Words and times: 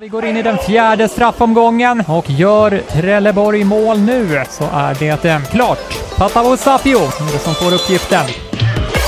Vi 0.00 0.08
går 0.08 0.24
in 0.24 0.36
i 0.36 0.42
den 0.42 0.58
fjärde 0.58 1.08
straffomgången 1.08 2.04
och 2.08 2.30
gör 2.30 2.82
Trelleborg 2.92 3.64
mål 3.64 3.98
nu 3.98 4.44
så 4.50 4.64
är 4.72 4.94
det 4.94 5.24
eh, 5.24 5.40
klart. 5.54 5.88
Patavo 6.16 6.56
Sapio 6.56 6.98
är 6.98 7.32
det 7.32 7.38
som 7.46 7.54
får 7.54 7.74
uppgiften. 7.74 8.24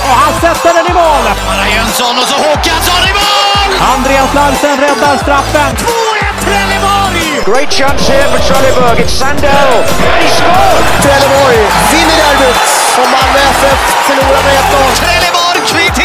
Och 0.07 0.15
han 0.23 0.33
sätter 0.43 0.71
den 0.77 0.85
i 0.91 0.93
mål! 1.01 1.25
Mara 1.49 1.67
Jönsson 1.75 2.15
och 2.21 2.27
så 2.31 2.37
Håkansson 2.47 3.03
i 3.11 3.13
mål! 3.21 3.69
Andreas 3.95 4.33
Larsen 4.37 4.75
räddar 4.85 5.15
straffen. 5.25 5.71
2-1 5.75 6.45
Trelleborg! 6.45 7.23
Great 7.49 7.71
chance 7.79 8.03
here 8.11 8.27
for 8.31 8.39
Trelleborg. 8.47 8.97
It's 9.03 9.15
Sandell. 9.21 9.73
And 10.11 10.21
he 10.23 10.29
scored! 10.37 10.83
Trelleborg 11.03 11.59
vinner 11.91 12.17
derbyt 12.21 12.61
och 13.01 13.09
Malmö 13.15 13.39
FF 13.59 13.79
förlorar 14.07 14.41
med 14.47 14.55
1-0. 14.63 15.01
Trelleborg 15.01 15.59
kvitterar 15.71 16.00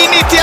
i 0.00 0.02
92. 0.06 0.36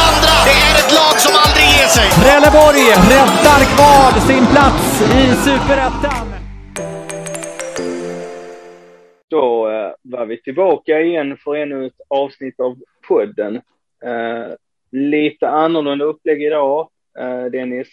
Det 0.48 0.58
är 0.68 0.74
ett 0.82 0.92
lag 1.00 1.16
som 1.26 1.34
aldrig 1.44 1.68
ger 1.76 1.90
sig. 1.98 2.08
Trelleborg 2.22 2.86
räddar 3.14 3.62
kvar 3.74 4.12
sin 4.30 4.46
plats 4.54 4.86
i 5.20 5.24
Superettan. 5.46 6.28
Då 9.30 9.70
eh, 9.70 9.92
var 10.02 10.26
vi 10.26 10.42
tillbaka 10.42 11.02
igen 11.02 11.38
för 11.38 11.56
ännu 11.56 11.86
ett 11.86 12.02
avsnitt 12.08 12.60
av 12.60 12.78
podden. 13.08 13.56
Eh, 14.06 14.48
lite 14.92 15.50
annorlunda 15.50 16.06
upplägg 16.06 16.44
idag, 16.44 16.90
eh, 17.20 17.46
Dennis. 17.46 17.88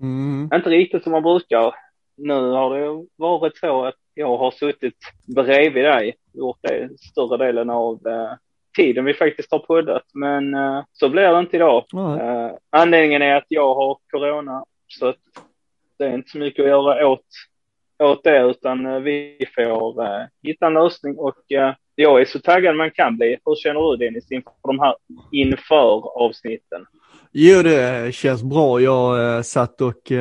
Mm. 0.00 0.50
Inte 0.54 0.70
riktigt 0.70 1.02
som 1.02 1.12
man 1.12 1.22
brukar. 1.22 1.74
Nu 2.16 2.50
har 2.50 2.78
det 2.78 3.06
varit 3.16 3.56
så 3.56 3.84
att 3.84 3.94
jag 4.14 4.36
har 4.36 4.50
suttit 4.50 4.98
bredvid 5.36 5.84
dig, 5.84 6.14
gjort 6.32 6.58
det 6.60 6.88
större 6.98 7.46
delen 7.46 7.70
av 7.70 8.06
eh, 8.06 8.32
tiden 8.76 9.04
vi 9.04 9.14
faktiskt 9.14 9.52
har 9.52 9.58
poddat. 9.58 10.04
Men 10.14 10.54
eh, 10.54 10.84
så 10.92 11.08
blir 11.08 11.32
det 11.32 11.38
inte 11.38 11.56
idag. 11.56 11.84
Eh, 11.94 12.50
anledningen 12.70 13.22
är 13.22 13.36
att 13.36 13.46
jag 13.48 13.74
har 13.74 13.98
corona, 14.10 14.64
så 14.86 15.06
att 15.06 15.16
det 15.98 16.04
är 16.04 16.14
inte 16.14 16.30
så 16.30 16.38
mycket 16.38 16.62
att 16.62 16.68
göra 16.68 17.08
åt, 17.08 17.26
åt 18.02 18.24
det, 18.24 18.40
utan 18.40 18.86
eh, 18.86 18.98
vi 18.98 19.46
får 19.54 20.04
eh, 20.04 20.22
hitta 20.42 20.66
en 20.66 20.74
lösning 20.74 21.18
och 21.18 21.44
jag 21.94 22.20
är 22.20 22.24
så 22.24 22.38
taggad 22.38 22.76
man 22.76 22.90
kan 22.90 23.16
bli. 23.16 23.38
Hur 23.44 23.54
känner 23.54 23.90
du 23.90 23.96
Dennis 23.96 24.32
inför 24.32 24.52
de 24.62 24.78
här 24.80 24.94
inför 25.32 26.18
avsnitten? 26.24 26.86
Jo, 27.32 27.62
det 27.62 28.14
känns 28.14 28.42
bra. 28.42 28.80
Jag 28.80 29.44
satt 29.46 29.80
och 29.80 30.12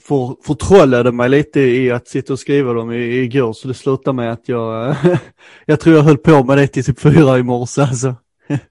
för, 0.00 0.42
förtrollade 0.46 1.12
mig 1.12 1.28
lite 1.28 1.60
i 1.60 1.90
att 1.90 2.08
sitta 2.08 2.32
och 2.32 2.38
skriva 2.38 2.72
dem 2.72 2.92
i, 2.92 2.96
igår, 2.96 3.52
så 3.52 3.68
det 3.68 3.74
slutade 3.74 4.16
med 4.16 4.32
att 4.32 4.48
jag, 4.48 4.88
eh, 4.90 4.96
jag 5.66 5.80
tror 5.80 5.96
jag 5.96 6.02
höll 6.02 6.18
på 6.18 6.44
med 6.44 6.58
det 6.58 6.66
till 6.66 6.84
typ 6.84 7.00
fyra 7.00 7.38
i 7.38 7.42
morse 7.42 7.82
alltså. 7.82 8.14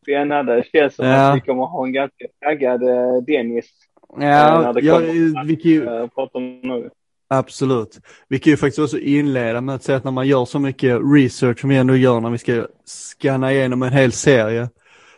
Spännande. 0.02 0.56
Det 0.56 0.80
känns 0.80 0.96
som 0.96 1.06
Ja. 1.06 1.30
att 1.30 1.36
vi 1.36 1.42
kommer 1.42 1.64
ha 1.66 1.86
en 1.86 1.94
ganska 1.94 2.26
taggad 2.44 2.84
eh, 2.84 3.18
Dennis 3.28 3.66
eh, 4.20 4.28
Ja, 4.28 4.62
kommer 4.64 4.82
vi 5.46 5.56
kan 5.56 5.72
ju, 5.72 5.84
eh, 5.84 6.90
absolut. 7.30 8.00
Vi 8.28 8.40
kan 8.40 8.52
ju 8.52 8.58
faktiskt 8.58 8.80
också 8.80 9.00
inleda 9.00 9.62
med 9.62 9.76
att 9.76 9.84
säga 9.84 9.98
att 9.98 10.04
när 10.04 10.12
man 10.12 10.28
gör 10.28 10.46
så 10.46 10.60
mycket 10.60 11.02
research 11.16 11.60
som 11.60 11.70
vi 11.70 11.76
ändå 11.76 11.96
gör 11.96 12.20
när 12.20 12.30
vi 12.30 12.38
ska 12.38 12.68
scanna 12.86 13.54
igenom 13.54 13.84
en 13.84 13.94
hel 13.94 14.12
serie, 14.12 14.70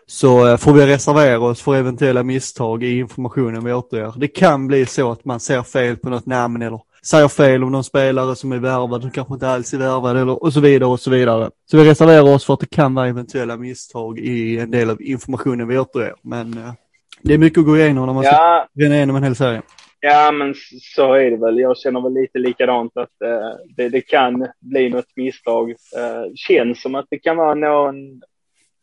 så 0.08 0.48
eh, 0.48 0.58
får 0.58 0.74
vi 0.74 0.86
reservera 0.86 1.40
oss 1.40 1.62
för 1.62 1.76
eventuella 1.76 2.24
misstag 2.24 2.84
i 2.84 3.00
informationen 3.00 3.64
vi 3.64 3.74
återger. 3.74 4.14
Det 4.18 4.28
kan 4.28 4.68
bli 4.68 4.86
så 4.86 5.12
att 5.12 5.26
man 5.26 5.40
ser 5.40 5.64
fel 5.64 5.98
på 5.98 6.10
något 6.10 6.26
namn 6.26 6.62
eller 6.62 6.80
säger 7.06 7.28
fel 7.28 7.64
om 7.64 7.72
någon 7.72 7.84
spelare 7.84 8.36
som 8.36 8.52
är 8.52 8.58
värvad 8.58 9.02
som 9.02 9.12
kanske 9.12 9.34
inte 9.34 9.48
alls 9.48 9.74
är 9.74 9.78
värvad 9.78 10.18
eller 10.18 10.44
och 10.44 10.54
så 10.54 10.60
vidare 10.60 10.90
och 10.90 11.00
så 11.00 11.10
vidare. 11.10 11.50
Så 11.72 11.78
vi 11.78 11.90
reserverar 11.90 12.34
oss 12.34 12.46
för 12.46 12.54
att 12.54 12.60
det 12.60 12.70
kan 12.70 12.96
vara 12.96 13.08
eventuella 13.08 13.58
misstag 13.58 14.20
i 14.20 14.60
en 14.60 14.72
del 14.72 14.90
av 14.90 15.02
informationen 15.02 15.68
vi 15.68 15.78
återger. 15.78 16.16
Men 16.22 16.58
eh, 16.58 16.74
det 17.22 17.34
är 17.34 17.38
mycket 17.38 17.60
att 17.60 17.66
gå 17.66 17.78
igenom 17.78 18.06
när 18.06 18.14
man 18.14 18.24
ska 18.24 18.34
Ja, 18.34 18.68
rena 18.80 18.96
igenom 18.96 19.16
en 19.16 19.24
hel 19.24 19.36
serie. 19.36 19.62
Ja, 20.00 20.32
men 20.32 20.54
så 20.96 21.14
är 21.14 21.32
det 21.32 21.38
väl. 21.38 21.60
Jag 21.60 21.78
känner 21.78 22.02
väl 22.02 22.14
lite 22.14 22.40
likadant 22.40 22.98
att 22.98 23.22
eh, 23.22 23.76
det, 23.78 23.90
det 23.90 24.02
kan 24.02 24.48
bli 24.60 24.90
något 24.90 25.16
misstag. 25.16 25.70
Eh, 25.70 26.32
känns 26.36 26.82
som 26.82 26.96
att 26.96 27.06
det 27.10 27.20
kan 27.20 27.38
vara 27.38 27.54
någon 27.54 28.22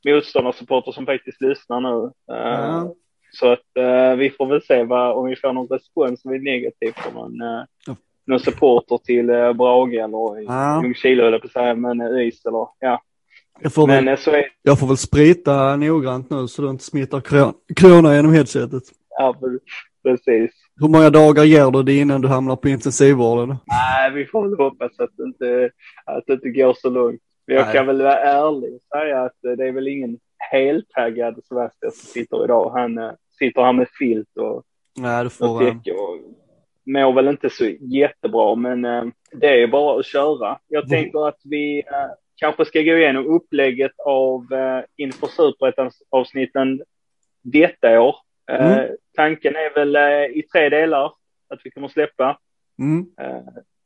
motståndarsupporter 0.04 0.92
som 0.92 1.06
faktiskt 1.06 1.40
lyssnar 1.40 1.80
nu. 1.80 2.04
Eh, 2.34 2.60
Ja. 2.60 2.94
Så 3.34 3.52
att 3.52 3.76
eh, 3.78 4.14
vi 4.16 4.30
får 4.30 4.46
väl 4.46 4.62
se 4.62 4.84
vad, 4.84 5.16
om 5.16 5.26
vi 5.26 5.36
får 5.36 5.52
någon 5.52 5.66
respons 5.68 6.22
som 6.22 6.30
är 6.32 6.38
negativ 6.38 6.92
från 6.96 7.14
någon, 7.14 7.40
eh, 7.42 7.64
någon 8.26 8.40
supporter 8.40 8.98
till 9.04 9.30
eh, 9.30 9.52
Brage 9.52 9.92
eller 9.94 10.40
Ja. 10.42 10.82
Ljungskile 10.82 11.22
höll 11.22 11.32
jag 11.32 11.40
på 11.40 11.46
att 11.46 11.52
säga, 11.52 11.74
men 11.74 12.00
eh, 12.00 12.06
ÖIS 12.06 12.44
eller 12.44 12.66
ja. 12.80 13.02
Jag 13.60 13.72
får, 13.74 13.86
Men 13.86 14.04
väl, 14.04 14.08
eh, 14.14 14.18
så 14.20 14.30
är 14.30 14.44
jag 14.62 14.78
får 14.78 14.86
väl 14.86 14.96
sprita 14.96 15.76
noggrant 15.76 16.30
nu 16.30 16.48
så 16.48 16.62
du 16.62 16.70
inte 16.70 16.84
smittar 16.84 17.20
kro- 17.20 17.54
corona 17.80 18.14
genom 18.14 18.32
headsetet. 18.32 18.82
ja, 19.19 19.36
precis. 20.04 20.50
Hur 20.80 20.88
många 20.88 21.10
dagar 21.10 21.44
ger 21.44 21.70
du 21.70 21.82
det 21.82 21.98
innan 21.98 22.20
du 22.20 22.28
hamnar 22.28 22.56
på 22.56 22.69
intensivvården? 22.69 23.48
Nej, 23.66 24.10
vi 24.10 24.26
får 24.26 24.42
väl 24.48 24.58
hoppas 24.58 25.00
att 25.00 25.10
det 25.16 25.22
inte, 25.22 25.70
att 26.06 26.24
det 26.26 26.32
inte 26.32 26.48
går 26.48 26.74
så 26.78 26.90
långt. 26.90 27.20
Men 27.47 27.56
jag 27.56 27.64
Nej. 27.64 27.75
kan 27.75 27.86
väl 27.86 28.03
vara 28.03 28.19
ärlig 28.19 28.75
och 28.75 28.80
säga 28.98 29.22
att 29.22 29.44
eh, 29.44 29.53
det 29.53 29.69
är 29.69 29.72
väl 29.72 29.88
ingen 29.88 30.19
heltaggad 30.50 31.44
Sebastian 31.44 31.92
som 31.92 32.06
sitter 32.06 32.44
idag. 32.44 32.70
Han 32.70 32.98
eh, 32.98 33.12
sitter 33.38 33.62
här 33.62 33.72
med 33.72 33.88
filt 33.98 34.36
och, 34.36 34.64
Nej, 34.97 35.26
och 35.41 35.60
täcke 35.60 35.92
och 35.92 36.19
mår 36.86 37.12
väl 37.12 37.28
inte 37.28 37.50
så 37.50 37.64
jättebra, 37.81 38.54
men 38.54 38.84
eh, 38.84 39.04
det 39.32 39.62
är 39.62 39.66
bara 39.66 40.00
att 40.00 40.06
köra. 40.06 40.58
Jag 40.69 40.84
Mm. 40.84 40.88
tänker 41.02 41.28
att 41.28 41.41
vi 41.44 41.82
kanske 42.36 42.64
ska 42.64 42.78
gå 42.82 42.97
igenom 42.97 43.26
upplägget 43.26 43.92
av 44.06 44.52
eh, 44.52 44.84
inför 44.97 45.26
superettan-avsnitten 45.26 46.82
detta 47.42 48.00
år. 48.00 48.16
Eh, 48.50 48.72
Mm. 48.78 48.97
Tanken 49.16 49.56
är 49.56 49.75
väl 49.75 49.97
eh, 49.97 50.38
i 50.38 50.42
tre 50.52 50.69
delar 50.69 51.12
att 51.48 51.60
vi 51.64 51.70
kommer 51.70 51.88
släppa. 51.88 52.38
Mm. 52.78 53.06
Eh, 53.20 53.42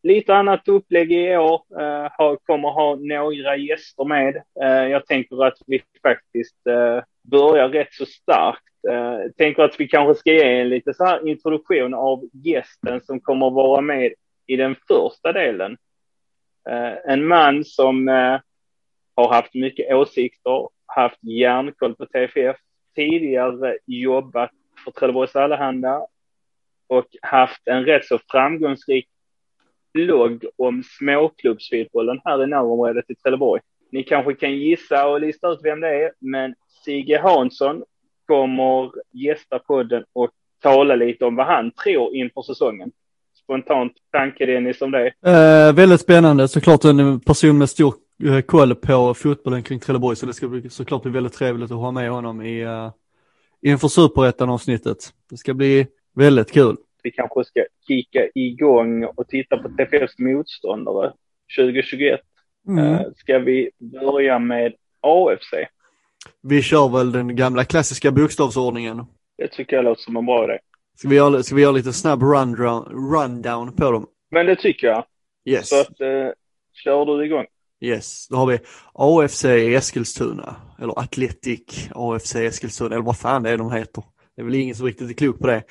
lite 0.07 0.35
annat 0.35 0.69
upplägg 0.69 1.13
i 1.13 1.37
år. 1.37 1.63
Eh, 1.81 2.11
har, 2.13 2.37
kommer 2.37 2.69
ha 2.69 2.95
några 2.95 3.57
gäster 3.57 4.05
med. 4.05 4.37
Eh, 4.63 4.91
jag 4.91 5.07
tänker 5.07 5.45
att 5.45 5.59
vi 5.67 5.83
faktiskt 6.03 6.67
eh, 6.67 7.03
börjar 7.23 7.69
rätt 7.69 7.93
så 7.95 8.07
starkt. 8.07 8.63
Eh, 8.91 9.31
tänker 9.39 9.63
att 9.63 9.81
vi 9.81 9.89
kanske 9.89 10.15
ska 10.15 10.33
ge 10.33 10.61
en 10.61 10.69
lite 10.69 10.95
så 10.95 11.05
här 11.05 11.29
introduktion 11.29 11.95
av 11.95 12.25
gästen 12.33 13.01
som 13.01 13.21
kommer 13.21 13.51
vara 13.51 13.81
med 13.81 14.13
i 14.47 14.57
den 14.57 14.77
första 14.89 15.33
delen. 15.33 15.77
Eh, 16.69 17.13
en 17.13 17.27
man 17.27 17.65
som 17.65 18.09
eh, 18.09 18.41
har 19.15 19.33
haft 19.33 19.55
mycket 19.55 19.95
åsikter, 19.95 20.69
haft 20.87 21.19
järnkoll 21.23 21.95
på 21.95 22.07
TFF, 22.07 22.57
tidigare 22.95 23.79
jobbat 23.87 24.51
för 24.85 24.91
Trelleborgs 24.91 25.37
Allehanda 25.37 26.07
och 26.87 27.07
haft 27.23 27.69
en 27.69 27.85
rätt 27.85 28.05
så 28.05 28.19
framgångsrik 28.31 29.09
blogg 29.97 30.45
om 30.57 30.83
småklubbsfotbollen 30.99 32.21
här 32.25 32.45
i 32.45 32.47
närområdet 32.47 33.05
i 33.09 33.15
Trelleborg. 33.15 33.63
Ni 33.93 34.03
kanske 34.03 34.35
kan 34.35 34.57
gissa 34.57 35.09
och 35.09 35.21
lista 35.21 35.49
ut 35.49 35.61
vem 35.63 35.81
det 35.81 36.05
är, 36.05 36.13
men 36.19 36.55
Sigge 36.85 37.19
Hansson 37.19 37.83
kommer 38.27 38.93
gästa 39.13 39.59
podden 39.59 40.05
och 40.13 40.31
tala 40.63 40.95
lite 40.95 41.25
om 41.25 41.37
vad 41.37 41.47
han 41.47 41.71
tror 41.71 42.17
inför 42.17 42.43
säsongen. 42.43 42.91
Spontant 43.43 43.93
tanke 44.13 44.47
Dennis 44.47 44.83
om 44.83 44.91
det. 44.91 45.07
Eh, 45.07 45.75
väldigt 45.75 46.01
spännande, 46.01 46.49
såklart 46.49 46.85
en 46.85 47.21
person 47.21 47.59
med 47.59 47.71
stor 47.71 47.95
eh, 48.25 48.41
koll 48.41 48.75
på 48.75 49.15
fotbollen 49.15 49.63
kring 49.63 49.81
Trelleborg, 49.81 50.17
så 50.17 50.27
det 50.27 50.35
ska 50.35 50.49
bli, 50.49 50.71
såklart 50.71 51.03
bli 51.03 51.13
väldigt 51.13 51.33
trevligt 51.33 51.71
att 51.71 51.77
ha 51.77 51.91
med 51.91 52.11
honom 52.11 52.43
i, 52.43 52.65
uh, 52.65 52.91
inför 53.63 53.89
superettan 53.89 54.51
avsnittet. 54.51 54.99
Det 55.31 55.37
ska 55.37 55.55
bli 55.55 55.87
väldigt 56.15 56.53
kul. 56.53 56.77
Vi 57.07 57.11
kanske 57.11 57.45
ska 57.45 57.65
kika 57.89 58.29
igång 58.35 59.05
och 59.05 59.29
titta 59.29 59.57
på 59.57 59.69
TFFs 59.69 60.19
motståndare 60.19 61.13
2021. 61.59 62.21
Mm. 62.69 62.95
Eh, 62.95 63.01
ska 63.17 63.39
vi 63.39 63.71
börja 63.79 64.39
med 64.39 64.75
AFC? 65.01 65.55
Vi 66.43 66.63
kör 66.63 66.89
väl 66.89 67.13
den 67.13 67.37
gamla 67.37 67.65
klassiska 67.65 68.11
bokstavsordningen. 68.11 69.05
Det 69.39 69.49
tycker 69.49 69.77
jag 69.77 69.85
låter 69.85 70.03
som 70.03 70.17
en 70.17 70.27
bra 70.27 70.45
idé. 70.45 70.59
Ska 70.97 71.09
vi 71.09 71.17
göra, 71.17 71.43
ska 71.43 71.55
vi 71.55 71.63
göra 71.63 71.73
lite 71.73 71.93
snabb 71.93 72.23
rundown, 72.23 73.13
rundown 73.13 73.73
på 73.73 73.91
dem? 73.91 74.07
Men 74.31 74.47
det 74.47 74.57
tycker 74.57 74.87
jag. 74.87 75.05
Yes. 75.45 75.69
Så 75.69 75.81
att, 75.81 76.01
eh, 76.01 76.29
kör 76.85 77.05
du 77.05 77.25
igång. 77.27 77.47
Yes, 77.81 78.29
då 78.29 78.37
har 78.37 78.47
vi 78.47 78.59
AFC 78.93 79.45
Eskilstuna, 79.45 80.57
eller 80.79 80.99
Atletic 80.99 81.89
AFC 81.95 82.35
Eskilstuna, 82.35 82.95
eller 82.95 83.05
vad 83.05 83.19
fan 83.19 83.43
det 83.43 83.51
är 83.51 83.59
de 83.59 83.73
heter. 83.73 84.05
Det 84.37 84.43
är 84.43 84.45
väl 84.45 84.55
ingen 84.55 84.75
som 84.75 84.87
riktigt 84.87 85.11
är 85.11 85.15
klok 85.15 85.39
på 85.39 85.47
det. 85.47 85.63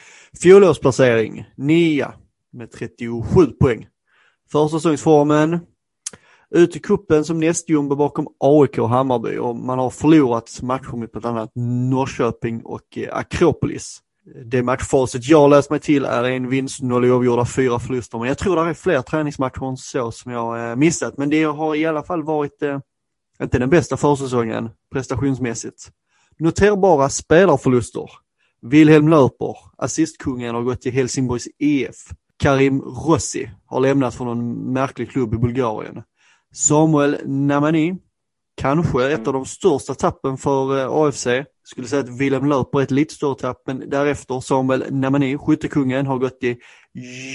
Fjolårsplacering, 0.42 1.46
nia 1.56 2.14
med 2.54 2.72
37 2.72 3.46
poäng. 3.60 3.88
Försäsongsformen, 4.52 5.60
ut 6.50 6.76
i 6.76 6.80
kuppen 6.80 7.26
som 7.26 7.40
nästjumbo 7.40 7.96
bakom 7.96 8.28
AIK 8.40 8.78
och 8.78 8.90
Hammarby 8.90 9.38
och 9.38 9.56
man 9.56 9.80
har 9.80 9.90
förlorat 9.90 10.62
matcher 10.62 10.98
med 10.98 11.10
bland 11.14 11.26
annat 11.26 11.52
Norrköping 11.90 12.62
och 12.64 12.98
eh, 12.98 13.18
Akropolis. 13.18 14.02
Det 14.46 14.64
matchfacit 14.64 15.26
jag 15.26 15.50
läst 15.50 15.70
mig 15.70 15.80
till 15.80 16.06
är 16.06 16.24
en 16.24 16.50
vinst, 16.50 16.82
noll 16.82 17.06
oavgjorda, 17.06 17.46
fyra 17.46 17.80
förluster. 17.80 18.18
Men 18.18 18.28
jag 18.28 18.38
tror 18.38 18.56
det 18.56 18.70
är 18.70 18.74
fler 18.74 19.02
träningsmatcher 19.02 19.70
än 19.70 19.78
så 19.78 20.12
som 20.12 20.32
jag 20.32 20.70
eh, 20.70 20.76
missat. 20.76 21.18
Men 21.18 21.30
det 21.30 21.44
har 21.44 21.76
i 21.76 21.86
alla 21.86 22.04
fall 22.04 22.24
varit, 22.24 22.62
eh, 22.62 22.80
inte 23.42 23.60
den 23.60 23.70
bästa 23.70 23.98
försäsongen 23.98 24.70
prestationsmässigt. 24.92 25.92
Noterbara 26.40 27.10
spelarförluster. 27.10 28.10
Wilhelm 28.70 29.08
Löper, 29.08 29.58
assistkungen, 29.78 30.56
har 30.56 30.62
gått 30.62 30.82
till 30.82 30.92
Helsingborgs 30.92 31.48
IF. 31.58 31.96
Karim 32.38 32.82
Rossi 32.82 33.50
har 33.66 33.80
lämnat 33.80 34.16
från 34.16 34.28
någon 34.28 34.74
märklig 34.74 35.10
klubb 35.10 35.34
i 35.34 35.38
Bulgarien. 35.38 36.04
Samuel 36.54 37.18
Namani, 37.26 37.96
kanske 38.58 39.12
ett 39.12 39.28
av 39.28 39.34
de 39.34 39.46
största 39.46 39.94
tappen 39.94 40.38
för 40.38 40.80
eh, 40.80 40.92
AFC. 40.92 41.28
Skulle 41.64 41.88
säga 41.88 42.02
att 42.02 42.20
Wilhelm 42.20 42.50
Löper 42.50 42.80
är 42.80 42.84
ett 42.84 42.92
lite 42.92 43.14
större 43.14 43.36
tapp, 43.36 43.62
men 43.68 43.90
därefter 43.90 44.40
Samuel 44.40 44.86
Namani, 44.92 45.38
skyttekungen, 45.38 46.06
har 46.06 46.18
gått 46.18 46.40
till 46.40 46.56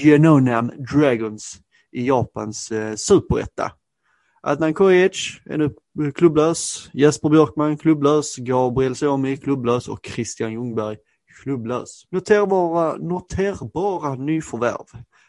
Genonam 0.03 0.71
Dragons 0.93 1.57
i 1.91 2.07
Japans 2.07 2.71
eh, 2.71 2.95
superetta. 2.95 3.71
Adnan 4.43 4.73
Kojic 4.73 5.41
är 5.45 5.57
nu 5.57 6.11
klubblös, 6.11 6.89
Jesper 6.93 7.29
Björkman 7.29 7.77
klubblös, 7.77 8.35
Gabriel 8.37 8.95
Suomi 8.95 9.37
klubblös 9.37 9.87
och 9.87 9.99
Christian 10.05 10.51
Ljungberg 10.51 10.97
klubblös. 11.41 12.07
Noterbara, 12.11 12.95
noterbara 12.95 14.15
nyförvärv. 14.15 14.85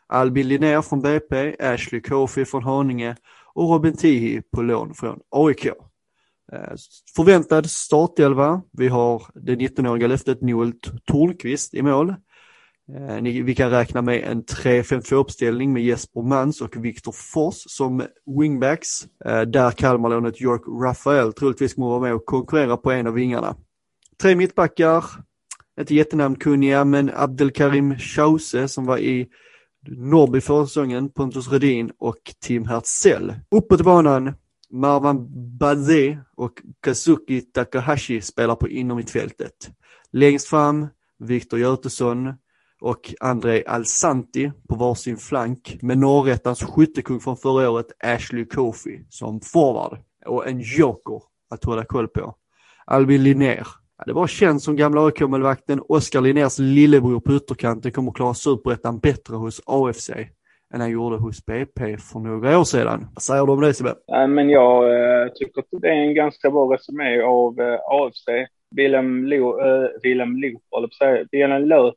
Albin 0.07 0.49
Linnér 0.49 0.83
från 0.83 1.03
BP, 1.03 1.57
Ashley 1.61 2.01
Kofi 2.01 2.45
från 2.45 2.63
Haninge 2.63 3.17
och 3.55 3.69
Robin 3.69 3.97
Tihi 3.97 4.43
på 4.43 4.63
lån 4.63 4.95
från 4.95 5.21
AIK. 5.31 5.67
Eh, 6.53 6.75
förväntad 7.17 7.71
startelva. 7.71 8.63
Vi 8.73 8.89
har 8.89 9.23
det 9.35 9.55
19-åriga 9.55 10.07
löftet 10.07 10.41
Noel 10.41 10.73
Tornqvist 11.05 11.75
i 11.75 11.83
mål. 11.83 12.15
Eh, 12.97 13.23
vi 13.23 13.55
kan 13.55 13.71
räkna 13.71 14.03
med 14.03 14.25
en 14.25 14.45
3-5-2 14.45 15.15
uppställning 15.15 15.73
med 15.73 15.83
Jesper 15.83 16.23
Mans 16.23 16.61
och 16.61 16.85
Viktor 16.85 17.13
Fors 17.13 17.55
som 17.67 18.03
wingbacks. 18.39 19.07
Eh, 19.25 19.41
där 19.41 19.71
Kalmarlånet 19.71 20.41
York 20.41 20.63
Rafael 20.85 21.33
troligtvis 21.33 21.75
kommer 21.75 21.89
vara 21.89 22.01
med 22.01 22.15
och 22.15 22.27
konkurrera 22.27 22.77
på 22.77 22.91
en 22.91 23.07
av 23.07 23.15
vingarna. 23.15 23.57
Tre 24.23 24.35
mittbackar, 24.35 25.05
inte 25.81 25.95
jättenamnkunniga, 25.95 26.85
men 26.85 27.11
Abdelkarim 27.15 27.99
Chause 27.99 28.69
som 28.69 28.87
var 28.87 28.99
i 28.99 29.29
Norrby 29.89 30.41
förra 30.41 30.67
säsongen, 30.67 31.11
Pontus 31.11 31.49
Rudin 31.49 31.93
och 31.99 32.35
Tim 32.41 32.67
Hertzell. 32.67 33.35
Uppåt 33.51 33.81
banan, 33.81 34.35
Marwan 34.71 35.27
Bazé 35.59 36.19
och 36.37 36.53
Kazuki 36.83 37.41
Takahashi 37.41 38.21
spelar 38.21 38.55
på 38.55 38.69
innermittfältet. 38.69 39.71
Längst 40.13 40.49
fram, 40.49 40.87
Viktor 41.19 41.59
Götesson 41.59 42.35
och 42.81 43.15
Andrei 43.21 43.65
Alsanti 43.67 44.53
på 44.69 44.75
varsin 44.75 45.17
flank 45.17 45.79
med 45.83 45.99
norrättans 45.99 46.63
skyttekung 46.63 47.21
från 47.21 47.37
förra 47.37 47.71
året, 47.71 47.87
Ashley 48.05 48.45
Kofi, 48.45 49.07
som 49.09 49.41
forward 49.41 49.99
och 50.27 50.49
en 50.49 50.61
joker 50.61 51.23
att 51.51 51.65
hålla 51.65 51.85
koll 51.85 52.09
på. 52.09 52.35
Albin 52.87 53.23
Linnér 53.23 53.67
Ja, 54.03 54.07
det 54.07 54.13
var 54.13 54.27
känt 54.27 54.63
som 54.63 54.77
gamla 54.77 55.07
AIK-målvakten 55.07 55.81
Oskar 55.89 56.21
Linnérs 56.21 56.59
lillebror 56.59 57.21
på 57.21 57.33
ytterkanten 57.33 57.93
kommer 57.93 58.13
klara 58.13 58.35
superettan 58.35 58.99
bättre 58.99 59.37
hos 59.37 59.61
AFC 59.67 60.11
än 60.75 60.81
han 60.81 60.91
gjorde 60.91 61.17
hos 61.17 61.47
BP 61.47 61.97
för 61.97 62.19
några 62.19 62.59
år 62.59 62.65
sedan. 62.65 63.07
Vad 63.15 63.23
säger 63.23 63.47
du 63.47 63.53
om 63.53 63.61
det 63.61 63.75
Sebbe? 63.75 63.95
Ja, 64.07 64.27
men 64.27 64.51
jag 64.51 64.85
äh, 64.85 65.29
tycker 65.29 65.61
att 65.61 65.67
det 65.71 65.89
är 65.89 65.93
en 65.93 66.15
ganska 66.15 66.51
bra 66.51 66.75
resumé 66.75 67.23
av 67.23 67.61
eh, 67.61 67.67
äh, 67.67 67.81
AFC. 67.85 68.27
Willem 68.77 69.25
Lo, 69.25 69.61
äh, 69.61 69.89
Willem 70.03 70.37
Lo, 70.37 70.61
Willem 71.33 71.65
Löf 71.65 71.95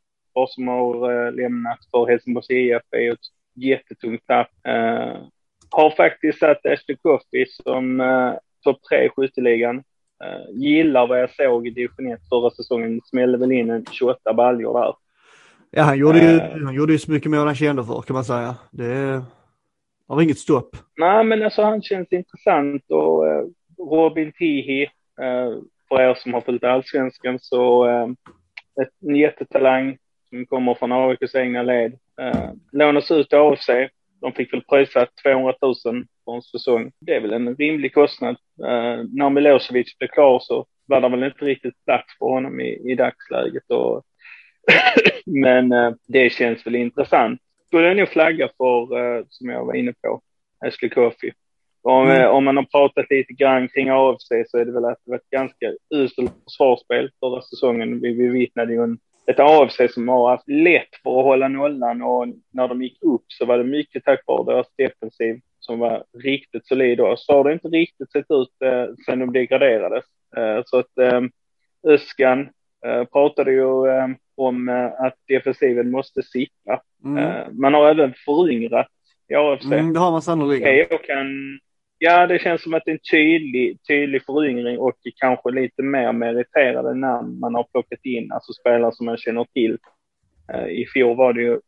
som 0.47 0.67
har 0.67 1.25
äh, 1.27 1.33
lämnat 1.33 1.79
för 1.91 2.07
Helsingborgs 2.07 2.49
IF 2.49 2.81
är 2.91 3.11
ett 3.11 3.19
jättetungt 3.55 4.27
tapp. 4.27 4.49
Äh, 4.67 5.17
har 5.71 5.95
faktiskt 5.97 6.39
satt 6.39 6.65
Ashley 6.65 6.97
Coffey 6.97 7.45
som 7.63 8.01
äh, 8.01 8.33
topp 8.63 8.83
tre 8.89 9.05
i 9.05 9.09
skytteligan. 9.09 9.83
Uh, 10.23 10.59
gillar 10.61 11.07
vad 11.07 11.21
jag 11.21 11.35
såg 11.35 11.67
i 11.67 11.69
division 11.69 12.11
1 12.11 12.19
förra 12.29 12.49
säsongen. 12.49 13.01
Smällde 13.03 13.37
väl 13.37 13.51
in 13.51 13.69
en 13.69 13.85
28 13.91 14.33
baljor 14.33 14.79
där. 14.79 14.95
Ja, 15.71 15.83
han 15.83 15.97
gjorde, 15.97 16.19
ju, 16.19 16.35
uh, 16.35 16.65
han 16.65 16.75
gjorde 16.75 16.93
ju 16.93 16.99
så 16.99 17.11
mycket 17.11 17.31
än 17.31 17.33
han 17.33 17.55
kände 17.55 17.83
för 17.83 18.01
kan 18.01 18.13
man 18.13 18.25
säga. 18.25 18.55
Det 18.71 19.21
har 20.07 20.21
inget 20.21 20.39
stopp. 20.39 20.77
Nej, 20.97 21.23
men 21.23 21.43
alltså 21.43 21.61
han 21.61 21.81
känns 21.81 22.11
intressant 22.11 22.83
och 22.89 23.25
uh, 23.25 23.43
Robin 23.77 24.31
Tihi, 24.31 24.87
för 25.89 26.01
er 26.01 26.13
som 26.15 26.33
har 26.33 26.41
följt 26.41 26.63
allsvenskan 26.63 27.39
så 27.39 27.85
ett, 28.81 28.89
en 29.07 29.15
jättetalang 29.15 29.97
som 30.29 30.45
kommer 30.45 30.73
från 30.73 30.91
AIKs 30.91 31.35
egna 31.35 31.63
led. 31.63 31.93
Uh, 32.21 32.51
lånas 32.71 33.11
ut 33.11 33.29
till 33.29 33.37
AFC. 33.37 33.69
De 34.21 34.31
fick 34.31 34.53
väl 34.53 34.61
pröjsa 34.61 35.07
200 35.23 35.53
000 35.61 36.05
på 36.25 36.31
en 36.31 36.41
säsong. 36.41 36.91
Det 36.99 37.15
är 37.15 37.21
väl 37.21 37.33
en 37.33 37.55
rimlig 37.55 37.93
kostnad. 37.93 38.35
Uh, 38.61 39.05
när 39.13 39.29
Milosevic 39.29 39.97
blev 39.97 40.07
klar 40.07 40.39
så 40.39 40.65
var 40.85 41.01
det 41.01 41.09
väl 41.09 41.23
inte 41.23 41.45
riktigt 41.45 41.85
plats 41.85 42.17
för 42.19 42.25
honom 42.25 42.59
i, 42.59 42.91
i 42.91 42.95
dagsläget. 42.95 43.71
Och 43.71 44.03
Men 45.25 45.73
uh, 45.73 45.93
det 46.07 46.29
känns 46.29 46.65
väl 46.65 46.75
intressant. 46.75 47.41
Skulle 47.67 47.87
jag 47.87 47.97
nog 47.97 48.09
flagga 48.09 48.49
för, 48.57 48.97
uh, 48.97 49.23
som 49.29 49.49
jag 49.49 49.65
var 49.65 49.73
inne 49.73 49.93
på, 50.01 50.21
Ashley 50.65 50.89
Coffey. 50.89 51.31
Om, 51.81 52.09
mm. 52.09 52.31
om 52.31 52.45
man 52.45 52.57
har 52.57 52.63
pratat 52.63 53.05
lite 53.09 53.33
grann 53.33 53.67
kring 53.67 53.89
AFC 53.89 54.27
så 54.47 54.57
är 54.57 54.65
det 54.65 54.71
väl 54.71 54.85
att 54.85 54.97
det 55.05 55.11
var 55.11 55.17
ett 55.17 55.29
ganska 55.29 55.73
uselt 55.95 56.31
försvarsspel 56.43 57.09
förra 57.19 57.41
säsongen. 57.41 58.01
Vi 58.01 58.15
bevittnade 58.15 58.73
ju 58.73 58.83
en 58.83 58.97
ett 59.25 59.39
AFC 59.39 59.93
som 59.93 60.07
har 60.07 60.29
haft 60.29 60.49
lätt 60.49 60.95
för 61.03 61.19
att 61.19 61.25
hålla 61.25 61.47
nollan 61.47 62.01
och 62.01 62.27
när 62.51 62.67
de 62.67 62.83
gick 62.83 63.03
upp 63.03 63.25
så 63.27 63.45
var 63.45 63.57
det 63.57 63.63
mycket 63.63 64.03
tack 64.03 64.21
vare 64.27 64.53
deras 64.53 64.67
defensiv 64.77 65.39
som 65.65 65.79
var 65.79 66.03
riktigt 66.23 66.67
solid 66.67 66.97
då. 66.97 67.15
Så 67.17 67.33
har 67.33 67.43
det 67.43 67.53
inte 67.53 67.67
riktigt 67.67 68.11
sett 68.11 68.25
ut 68.29 68.61
eh, 68.63 68.85
sen 69.05 69.19
de 69.19 69.33
degraderades. 69.33 70.05
Eh, 70.37 70.61
så 70.65 70.79
att 70.79 70.97
eh, 70.97 71.21
Öskan 71.87 72.49
pratade 73.11 73.51
ju 73.51 73.65
om 74.35 74.69
att 74.99 75.15
defensiven 75.27 75.91
måste 75.91 76.23
sitta. 76.23 76.81
Mm. 77.05 77.59
Man 77.61 77.73
har 77.73 77.89
även 77.89 78.13
föryngrat 78.25 78.87
i 79.29 79.35
AFC. 79.35 79.65
Mm, 79.65 79.93
det 79.93 79.99
har 79.99 80.11
man 80.11 80.21
sannolikt. 80.21 80.63
kan 81.07 81.59
Ja, 81.97 82.27
det 82.27 82.39
känns 82.39 82.63
som 82.63 82.73
att 82.73 82.83
det 82.85 82.91
är 82.91 82.93
en 82.93 82.99
tydlig, 83.11 83.79
tydlig 83.87 84.25
föryngring 84.25 84.79
och 84.79 84.93
kanske 85.15 85.51
lite 85.51 85.83
mer 85.83 86.11
meriterade 86.11 86.93
namn 86.93 87.39
man 87.39 87.55
har 87.55 87.63
plockat 87.63 88.05
in, 88.05 88.31
alltså 88.31 88.53
spelare 88.53 88.91
som 88.91 89.05
man 89.05 89.17
känner 89.17 89.45
till. 89.53 89.77
I 90.69 90.85
fjol 90.85 91.17
var 91.17 91.33
det 91.33 91.41
ju 91.41 91.59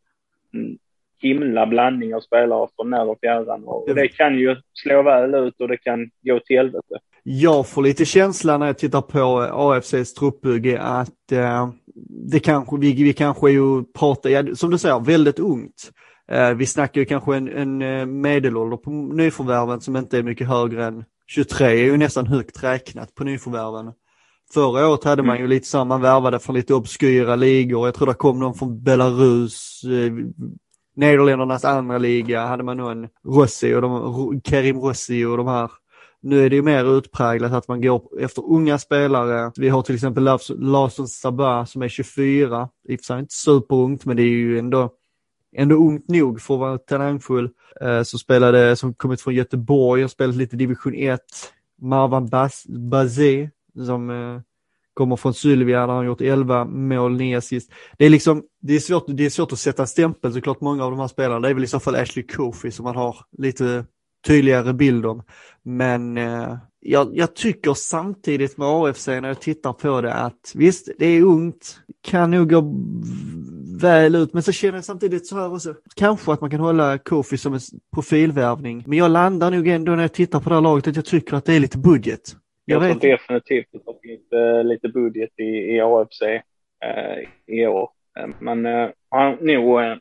en 0.54 0.78
himla 1.20 1.68
blandning 1.68 2.16
av 2.16 2.20
spelare 2.20 2.68
från 2.76 2.90
när 2.90 3.10
och 3.10 3.20
fjärran 3.20 3.64
och 3.64 3.96
det 3.96 4.08
kan 4.08 4.40
ju 4.40 4.56
slå 4.74 5.02
väl 5.02 5.36
ut 5.36 5.62
och 5.62 5.68
det 5.68 5.78
kan 5.78 6.10
gå 6.22 6.40
till 6.40 6.58
helvete. 6.58 7.00
Jag 7.24 7.68
får 7.68 7.82
lite 7.82 8.06
känsla 8.06 8.58
när 8.58 8.66
jag 8.66 8.78
tittar 8.78 9.02
på 9.02 9.20
AFCs 9.54 10.14
truppbygge 10.14 10.80
att 10.82 11.32
uh, 11.32 11.70
det 12.32 12.40
kanske, 12.40 12.78
vi, 12.78 13.04
vi 13.04 13.14
kanske 13.14 13.52
ju 13.52 13.84
pratar, 13.84 14.30
ja, 14.30 14.56
som 14.56 14.72
du 14.72 14.78
säger, 14.78 15.00
väldigt 15.00 15.40
ungt. 15.40 15.92
Eh, 16.32 16.54
vi 16.54 16.66
snackar 16.66 17.02
ju 17.02 17.06
kanske 17.06 17.36
en, 17.36 17.50
en 17.50 17.82
eh, 17.82 18.06
medelålder 18.06 18.78
på 18.78 18.90
nyförvärven 18.92 19.82
som 19.82 19.96
inte 19.96 20.18
är 20.18 20.24
mycket 20.24 20.48
högre 20.48 20.86
än 20.86 21.04
23, 21.28 21.68
är 21.68 21.72
ju 21.72 21.98
nästan 21.98 22.28
högt 22.28 22.64
räknat 22.64 23.16
på 23.16 23.24
nyförvärven. 23.24 23.94
Förra 24.54 24.88
året 24.88 25.04
hade 25.04 25.24
man 25.24 25.36
ju 25.36 25.40
mm. 25.40 25.50
lite 25.50 25.68
så, 25.68 25.86
man 25.86 26.02
värvade 26.02 26.40
från 26.40 26.56
lite 26.56 26.74
obskyra 26.74 27.36
ligor, 27.36 27.88
jag 27.88 27.96
tror 27.96 28.08
det 28.08 28.14
kom 28.14 28.40
någon 28.40 28.54
från 28.54 28.84
Belarus, 28.84 29.82
eh, 29.84 30.14
Nederländernas 30.98 31.66
andra 31.66 31.98
liga 31.98 32.46
hade 32.46 32.64
man 32.64 32.78
nog 32.78 32.92
en 32.92 33.08
Rossi 33.26 33.74
och 33.74 33.82
de, 33.82 34.42
Kerim 34.44 34.80
Rossi 34.80 35.26
och 35.26 35.38
de 35.38 35.48
här. 35.48 35.72
Nu 36.22 36.46
är 36.46 36.50
det 36.50 36.56
ju 36.56 36.62
mer 36.62 36.98
utpräglat 36.98 37.54
att 37.54 37.68
man 37.68 37.82
går 37.82 38.02
efter 38.20 38.52
unga 38.52 38.78
spelare. 38.78 39.52
Vi 39.56 39.70
har 39.70 39.82
till 39.82 39.96
exempel 39.96 40.24
Larsson 40.50 41.08
Sabah 41.08 41.66
som 41.66 41.82
är 41.82 41.90
24, 41.90 42.70
i 42.88 42.96
och 42.96 43.00
för 43.00 43.04
sig 43.04 43.20
inte 43.20 43.34
superungt 43.34 44.06
men 44.06 44.18
det 44.18 44.24
är 44.24 44.26
ju 44.26 44.60
ändå 44.60 44.94
ändå 45.56 45.76
ungt 45.76 46.10
nog 46.10 46.42
för 46.42 46.54
att 46.54 46.60
vara 46.60 46.78
talangfull. 46.78 47.50
Eh, 47.82 48.04
som 48.04 48.20
spelade, 48.20 48.76
som 48.76 48.94
kommit 48.94 49.22
från 49.22 49.36
Göteborg 49.36 50.04
och 50.04 50.12
spelat 50.12 50.36
lite 50.36 50.56
division 50.56 50.94
1. 50.96 51.22
Marwan 51.82 52.30
Bazé 52.68 53.50
som 53.86 54.10
eh, 54.10 54.42
kommer 54.98 55.16
från 55.16 55.34
Sylvia 55.34 55.88
där 55.88 55.94
han 55.94 56.06
gjort 56.06 56.22
11 56.22 56.66
mål, 56.66 57.18
9 57.18 57.38
assist. 57.38 57.72
Det 57.98 58.06
är 58.06 58.10
liksom, 58.10 58.44
det 58.62 58.76
är 58.76 58.80
svårt, 58.80 59.06
det 59.08 59.26
är 59.26 59.30
svårt 59.30 59.52
att 59.52 59.60
sätta 59.60 59.82
en 59.82 59.88
stämpel 59.88 60.34
såklart 60.34 60.62
många 60.62 60.86
av 60.86 60.92
de 60.92 61.00
här 61.00 61.08
spelarna. 61.08 61.40
Det 61.40 61.50
är 61.50 61.54
väl 61.54 61.64
i 61.64 61.68
så 61.68 61.80
fall 61.80 61.96
Ashley 61.96 62.28
Kofi 62.28 62.72
som 62.72 62.84
man 62.84 62.96
har 62.96 63.18
lite 63.38 63.86
tydligare 64.28 64.74
bild 64.74 65.06
om. 65.06 65.24
Men 65.64 66.18
eh, 66.18 66.58
jag, 66.80 67.10
jag, 67.14 67.36
tycker 67.36 67.74
samtidigt 67.74 68.58
med 68.58 68.68
AFC 68.68 69.08
när 69.08 69.28
jag 69.28 69.40
tittar 69.40 69.74
på 69.74 70.02
det 70.02 70.14
att 70.14 70.52
visst, 70.56 70.90
det 71.00 71.06
är 71.06 71.22
ungt, 71.22 71.80
kan 72.04 72.32
nog 72.32 72.50
gå 72.50 72.74
väl 73.82 74.16
ut, 74.16 74.34
men 74.34 74.44
så 74.44 74.52
känner 74.52 74.78
jag 74.78 74.86
samtidigt 74.86 75.28
så 75.28 75.36
här 75.36 75.54
också, 75.54 75.74
kanske 75.96 76.32
att 76.32 76.42
man 76.42 76.50
kan 76.50 76.60
hålla 76.60 76.98
Kofi 76.98 77.38
som 77.38 77.54
en 77.54 77.60
profilvärvning. 77.94 78.84
Men 78.88 78.98
jag 78.98 79.12
landar 79.12 79.52
nog 79.52 79.68
ändå 79.68 79.92
när 79.92 80.04
jag 80.04 80.14
tittar 80.14 80.40
på 80.40 80.50
det 80.50 80.56
här 80.56 80.62
laget 80.62 80.88
att 80.88 80.96
jag 80.96 81.06
tycker 81.06 81.36
att 81.36 81.46
det 81.46 81.54
är 81.54 81.60
lite 81.60 81.78
budget. 81.78 82.36
Jag, 82.70 82.84
jag 82.84 83.02
tror 83.02 83.12
definitivt 83.12 83.76
att 83.76 83.86
är 84.04 84.08
lite, 84.08 84.64
lite 84.64 84.90
budget 84.90 85.30
i, 85.40 85.44
i 85.44 85.82
AFC 85.82 86.22
eh, 86.22 87.30
i 87.46 87.68
år. 87.68 87.90
Eh, 88.20 88.28
man 88.40 88.66
eh, 88.66 88.90
har 89.10 89.38
nog 89.42 89.82
eh, 89.82 89.96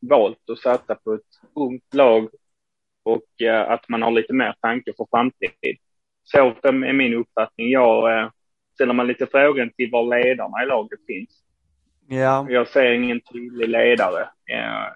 valt 0.00 0.50
att 0.50 0.58
satsa 0.58 0.94
på 0.94 1.14
ett 1.14 1.20
ungt 1.54 1.94
lag 1.94 2.28
och 3.02 3.42
eh, 3.42 3.70
att 3.70 3.88
man 3.88 4.02
har 4.02 4.10
lite 4.10 4.32
mer 4.32 4.54
tanke 4.60 4.92
för 4.96 5.06
framtid. 5.10 5.76
Så 6.24 6.38
är 6.64 6.92
min 6.92 7.14
uppfattning. 7.14 7.70
Jag 7.70 8.18
eh, 8.18 8.30
ställer 8.74 8.92
man 8.94 9.06
lite 9.06 9.26
frågan 9.26 9.70
till 9.76 9.90
var 9.90 10.22
ledarna 10.24 10.62
i 10.62 10.66
laget 10.66 11.00
finns 11.06 11.44
Ja, 12.08 12.46
Jag 12.50 12.68
ser 12.68 12.92
ingen 12.92 13.20
tydlig 13.20 13.68
ledare. 13.68 14.22
Eh, 14.22 14.92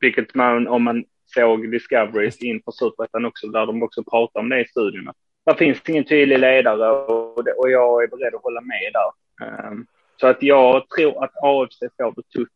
vilket 0.00 0.34
man, 0.34 0.68
om 0.68 0.82
man 0.82 1.04
såg 1.24 1.70
Discoveries 1.70 2.42
inför 2.42 2.72
Superettan 2.72 3.24
också, 3.24 3.46
där 3.46 3.66
de 3.66 3.82
också 3.82 4.04
pratar 4.04 4.40
om 4.40 4.48
det 4.48 4.60
i 4.60 4.64
studierna. 4.64 5.14
Där 5.46 5.54
finns 5.54 5.78
ingen 5.88 6.04
tydlig 6.04 6.38
ledare 6.38 6.90
och, 6.90 7.44
det, 7.44 7.52
och 7.52 7.70
jag 7.70 8.02
är 8.02 8.08
beredd 8.08 8.34
att 8.34 8.42
hålla 8.42 8.60
med 8.60 8.92
där. 8.92 9.70
Um, 9.70 9.86
så 10.20 10.26
att 10.26 10.42
jag 10.42 10.88
tror 10.88 11.24
att 11.24 11.30
AFC 11.42 11.78
får 11.96 12.12
det 12.16 12.38
tufft. 12.38 12.52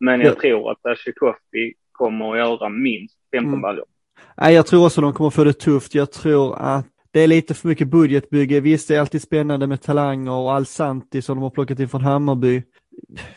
Men 0.00 0.20
jag 0.20 0.30
Ja. 0.36 0.40
tror 0.40 0.70
att 0.70 0.86
Ashikofi 0.86 1.74
kommer 1.92 2.32
att 2.32 2.38
göra 2.38 2.68
minst 2.68 3.14
15 3.34 3.48
Mm. 3.48 3.60
baljor. 3.60 3.84
Nej, 4.36 4.54
jag 4.54 4.66
tror 4.66 4.86
också 4.86 5.00
de 5.00 5.12
kommer 5.12 5.30
få 5.30 5.44
det 5.44 5.52
tufft. 5.52 5.94
Jag 5.94 6.12
tror 6.12 6.56
att 6.58 6.86
det 7.10 7.20
är 7.20 7.26
lite 7.26 7.54
för 7.54 7.68
mycket 7.68 7.88
budgetbygge. 7.88 8.60
Visst, 8.60 8.88
det 8.88 8.96
är 8.96 9.00
alltid 9.00 9.22
spännande 9.22 9.66
med 9.66 9.82
talanger 9.82 10.32
och 10.32 10.52
Alsanti 10.52 11.22
som 11.22 11.36
de 11.36 11.42
har 11.42 11.50
plockat 11.50 11.80
in 11.80 11.88
från 11.88 12.00
Hammarby. 12.00 12.62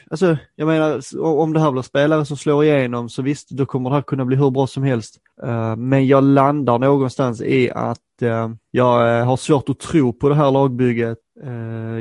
Alltså, 0.09 0.37
jag 0.55 0.67
menar, 0.67 1.01
om 1.19 1.53
det 1.53 1.59
här 1.59 1.71
blir 1.71 1.81
spelare 1.81 2.25
som 2.25 2.37
slår 2.37 2.63
igenom 2.63 3.09
så 3.09 3.21
visst, 3.21 3.49
då 3.49 3.65
kommer 3.65 3.89
det 3.89 3.95
här 3.95 4.01
kunna 4.01 4.25
bli 4.25 4.37
hur 4.37 4.51
bra 4.51 4.67
som 4.67 4.83
helst. 4.83 5.19
Eh, 5.43 5.75
men 5.75 6.07
jag 6.07 6.23
landar 6.23 6.79
någonstans 6.79 7.41
i 7.41 7.71
att 7.71 8.21
eh, 8.21 8.49
jag 8.71 9.19
eh, 9.19 9.25
har 9.25 9.37
svårt 9.37 9.69
att 9.69 9.79
tro 9.79 10.13
på 10.13 10.29
det 10.29 10.35
här 10.35 10.51
lagbygget. 10.51 11.17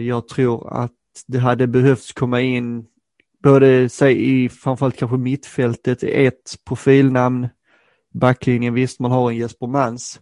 Jag 0.00 0.28
tror 0.28 0.82
att 0.82 0.92
det 1.26 1.38
hade 1.38 1.66
behövts 1.66 2.12
komma 2.12 2.40
in 2.40 2.86
både, 3.42 3.88
säg 3.88 4.44
i 4.44 4.48
framförallt 4.48 4.96
kanske 4.96 5.16
mittfältet, 5.16 6.02
ett 6.02 6.54
profilnamn 6.68 7.48
backlinjen, 8.14 8.74
visst 8.74 9.00
man 9.00 9.10
har 9.10 9.30
en 9.30 9.36
Jesper 9.36 9.66
Mans 9.66 10.20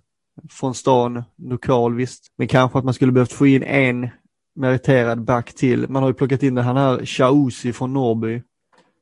från 0.50 0.74
stan, 0.74 1.22
lokal 1.38 1.94
visst, 1.94 2.26
men 2.38 2.48
kanske 2.48 2.78
att 2.78 2.84
man 2.84 2.94
skulle 2.94 3.12
behövt 3.12 3.32
få 3.32 3.46
in 3.46 3.62
en 3.62 4.08
meriterad 4.54 5.25
back 5.25 5.52
till. 5.54 5.88
Man 5.88 6.02
har 6.02 6.11
ju 6.11 6.14
plockat 6.14 6.42
in 6.42 6.54
den 6.54 6.64
här 6.64 7.06
Chausi 7.06 7.73
från 7.73 7.92
Norrby 7.92 8.42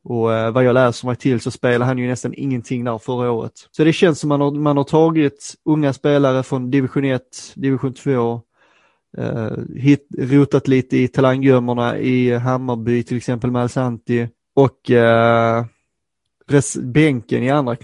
och 0.04 0.34
eh, 0.34 0.50
vad 0.50 0.64
jag 0.64 0.74
läser 0.74 1.06
mig 1.06 1.16
till 1.16 1.40
så 1.40 1.50
spelar 1.50 1.86
han 1.86 1.98
ju 1.98 2.08
nästan 2.08 2.34
ingenting 2.36 2.84
där 2.84 2.98
förra 2.98 3.30
året. 3.30 3.52
Så 3.70 3.84
det 3.84 3.92
känns 3.92 4.18
som 4.20 4.28
man 4.28 4.40
har, 4.40 4.50
man 4.50 4.76
har 4.76 4.84
tagit 4.84 5.54
unga 5.64 5.92
spelare 5.92 6.42
från 6.42 6.70
division 6.70 7.04
1, 7.04 7.22
division 7.54 7.94
2, 7.94 8.40
eh, 9.18 9.50
hit, 9.76 10.06
rotat 10.18 10.68
lite 10.68 10.96
i 10.96 11.08
talanggömmorna 11.08 11.98
i 11.98 12.32
Hammarby 12.34 13.02
till 13.02 13.16
exempel 13.16 13.50
med 13.50 13.62
Alsanti 13.62 14.28
och 14.54 14.90
eh, 14.90 15.64
res- 16.48 16.78
bänken 16.82 17.42
i 17.42 17.50
andra 17.50 17.76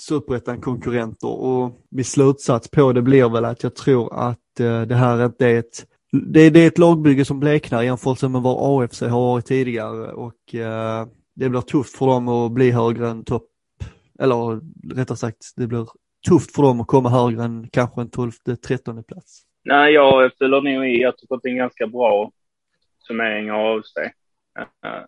superettan-konkurrenter 0.00 1.28
och 1.28 1.72
min 1.90 2.04
slutsats 2.04 2.70
på 2.70 2.92
det 2.92 3.02
blir 3.02 3.28
väl 3.28 3.44
att 3.44 3.62
jag 3.62 3.74
tror 3.74 4.14
att 4.14 4.60
eh, 4.60 4.82
det 4.82 4.94
här 4.94 5.24
inte 5.24 5.46
är 5.46 5.58
ett 5.58 5.86
det, 6.26 6.50
det 6.50 6.60
är 6.60 6.66
ett 6.66 6.78
lagbygge 6.78 7.24
som 7.24 7.40
bleknar 7.40 7.82
i 7.82 7.86
jämförelse 7.86 8.28
med 8.28 8.42
vad 8.42 8.84
AFC 8.84 9.00
har 9.00 9.20
varit 9.20 9.46
tidigare 9.46 10.12
och 10.12 10.54
eh, 10.54 11.06
det 11.34 11.48
blir 11.48 11.60
tufft 11.60 11.96
för 11.96 12.06
dem 12.06 12.28
att 12.28 12.52
bli 12.52 12.70
högre 12.70 13.08
än 13.08 13.24
topp, 13.24 13.48
eller 14.18 14.60
rättare 14.94 15.16
sagt 15.16 15.52
det 15.56 15.66
blir 15.66 15.86
tufft 16.28 16.54
för 16.54 16.62
dem 16.62 16.80
att 16.80 16.86
komma 16.86 17.08
högre 17.08 17.44
än 17.44 17.68
kanske 17.72 18.00
en 18.00 18.10
12-13 18.10 19.02
plats. 19.02 19.42
Nej, 19.64 19.92
jag 19.92 20.32
fyller 20.38 20.60
nog 20.60 20.86
i. 20.86 21.00
Jag 21.00 21.18
tycker 21.18 21.34
att 21.34 21.42
det 21.42 21.48
är 21.48 21.50
en 21.50 21.58
ganska 21.58 21.86
bra 21.86 22.32
summering 23.06 23.52
av 23.52 23.82
sig. 23.82 24.12
Uh, 24.58 25.04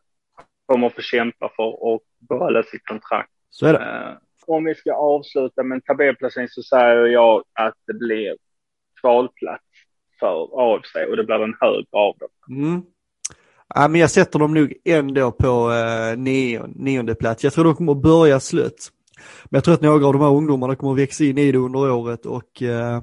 kommer 0.66 0.88
få 0.88 1.00
kämpa 1.00 1.50
för 1.56 1.94
att 1.94 2.00
behålla 2.28 2.62
sitt 2.62 2.84
kontrakt. 2.84 3.30
Så 3.50 3.66
är 3.66 3.72
det. 3.72 3.78
Eh, 3.78 4.16
om 4.46 4.64
vi 4.64 4.74
ska 4.74 4.94
avsluta 4.94 5.62
med 5.62 5.76
en 5.76 5.82
tabellplacering 5.82 6.48
så 6.48 6.62
säger 6.62 7.06
jag 7.06 7.44
att 7.52 7.74
det 7.86 7.94
blir 7.94 8.36
kvalplats 9.00 9.64
för 10.20 10.48
AFC 10.52 10.94
och 11.10 11.16
det 11.16 11.24
blir 11.24 11.44
en 11.44 11.54
hög 11.60 11.86
av 11.92 12.14
dem. 12.18 12.58
Mm. 12.64 12.82
Ja, 13.74 13.88
men 13.88 14.00
jag 14.00 14.10
sätter 14.10 14.38
dem 14.38 14.54
nog 14.54 14.74
ändå 14.84 15.30
på 15.30 15.72
eh, 15.72 16.18
nion, 16.18 16.72
nionde 16.76 17.14
plats. 17.14 17.44
Jag 17.44 17.52
tror 17.52 17.64
de 17.64 17.74
kommer 17.74 17.92
att 17.92 18.02
börja 18.02 18.40
slött. 18.40 18.90
Men 19.44 19.56
jag 19.56 19.64
tror 19.64 19.74
att 19.74 19.80
några 19.80 20.06
av 20.06 20.12
de 20.12 20.22
här 20.22 20.34
ungdomarna 20.34 20.76
kommer 20.76 20.92
att 20.92 20.98
växa 20.98 21.24
in 21.24 21.38
i 21.38 21.52
det 21.52 21.58
under 21.58 21.90
året 21.90 22.26
och 22.26 22.62
eh, 22.62 23.02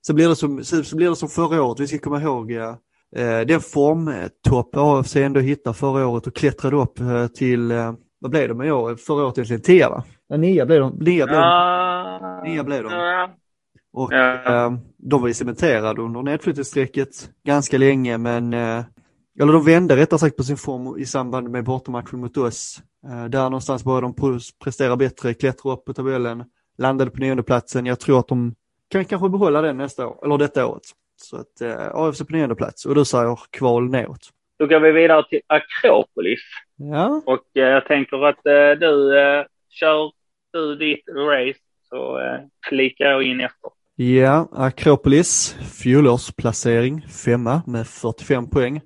så, 0.00 0.14
blir 0.14 0.28
det 0.28 0.36
som, 0.36 0.64
så, 0.64 0.84
så 0.84 0.96
blir 0.96 1.08
det 1.08 1.16
som 1.16 1.28
förra 1.28 1.62
året. 1.62 1.80
Vi 1.80 1.86
ska 1.86 1.98
komma 1.98 2.22
ihåg 2.22 2.52
eh, 2.52 3.40
den 3.46 3.60
formtopp 3.60 4.76
AFC 4.76 5.16
ändå 5.16 5.40
hittade 5.40 5.74
förra 5.74 6.06
året 6.06 6.26
och 6.26 6.36
klättrade 6.36 6.76
upp 6.76 7.00
eh, 7.00 7.26
till, 7.26 7.70
eh, 7.70 7.92
vad 8.20 8.30
blev 8.30 8.48
de 8.48 8.62
i 8.62 8.70
år? 8.70 8.96
Förra 8.96 9.24
året 9.24 9.38
egentligen 9.38 9.62
tia 9.62 9.90
va? 9.90 10.04
Ja, 10.28 10.36
nia 10.36 10.66
blev 10.66 10.80
de. 10.80 10.98
Nia 10.98 11.26
blev 11.26 11.26
de. 11.26 11.34
Ja, 11.34 12.42
Nia 12.44 12.64
blev 12.64 12.82
de. 12.82 12.92
Ja, 12.92 13.30
Och 13.94 14.12
Ja. 14.12 14.34
eh, 14.66 14.72
de 14.98 15.20
var 15.20 15.28
ju 15.28 15.34
cementerade 15.34 16.02
under 16.02 16.22
nedflyttningsstrecket 16.22 17.30
ganska 17.46 17.78
länge 17.78 18.18
men 18.18 18.52
eh, 18.54 18.84
eller 19.40 19.52
de 19.52 19.64
vände 19.64 19.96
rättare 19.96 20.18
sagt 20.18 20.36
på 20.36 20.42
sin 20.42 20.56
form 20.56 20.98
i 20.98 21.06
samband 21.06 21.50
med 21.50 21.64
bortamatchen 21.64 22.20
mot 22.20 22.36
oss. 22.36 22.82
Eh, 23.06 23.24
där 23.24 23.42
någonstans 23.42 23.84
började 23.84 24.06
de 24.06 24.40
prestera 24.64 24.96
bättre, 24.96 25.34
klättra 25.34 25.72
upp 25.72 25.84
på 25.84 25.92
tabellen, 25.94 26.44
landade 26.78 27.10
på 27.10 27.20
nionde 27.20 27.42
platsen. 27.42 27.86
Jag 27.86 28.00
tror 28.00 28.18
att 28.18 28.28
de 28.28 28.54
kan 28.90 29.04
kanske 29.04 29.28
behålla 29.28 29.62
den 29.62 29.76
nästa 29.76 30.06
år, 30.06 30.24
eller 30.24 30.38
detta 30.38 30.66
året. 30.66 30.82
Så 31.16 31.36
att 31.36 31.60
eh, 31.60 31.94
AFC 31.94 32.18
på 32.18 32.32
nionde 32.32 32.54
plats 32.54 32.86
och 32.86 32.94
du 32.94 33.04
säger 33.04 33.38
kval 33.50 33.90
neråt. 33.90 34.28
Då 34.58 34.66
går 34.66 34.80
vi 34.80 34.92
vidare 34.92 35.24
till 35.28 35.40
Akropolis. 35.46 36.40
Ja, 36.76 37.22
Och 37.26 37.56
eh, 37.56 37.62
jag 37.68 37.86
tänker 37.86 38.24
att 38.26 38.46
eh, 38.46 38.80
du 38.80 39.18
eh, 39.18 39.44
kör 39.70 40.12
du 40.52 40.74
ditt 40.76 41.04
race 41.08 41.58
så 41.88 42.18
eh, 42.20 42.40
klickar 42.68 43.04
jag 43.04 43.22
in 43.22 43.40
efter 43.40 43.70
ja 43.96 44.48
Akropolis, 44.52 45.56
fjolårsplacering, 45.72 47.06
femma 47.08 47.62
med 47.66 47.86
45 47.86 48.50
poäng. 48.50 48.80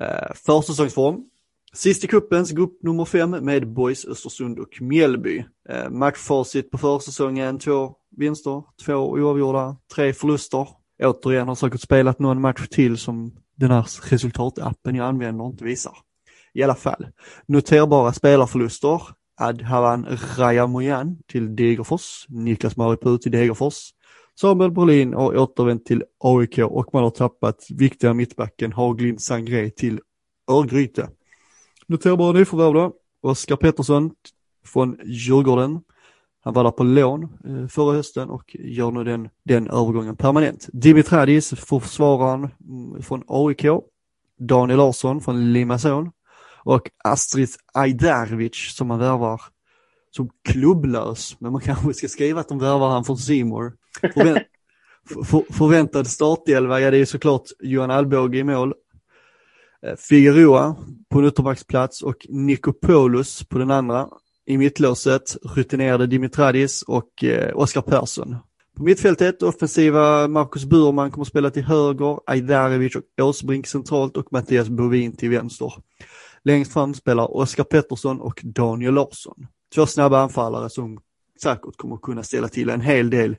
Eh, 0.00 0.34
försäsongsform, 0.34 1.24
Sist 1.72 2.04
i 2.04 2.06
cupens 2.06 2.52
grupp 2.52 2.82
nummer 2.82 3.04
fem 3.04 3.30
med 3.30 3.72
Boys 3.72 4.04
Östersund 4.04 4.58
och 4.58 4.80
Mjällby. 4.80 5.44
Eh, 5.68 5.90
matchfacit 5.90 6.70
på 6.70 6.78
försäsongen, 6.78 7.58
två 7.58 7.94
vinster, 8.16 8.62
två 8.84 8.94
oavgjorda, 8.94 9.76
tre 9.94 10.12
förluster. 10.12 10.68
Återigen 11.02 11.48
har 11.48 11.54
säkert 11.54 11.80
spelat 11.80 12.18
någon 12.18 12.40
match 12.40 12.68
till 12.70 12.98
som 12.98 13.32
den 13.56 13.70
här 13.70 13.86
resultatappen 14.10 14.94
jag 14.94 15.06
använder 15.06 15.46
inte 15.46 15.64
visar. 15.64 15.92
I 16.54 16.62
alla 16.62 16.74
fall, 16.74 17.06
noterbara 17.46 18.12
spelarförluster. 18.12 19.02
Adhavan 19.40 20.18
Rajamoyan 20.36 21.18
till 21.26 21.56
Degerfors, 21.56 22.26
Niklas 22.28 22.76
Maripuu 22.76 23.18
till 23.18 23.32
Degerfors. 23.32 23.90
Samuel 24.40 24.70
Brolin 24.70 25.14
har 25.14 25.36
återvänt 25.36 25.86
till 25.86 26.04
AIK 26.18 26.58
och 26.58 26.94
man 26.94 27.02
har 27.02 27.10
tappat 27.10 27.66
viktiga 27.70 28.14
mittbacken 28.14 28.72
Haglind 28.72 29.20
Sangré 29.20 29.70
till 29.70 30.00
Örgryte. 30.50 31.08
Noterbara 31.86 32.32
nyförvärv 32.32 32.74
då. 32.74 32.92
Oskar 33.20 33.56
Pettersson 33.56 34.10
från 34.64 34.98
Djurgården. 35.04 35.80
Han 36.40 36.54
var 36.54 36.64
där 36.64 36.70
på 36.70 36.84
lån 36.84 37.22
eh, 37.22 37.66
förra 37.68 37.92
hösten 37.96 38.30
och 38.30 38.56
gör 38.58 38.90
nu 38.90 39.04
den, 39.04 39.28
den 39.44 39.66
övergången 39.70 40.16
permanent. 40.16 40.68
Dimitradis, 40.72 41.50
försvararen 41.50 42.48
mm, 42.68 43.02
från 43.02 43.22
AIK. 43.26 43.64
Daniel 44.38 44.78
Larsson 44.78 45.20
från 45.20 45.52
Limassol. 45.52 46.10
Och 46.64 46.90
Astrid 47.04 47.48
Ajdarevic 47.74 48.74
som 48.76 48.88
man 48.88 48.98
värvar 48.98 49.40
som 50.10 50.30
klubblös. 50.48 51.36
Men 51.40 51.52
man 51.52 51.60
kanske 51.60 51.94
ska 51.94 52.08
skriva 52.08 52.40
att 52.40 52.48
de 52.48 52.58
värvar 52.58 52.88
han 52.88 53.04
från 53.04 53.18
Simor. 53.18 53.72
Förvänt, 54.00 54.42
för, 55.24 55.52
förväntad 55.52 56.06
startelva, 56.06 56.80
ja 56.80 56.90
det 56.90 56.98
är 56.98 57.04
såklart 57.04 57.42
Johan 57.60 57.90
Alvbåge 57.90 58.38
i 58.38 58.44
mål. 58.44 58.74
Eh, 59.86 59.96
Figueroa 59.96 60.76
på 61.08 61.18
en 61.18 61.24
ytterbacksplats 61.24 62.02
och 62.02 62.26
Nikopoulos 62.28 63.44
på 63.44 63.58
den 63.58 63.70
andra. 63.70 64.08
I 64.46 64.58
mittlåset 64.58 65.36
rutinerade 65.42 66.06
Dimitradis 66.06 66.82
och 66.82 67.24
eh, 67.24 67.56
Oskar 67.56 67.82
Persson. 67.82 68.36
På 68.76 68.82
mittfältet 68.82 69.42
offensiva 69.42 70.28
Marcus 70.28 70.64
Burman 70.64 71.10
kommer 71.10 71.24
att 71.24 71.28
spela 71.28 71.50
till 71.50 71.64
höger, 71.64 72.20
Ajdarevic 72.26 72.96
och 72.96 73.24
Åsbrink 73.24 73.66
centralt 73.66 74.16
och 74.16 74.32
Mattias 74.32 74.68
Bovin 74.68 75.16
till 75.16 75.30
vänster. 75.30 75.72
Längst 76.44 76.72
fram 76.72 76.94
spelar 76.94 77.36
Oskar 77.36 77.64
Pettersson 77.64 78.20
och 78.20 78.40
Daniel 78.44 78.94
Larsson. 78.94 79.46
Två 79.74 79.86
snabba 79.86 80.18
anfallare 80.18 80.70
som 80.70 81.00
säkert 81.42 81.76
kommer 81.76 81.94
att 81.94 82.02
kunna 82.02 82.22
ställa 82.22 82.48
till 82.48 82.70
en 82.70 82.80
hel 82.80 83.10
del 83.10 83.36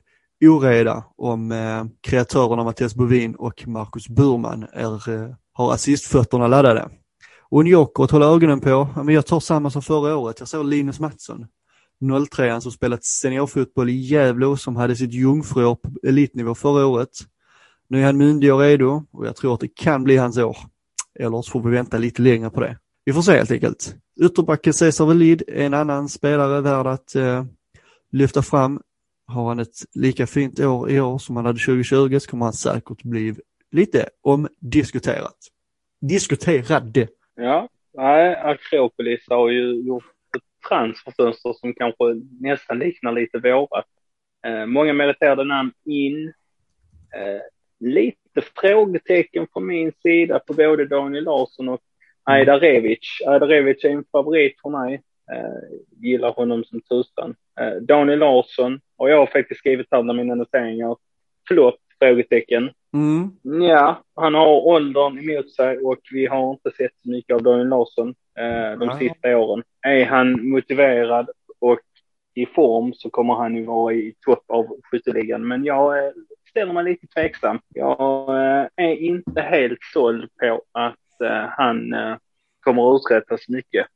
oreda 0.48 1.04
om 1.16 1.52
eh, 1.52 1.84
kreatörerna 2.00 2.64
Mattias 2.64 2.94
Bovin 2.94 3.34
och 3.34 3.68
Marcus 3.68 4.08
Burman 4.08 4.66
är, 4.72 5.10
eh, 5.10 5.34
har 5.52 5.72
assistfötterna 5.72 6.46
laddade. 6.46 6.88
Och 7.50 7.60
en 7.60 7.66
joker 7.66 8.04
att 8.04 8.10
hålla 8.10 8.26
ögonen 8.26 8.60
på, 8.60 8.88
men 8.96 9.14
jag 9.14 9.26
tar 9.26 9.40
samma 9.40 9.70
som 9.70 9.82
förra 9.82 10.16
året, 10.16 10.36
jag 10.38 10.48
såg 10.48 10.66
Linus 10.66 11.00
Mattsson, 11.00 11.46
03 12.30 12.60
som 12.60 12.72
spelat 12.72 13.04
seniorfotboll 13.04 13.88
i 13.88 13.92
Gävle 13.92 14.46
och 14.46 14.60
som 14.60 14.76
hade 14.76 14.96
sitt 14.96 15.12
jungfruår 15.12 15.74
på 15.74 15.90
elitnivå 16.02 16.54
förra 16.54 16.86
året. 16.86 17.10
Nu 17.88 18.00
är 18.00 18.06
han 18.06 18.16
myndig 18.16 18.54
och 18.54 18.60
redo 18.60 19.04
och 19.10 19.26
jag 19.26 19.36
tror 19.36 19.54
att 19.54 19.60
det 19.60 19.74
kan 19.74 20.04
bli 20.04 20.16
hans 20.16 20.38
år. 20.38 20.56
Eller 21.18 21.42
så 21.42 21.50
får 21.50 21.60
vi 21.60 21.70
vänta 21.70 21.98
lite 21.98 22.22
längre 22.22 22.50
på 22.50 22.60
det. 22.60 22.78
Vi 23.04 23.12
får 23.12 23.22
se 23.22 23.36
helt 23.36 23.50
enkelt. 23.50 23.94
Ytterbacken 24.20 24.72
Cesar 24.72 25.06
Velid 25.06 25.42
är 25.48 25.66
en 25.66 25.74
annan 25.74 26.08
spelare 26.08 26.60
värd 26.60 26.86
att 26.86 27.14
eh, 27.14 27.44
lyfta 28.12 28.42
fram. 28.42 28.80
Har 29.30 29.48
han 29.48 29.58
ett 29.58 29.76
lika 29.94 30.26
fint 30.26 30.60
år 30.60 30.90
i 30.90 31.00
år 31.00 31.18
som 31.18 31.36
han 31.36 31.46
hade 31.46 31.58
2020 31.58 32.18
så 32.18 32.30
kommer 32.30 32.44
han 32.44 32.52
säkert 32.52 33.02
bli 33.02 33.34
lite 33.70 34.08
omdiskuterat. 34.22 35.36
Diskuterade. 36.00 37.08
Ja, 37.34 37.68
nej, 37.94 38.36
Akropolis 38.36 39.20
har 39.28 39.50
ju 39.50 39.86
gjort 39.86 40.04
ett 40.36 40.68
transferfönster 40.68 41.52
som 41.52 41.74
kanske 41.74 42.04
nästan 42.40 42.78
liknar 42.78 43.12
lite 43.12 43.38
vårat. 43.38 43.86
Eh, 44.46 44.66
många 44.66 44.92
meriterade 44.92 45.44
namn 45.44 45.72
in. 45.84 46.28
Eh, 47.14 47.40
lite 47.80 48.40
frågetecken 48.60 49.46
från 49.52 49.66
min 49.66 49.92
sida 50.02 50.38
på 50.38 50.54
både 50.54 50.86
Daniel 50.86 51.24
Larsson 51.24 51.68
och 51.68 51.80
Aida 52.24 52.58
Revic. 52.58 52.98
Aida 53.26 53.46
Revic 53.46 53.84
är 53.84 53.90
en 53.90 54.04
favorit 54.12 54.60
för 54.62 54.70
mig. 54.70 55.02
Eh, 55.32 55.78
gillar 56.00 56.32
honom 56.32 56.64
som 56.64 56.80
tusan. 56.80 57.34
Eh, 57.60 57.72
Daniel 57.82 58.18
Larsson 58.18 58.80
och 58.96 59.10
jag 59.10 59.18
har 59.18 59.26
faktiskt 59.26 59.58
skrivit 59.58 59.86
här 59.90 60.02
bland 60.02 60.18
mina 60.18 60.34
noteringar. 60.34 60.96
Flopp? 61.48 61.76
Frågetecken. 61.98 62.70
Mm. 62.94 63.62
Ja, 63.62 64.02
han 64.14 64.34
har 64.34 64.66
åldern 64.66 65.18
emot 65.18 65.50
sig 65.50 65.78
och 65.78 65.98
vi 66.12 66.26
har 66.26 66.50
inte 66.50 66.70
sett 66.70 66.92
så 67.02 67.10
mycket 67.10 67.34
av 67.34 67.42
Daniel 67.42 67.68
Larsson 67.68 68.14
eh, 68.38 68.78
de 68.78 68.86
Nej. 68.86 68.98
sista 68.98 69.38
åren. 69.38 69.62
Är 69.86 70.04
han 70.04 70.48
motiverad 70.48 71.30
och 71.58 71.80
i 72.34 72.46
form 72.46 72.92
så 72.94 73.10
kommer 73.10 73.34
han 73.34 73.56
ju 73.56 73.64
vara 73.64 73.94
i 73.94 74.14
topp 74.20 74.44
av 74.48 74.80
skytteligan. 74.82 75.48
Men 75.48 75.64
jag 75.64 76.06
eh, 76.06 76.12
ställer 76.50 76.72
mig 76.72 76.84
lite 76.84 77.06
tveksam. 77.06 77.58
Jag 77.68 78.28
eh, 78.28 78.66
är 78.76 78.94
inte 78.94 79.40
helt 79.40 79.82
såld 79.92 80.30
på 80.40 80.62
att 80.72 81.20
eh, 81.24 81.46
han 81.48 81.94
kommer 82.60 82.94
att 82.94 83.00
uträtta 83.00 83.38
så 83.38 83.52
mycket. 83.52 83.86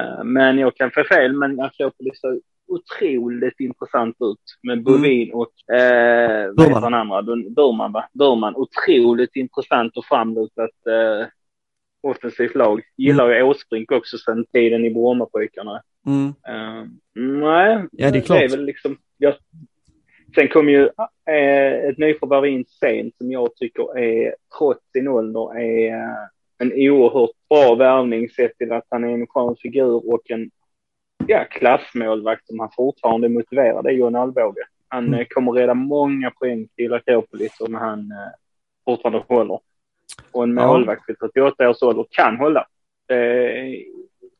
Eh, 0.00 0.24
men 0.24 0.58
jag 0.58 0.76
kan 0.76 0.90
få 0.90 1.04
fel, 1.04 1.32
men 1.32 1.60
Akropolis 1.60 2.20
ser 2.20 2.40
otroligt 2.68 3.60
intressant 3.60 4.16
ut 4.20 4.38
med 4.62 4.82
Bovin 4.82 5.32
och 5.32 5.74
eh, 5.76 6.46
vad 6.46 6.56
Burman. 6.56 6.68
heter 6.74 6.80
den 6.80 6.94
andra? 6.94 7.22
Bur- 7.22 7.50
Burman, 7.54 7.92
va? 7.92 8.08
Burman. 8.12 8.56
Otroligt 8.56 9.36
intressant 9.36 9.96
och 9.96 10.04
framlutat 10.04 10.70
eh, 10.86 11.26
offensivt 12.02 12.54
lag. 12.54 12.82
Gillar 12.96 13.30
ju 13.30 13.42
Åsbrink 13.42 13.92
också 13.92 14.18
sedan 14.18 14.44
tiden 14.52 14.84
i 14.84 14.90
Brommapojkarna. 14.94 15.82
Mm. 16.06 16.26
Uh, 16.26 16.88
nej, 17.14 17.86
Ja, 17.92 18.10
det 18.10 18.18
är 18.18 18.22
klart. 18.22 18.52
väl 18.52 18.64
liksom, 18.64 18.96
jag, 19.18 19.34
sen 20.34 20.48
kom 20.48 20.68
ju 20.68 20.82
eh, 21.30 21.88
ett 21.88 21.98
nyförvärv 21.98 22.46
in 22.46 22.64
sent 22.64 23.16
som 23.16 23.32
jag 23.32 23.56
tycker 23.56 23.98
är, 23.98 24.34
trots 24.58 24.92
sin 24.92 25.08
ålder, 25.08 25.58
är 25.58 25.88
eh, 25.94 26.16
en 26.58 26.72
oerhört 26.72 27.30
bra 27.48 27.74
värvning 27.74 28.28
sett 28.28 28.58
till 28.58 28.72
att 28.72 28.84
han 28.90 29.04
är 29.04 29.08
en 29.08 29.26
skön 29.26 29.56
figur 29.62 30.12
och 30.14 30.30
en 30.30 30.50
ja, 31.26 31.44
klassmålvakt 31.50 32.46
som 32.46 32.58
han 32.60 32.70
fortfarande 32.76 33.26
är 33.26 33.28
motiverad. 33.28 33.84
Det 33.84 33.90
är 33.90 33.94
John 33.94 34.16
Alvbåge. 34.16 34.66
Han 34.88 35.06
Mm. 35.06 35.20
eh, 35.20 35.26
kommer 35.26 35.52
reda 35.52 35.74
många 35.74 36.30
poäng 36.30 36.68
till 36.76 36.92
Akropolis 36.94 37.60
om 37.60 37.74
han 37.74 38.10
eh, 38.12 38.32
fortfarande 38.84 39.24
håller. 39.28 39.60
Och 40.32 40.42
en 40.42 40.54
målvakt 40.54 41.08
vid 41.08 41.18
38 41.18 41.70
års 41.70 41.82
ålder 41.82 42.06
kan 42.10 42.36
hålla. 42.36 42.66
Det 43.08 43.16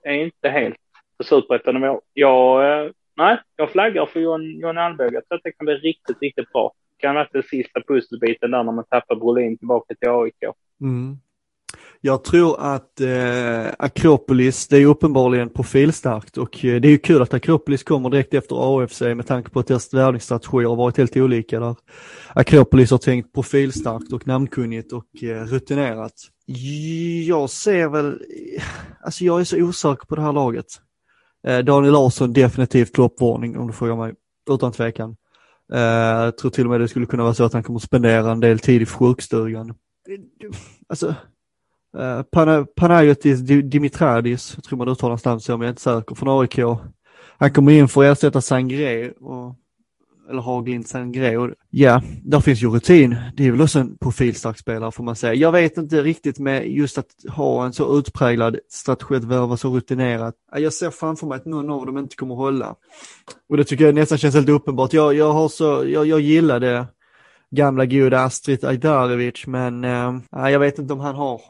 är 0.03 0.13
inte 0.13 0.49
helt 0.49 0.77
på 1.19 1.25
superettanivå. 1.25 2.01
Jag, 2.13 2.85
eh, 2.85 2.91
nej, 3.17 3.39
jag 3.57 3.71
flaggar 3.71 4.07
för 4.07 4.21
John, 4.21 4.61
John 4.61 4.79
Alvbåge. 4.79 5.15
Jag 5.15 5.29
tror 5.29 5.37
att 5.39 5.45
det 5.45 5.53
kan 5.53 5.65
bli 5.65 5.75
riktigt, 5.75 6.17
riktigt 6.23 6.53
bra. 6.53 6.73
Kan 6.97 7.15
vara 7.15 7.29
den 7.33 7.43
sista 7.43 7.81
pusselbiten 7.81 8.51
där 8.51 8.63
när 8.63 8.73
man 8.73 8.85
tappar 8.85 9.17
Brolin 9.17 9.59
tillbaka 9.59 9.95
till 9.95 10.09
AIK. 10.09 10.43
Mm. 10.81 11.17
Jag 12.01 12.25
tror 12.25 12.61
att 12.61 13.01
eh, 13.01 13.67
Akropolis, 13.79 14.69
det 14.69 14.77
är 14.77 14.87
uppenbarligen 14.87 15.49
profilstarkt 15.49 16.39
och 16.39 16.65
eh, 16.65 16.81
det 16.81 16.89
är 16.89 16.91
ju 16.91 16.99
kul 16.99 17.23
att 17.23 17.35
Akropolis 17.35 17.83
kommer 17.83 18.11
direkt 18.11 18.35
efter 18.35 18.83
AFC 18.83 19.01
med 19.01 19.27
tanke 19.27 19.51
på 19.51 19.61
att 19.61 19.67
deras 19.67 19.95
värvningsstrategier 19.95 20.69
har 20.69 20.77
varit 20.77 20.97
helt 20.97 21.17
olika 21.17 21.61
där. 21.61 21.77
Akropolis 22.35 22.91
har 22.91 22.99
tänkt 22.99 23.35
profilstarkt 23.35 24.13
och 24.13 24.27
namnkunnigt 24.27 24.93
och 24.93 25.23
eh, 25.23 25.45
rutinerat. 25.45 26.15
Jag 27.27 27.51
ser 27.51 27.89
väl, 27.89 28.21
alltså 29.05 29.25
jag 29.25 29.41
är 29.41 29.45
så 29.45 29.57
osäker 29.57 30.07
på 30.07 30.17
det 30.17 30.23
här 30.23 30.33
laget. 30.33 30.67
Eh, 31.47 31.59
Daniel 31.59 31.93
Larsson 31.93 32.33
definitivt 32.33 32.95
kloppvarning 32.95 33.59
om 33.59 33.67
du 33.67 33.73
frågar 33.73 33.97
mig, 33.97 34.15
utan 34.51 34.73
tvekan. 34.73 35.17
Eh, 35.73 35.81
jag 35.81 36.39
tror 36.39 36.51
till 36.51 36.65
och 36.65 36.71
med 36.71 36.81
det 36.81 36.89
skulle 36.89 37.07
kunna 37.07 37.23
vara 37.23 37.35
så 37.35 37.45
att 37.45 37.53
han 37.53 37.63
kommer 37.63 37.79
spendera 37.79 38.33
en 38.33 38.41
del 38.41 38.59
tid 38.59 38.83
i 38.83 38.87
sjukstugan. 38.87 39.75
Alltså, 40.89 41.15
Uh, 41.99 42.23
Pana, 42.23 42.67
Panayotis 42.77 43.41
Dimitradis, 43.41 44.53
jag 44.57 44.65
tror 44.65 44.79
man 44.79 44.89
uttalar 44.89 45.11
hans 45.11 45.25
namn 45.25 45.41
så, 45.41 45.53
men 45.53 45.61
jag 45.61 45.67
är 45.67 45.71
inte 45.71 45.83
säker, 45.83 46.15
från 46.15 46.41
AIK. 46.41 46.59
Han 47.39 47.53
kommer 47.53 47.73
in 47.73 47.89
för 47.89 48.05
att 48.05 48.19
ersätta 48.19 48.41
Sangré, 48.41 49.11
och, 49.11 49.55
eller 50.31 50.43
Haglind 50.43 50.87
Sangré. 50.87 51.37
Och, 51.37 51.51
ja, 51.71 52.03
där 52.25 52.41
finns 52.41 52.63
ju 52.63 52.69
rutin. 52.69 53.17
Det 53.37 53.47
är 53.47 53.51
väl 53.51 53.61
också 53.61 53.79
en 53.79 53.99
profilstark 53.99 54.59
spelare 54.59 54.93
får 54.93 55.05
man 55.05 55.17
säga. 55.17 55.35
Jag 55.35 55.53
vet 55.53 55.77
inte 55.77 56.03
riktigt 56.03 56.39
med 56.39 56.69
just 56.71 56.99
att 56.99 57.07
ha 57.29 57.67
en 57.67 57.73
så 57.73 57.99
utpräglad 57.99 58.59
strategi 58.69 59.15
att 59.15 59.25
värva 59.25 59.57
så 59.57 59.77
rutinerat. 59.77 60.35
Jag 60.57 60.73
ser 60.73 60.91
framför 60.91 61.27
mig 61.27 61.37
att 61.37 61.47
någon 61.47 61.71
av 61.71 61.87
dem 61.87 61.99
inte 61.99 62.17
kommer 62.17 62.35
hålla. 62.35 62.75
Och 63.49 63.57
det 63.57 63.65
tycker 63.65 63.85
jag 63.85 63.95
nästan 63.95 64.19
känns 64.19 64.35
helt 64.35 64.49
uppenbart. 64.49 64.93
Jag, 64.93 65.15
jag, 65.15 65.33
har 65.33 65.49
så, 65.49 65.85
jag, 65.87 66.07
jag 66.07 66.21
gillar 66.21 66.61
det 66.61 66.87
gamla 67.51 67.87
goda 67.87 68.21
Astrid 68.21 68.65
Ajdarevic, 68.65 69.47
men 69.47 69.85
eh, 69.85 70.13
jag 70.33 70.59
vet 70.59 70.79
inte 70.79 70.93
om 70.93 71.01
han 71.01 71.15
har 71.15 71.41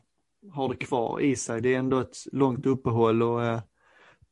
har 0.54 0.68
det 0.68 0.76
kvar 0.76 1.20
i 1.20 1.36
sig. 1.36 1.60
Det 1.60 1.74
är 1.74 1.78
ändå 1.78 1.98
ett 1.98 2.16
långt 2.32 2.66
uppehåll 2.66 3.22
och 3.22 3.44
eh, 3.44 3.60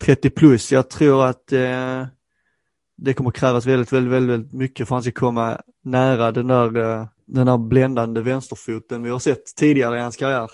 30 0.03 0.31
plus. 0.31 0.73
Jag 0.73 0.91
tror 0.91 1.25
att 1.25 1.53
eh, 1.53 2.07
det 2.97 3.15
kommer 3.15 3.31
krävas 3.31 3.67
väldigt, 3.67 3.93
väldigt, 3.93 4.13
väldigt, 4.13 4.31
väldigt 4.31 4.53
mycket 4.53 4.89
för 4.89 4.95
att 4.95 4.97
han 4.97 5.03
ska 5.03 5.21
komma 5.21 5.61
nära 5.85 6.33
den 6.33 6.47
där, 6.47 6.77
eh, 6.77 7.07
den 7.27 7.47
där 7.47 7.59
bländande 7.59 8.21
vänsterfoten 8.21 9.03
vi 9.03 9.11
har 9.11 9.19
sett 9.19 9.57
tidigare 9.57 9.97
i 9.97 10.01
hans 10.01 10.17
karriär. 10.17 10.51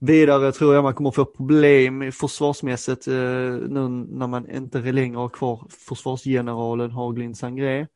Vidare 0.00 0.52
tror 0.52 0.74
jag 0.74 0.82
man 0.82 0.94
kommer 0.94 1.10
få 1.10 1.24
problem 1.24 2.12
försvarsmässigt 2.12 3.06
eh, 3.06 3.14
nu 3.14 3.88
när 4.08 4.26
man 4.26 4.50
inte 4.50 4.78
längre 4.78 5.18
har 5.18 5.28
kvar 5.28 5.66
försvarsgeneralen 5.88 6.90
Haglind 6.90 7.36
Sangré. 7.36 7.86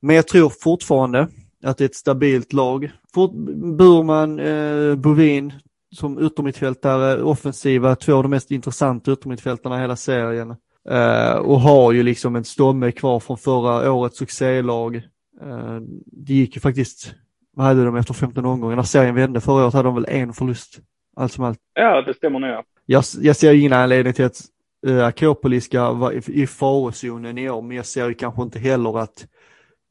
Men 0.00 0.16
jag 0.16 0.28
tror 0.28 0.52
fortfarande 0.60 1.28
att 1.64 1.78
det 1.78 1.84
är 1.84 1.88
ett 1.88 1.94
stabilt 1.94 2.52
lag. 2.52 2.92
Fort, 3.14 3.32
Burman, 3.78 4.40
eh, 4.40 4.94
Bovin, 4.94 5.52
som 5.94 6.18
utommittfältare, 6.18 7.22
offensiva, 7.22 7.96
två 7.96 8.14
av 8.14 8.22
de 8.22 8.28
mest 8.28 8.50
intressanta 8.50 9.10
utommittfältarna 9.10 9.78
i 9.78 9.80
hela 9.80 9.96
serien. 9.96 10.56
Eh, 10.90 11.36
och 11.36 11.60
har 11.60 11.92
ju 11.92 12.02
liksom 12.02 12.36
en 12.36 12.44
stomme 12.44 12.92
kvar 12.92 13.20
från 13.20 13.38
förra 13.38 13.92
årets 13.92 14.18
succélag. 14.18 14.96
Eh, 15.42 15.78
det 16.06 16.34
gick 16.34 16.54
ju 16.54 16.60
faktiskt, 16.60 17.14
vad 17.56 17.66
hade 17.66 17.84
de 17.84 17.96
efter 17.96 18.14
15 18.14 18.44
omgångar? 18.44 18.76
När 18.76 18.82
serien 18.82 19.14
vände 19.14 19.40
förra 19.40 19.64
året 19.64 19.74
hade 19.74 19.88
de 19.88 19.94
väl 19.94 20.06
en 20.08 20.32
förlust, 20.32 20.78
allt 21.16 21.32
som 21.32 21.44
allt. 21.44 21.58
Ja, 21.74 22.02
det 22.02 22.14
stämmer 22.14 22.38
nog. 22.38 22.50
ja. 22.50 22.64
Jag, 22.86 23.04
jag 23.20 23.36
ser 23.36 23.54
ingen 23.54 23.72
anledning 23.72 24.12
till 24.12 24.24
att 24.24 24.40
uh, 24.86 25.04
Akropolis 25.04 25.64
ska 25.64 25.92
vara 25.92 26.12
i, 26.12 26.22
i 26.26 26.46
farozonen 26.46 27.38
i 27.38 27.50
år, 27.50 27.62
men 27.62 27.76
jag 27.76 27.86
ser 27.86 28.08
ju 28.08 28.14
kanske 28.14 28.42
inte 28.42 28.58
heller 28.58 28.98
att 28.98 29.26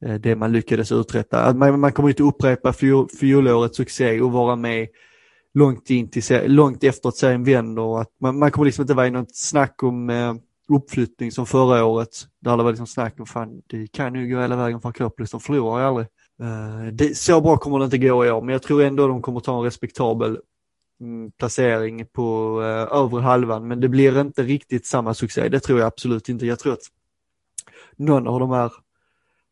eh, 0.04 0.14
det 0.14 0.36
man 0.36 0.52
lyckades 0.52 0.92
uträtta, 0.92 1.44
att 1.44 1.56
man, 1.56 1.80
man 1.80 1.92
kommer 1.92 2.08
inte 2.08 2.22
upprepa 2.22 2.72
fjol, 2.72 3.08
fjolårets 3.20 3.76
succé 3.76 4.20
och 4.20 4.32
vara 4.32 4.56
med 4.56 4.88
långt 5.54 5.90
in 5.90 6.10
till 6.10 6.22
långt 6.46 6.84
efter 6.84 7.08
att 7.08 7.16
serien 7.16 7.44
vänder 7.44 7.82
och 7.82 8.00
att 8.00 8.10
man, 8.20 8.38
man 8.38 8.50
kommer 8.50 8.66
liksom 8.66 8.82
inte 8.82 8.94
vara 8.94 9.06
i 9.06 9.10
något 9.10 9.36
snack 9.36 9.82
om 9.82 10.10
eh, 10.10 10.34
uppflyttning 10.68 11.32
som 11.32 11.46
förra 11.46 11.84
året. 11.84 12.26
Där 12.40 12.56
det 12.56 12.62
var 12.62 12.70
liksom 12.70 12.86
snack 12.86 13.20
om 13.20 13.26
fan, 13.26 13.62
det 13.66 13.92
kan 13.92 14.14
ju 14.14 14.34
gå 14.34 14.40
hela 14.40 14.56
vägen 14.56 14.80
för 14.80 14.88
Akropolis, 14.88 15.30
de 15.30 15.40
förlorar 15.40 15.80
ju 15.80 15.86
aldrig. 15.86 16.06
Eh, 16.40 16.92
det, 16.92 17.16
så 17.16 17.40
bra 17.40 17.56
kommer 17.56 17.78
det 17.78 17.84
inte 17.84 17.98
gå 17.98 18.26
i 18.26 18.30
år, 18.30 18.42
men 18.42 18.52
jag 18.52 18.62
tror 18.62 18.82
ändå 18.82 19.06
de 19.08 19.22
kommer 19.22 19.40
ta 19.40 19.58
en 19.58 19.64
respektabel 19.64 20.38
mm, 21.00 21.30
placering 21.38 22.06
på 22.06 22.58
eh, 22.62 22.98
övre 22.98 23.20
halvan, 23.20 23.68
men 23.68 23.80
det 23.80 23.88
blir 23.88 24.20
inte 24.20 24.42
riktigt 24.42 24.86
samma 24.86 25.14
succé. 25.14 25.48
Det 25.48 25.60
tror 25.60 25.78
jag 25.78 25.86
absolut 25.86 26.28
inte. 26.28 26.46
Jag 26.46 26.58
tror 26.58 26.72
att 26.72 26.82
någon 27.96 28.26
av 28.28 28.40
de 28.40 28.50
här 28.50 28.72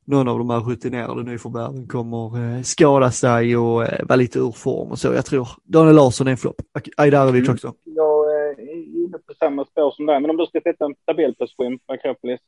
någon 0.04 0.28
av 0.28 0.38
de 0.38 0.50
här 0.50 0.60
rutinerade 0.60 1.22
nyförvärven 1.22 1.88
kommer 1.88 2.56
eh, 2.56 2.62
skada 2.62 3.10
sig 3.10 3.56
och 3.56 3.84
eh, 3.84 4.06
vara 4.06 4.16
lite 4.16 4.38
ur 4.38 4.52
form 4.52 4.90
och 4.90 4.98
så. 4.98 5.12
Jag 5.12 5.26
tror 5.26 5.48
Daniel 5.64 5.96
Larsson 5.96 6.26
är 6.26 6.30
en 6.30 6.36
flopp. 6.36 6.56
Ajdarevic 6.96 7.42
Mm. 7.42 7.54
också. 7.54 7.74
Jag 7.84 8.30
eh, 8.30 8.68
är 8.68 9.04
inne 9.04 9.18
på 9.18 9.34
samma 9.34 9.64
spår 9.64 9.90
som 9.90 10.06
dig, 10.06 10.20
men 10.20 10.30
om 10.30 10.36
du 10.36 10.46
ska 10.46 10.60
sätta 10.60 10.84
en 10.84 10.94
tabellposition 11.06 11.78
på 11.78 11.92
Akropolis. 11.92 12.40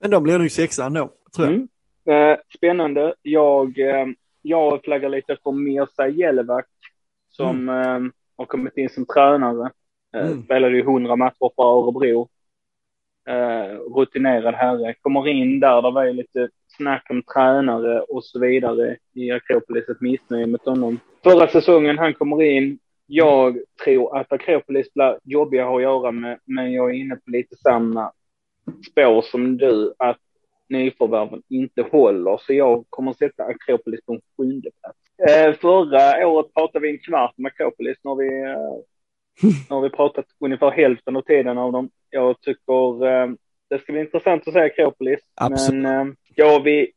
Men 0.00 0.10
de 0.10 0.22
blir 0.22 0.38
nog 0.38 0.50
sexa 0.50 0.84
ändå, 0.84 1.10
tror 1.36 1.48
jag. 1.48 1.54
Mm. 1.54 2.32
Eh, 2.32 2.38
spännande. 2.56 3.14
Jag, 3.22 3.78
eh, 3.78 4.06
jag 4.42 4.84
flaggar 4.84 5.08
lite 5.08 5.36
för 5.42 5.52
Mirza 5.52 6.08
Jelevak 6.08 6.66
som 7.30 7.68
eh, 7.68 7.98
har 8.36 8.44
kommit 8.46 8.76
in 8.76 8.88
som 8.88 9.06
tränare. 9.06 9.70
Mm. 10.16 10.42
Spelade 10.42 10.76
ju 10.76 10.80
100 10.82 11.16
matcher 11.16 11.50
för 11.56 11.62
Örebro. 11.62 12.28
Rutinerad 13.94 14.54
herre. 14.54 14.94
Kommer 14.94 15.28
in 15.28 15.60
där, 15.60 15.82
det 15.82 15.90
var 15.90 16.04
ju 16.04 16.12
lite 16.12 16.48
snack 16.80 17.06
om 17.10 17.22
tränare 17.22 18.00
och 18.00 18.24
så 18.24 18.38
vidare 18.38 18.96
i 19.14 19.30
Akropolis, 19.30 19.88
ett 19.88 20.00
missnöje 20.00 20.46
med 20.46 20.60
honom. 20.64 21.00
Förra 21.22 21.48
säsongen 21.48 21.98
han 21.98 22.14
kommer 22.14 22.42
in. 22.42 22.78
Jag 23.06 23.58
tror 23.84 24.16
att 24.16 24.32
Akropolis 24.32 24.92
blir 24.94 25.18
jobbiga 25.24 25.68
att 25.68 25.82
göra 25.82 26.10
med, 26.10 26.38
men 26.44 26.72
jag 26.72 26.90
är 26.90 26.94
inne 26.94 27.16
på 27.16 27.30
lite 27.30 27.56
samma 27.56 28.12
spår 28.90 29.22
som 29.22 29.56
du, 29.56 29.94
att 29.98 30.18
nyförvärven 30.68 31.42
inte 31.48 31.82
håller. 31.82 32.40
Så 32.40 32.52
jag 32.52 32.84
kommer 32.90 33.12
sätta 33.12 33.44
Akropolis 33.44 34.04
på 34.06 34.12
en 34.12 34.20
sjunde 34.36 34.70
plats. 34.80 34.98
Eh, 35.30 35.54
förra 35.54 36.28
året 36.28 36.54
pratade 36.54 36.82
vi 36.82 36.90
en 36.90 36.98
kvart 36.98 37.34
om 37.38 37.46
Akropolis. 37.46 37.98
Nu 38.02 38.08
har 38.08 38.16
vi 38.16 38.42
eh, 38.42 38.82
Nu 39.42 39.74
har 39.74 39.80
vi 39.80 39.90
pratat 39.90 40.24
ungefär 40.40 40.70
hälften 40.70 41.16
av 41.16 41.22
tiden 41.22 41.58
av 41.58 41.72
dem. 41.72 41.90
Jag 42.10 42.40
tycker 42.40 43.06
eh, 43.06 43.30
det 43.70 43.78
ska 43.78 43.92
bli 43.92 44.00
intressant 44.00 44.48
att 44.48 44.54
se 44.54 44.60
Akropolis. 44.60 45.20
Absolut. 45.34 45.82
Men 45.82 46.08
eh, 46.08 46.14
går 46.36 46.62
vi 46.64 46.92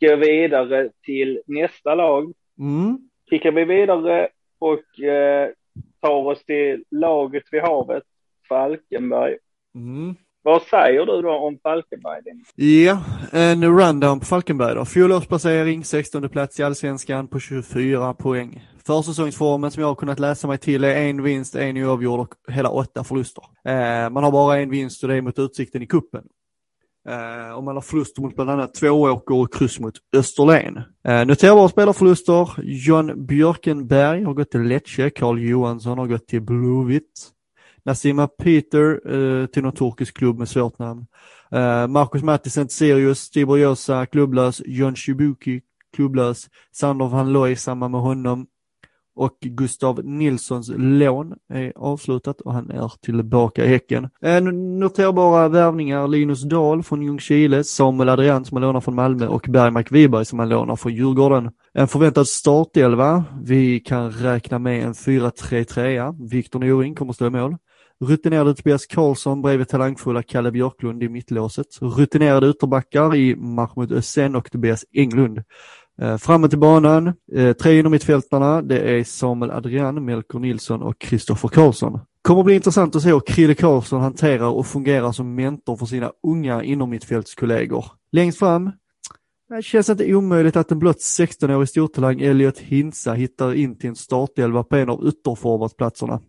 går 0.00 0.16
vidare 0.16 0.90
till 1.02 1.42
nästa 1.46 1.94
lag. 1.94 2.32
Mm. 2.58 2.98
Kickar 3.30 3.52
vi 3.52 3.64
vidare 3.64 4.28
och 4.58 5.00
eh, 5.00 5.50
tar 6.00 6.26
oss 6.26 6.44
till 6.44 6.84
laget 6.90 7.44
vid 7.50 7.62
havet, 7.62 8.02
Falkenberg. 8.48 9.36
Mm. 9.74 10.14
Vad 10.48 10.62
säger 10.62 11.06
du 11.06 11.22
då 11.22 11.30
om 11.30 11.58
Falkenberg? 11.62 12.22
Ja, 12.54 12.98
en 13.32 13.78
rundown 13.78 14.20
på 14.20 14.26
Falkenberg 14.26 14.74
då. 14.74 14.84
Fjolårsplacering, 14.84 15.84
16 15.84 16.28
plats 16.28 16.60
i 16.60 16.62
allsvenskan 16.62 17.28
på 17.28 17.40
24 17.40 18.14
poäng. 18.14 18.68
Försäsongsformen 18.86 19.70
som 19.70 19.80
jag 19.80 19.88
har 19.88 19.94
kunnat 19.94 20.18
läsa 20.18 20.48
mig 20.48 20.58
till 20.58 20.84
är 20.84 20.96
en 20.96 21.22
vinst, 21.22 21.54
en 21.54 21.76
oavgjord 21.76 22.20
och 22.20 22.34
hela 22.48 22.70
åtta 22.70 23.04
förluster. 23.04 23.44
Eh, 23.64 24.10
man 24.10 24.24
har 24.24 24.32
bara 24.32 24.58
en 24.58 24.70
vinst 24.70 25.02
och 25.02 25.08
det 25.08 25.16
är 25.16 25.22
mot 25.22 25.38
Utsikten 25.38 25.82
i 25.82 25.86
kuppen. 25.86 26.24
Eh, 27.08 27.56
och 27.56 27.64
man 27.64 27.74
har 27.74 27.82
förluster 27.82 28.22
mot 28.22 28.34
bland 28.34 28.50
annat 28.50 28.74
Tvååker 28.74 29.34
och 29.34 29.54
kryss 29.54 29.80
mot 29.80 29.94
Österlen. 30.16 30.76
Eh, 31.08 31.26
noterbara 31.26 31.68
spelarförluster. 31.68 32.48
John 32.62 33.26
Björkenberg 33.26 34.24
har 34.24 34.34
gått 34.34 34.50
till 34.50 34.62
Lecce, 34.62 35.10
Carl 35.10 35.38
Johansson 35.38 35.98
har 35.98 36.06
gått 36.06 36.26
till 36.26 36.42
Blåvitt. 36.42 37.32
Nassima 37.88 38.26
Peter 38.26 39.00
eh, 39.14 39.46
till 39.46 39.62
någon 39.62 39.72
turkisk 39.72 40.16
klubb 40.16 40.38
med 40.38 40.48
svårt 40.48 40.78
namn. 40.78 41.06
Eh, 41.52 41.86
Marcus 41.86 42.22
Mattisen 42.22 42.66
till 42.66 42.76
Sirius, 42.76 43.30
Tibor 43.30 43.58
Josa 43.58 44.06
klubblös, 44.06 44.62
John 44.66 44.96
Shibuki 44.96 45.60
klubblös, 45.96 46.48
Sander 46.72 47.08
van 47.08 47.32
Looy 47.32 47.56
samma 47.56 47.88
med 47.88 48.00
honom 48.00 48.46
och 49.16 49.38
Gustav 49.40 50.04
Nilssons 50.04 50.72
lån 50.76 51.34
är 51.52 51.72
avslutat 51.76 52.40
och 52.40 52.52
han 52.52 52.70
är 52.70 52.92
tillbaka 53.00 53.64
i 53.64 53.68
Häcken. 53.68 54.08
Eh, 54.22 54.42
noterbara 54.42 55.48
värvningar 55.48 56.08
Linus 56.08 56.42
Dahl 56.42 56.82
från 56.82 57.02
Ljungskile, 57.02 57.64
Samuel 57.64 58.08
Adrian 58.08 58.44
som 58.44 58.56
han 58.56 58.62
lånar 58.62 58.80
från 58.80 58.94
Malmö 58.94 59.26
och 59.26 59.46
Bergmark 59.48 59.92
Wiberg 59.92 60.24
som 60.24 60.38
han 60.38 60.48
lånar 60.48 60.76
från 60.76 60.94
Djurgården. 60.94 61.50
En 61.74 61.88
förväntad 61.88 62.28
startelva, 62.28 63.24
vi 63.42 63.80
kan 63.80 64.10
räkna 64.10 64.58
med 64.58 64.84
en 64.84 64.92
4-3-3. 64.92 66.30
Viktor 66.30 66.60
Noring 66.60 66.94
kommer 66.94 67.12
stå 67.12 67.26
i 67.26 67.30
mål. 67.30 67.56
Rutinerade 68.04 68.54
Tobias 68.54 68.86
Karlsson 68.86 69.42
bredvid 69.42 69.68
talangfulla 69.68 70.22
Kalle 70.22 70.50
Björklund 70.50 71.02
i 71.02 71.08
mittlåset. 71.08 71.66
Rutinerade 71.80 72.50
ytterbackar 72.50 73.16
i 73.16 73.36
Mahmoud 73.36 73.92
Özen 73.92 74.36
och 74.36 74.50
Tobias 74.50 74.84
Englund. 74.92 75.42
Eh, 76.00 76.16
framåt 76.16 76.50
till 76.50 76.58
banan, 76.58 77.12
eh, 77.32 77.52
tre 77.52 77.78
inom 77.78 77.92
mittfältarna, 77.92 78.62
det 78.62 78.78
är 78.78 79.04
Samuel 79.04 79.50
Adrian, 79.50 80.04
Melker 80.04 80.38
Nilsson 80.38 80.82
och 80.82 80.98
Kristoffer 80.98 81.48
Karlsson. 81.48 82.00
Kommer 82.22 82.42
bli 82.42 82.54
intressant 82.54 82.96
att 82.96 83.02
se 83.02 83.08
hur 83.08 83.20
Krille 83.20 83.54
Karlsson 83.54 84.00
hanterar 84.00 84.48
och 84.48 84.66
fungerar 84.66 85.12
som 85.12 85.34
mentor 85.34 85.76
för 85.76 85.86
sina 85.86 86.12
unga 86.26 86.62
inom 86.62 86.90
mittfältskollegor. 86.90 87.84
Längst 88.12 88.38
fram, 88.38 88.70
det 89.48 89.62
känns 89.62 89.88
inte 89.88 90.14
omöjligt 90.14 90.56
att 90.56 90.72
en 90.72 90.78
blott 90.78 90.98
16-årig 90.98 91.68
stortalang 91.68 92.20
Elliot 92.20 92.58
Hinsa 92.58 93.12
hittar 93.12 93.54
in 93.54 93.78
till 93.78 93.88
en 93.88 93.96
startelva 93.96 94.64
på 94.64 94.76
en 94.76 94.90
av 94.90 95.08
ytterforwardplatserna. 95.08 96.20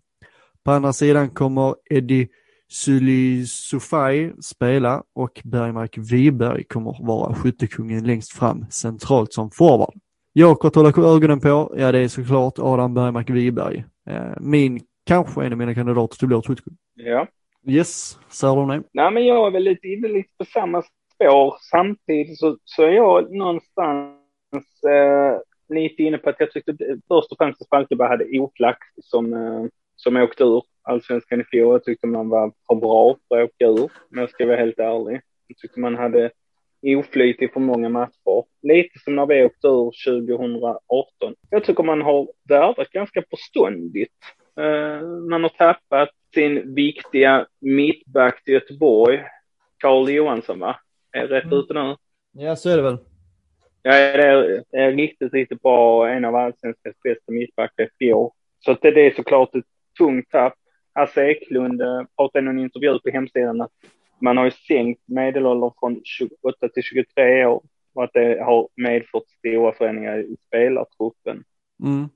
På 0.69 0.73
andra 0.73 0.93
sidan 0.93 1.29
kommer 1.29 1.75
Eddie 1.89 2.27
Suli 2.67 3.45
Sufai 3.45 4.31
spela 4.41 5.03
och 5.15 5.41
Bergmark 5.43 5.97
Wiberg 5.97 6.63
kommer 6.63 7.05
vara 7.07 7.35
skyttekungen 7.35 8.07
längst 8.07 8.31
fram 8.31 8.65
centralt 8.71 9.33
som 9.33 9.51
forward. 9.51 9.93
Jag 10.33 10.65
att 10.65 10.75
hålla 10.75 11.15
ögonen 11.15 11.39
på, 11.39 11.75
ja 11.77 11.91
det 11.91 11.99
är 11.99 12.07
såklart 12.07 12.59
Adam 12.59 12.93
Bergmark 12.93 13.29
Wiberg. 13.29 13.83
Eh, 14.09 14.33
min, 14.39 14.79
kanske 15.05 15.45
en 15.45 15.51
av 15.51 15.57
mina 15.57 15.73
kandidater 15.73 16.17
till 16.17 16.27
blå 16.27 16.41
skyttekung. 16.41 16.77
Ja. 16.95 17.27
Yes, 17.67 18.19
säger 18.27 18.55
du 18.55 18.73
det? 18.73 18.83
Nej, 18.93 19.11
men 19.11 19.25
jag 19.25 19.47
är 19.47 19.51
väl 19.51 19.63
lite 19.63 19.87
inne 19.87 20.07
lite 20.07 20.29
på 20.37 20.45
samma 20.45 20.81
spår. 20.81 21.55
Samtidigt 21.71 22.39
så, 22.39 22.57
så 22.63 22.83
är 22.83 22.91
jag 22.91 23.31
någonstans 23.31 24.83
eh, 24.89 25.39
lite 25.75 26.03
inne 26.03 26.17
på 26.17 26.29
att 26.29 26.39
jag 26.39 26.51
tyckte 26.51 26.77
först 27.07 27.31
och 27.31 27.37
främst 27.37 27.61
att 27.61 27.69
Falkenberg 27.69 28.09
hade 28.09 28.39
oflax 28.39 28.77
som, 29.01 29.33
eh, 29.33 29.65
som 29.99 30.17
åkte 30.17 30.43
ur 30.43 30.63
allsvenskan 30.81 31.41
i 31.41 31.43
fjol. 31.43 31.73
Jag 31.73 31.83
tyckte 31.83 32.07
man 32.07 32.29
var 32.29 32.53
för 32.67 32.75
bra 32.75 33.15
för 33.27 33.41
att 33.41 33.49
åka 33.49 33.65
ur, 33.65 33.91
men 34.09 34.21
jag 34.21 34.29
ska 34.29 34.45
vara 34.45 34.57
helt 34.57 34.79
ärlig. 34.79 35.21
Jag 35.47 35.57
tyckte 35.57 35.79
man 35.79 35.95
hade 35.95 36.31
oflyt 36.81 37.41
i 37.41 37.47
för 37.47 37.59
många 37.59 37.89
matcher. 37.89 38.43
Lite 38.61 38.99
som 38.99 39.15
när 39.15 39.25
vi 39.25 39.45
åkte 39.45 39.67
ur 39.67 39.91
2018. 40.21 41.35
Jag 41.49 41.63
tycker 41.63 41.83
man 41.83 42.01
har 42.01 42.27
värvat 42.49 42.89
ganska 42.89 43.23
förståndigt. 43.29 44.13
Uh, 44.59 45.07
man 45.29 45.43
har 45.43 45.49
tappat 45.49 46.09
sin 46.33 46.75
viktiga 46.75 47.47
mittback 47.61 48.43
till 48.43 48.53
Göteborg, 48.53 49.23
Carl 49.77 50.09
Johansson 50.09 50.59
va? 50.59 50.79
Är 51.11 51.19
jag 51.19 51.31
rätt 51.31 51.43
mm. 51.43 51.59
ute 51.59 51.73
nu? 51.73 51.95
Ja, 52.31 52.55
så 52.55 52.69
är 52.69 52.77
det 52.77 52.83
väl. 52.83 52.97
Ja, 53.81 53.91
det 53.91 54.23
är, 54.23 54.63
det 54.71 54.77
är 54.77 54.91
riktigt, 54.91 55.33
riktigt 55.33 55.61
bra. 55.61 56.09
En 56.09 56.25
av 56.25 56.35
allsvenskans 56.35 56.95
bästa 57.03 57.31
mittbackar 57.31 57.83
i 57.83 57.89
fjol. 57.99 58.31
Så 58.59 58.73
det 58.81 59.07
är 59.07 59.15
såklart 59.15 59.55
ett 59.55 59.65
tungt 59.99 60.29
tapp. 60.31 60.53
Hasse 60.93 61.21
Eklund 61.21 61.81
pratade 62.17 62.39
i 62.39 62.45
någon 62.45 62.59
intervju 62.59 62.99
på 62.99 63.09
hemsidan 63.09 63.61
att 63.61 63.71
man 64.21 64.37
har 64.37 64.45
ju 64.45 64.51
sänkt 64.51 65.01
medelåldern 65.05 65.71
från 65.79 66.01
28 66.03 66.69
till 66.73 66.83
23 66.83 67.45
år 67.45 67.61
och 67.93 68.03
att 68.03 68.13
det 68.13 68.43
har 68.43 68.67
medfört 68.75 69.27
stora 69.27 69.71
förändringar 69.71 70.17
i 70.17 70.37
spelartruppen. 70.47 71.43
Mm. 71.83 72.09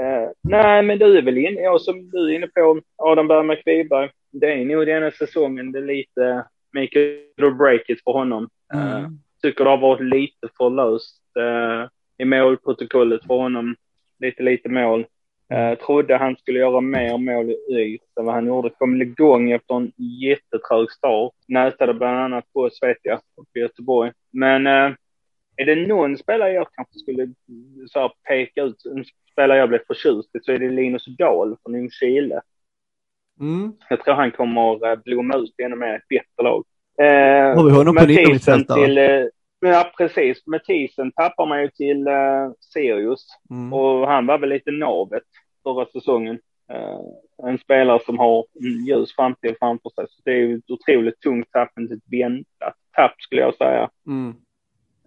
Uh, 0.00 0.30
nej, 0.42 0.82
men 0.82 0.98
du 0.98 1.18
är 1.18 1.22
väl 1.22 1.38
inne, 1.38 1.60
ja, 1.60 1.78
som 1.78 2.10
du 2.10 2.30
är 2.30 2.34
inne 2.34 2.46
på, 2.46 2.80
Adam 2.96 3.28
Bergmark 3.28 3.62
Wiberg. 3.66 4.10
Det 4.30 4.52
är 4.52 4.64
nog 4.64 4.86
denna 4.86 5.10
säsongen 5.10 5.72
det 5.72 5.78
är 5.78 5.82
lite 5.82 6.44
make 6.74 7.00
it 7.00 7.42
or 7.42 7.50
break 7.50 7.82
it 7.88 8.02
för 8.04 8.12
honom. 8.12 8.48
Mm. 8.74 9.04
Uh, 9.04 9.10
tycker 9.42 9.64
det 9.64 9.70
har 9.70 9.78
varit 9.78 10.00
lite 10.00 10.48
för 10.58 10.70
löst 10.70 11.22
uh, 11.38 11.88
i 12.18 12.24
målprotokollet 12.24 13.26
för 13.26 13.34
honom. 13.34 13.76
Lite, 14.18 14.42
lite 14.42 14.68
mål. 14.68 15.06
Uh, 15.54 15.78
trodde 15.78 16.16
han 16.16 16.36
skulle 16.36 16.58
göra 16.58 16.80
mer 16.80 17.18
mål 17.18 17.50
i 17.50 17.74
ÖIS 17.74 18.00
än 18.20 18.26
vad 18.26 18.34
han 18.34 18.46
gjorde. 18.46 18.70
Kom 18.70 19.02
igång 19.02 19.50
efter 19.50 19.74
en 19.74 19.92
jättetrög 19.96 20.90
start. 20.90 21.32
Nätade 21.48 21.94
bland 21.94 22.18
annat 22.18 22.52
på 22.52 22.60
oss 22.60 22.78
vet 22.82 22.96
jag, 23.02 23.20
uppe 23.36 23.58
i 23.58 23.62
Göteborg. 23.62 24.12
Men 24.32 24.66
uh, 24.66 24.94
är 25.56 25.64
det 25.64 25.86
någon 25.86 26.18
spelare 26.18 26.52
jag 26.52 26.66
kanske 26.72 26.98
skulle 26.98 27.28
så 27.86 28.00
här, 28.00 28.10
peka 28.28 28.62
ut, 28.62 28.86
en 28.96 29.04
spelare 29.32 29.58
jag 29.58 29.68
blev 29.68 29.80
förtjust 29.86 30.36
i, 30.36 30.38
så 30.42 30.52
är 30.52 30.58
det 30.58 30.68
Linus 30.68 31.06
Dahl 31.06 31.56
från 31.62 31.74
Ljungskile. 31.74 32.40
Mm. 33.40 33.72
Jag 33.88 34.04
tror 34.04 34.14
han 34.14 34.30
kommer 34.30 34.90
uh, 34.90 35.02
blomma 35.04 35.36
ut 35.36 35.54
ännu 35.62 35.76
mer 35.76 35.92
i 35.92 35.96
ett 35.96 36.08
bättre 36.08 36.42
lag. 36.42 36.64
Uh, 37.00 37.56
Har 37.56 37.64
vi 37.64 37.72
honom 37.72 37.96
på 37.96 38.06
till, 38.06 39.30
Ja, 39.60 39.92
precis. 39.96 40.46
Mathisen 40.46 41.12
tappar 41.12 41.46
man 41.46 41.62
ju 41.62 41.68
till 41.68 42.08
uh, 42.08 42.52
Sirius 42.60 43.26
mm. 43.50 43.72
och 43.72 44.08
han 44.08 44.26
var 44.26 44.38
väl 44.38 44.48
lite 44.48 44.70
navet 44.70 45.22
förra 45.62 45.86
säsongen. 45.86 46.38
Uh, 46.72 47.48
en 47.48 47.58
spelare 47.58 48.00
som 48.06 48.18
har 48.18 48.46
en 48.60 48.86
ljus 48.86 49.14
framtid 49.14 49.56
framför 49.58 49.90
sig. 49.90 50.06
Så 50.08 50.22
det 50.24 50.30
är 50.30 50.36
ju 50.36 50.56
ett 50.56 50.70
otroligt 50.70 51.20
tungt 51.20 51.52
tapp, 51.52 51.78
inte 51.78 51.94
ett 51.94 52.00
väntat 52.10 52.74
tapp 52.92 53.20
skulle 53.22 53.40
jag 53.40 53.54
säga. 53.54 53.90
Mm. 54.06 54.28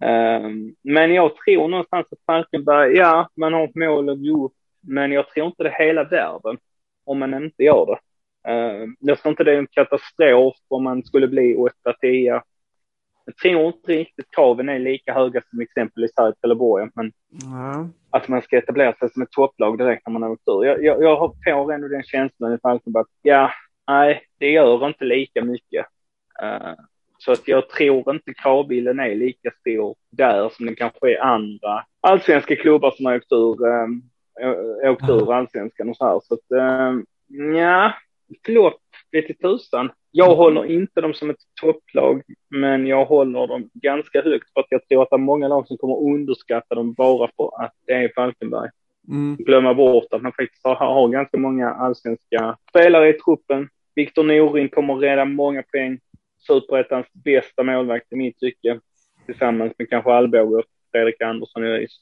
Uh, 0.02 0.72
men 0.82 1.14
jag 1.14 1.36
tror 1.36 1.68
någonstans 1.68 2.06
att 2.10 2.24
Falkenberg, 2.26 2.96
ja, 2.96 3.28
man 3.36 3.52
har 3.52 3.64
ett 3.64 3.74
mål 3.74 4.08
att 4.08 4.22
gå 4.22 4.46
upp, 4.46 4.52
men 4.80 5.12
jag 5.12 5.28
tror 5.28 5.46
inte 5.46 5.62
det 5.62 5.70
är 5.70 5.86
hela 5.86 6.04
världen 6.04 6.58
om 7.04 7.18
man 7.18 7.34
inte 7.34 7.62
gör 7.62 7.86
det. 7.86 7.98
Uh, 8.52 8.88
jag 9.00 9.18
tror 9.18 9.30
inte 9.30 9.44
det 9.44 9.52
är 9.52 9.58
en 9.58 9.66
katastrof 9.66 10.56
om 10.68 10.84
man 10.84 11.02
skulle 11.02 11.28
bli 11.28 11.56
8-10 12.02 12.40
jag 13.24 13.36
tror 13.36 13.66
inte 13.66 13.92
riktigt 13.92 14.30
kraven 14.30 14.68
är 14.68 14.78
lika 14.78 15.14
höga 15.14 15.42
som 15.50 15.60
exempelvis 15.60 16.12
här 16.16 16.30
i 16.30 16.34
Trelleborg, 16.34 16.88
men 16.94 17.12
mm. 17.42 17.92
att 18.10 18.28
man 18.28 18.42
ska 18.42 18.58
etablera 18.58 18.94
sig 18.94 19.10
som 19.10 19.22
ett 19.22 19.30
topplag 19.30 19.78
direkt 19.78 20.06
när 20.06 20.12
man 20.12 20.22
har 20.22 20.30
åkt 20.30 20.42
ur. 20.46 20.64
Jag, 20.64 20.84
jag, 20.84 21.02
jag 21.02 21.34
får 21.44 21.72
ändå 21.72 21.88
den 21.88 22.02
känslan 22.02 22.54
i 22.54 22.58
Falkenberg 22.58 23.00
att 23.00 23.06
ja, 23.22 23.50
nej, 23.86 24.22
det 24.38 24.50
gör 24.50 24.86
inte 24.86 25.04
lika 25.04 25.44
mycket. 25.44 25.86
Uh, 26.42 26.74
så 27.18 27.32
att 27.32 27.48
jag 27.48 27.68
tror 27.68 28.14
inte 28.14 28.34
kravbilden 28.34 29.00
är 29.00 29.14
lika 29.14 29.50
stor 29.60 29.96
där 30.10 30.48
som 30.48 30.66
den 30.66 30.74
kanske 30.74 31.12
är 31.12 31.22
andra 31.22 31.84
allsvenska 32.00 32.56
klubbar 32.56 32.90
som 32.90 33.06
har 33.06 33.16
åkt 33.16 33.32
ur, 33.32 33.66
um, 33.66 34.02
åkt 34.84 35.08
ur 35.08 35.32
allsvenskan 35.32 35.88
och 35.88 35.96
så 35.96 36.04
här. 36.04 36.20
Så 36.24 36.34
att, 36.34 36.90
um, 36.90 37.06
ja, 37.56 37.92
flopp 38.44 38.81
lite 39.12 39.34
tusan. 39.34 39.90
Jag 40.10 40.34
håller 40.34 40.64
inte 40.64 41.00
dem 41.00 41.14
som 41.14 41.30
ett 41.30 41.40
topplag, 41.60 42.22
men 42.50 42.86
jag 42.86 43.04
håller 43.04 43.46
dem 43.46 43.70
ganska 43.74 44.22
högt 44.22 44.52
för 44.52 44.60
att 44.60 44.66
jag 44.68 44.88
tror 44.88 45.02
att 45.02 45.10
det 45.10 45.16
är 45.16 45.18
många 45.18 45.48
lag 45.48 45.66
som 45.66 45.76
kommer 45.76 46.00
underskatta 46.00 46.74
dem 46.74 46.92
bara 46.92 47.30
för 47.36 47.64
att 47.64 47.72
det 47.86 47.92
är 47.92 48.12
Falkenberg. 48.14 48.70
Mm. 49.08 49.36
Glömma 49.36 49.74
bort 49.74 50.12
att 50.12 50.22
man 50.22 50.32
faktiskt 50.32 50.64
har, 50.64 50.74
har 50.74 51.08
ganska 51.08 51.38
många 51.38 51.70
allsvenska 51.70 52.56
spelare 52.68 53.08
i 53.08 53.12
truppen. 53.12 53.68
Viktor 53.94 54.24
Norin 54.24 54.68
kommer 54.68 54.94
rädda 54.94 55.24
många 55.24 55.62
poäng. 55.62 55.98
Superettans 56.46 57.06
bästa 57.12 57.62
målvakt 57.62 58.12
i 58.12 58.16
mitt 58.16 58.38
tycke. 58.38 58.80
Tillsammans 59.26 59.72
med 59.78 59.90
kanske 59.90 60.12
Alvbåge 60.12 60.56
och 60.56 60.64
Fredrik 60.92 61.22
Andersson 61.22 61.64
i 61.64 61.68
ÖIS. 61.68 61.98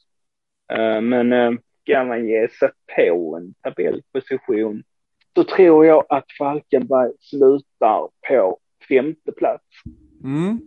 Uh, 0.72 1.00
men 1.00 1.32
uh, 1.32 1.58
ska 1.82 2.04
man 2.04 2.28
ge 2.28 2.48
sig 2.48 2.68
på 2.96 3.36
en 3.36 3.54
tabellposition 3.62 4.82
så 5.34 5.44
tror 5.44 5.86
jag 5.86 6.04
att 6.08 6.24
Falkenberg 6.38 7.10
slutar 7.20 8.08
på 8.28 8.58
femte 8.88 9.32
plats. 9.32 9.64
Mm. 10.24 10.60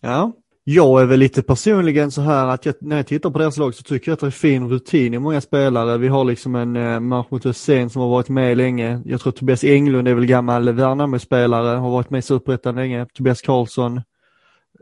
Ja, 0.00 0.32
jag 0.70 1.02
är 1.02 1.06
väl 1.06 1.20
lite 1.20 1.42
personligen 1.42 2.10
så 2.10 2.20
här 2.20 2.46
att 2.46 2.66
jag, 2.66 2.74
när 2.80 2.96
jag 2.96 3.06
tittar 3.06 3.30
på 3.30 3.38
deras 3.38 3.56
lag 3.56 3.74
så 3.74 3.82
tycker 3.82 4.10
jag 4.10 4.14
att 4.14 4.20
det 4.20 4.26
är 4.26 4.30
fin 4.30 4.68
rutin 4.68 5.14
i 5.14 5.18
många 5.18 5.40
spelare. 5.40 5.98
Vi 5.98 6.08
har 6.08 6.24
liksom 6.24 6.54
en 6.54 6.76
eh, 6.76 7.00
Mahmoud 7.00 7.44
Hussein 7.44 7.90
som 7.90 8.02
har 8.02 8.08
varit 8.08 8.28
med 8.28 8.56
länge. 8.56 9.00
Jag 9.04 9.20
tror 9.20 9.32
Tobias 9.32 9.64
Englund 9.64 10.08
är 10.08 10.14
väl 10.14 10.26
gammal 10.26 10.72
Värnamo-spelare, 10.72 11.76
har 11.76 11.90
varit 11.90 12.10
med 12.10 12.18
i 12.18 12.22
Superettan 12.22 12.74
länge. 12.74 13.06
Tobias 13.06 13.42
Karlsson, 13.42 13.96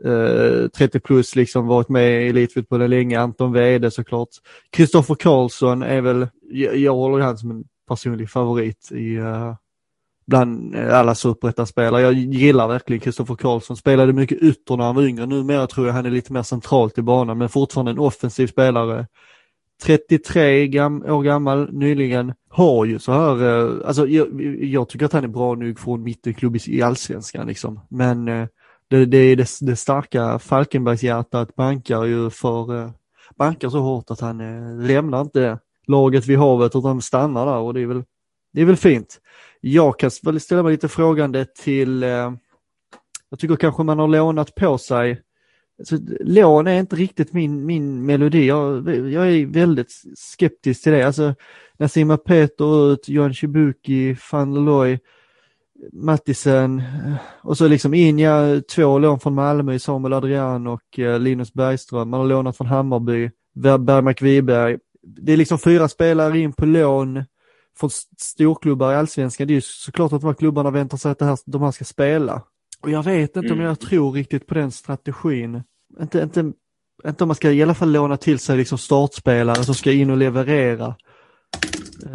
eh, 0.05 0.67
30 0.77 0.99
plus 0.99 1.35
liksom, 1.35 1.67
varit 1.67 1.89
med 1.89 2.23
i 2.23 2.29
elitfotbollen 2.29 2.89
länge. 2.89 3.19
Anton 3.19 3.53
Wede 3.53 3.91
såklart. 3.91 4.29
Kristoffer 4.69 5.15
Karlsson 5.15 5.83
är 5.83 6.01
väl, 6.01 6.27
jag, 6.41 6.77
jag 6.77 6.93
håller 6.95 7.25
han 7.25 7.37
som 7.37 7.51
en 7.51 7.63
personlig 7.87 8.29
favorit 8.29 8.91
i 8.91 9.17
uh, 9.17 9.55
bland 10.27 10.75
eh, 10.75 10.99
alla 10.99 11.15
superettan-spelare. 11.15 12.01
Jag 12.01 12.13
gillar 12.13 12.67
verkligen 12.67 12.99
Kristoffer 12.99 13.35
Karlsson, 13.35 13.77
spelade 13.77 14.13
mycket 14.13 14.41
ytter 14.41 14.77
när 14.77 14.83
han 14.83 14.95
var 14.95 15.03
yngre. 15.03 15.25
Numera 15.25 15.67
tror 15.67 15.87
jag 15.87 15.93
han 15.93 16.05
är 16.05 16.09
lite 16.09 16.33
mer 16.33 16.43
centralt 16.43 16.97
i 16.97 17.01
banan, 17.01 17.37
men 17.37 17.49
fortfarande 17.49 17.91
en 17.91 17.99
offensiv 17.99 18.47
spelare. 18.47 19.07
33 19.83 20.67
gam 20.67 21.03
år 21.05 21.23
gammal 21.23 21.73
nyligen, 21.73 22.33
har 22.49 22.85
ju 22.85 22.99
så 22.99 23.11
här, 23.11 23.43
eh, 23.43 23.87
alltså 23.87 24.07
jag, 24.07 24.41
jag, 24.61 24.89
tycker 24.89 25.05
att 25.05 25.13
han 25.13 25.23
är 25.23 25.27
bra 25.27 25.55
nog 25.55 25.79
från 25.79 26.03
mittenklubb 26.03 26.57
i 26.67 26.81
allsvenskan 26.81 27.47
liksom. 27.47 27.79
Men 27.89 28.27
eh, 28.27 28.47
det, 28.89 29.05
det 29.05 29.17
är 29.17 29.35
det, 29.35 29.47
det 29.61 29.75
starka 29.75 30.39
Falkenbergshjärtat 30.39 31.55
bankar 31.55 32.03
ju 32.03 32.29
för, 32.29 32.81
eh, 32.81 32.89
bankar 33.37 33.69
så 33.69 33.79
hårt 33.79 34.11
att 34.11 34.19
han 34.19 34.41
eh, 34.41 34.87
lämnar 34.87 35.21
inte 35.21 35.39
det 35.39 35.59
laget 35.87 36.27
vid 36.27 36.37
havet 36.37 36.75
utan 36.75 37.01
stannar 37.01 37.45
där 37.45 37.57
och 37.57 37.73
det 37.73 37.81
är 37.81 37.85
väl, 37.85 38.03
det 38.53 38.61
är 38.61 38.65
väl 38.65 38.75
fint. 38.75 39.21
Jag 39.61 39.99
kan 39.99 40.11
väl 40.23 40.39
ställa 40.39 40.63
mig 40.63 40.71
lite 40.71 40.87
frågande 40.87 41.45
till, 41.45 42.03
eh, 42.03 42.31
jag 43.29 43.39
tycker 43.39 43.55
kanske 43.55 43.83
man 43.83 43.99
har 43.99 44.07
lånat 44.07 44.55
på 44.55 44.77
sig, 44.77 45.21
alltså, 45.79 45.97
lån 46.19 46.67
är 46.67 46.79
inte 46.79 46.95
riktigt 46.95 47.33
min, 47.33 47.65
min 47.65 48.05
melodi, 48.05 48.47
jag, 48.47 48.89
jag 49.11 49.27
är 49.31 49.45
väldigt 49.45 49.91
skeptisk 50.15 50.83
till 50.83 50.91
det. 50.91 51.03
Alltså, 51.03 51.35
Nasima 51.79 52.17
Peter 52.17 52.91
ut, 52.91 53.09
Johan 53.09 53.33
Chibuki, 53.33 54.15
van 54.31 54.65
Looy, 54.65 54.99
Mattisen 55.93 56.79
eh, 56.79 57.13
och 57.41 57.57
så 57.57 57.67
liksom 57.67 57.93
in, 57.93 58.19
ja, 58.19 58.61
två 58.75 58.99
lån 58.99 59.19
från 59.19 59.35
Malmö, 59.35 59.79
Samuel 59.79 60.13
Adrian 60.13 60.67
och 60.67 60.99
eh, 60.99 61.19
Linus 61.19 61.53
Bergström. 61.53 62.09
Man 62.09 62.19
har 62.19 62.27
lånat 62.27 62.57
från 62.57 62.67
Hammarby, 62.67 63.31
Bergmark 63.55 64.21
Wiberg. 64.21 64.77
Det 65.07 65.33
är 65.33 65.37
liksom 65.37 65.59
fyra 65.59 65.87
spelare 65.87 66.39
in 66.39 66.53
på 66.53 66.65
lån 66.65 67.23
från 67.79 67.89
storklubbar 68.17 68.93
i 68.93 68.95
allsvenskan, 68.95 69.47
det 69.47 69.53
är 69.53 69.55
ju 69.55 69.61
såklart 69.61 70.13
att 70.13 70.21
de 70.21 70.27
här 70.27 70.33
klubbarna 70.33 70.71
väntar 70.71 70.97
sig 70.97 71.11
att 71.11 71.19
det 71.19 71.25
här, 71.25 71.37
de 71.45 71.61
här 71.61 71.71
ska 71.71 71.85
spela. 71.85 72.41
Och 72.81 72.89
jag 72.91 73.03
vet 73.03 73.35
inte 73.35 73.47
mm. 73.47 73.59
om 73.59 73.65
jag 73.65 73.79
tror 73.79 74.11
riktigt 74.11 74.47
på 74.47 74.53
den 74.53 74.71
strategin. 74.71 75.63
Inte, 76.01 76.21
inte, 76.21 76.51
inte 77.07 77.23
om 77.23 77.27
man 77.27 77.35
ska 77.35 77.51
i 77.51 77.63
alla 77.63 77.73
fall 77.73 77.91
låna 77.91 78.17
till 78.17 78.39
sig 78.39 78.57
liksom 78.57 78.77
startspelare 78.77 79.63
som 79.63 79.75
ska 79.75 79.91
in 79.91 80.09
och 80.09 80.17
leverera. 80.17 80.95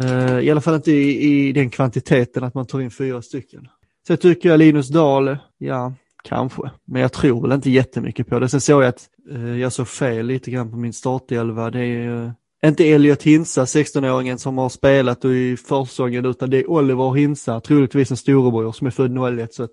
Uh, 0.01 0.39
I 0.39 0.51
alla 0.51 0.61
fall 0.61 0.75
inte 0.75 0.91
i, 0.91 1.47
i, 1.47 1.51
den 1.51 1.69
kvantiteten 1.69 2.43
att 2.43 2.53
man 2.53 2.65
tar 2.65 2.81
in 2.81 2.91
fyra 2.91 3.21
stycken. 3.21 3.67
Så 4.07 4.17
tycker 4.17 4.49
jag 4.49 4.57
Linus 4.57 4.89
Dahl, 4.89 5.37
ja, 5.57 5.93
kanske. 6.23 6.71
Men 6.85 7.01
jag 7.01 7.11
tror 7.11 7.41
väl 7.41 7.51
inte 7.51 7.69
jättemycket 7.69 8.27
på 8.27 8.39
det. 8.39 8.49
Sen 8.49 8.61
såg 8.61 8.83
jag 8.83 8.89
att 8.89 9.09
uh, 9.31 9.59
jag 9.59 9.73
såg 9.73 9.87
fel 9.87 10.25
lite 10.25 10.51
grann 10.51 10.71
på 10.71 10.77
min 10.77 10.93
startelva. 10.93 11.69
Det 11.69 11.79
är 11.79 12.09
uh, 12.09 12.31
inte 12.65 12.91
Elliot 12.91 13.23
Hinsa, 13.23 13.65
16-åringen 13.65 14.37
som 14.37 14.57
har 14.57 14.69
spelat 14.69 15.25
i 15.25 15.57
försäsongen, 15.57 16.25
utan 16.25 16.49
det 16.49 16.57
är 16.57 16.69
Oliver 16.69 17.13
Hinsa, 17.13 17.59
troligtvis 17.59 18.11
en 18.11 18.17
storebror 18.17 18.71
som 18.71 18.87
är 18.87 18.91
född 18.91 19.39
01. 19.39 19.53
Så 19.53 19.63
att 19.63 19.71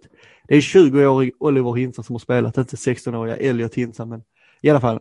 det 0.49 0.57
är 0.57 0.61
20-årig 0.61 1.33
Oliver 1.39 1.75
Hinsa 1.75 2.03
som 2.03 2.15
har 2.15 2.21
spelat, 2.21 2.59
inte 2.59 2.77
16-åriga 2.77 3.37
Elliot 3.37 3.75
Hinsa. 3.75 4.07
Men 4.07 4.23
i 4.63 4.71
alla 4.71 4.81
fall, 4.81 5.01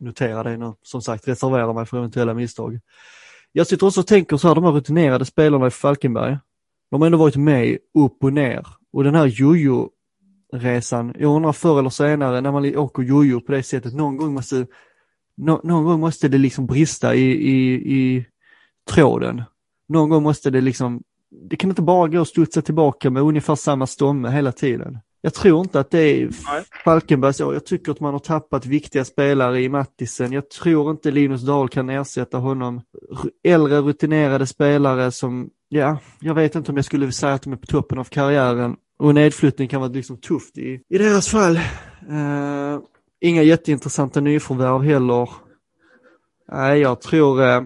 notera 0.00 0.42
det 0.42 0.56
nu. 0.56 0.72
Som 0.82 1.02
sagt, 1.02 1.28
reservera 1.28 1.72
mig 1.72 1.86
för 1.86 1.98
eventuella 1.98 2.34
misstag. 2.34 2.80
Jag 3.52 3.66
sitter 3.66 3.86
också 3.86 4.00
och 4.00 4.06
tänker 4.06 4.36
så 4.36 4.48
här, 4.48 4.54
de 4.54 4.64
här 4.64 4.72
rutinerade 4.72 5.24
spelarna 5.24 5.66
i 5.66 5.70
Falkenberg, 5.70 6.38
de 6.90 7.00
har 7.00 7.06
ändå 7.06 7.18
varit 7.18 7.36
med 7.36 7.78
upp 7.98 8.24
och 8.24 8.32
ner. 8.32 8.66
Och 8.92 9.04
den 9.04 9.14
här 9.14 9.26
jojo-resan, 9.26 11.14
jag 11.18 11.36
undrar 11.36 11.52
förr 11.52 11.78
eller 11.78 11.90
senare 11.90 12.40
när 12.40 12.52
man 12.52 12.76
åker 12.76 13.02
jojo 13.02 13.40
på 13.40 13.52
det 13.52 13.62
sättet, 13.62 13.94
någon 13.94 14.16
gång 14.16 14.34
måste 14.34 14.66
nå, 15.36 15.60
någon 15.64 15.84
gång 15.84 16.00
måste 16.00 16.28
det 16.28 16.38
liksom 16.38 16.66
brista 16.66 17.14
i, 17.14 17.30
i, 17.30 17.74
i 17.74 18.26
tråden. 18.90 19.42
Någon 19.88 20.08
gång 20.08 20.22
måste 20.22 20.50
det 20.50 20.60
liksom, 20.60 21.02
det 21.48 21.56
kan 21.56 21.70
inte 21.70 21.82
bara 21.82 22.08
gå 22.08 22.20
att 22.20 22.28
studsa 22.28 22.62
tillbaka 22.62 23.10
med 23.10 23.22
ungefär 23.22 23.54
samma 23.54 23.86
stomme 23.86 24.30
hela 24.30 24.52
tiden. 24.52 24.98
Jag 25.20 25.34
tror 25.34 25.60
inte 25.60 25.80
att 25.80 25.90
det 25.90 25.98
är 25.98 26.28
Falkenbergs 26.84 27.40
år. 27.40 27.54
Jag 27.54 27.66
tycker 27.66 27.92
att 27.92 28.00
man 28.00 28.12
har 28.12 28.18
tappat 28.18 28.66
viktiga 28.66 29.04
spelare 29.04 29.62
i 29.62 29.68
Mattisen. 29.68 30.32
Jag 30.32 30.50
tror 30.50 30.90
inte 30.90 31.10
Linus 31.10 31.42
Dahl 31.42 31.68
kan 31.68 31.90
ersätta 31.90 32.38
honom. 32.38 32.80
Äldre 33.44 33.80
rutinerade 33.80 34.46
spelare 34.46 35.12
som, 35.12 35.50
ja, 35.68 35.98
jag 36.20 36.34
vet 36.34 36.54
inte 36.54 36.70
om 36.70 36.76
jag 36.76 36.84
skulle 36.84 37.12
säga 37.12 37.34
att 37.34 37.42
de 37.42 37.52
är 37.52 37.56
på 37.56 37.66
toppen 37.66 37.98
av 37.98 38.04
karriären. 38.04 38.76
Och 38.98 39.14
nedflyttning 39.14 39.68
kan 39.68 39.80
vara 39.80 39.92
liksom 39.92 40.16
tufft 40.16 40.58
i, 40.58 40.80
i 40.88 40.98
deras 40.98 41.28
fall. 41.28 41.56
Uh, 42.10 42.80
Inga 43.20 43.42
jätteintressanta 43.42 44.20
nyförvärv 44.20 44.82
heller. 44.82 45.28
Nej, 46.52 46.80
jag 46.80 47.00
tror, 47.00 47.42
eh, 47.42 47.62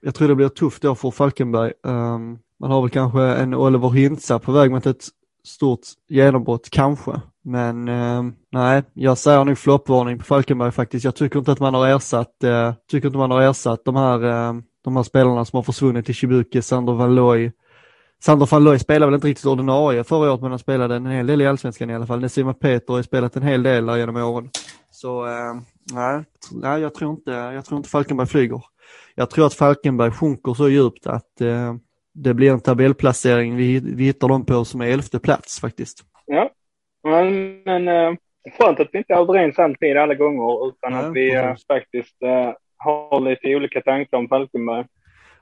jag 0.00 0.14
tror 0.14 0.28
det 0.28 0.34
blir 0.34 0.48
tufft 0.48 0.82
då 0.82 0.94
för 0.94 1.10
Falkenberg. 1.10 1.72
Ehm, 1.86 2.38
man 2.60 2.70
har 2.70 2.80
väl 2.80 2.90
kanske 2.90 3.22
en 3.22 3.54
Oliver 3.54 3.90
Hintza 3.90 4.38
på 4.38 4.52
väg 4.52 4.70
mot 4.70 4.86
ett 4.86 5.08
stort 5.44 5.80
genombrott, 6.08 6.70
kanske. 6.70 7.20
Men 7.42 7.88
eh, 7.88 8.22
nej, 8.52 8.82
jag 8.94 9.18
säger 9.18 9.44
nog 9.44 9.58
floppvarning 9.58 10.18
på 10.18 10.24
Falkenberg 10.24 10.70
faktiskt. 10.72 11.04
Jag 11.04 11.14
tycker 11.14 11.38
inte 11.38 11.52
att 11.52 11.60
man 11.60 11.74
har 11.74 11.88
ersatt, 11.88 12.44
eh, 12.44 12.72
tycker 12.90 13.08
inte 13.08 13.18
man 13.18 13.30
har 13.30 13.42
ersatt 13.42 13.84
de 13.84 13.96
här, 13.96 14.24
eh, 14.24 14.54
de 14.84 14.96
här 14.96 15.02
spelarna 15.02 15.44
som 15.44 15.56
har 15.56 15.62
försvunnit 15.62 16.06
till 16.06 16.14
Chibuki, 16.14 16.62
Sander 16.62 16.92
Van 16.92 17.14
Looy. 17.14 17.52
Sander 18.22 18.46
van 18.46 18.64
Looy 18.64 18.78
spelade 18.78 19.06
väl 19.06 19.14
inte 19.14 19.26
riktigt 19.26 19.46
ordinarie 19.46 20.04
förra 20.04 20.30
året 20.32 20.40
men 20.40 20.50
han 20.50 20.58
spelade 20.58 20.96
en 20.96 21.06
hel 21.06 21.26
del 21.26 21.40
i 21.40 21.46
allsvenskan 21.46 21.90
i 21.90 21.94
alla 21.94 22.06
fall. 22.06 22.20
Nesima 22.20 22.54
Peter 22.54 22.94
har 22.94 23.02
spelat 23.02 23.36
en 23.36 23.42
hel 23.42 23.62
del 23.62 23.86
där 23.86 23.96
genom 23.96 24.16
åren. 24.16 24.50
Så 25.00 25.26
eh, 25.26 25.54
nej, 25.94 26.24
nej 26.52 26.80
jag, 26.80 26.94
tror 26.94 27.10
inte, 27.10 27.30
jag 27.30 27.64
tror 27.64 27.76
inte 27.76 27.88
Falkenberg 27.88 28.26
flyger. 28.26 28.62
Jag 29.14 29.30
tror 29.30 29.46
att 29.46 29.54
Falkenberg 29.54 30.10
sjunker 30.10 30.54
så 30.54 30.68
djupt 30.68 31.06
att 31.06 31.40
eh, 31.40 31.74
det 32.14 32.34
blir 32.34 32.50
en 32.50 32.60
tabellplacering 32.60 33.56
vi, 33.56 33.80
vi 33.80 34.04
hittar 34.04 34.28
dem 34.28 34.46
på 34.46 34.64
som 34.64 34.80
är 34.80 34.86
elfte 34.86 35.18
plats 35.18 35.60
faktiskt. 35.60 35.98
Ja, 36.26 36.50
men, 37.04 37.62
men 37.62 37.88
eh, 37.88 38.14
skönt 38.58 38.80
att 38.80 38.88
vi 38.92 38.98
inte 38.98 39.12
är 39.12 39.18
överens 39.18 39.58
alltid 39.58 39.96
alla 39.96 40.14
gånger 40.14 40.68
utan 40.68 40.92
ja, 40.92 40.98
att 40.98 41.12
vi 41.14 41.34
eh, 41.34 41.54
faktiskt 41.68 42.22
eh, 42.22 42.52
har 42.76 43.20
lite 43.20 43.56
olika 43.56 43.80
tankar 43.80 44.18
om 44.18 44.28
Falkenberg. 44.28 44.84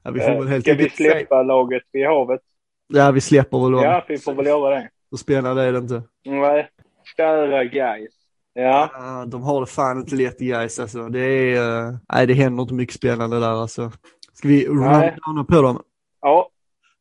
Ja, 0.02 0.10
vi 0.10 0.20
får 0.20 0.34
väl 0.34 0.48
helt 0.48 0.64
Ska 0.64 0.74
vi 0.74 0.90
släppa 0.90 1.34
säga. 1.34 1.42
laget 1.42 1.82
vid 1.92 2.06
havet? 2.06 2.40
Ja, 2.88 3.10
vi 3.10 3.20
släpper 3.20 3.58
väl 3.58 3.72
dem. 3.72 3.82
Ja, 3.82 4.04
vi 4.08 4.18
får 4.18 4.34
väl 4.34 4.46
göra 4.46 4.74
det. 4.74 4.88
Så 5.10 5.16
spännande 5.16 5.62
är 5.62 5.72
det 5.72 5.78
inte. 5.78 6.02
Nej, 6.24 6.68
kära 7.16 7.64
guys. 7.64 8.17
Ja. 8.60 8.90
Uh, 8.98 9.28
de 9.28 9.42
har 9.42 9.60
det 9.60 9.66
fan 9.66 9.98
inte 9.98 10.16
lätt 10.16 10.38
guys 10.38 10.78
alltså. 10.78 11.08
Det 11.08 11.20
är, 11.20 11.86
uh, 11.88 11.96
nej 12.12 12.26
det 12.26 12.34
händer 12.34 12.62
inte 12.62 12.74
mycket 12.74 12.94
spännande 12.94 13.40
där 13.40 13.60
alltså. 13.62 13.92
Ska 14.32 14.48
vi 14.48 14.66
runda 14.66 15.44
på 15.48 15.62
dem? 15.62 15.82
Ja. 16.22 16.48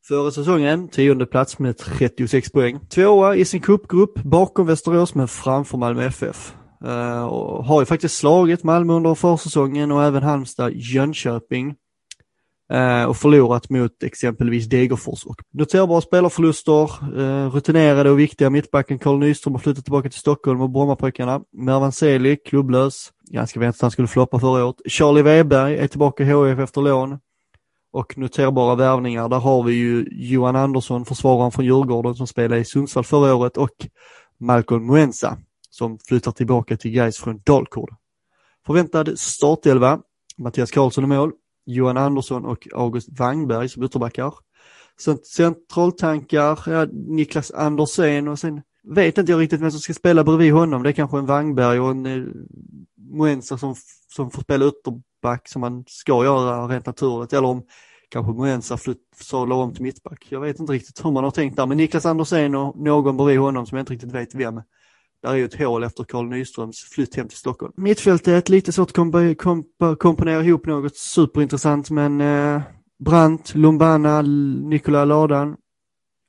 Förra 0.08 0.30
säsongen, 0.30 0.88
tionde 0.88 1.26
plats 1.26 1.58
med 1.58 1.78
36 1.78 2.52
poäng. 2.52 2.80
Tvåa 2.80 3.36
i 3.36 3.44
sin 3.44 3.60
cupgrupp 3.60 4.22
bakom 4.22 4.66
Västerås 4.66 5.14
men 5.14 5.28
framför 5.28 5.78
Malmö 5.78 6.04
FF. 6.04 6.54
Uh, 6.84 7.24
och 7.24 7.64
har 7.64 7.80
ju 7.80 7.86
faktiskt 7.86 8.18
slagit 8.18 8.64
Malmö 8.64 8.92
under 8.92 9.14
försäsongen 9.14 9.92
och 9.92 10.04
även 10.04 10.22
Halmstad, 10.22 10.72
Jönköping 10.74 11.68
eh, 11.68 11.74
Eh, 12.72 13.04
och 13.04 13.16
förlorat 13.16 13.70
mot 13.70 14.02
exempelvis 14.02 14.66
Degerfors. 14.66 15.24
Och 15.24 15.36
noterbara 15.52 16.00
spelarförluster, 16.00 16.90
eh, 17.20 17.50
rutinerade 17.50 18.10
och 18.10 18.18
viktiga 18.18 18.50
mittbacken 18.50 18.98
Carl 18.98 19.18
Nyström 19.18 19.54
har 19.54 19.60
flyttat 19.60 19.84
tillbaka 19.84 20.10
till 20.10 20.20
Stockholm 20.20 20.60
och 20.60 20.70
Brommapojkarna. 20.70 21.40
Mervan 21.52 21.92
Celi, 21.92 22.36
klubblös, 22.36 23.12
ganska 23.30 23.60
väntat 23.60 23.82
han 23.82 23.90
skulle 23.90 24.08
floppa 24.08 24.40
förra 24.40 24.64
året. 24.64 24.76
Charlie 24.86 25.22
Weberg 25.22 25.76
är 25.76 25.88
tillbaka 25.88 26.22
i 26.22 26.26
HIF 26.26 26.58
efter 26.58 26.80
lån. 26.80 27.18
Och 27.92 28.18
noterbara 28.18 28.74
värvningar, 28.74 29.28
där 29.28 29.38
har 29.38 29.62
vi 29.62 29.72
ju 29.72 30.08
Johan 30.10 30.56
Andersson, 30.56 31.04
försvararen 31.04 31.52
från 31.52 31.64
Djurgården 31.64 32.14
som 32.14 32.26
spelade 32.26 32.60
i 32.60 32.64
Sundsvall 32.64 33.04
förra 33.04 33.34
året 33.34 33.56
och 33.56 33.86
Malcolm 34.40 34.86
Muenza 34.86 35.38
som 35.70 35.98
flyttar 36.08 36.32
tillbaka 36.32 36.76
till 36.76 36.90
Gais 36.90 37.18
från 37.18 37.40
Dalkurd. 37.44 37.94
Förväntad 38.66 39.18
startelva, 39.18 40.00
Mattias 40.38 40.70
Karlsson 40.70 41.04
i 41.04 41.06
mål, 41.06 41.32
Johan 41.68 41.96
Andersson 41.96 42.44
och 42.44 42.68
August 42.74 43.08
Wangberg 43.18 43.68
som 43.68 43.82
ytterbackar. 43.82 44.34
Sen 45.00 45.18
centraltankar, 45.18 46.58
ja, 46.66 46.86
Niklas 46.92 47.50
Andersén 47.50 48.28
och 48.28 48.38
sen 48.38 48.62
vet 48.82 49.18
inte 49.18 49.32
jag 49.32 49.40
riktigt 49.40 49.60
vem 49.60 49.70
som 49.70 49.80
ska 49.80 49.94
spela 49.94 50.24
bredvid 50.24 50.52
honom. 50.52 50.82
Det 50.82 50.88
är 50.88 50.92
kanske 50.92 51.18
en 51.18 51.26
Wangberg 51.26 51.80
och 51.80 51.90
en 51.90 52.06
eh, 52.06 52.24
Moensa 53.10 53.58
som, 53.58 53.74
som 54.14 54.30
får 54.30 54.42
spela 54.42 54.66
ytterback 54.66 55.48
som 55.48 55.60
man 55.60 55.84
ska 55.86 56.24
göra 56.24 56.66
rent 56.66 56.86
naturligt. 56.86 57.32
Eller 57.32 57.48
om 57.48 57.62
kanske 58.08 58.32
Moensa 58.32 58.78
sadlar 59.20 59.56
om 59.56 59.74
till 59.74 59.82
mittback. 59.82 60.26
Jag 60.28 60.40
vet 60.40 60.58
inte 60.58 60.72
riktigt 60.72 61.04
hur 61.04 61.10
man 61.10 61.24
har 61.24 61.30
tänkt 61.30 61.56
där, 61.56 61.66
men 61.66 61.76
Niklas 61.76 62.06
Andersén 62.06 62.54
och 62.54 62.78
någon 62.78 63.16
bredvid 63.16 63.38
honom 63.38 63.66
som 63.66 63.78
jag 63.78 63.82
inte 63.82 63.92
riktigt 63.92 64.12
vet 64.12 64.34
vem. 64.34 64.62
Där 65.22 65.30
är 65.30 65.34
ju 65.34 65.44
ett 65.44 65.58
hål 65.58 65.84
efter 65.84 66.04
Carl 66.04 66.26
Nyströms 66.28 66.80
flytt 66.92 67.16
hem 67.16 67.28
till 67.28 67.38
Stockholm. 67.38 67.72
Mittfältet, 67.76 68.48
lite 68.48 68.72
svårt 68.72 68.88
att 68.88 68.94
komp 68.94 69.38
komp 69.38 69.66
komponera 69.98 70.44
ihop 70.44 70.66
något 70.66 70.96
superintressant, 70.96 71.90
men 71.90 72.20
eh, 72.20 72.62
Brandt, 73.04 73.54
Lumbana, 73.54 74.22
Nikola 74.22 75.04
Ladan, 75.04 75.56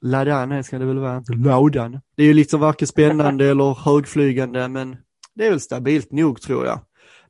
Ladan 0.01 0.63
ska 0.63 0.79
det 0.79 0.85
väl 0.85 0.99
vara, 0.99 1.23
Laudan. 1.35 1.99
Det 2.17 2.23
är 2.23 2.27
ju 2.27 2.33
liksom 2.33 2.59
varken 2.59 2.87
spännande 2.87 3.45
eller 3.49 3.73
högflygande, 3.73 4.67
men 4.67 4.97
det 5.35 5.45
är 5.45 5.49
väl 5.49 5.59
stabilt 5.59 6.11
nog 6.11 6.41
tror 6.41 6.65
jag. 6.65 6.79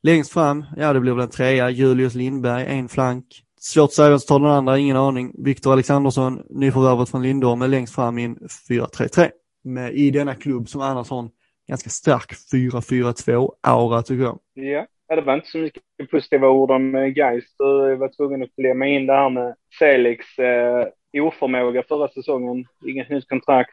Längst 0.02 0.32
fram, 0.32 0.64
ja 0.76 0.92
det 0.92 1.00
blir 1.00 1.12
väl 1.12 1.22
en 1.22 1.30
trea, 1.30 1.70
Julius 1.70 2.14
Lindberg, 2.14 2.66
en 2.66 2.88
flank. 2.88 3.24
Svårt 3.60 3.84
att 3.84 3.92
säga 3.92 4.08
vem 4.08 4.18
som 4.18 4.26
tar 4.26 4.40
den 4.40 4.56
andra, 4.56 4.78
ingen 4.78 4.96
aning. 4.96 5.44
Viktor 5.44 5.72
Alexandersson, 5.72 6.40
nyförvärvet 6.50 7.08
från 7.08 7.22
Lindorm, 7.22 7.62
är 7.62 7.68
längst 7.68 7.94
fram 7.94 8.18
i 8.18 8.24
en 8.24 8.36
4-3-3. 8.68 9.30
Med, 9.64 9.94
I 9.94 10.10
denna 10.10 10.34
klubb 10.34 10.68
som 10.68 10.80
annars 10.80 11.10
har 11.10 11.18
en 11.18 11.30
ganska 11.70 11.90
stark 11.90 12.32
4-4-2-aura 12.52 14.02
tycker 14.02 14.24
jag. 14.24 14.38
Ja, 14.54 15.16
det 15.16 15.22
var 15.22 15.34
inte 15.34 15.48
så 15.48 15.58
mycket 15.58 16.10
positiva 16.10 16.48
ord 16.48 16.70
om 16.70 16.94
eh, 16.94 17.06
Gais. 17.06 17.44
Jag 17.58 17.96
var 17.96 18.16
tvungen 18.16 18.42
att 18.42 18.54
klämma 18.54 18.86
in 18.86 19.06
det 19.06 19.12
här 19.12 19.30
med 19.30 19.54
Felix 19.78 20.38
eh, 20.38 20.86
oförmåga 21.22 21.82
förra 21.88 22.08
säsongen. 22.08 22.64
Inget 22.86 23.08
nytt 23.08 23.28
kontrakt. 23.28 23.70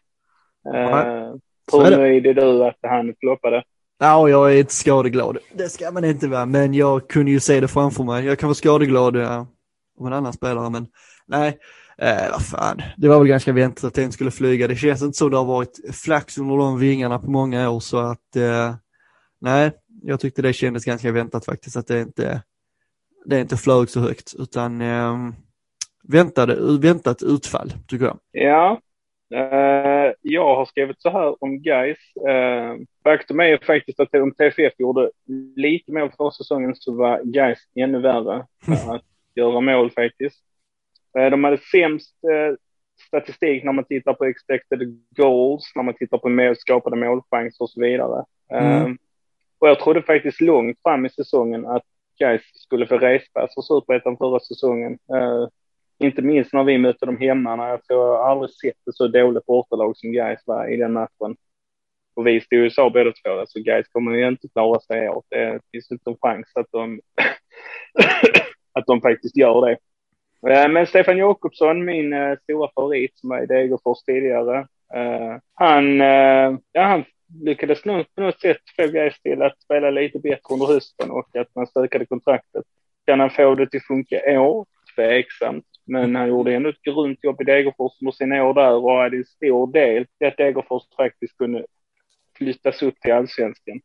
Eh, 0.76 1.34
hur 1.72 1.98
nöjd 1.98 2.28
är 2.28 2.34
du 2.34 2.66
att 2.66 2.80
han 2.82 3.16
floppade? 3.20 3.64
Ja, 4.00 4.30
jag 4.30 4.54
är 4.54 4.60
inte 4.60 4.74
skadeglad. 4.74 5.38
Det 5.54 5.70
ska 5.70 5.92
man 5.92 6.06
inte 6.06 6.28
vara, 6.28 6.46
men 6.46 6.74
jag 6.74 7.10
kunde 7.10 7.32
ju 7.32 7.40
se 7.40 7.60
det 7.60 7.68
framför 7.68 8.04
mig. 8.04 8.26
Jag 8.26 8.40
kan 8.40 8.48
vara 8.48 8.56
skadeglad 8.56 9.16
ja, 9.16 9.48
om 10.00 10.08
en 10.08 10.14
annan 10.14 10.34
spelare, 10.34 10.70
men 10.70 10.88
nej, 11.26 11.58
eh, 12.02 12.32
vad 12.32 12.46
fan. 12.46 12.82
Det 12.98 13.08
var 13.08 13.20
väl 13.20 13.28
ganska 13.28 13.54
väntat 13.54 13.84
att 13.84 13.94
den 13.94 14.12
skulle 14.12 14.32
flyga. 14.32 14.68
Det 14.68 14.76
känns 14.76 15.02
inte 15.02 15.18
som 15.18 15.32
det 15.32 15.38
har 15.38 15.46
varit 15.46 15.80
flax 16.04 16.38
under 16.38 16.58
de 16.58 16.80
vingarna 16.80 17.20
på 17.20 17.32
många 17.32 17.70
år, 17.70 17.80
så 17.80 17.98
att 17.98 18.36
eh, 18.36 18.76
nej, 19.42 19.72
jag 20.02 20.20
tyckte 20.20 20.42
det 20.42 20.54
kändes 20.54 20.86
ganska 20.86 21.12
väntat 21.12 21.46
faktiskt, 21.46 21.78
att 21.78 21.88
det 21.88 22.02
inte, 22.02 22.42
det 23.26 23.40
inte 23.40 23.58
flög 23.58 23.90
så 23.90 24.00
högt, 24.00 24.34
utan 24.40 24.82
eh, 24.82 25.16
väntade, 26.04 26.78
väntat 26.80 27.24
utfall, 27.24 27.74
tycker 27.88 28.06
jag. 28.06 28.20
Ja, 28.32 28.82
Uh, 29.36 30.14
jag 30.22 30.56
har 30.56 30.66
skrivit 30.66 31.02
så 31.02 31.10
här 31.10 31.44
om 31.44 31.62
guys. 31.62 31.98
Uh, 32.30 32.86
faktum 33.04 33.40
är 33.40 33.66
faktiskt 33.66 34.00
att 34.00 34.14
om 34.14 34.32
TFF 34.32 34.74
gjorde 34.78 35.12
lite 35.56 35.92
mer 35.92 36.12
för 36.18 36.30
säsongen 36.30 36.76
så 36.76 36.96
var 36.96 37.22
guys 37.24 37.60
ännu 37.76 38.02
värre 38.02 38.36
att 38.68 39.04
göra 39.36 39.62
mål 39.62 39.92
faktiskt. 39.92 40.44
Uh, 41.18 41.30
de 41.30 41.44
hade 41.44 41.58
sämst 41.58 42.16
uh, 42.32 42.56
statistik 43.08 43.64
när 43.64 43.72
man 43.72 43.86
tittar 43.86 44.14
på 44.14 44.26
expected 44.26 44.80
goals, 45.16 45.72
när 45.76 45.84
man 45.84 45.94
tittar 45.94 46.18
på 46.18 46.30
mål, 46.30 46.56
skapade 46.56 46.96
målchanser 46.96 47.64
och 47.64 47.70
så 47.70 47.82
vidare. 47.82 48.26
Mm. 48.52 48.98
Och 49.60 49.70
jag 49.70 49.80
trodde 49.80 50.02
faktiskt 50.02 50.42
långt 50.42 50.78
fram 50.84 51.06
i 51.06 51.10
säsongen 51.10 51.66
att 51.66 51.84
guys 52.20 52.42
skulle 52.54 52.88
få 52.88 52.98
respass 52.98 53.54
för 53.54 53.62
superettan 53.62 54.18
förra 54.18 54.40
säsongen. 54.40 54.98
Inte 56.00 56.22
minst 56.22 56.54
när 56.54 56.64
vi 56.64 56.78
mötte 56.78 57.06
dem 57.06 57.18
hemma. 57.18 57.56
När 57.56 57.70
jag 57.70 57.84
tror 57.84 58.08
jag 58.08 58.26
aldrig 58.26 58.52
sett 58.52 58.88
ett 58.90 58.96
så 58.96 59.08
dåligt 59.08 59.46
bortalag 59.46 59.98
som 59.98 60.12
Gais 60.12 60.40
var 60.46 60.68
i 60.68 60.78
den 60.78 60.94
matchen. 60.94 61.36
Och 62.16 62.28
vi 62.28 62.42
stod 62.42 62.60
ju 62.60 62.70
sa 62.70 62.90
båda 62.90 63.12
två, 63.12 63.40
alltså 63.40 63.60
Gais 63.60 63.88
kommer 63.88 64.16
ju 64.16 64.28
inte 64.28 64.48
klara 64.48 64.80
sig 64.80 65.06
i 65.06 65.10
år. 65.10 65.24
Det 65.30 65.60
finns 65.72 65.92
inte 65.92 66.10
en 66.10 66.18
chans 66.22 66.52
att 66.56 66.72
de, 66.72 67.02
att 68.74 68.86
de 68.86 69.02
faktiskt 69.02 69.38
gör 69.38 69.68
det. 69.68 69.78
Eh, 70.50 70.70
men 70.70 70.88
Stefan 70.88 71.18
Jakobsson, 71.18 71.86
min 71.86 72.14
eh, 72.14 72.38
stora 72.44 72.70
favorit 72.76 73.18
som 73.18 73.30
var 73.30 73.44
i 73.44 73.46
Degerfors 73.46 74.04
tidigare, 74.04 74.58
eh, 74.94 75.36
han, 75.54 76.00
ja, 76.72 76.82
han 76.82 77.04
lyckades 77.44 77.86
nog 77.86 78.16
på 78.16 78.22
något 78.22 78.42
sätt 78.42 78.62
få 78.76 78.88
Gais 78.88 79.22
till 79.22 79.42
att 79.42 79.62
spela 79.62 79.90
lite 79.90 80.20
bättre 80.20 80.54
under 80.54 80.66
hösten 80.66 81.12
och 81.12 81.36
att 81.36 81.56
man 81.56 81.68
stökade 81.68 82.06
kontraktet. 82.06 82.64
Kan 83.06 83.20
han 83.20 83.30
få 83.30 83.56
det 83.56 83.70
till 83.70 83.82
funka 83.82 84.32
i 84.32 84.38
år? 84.38 84.66
Tveksamt. 84.96 85.66
Men 85.86 86.16
han 86.16 86.30
gjorde 86.30 86.54
ändå 86.54 86.70
ett 86.70 86.82
grymt 86.82 87.24
jobb 87.24 87.42
i 87.42 87.44
Degerfors 87.44 88.02
under 88.02 88.12
sina 88.12 88.46
år 88.46 88.54
där 88.54 88.74
och 88.74 88.92
hade 88.92 89.18
en 89.18 89.26
stor 89.26 89.74
del 89.74 90.06
i 90.20 90.26
att 90.26 90.38
Degerfors 90.38 90.84
faktiskt 90.98 91.38
kunde 91.38 91.66
flyttas 92.38 92.82
upp 92.84 93.00
till 93.00 93.14
allsvenskan. 93.14 93.80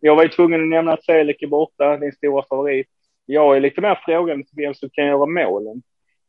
Jag 0.00 0.16
var 0.16 0.22
ju 0.22 0.28
tvungen 0.28 0.62
att 0.62 0.68
nämna 0.68 0.92
att 0.92 1.04
Selek 1.04 1.42
är 1.42 1.46
borta, 1.46 1.96
din 1.96 2.12
stora 2.12 2.42
favorit. 2.42 2.86
Jag 3.30 3.56
är 3.56 3.60
lite 3.60 3.80
mer 3.80 3.98
frågan 4.04 4.44
till 4.44 4.54
vem 4.56 4.74
som 4.74 4.90
kan 4.90 5.06
göra 5.06 5.26
målen. 5.26 5.82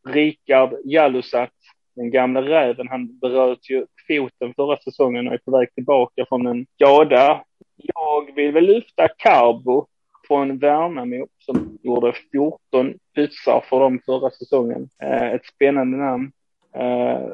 Rikard 0.07 0.73
Jalusat, 0.85 1.53
den 1.95 2.11
gamla 2.11 2.41
räven, 2.41 2.87
han 2.87 3.19
bröt 3.19 3.69
ju 3.69 3.85
foten 4.07 4.53
förra 4.53 4.77
säsongen 4.77 5.27
och 5.27 5.33
är 5.33 5.37
på 5.37 5.51
väg 5.51 5.73
tillbaka 5.73 6.25
från 6.29 6.47
en 6.47 6.65
skada. 6.75 7.43
Jag 7.75 8.35
vill 8.35 8.51
väl 8.51 8.63
lyfta 8.63 9.07
Carbo 9.17 9.87
från 10.27 10.57
Värnamo 10.57 11.27
som 11.39 11.77
gjorde 11.83 12.13
14 12.31 12.93
putsar 13.15 13.63
för 13.69 13.79
dem 13.79 13.99
förra 14.05 14.29
säsongen. 14.29 14.89
Eh, 15.03 15.31
ett 15.31 15.45
spännande 15.45 15.97
namn. 15.97 16.31
Eh, 16.75 17.33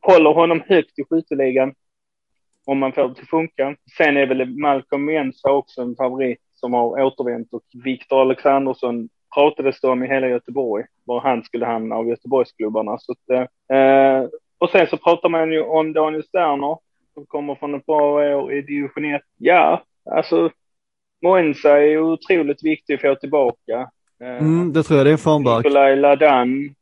håller 0.00 0.30
honom 0.30 0.62
högt 0.66 0.98
i 0.98 1.04
skytteligan 1.10 1.74
om 2.66 2.78
man 2.78 2.92
får 2.92 3.02
det 3.02 3.10
att 3.10 3.28
funka. 3.28 3.76
Sen 3.96 4.16
är 4.16 4.26
väl 4.26 4.58
Malcolm 4.58 5.04
Mensa 5.04 5.52
också 5.52 5.82
en 5.82 5.96
favorit 5.96 6.38
som 6.60 6.74
har 6.74 7.02
återvänt 7.02 7.48
och 7.52 7.62
Viktor 7.84 8.20
Alexandersson 8.20 9.08
pratades 9.34 9.80
det 9.80 9.88
om 9.88 10.02
i 10.04 10.08
hela 10.08 10.28
Göteborg, 10.28 10.84
var 11.04 11.20
han 11.20 11.42
skulle 11.42 11.66
hamna 11.66 11.94
av 11.94 12.08
Göteborgsklubbarna. 12.08 12.98
Så 12.98 13.12
att, 13.12 13.30
eh, 13.72 14.28
och 14.58 14.70
sen 14.70 14.86
så 14.86 14.96
pratar 14.96 15.28
man 15.28 15.52
ju 15.52 15.62
om 15.62 15.92
Daniel 15.92 16.24
Sterner 16.24 16.78
som 17.14 17.26
kommer 17.26 17.54
från 17.54 17.74
ett 17.74 17.86
bra 17.86 18.36
år 18.36 18.52
i 18.52 18.62
division 18.62 19.04
1. 19.04 19.22
Ja, 19.36 19.82
alltså 20.10 20.50
Moensa 21.22 21.82
är 21.82 21.98
otroligt 21.98 22.64
viktig 22.64 22.94
att 22.94 23.00
få 23.00 23.14
tillbaka. 23.14 23.90
Eh, 24.20 24.38
mm, 24.38 24.72
det 24.72 24.82
tror 24.82 24.96
jag, 24.98 25.06
det 25.06 25.10
är 25.10 25.12
en 25.12 25.18
formback. 25.18 25.64
Nikolaj 25.64 25.96
Ladan. 25.96 26.74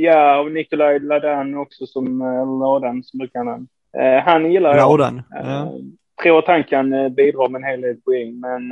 Ja, 0.00 0.40
och 0.40 0.52
Nikolaj 0.52 1.00
Ladan 1.00 1.54
också 1.54 1.86
som, 1.86 2.22
eller 2.22 2.58
Ladan 2.58 3.02
som 3.02 3.18
brukar 3.18 3.44
han. 3.44 3.68
Eh, 3.98 4.24
han 4.24 4.52
gillar 4.52 4.76
jag. 4.76 4.90
Ladan, 4.90 5.22
ja. 5.30 5.72
Tror 6.22 6.38
att 6.38 6.46
han 6.46 6.64
kan 6.64 7.14
bidra 7.14 7.48
med 7.48 7.58
en 7.58 7.68
hel 7.68 7.80
del 7.80 7.96
poäng, 7.96 8.40
men 8.40 8.68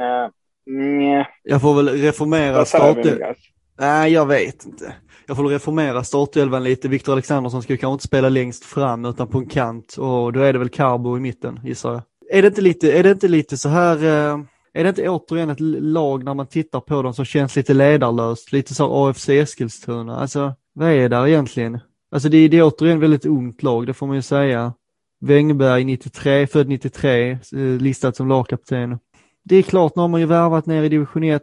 nej. 0.66 1.26
Jag 1.42 1.60
får 1.60 1.74
väl 1.74 1.88
reformera 1.88 2.64
starten. 2.64 3.18
Nej, 3.80 4.12
jag 4.12 4.26
vet 4.26 4.66
inte. 4.66 4.94
Jag 5.26 5.36
får 5.36 5.44
reformera 5.44 6.04
startelvan 6.04 6.64
lite. 6.64 6.88
Viktor 6.88 7.12
Alexandersson 7.12 7.62
ska 7.62 7.72
ju 7.72 7.76
kanske 7.76 7.92
inte 7.92 8.04
spela 8.04 8.28
längst 8.28 8.64
fram 8.64 9.04
utan 9.04 9.28
på 9.28 9.38
en 9.38 9.46
kant 9.46 9.96
och 9.98 10.32
då 10.32 10.40
är 10.40 10.52
det 10.52 10.58
väl 10.58 10.68
Carbo 10.68 11.16
i 11.16 11.20
mitten 11.20 11.60
gissar 11.64 11.92
jag. 11.92 12.02
Är 12.38 12.42
det 12.42 12.48
inte 12.48 12.60
lite, 12.60 12.92
är 12.92 13.02
det 13.02 13.10
inte 13.10 13.28
lite 13.28 13.56
så 13.56 13.68
här 13.68 14.04
eh 14.04 14.38
är 14.72 14.82
det 14.82 14.88
inte 14.88 15.08
återigen 15.08 15.50
ett 15.50 15.60
lag 15.80 16.24
när 16.24 16.34
man 16.34 16.46
tittar 16.46 16.80
på 16.80 17.02
dem 17.02 17.14
som 17.14 17.24
känns 17.24 17.56
lite 17.56 17.74
ledarlöst, 17.74 18.52
lite 18.52 18.74
så 18.74 19.08
AFC 19.08 19.28
Eskilstuna, 19.28 20.16
alltså 20.16 20.54
vad 20.72 20.90
är 20.90 21.08
det 21.08 21.30
egentligen? 21.30 21.78
Alltså 22.10 22.28
det, 22.28 22.48
det 22.48 22.58
är 22.58 22.62
återigen 22.62 23.00
väldigt 23.00 23.26
ungt 23.26 23.62
lag, 23.62 23.86
det 23.86 23.94
får 23.94 24.06
man 24.06 24.16
ju 24.16 24.22
säga. 24.22 24.72
Wängberg 25.20 25.84
93, 25.84 26.46
född 26.46 26.68
93, 26.68 27.30
eh, 27.30 27.38
listad 27.58 28.12
som 28.12 28.28
lagkapten. 28.28 28.98
Det 29.44 29.56
är 29.56 29.62
klart, 29.62 29.96
nu 29.96 30.02
har 30.02 30.08
man 30.08 30.20
ju 30.20 30.26
värvat 30.26 30.66
ner 30.66 30.82
i 30.82 30.88
division 30.88 31.24
1, 31.24 31.42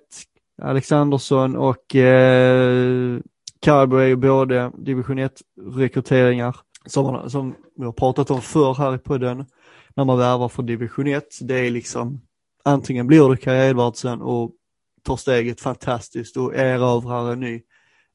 Alexandersson 0.61 1.55
och 1.55 1.95
eh, 1.95 3.19
Carbo 3.61 3.97
är 3.97 4.07
ju 4.07 4.15
både 4.15 4.71
division 4.77 5.19
1-rekryteringar 5.19 6.55
som, 6.85 7.29
som 7.29 7.55
vi 7.77 7.85
har 7.85 7.91
pratat 7.91 8.31
om 8.31 8.41
förr 8.41 8.73
här 8.73 8.95
i 8.95 8.97
podden, 8.97 9.45
när 9.95 10.05
man 10.05 10.17
värvar 10.17 10.49
för 10.49 10.63
division 10.63 11.07
1. 11.07 11.23
Det 11.41 11.59
är 11.59 11.71
liksom 11.71 12.21
antingen 12.63 13.07
blir 13.07 13.29
du 13.29 13.37
Kaj 13.37 13.69
Edvardsen 13.69 14.21
och 14.21 14.51
tar 15.03 15.17
steget 15.17 15.61
fantastiskt 15.61 16.37
och 16.37 16.55
erövrar 16.55 17.31
en 17.31 17.39
ny, 17.39 17.61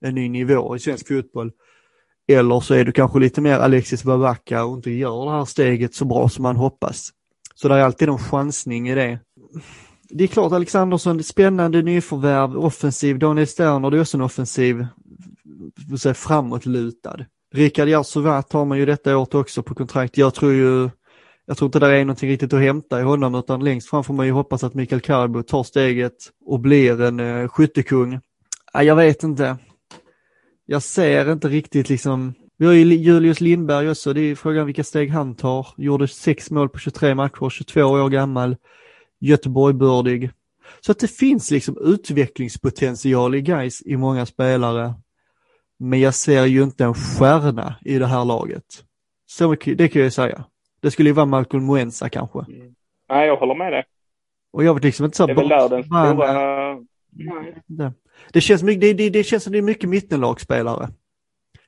en 0.00 0.14
ny 0.14 0.28
nivå 0.28 0.76
i 0.76 0.78
svensk 0.78 1.08
fotboll. 1.08 1.52
Eller 2.30 2.60
så 2.60 2.74
är 2.74 2.84
du 2.84 2.92
kanske 2.92 3.18
lite 3.18 3.40
mer 3.40 3.58
Alexis 3.58 4.04
Babacca 4.04 4.64
och 4.64 4.76
inte 4.76 4.90
gör 4.90 5.24
det 5.24 5.30
här 5.30 5.44
steget 5.44 5.94
så 5.94 6.04
bra 6.04 6.28
som 6.28 6.42
man 6.42 6.56
hoppas. 6.56 7.10
Så 7.54 7.68
det 7.68 7.74
är 7.74 7.80
alltid 7.80 8.08
en 8.08 8.18
chansning 8.18 8.88
i 8.88 8.94
det. 8.94 9.18
Det 10.10 10.24
är 10.24 10.28
klart 10.28 10.52
Alexandersson, 10.52 11.22
spännande 11.22 11.82
nyförvärv, 11.82 12.58
offensiv. 12.58 13.18
Daniel 13.18 13.46
Sterner, 13.46 13.90
det 13.90 13.96
är 13.96 14.00
också 14.00 14.16
en 14.16 14.22
offensiv, 14.22 14.86
säga, 16.00 16.14
framåtlutad. 16.14 17.16
Rikard 17.54 17.88
Jersovat 17.88 18.52
har 18.52 18.64
man 18.64 18.78
ju 18.78 18.86
detta 18.86 19.16
året 19.16 19.34
också 19.34 19.62
på 19.62 19.74
kontrakt. 19.74 20.18
Jag 20.18 20.34
tror 20.34 20.52
ju 20.52 20.90
jag 21.46 21.56
tror 21.56 21.66
inte 21.66 21.78
det 21.78 21.96
är 21.96 22.04
någonting 22.04 22.30
riktigt 22.30 22.52
att 22.52 22.60
hämta 22.60 23.00
i 23.00 23.02
honom 23.02 23.34
utan 23.34 23.64
längst 23.64 23.90
fram 23.90 24.04
får 24.04 24.14
man 24.14 24.26
ju 24.26 24.32
hoppas 24.32 24.64
att 24.64 24.74
Mikael 24.74 25.00
Carbo 25.00 25.42
tar 25.42 25.62
steget 25.62 26.14
och 26.46 26.60
blir 26.60 27.00
en 27.00 27.20
eh, 27.20 27.48
skyttekung. 27.48 28.20
Jag 28.72 28.96
vet 28.96 29.22
inte. 29.22 29.56
Jag 30.72 30.82
ser 30.82 31.32
inte 31.32 31.48
riktigt 31.48 31.88
liksom, 31.88 32.34
vi 32.56 32.66
har 32.66 32.72
ju 32.72 32.84
Julius 32.84 33.40
Lindberg 33.40 33.90
också, 33.90 34.12
det 34.12 34.20
är 34.20 34.34
frågan 34.34 34.66
vilka 34.66 34.84
steg 34.84 35.10
han 35.10 35.34
tar. 35.34 35.66
Gjorde 35.76 36.08
sex 36.08 36.50
mål 36.50 36.68
på 36.68 36.78
23 36.78 37.14
matcher, 37.14 37.50
22 37.50 37.82
år 37.82 38.08
gammal, 38.08 38.56
Göteborg-bördig. 39.20 40.30
Så 40.80 40.92
att 40.92 40.98
det 40.98 41.10
finns 41.10 41.50
liksom 41.50 41.78
utvecklingspotential 41.80 43.34
i 43.34 43.40
guys 43.40 43.82
i 43.82 43.96
många 43.96 44.26
spelare. 44.26 44.94
Men 45.78 46.00
jag 46.00 46.14
ser 46.14 46.44
ju 46.44 46.62
inte 46.62 46.84
en 46.84 46.94
stjärna 46.94 47.74
i 47.80 47.98
det 47.98 48.06
här 48.06 48.24
laget. 48.24 48.84
Så 49.26 49.50
mycket, 49.50 49.78
det 49.78 49.88
kan 49.88 50.00
jag 50.00 50.06
ju 50.06 50.10
säga. 50.10 50.44
Det 50.80 50.90
skulle 50.90 51.08
ju 51.08 51.14
vara 51.14 51.26
Malcolm 51.26 51.66
Muenza 51.66 52.08
kanske. 52.08 52.38
Nej, 53.08 53.26
jag 53.26 53.36
håller 53.36 53.54
med 53.54 53.72
dig. 53.72 53.84
Och 54.52 54.64
jag 54.64 54.74
vet 54.74 54.84
liksom 54.84 55.04
inte 55.04 55.16
så... 55.16 55.26
Det 55.26 55.32
är 55.32 55.36
väl 55.36 55.48
där 55.48 55.68
den 55.68 55.84
stora... 55.84 56.74
Nej. 57.66 57.92
Det, 58.32 58.40
känns, 58.40 58.62
mycket- 58.62 58.80
det, 58.80 58.92
det, 58.92 59.10
det 59.10 59.24
känns 59.24 59.42
som 59.44 59.52
det 59.52 59.58
är 59.58 59.62
mycket 59.62 59.88
mittenlagsspelare. 59.88 60.88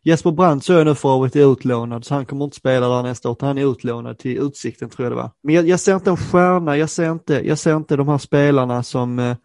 Jesper 0.05 0.30
Brandt 0.30 0.64
så 0.64 0.72
är 0.72 0.84
nu 0.84 0.94
för 0.94 1.14
övrigt 1.16 1.36
utlånad 1.36 2.05
så 2.05 2.14
han 2.14 2.26
kommer 2.26 2.44
inte 2.44 2.57
spela 2.57 2.88
där 2.88 3.03
nästa 3.03 3.28
år 3.28 3.32
utan 3.32 3.46
han 3.46 3.59
är 3.59 3.70
utlånad 3.72 4.18
till 4.18 4.38
Utsikten 4.38 4.90
tror 4.90 5.05
jag 5.05 5.12
det 5.12 5.16
var. 5.16 5.30
Men 5.42 5.55
jag, 5.55 5.68
jag 5.68 5.80
ser 5.80 5.94
inte 5.94 6.11
en 6.11 6.16
stjärna, 6.16 6.76
jag 6.76 6.90
ser 6.90 7.12
inte, 7.12 7.40
jag 7.46 7.59
ser 7.59 7.76
inte 7.76 7.96
de 7.96 8.09
här 8.09 8.18
spelarna 8.18 8.82
som 8.82 9.18
eh, 9.18 9.36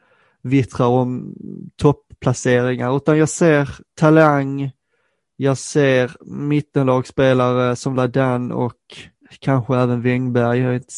vittrar 0.44 0.88
om 0.88 1.34
topplaceringar 1.76 2.98
utan 2.98 3.18
jag 3.18 3.30
ser 3.30 3.70
talang, 4.00 4.72
jag 5.36 5.58
ser 5.58 6.12
mittenlagsspelare 6.26 7.76
som 7.76 7.96
Ladan 7.96 8.52
och 8.52 8.74
kanske 9.40 9.76
även 9.78 10.02
Wängberg, 10.02 10.60
jag 10.60 10.70
är 10.72 10.76
inte 10.76 10.94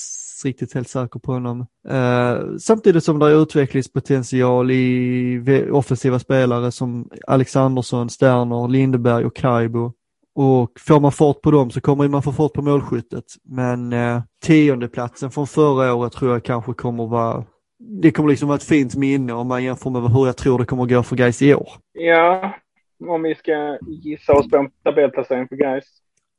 riktigt 0.46 0.74
helt 0.74 0.90
säker 0.90 1.20
på 1.20 1.32
honom. 1.32 1.66
Eh, 1.90 2.58
samtidigt 2.60 3.04
som 3.04 3.20
det 3.20 3.26
är 3.26 3.42
utvecklingspotential 3.42 4.72
i 4.72 5.70
offensiva 5.72 6.20
spelare 6.20 6.72
som 6.72 7.10
Alexandersson, 7.28 8.10
Sterner, 8.10 8.68
Lindeberg 8.68 9.26
och 9.26 9.36
Kaibo. 9.36 9.94
Och 10.36 10.72
får 10.80 11.00
man 11.00 11.12
fart 11.12 11.42
på 11.42 11.52
dem 11.52 11.72
så 11.72 11.82
kommer 11.82 12.08
man 12.08 12.24
få 12.24 12.32
fart 12.32 12.54
på 12.54 12.62
målskyttet. 12.62 13.26
Men 13.44 13.94
eh, 13.94 14.22
tiondeplatsen 14.44 15.32
från 15.32 15.48
förra 15.48 15.94
året 15.94 16.14
tror 16.14 16.32
jag 16.32 16.44
kanske 16.44 16.74
kommer 16.74 17.08
vara 17.08 17.46
det 17.80 18.12
kommer 18.12 18.30
liksom 18.30 18.48
vara 18.48 18.56
ett 18.56 18.64
fint 18.64 18.96
minne 18.96 19.34
om 19.34 19.48
man 19.48 19.64
jämför 19.64 19.90
med 19.90 20.02
hur 20.02 20.26
jag 20.26 20.38
tror 20.38 20.60
det 20.60 20.66
kommer 20.66 20.86
gå 20.86 21.04
för 21.04 21.16
guys 21.16 21.42
i 21.42 21.54
år. 21.54 21.70
Ja, 21.94 22.54
om 23.08 23.24
vi 23.24 23.36
ska 23.36 23.78
gissa 23.88 24.34
oss 24.34 24.50
på 24.50 24.58
en 24.58 24.72
tabellplacering 24.84 25.48
för 25.48 25.56
guys. 25.56 25.86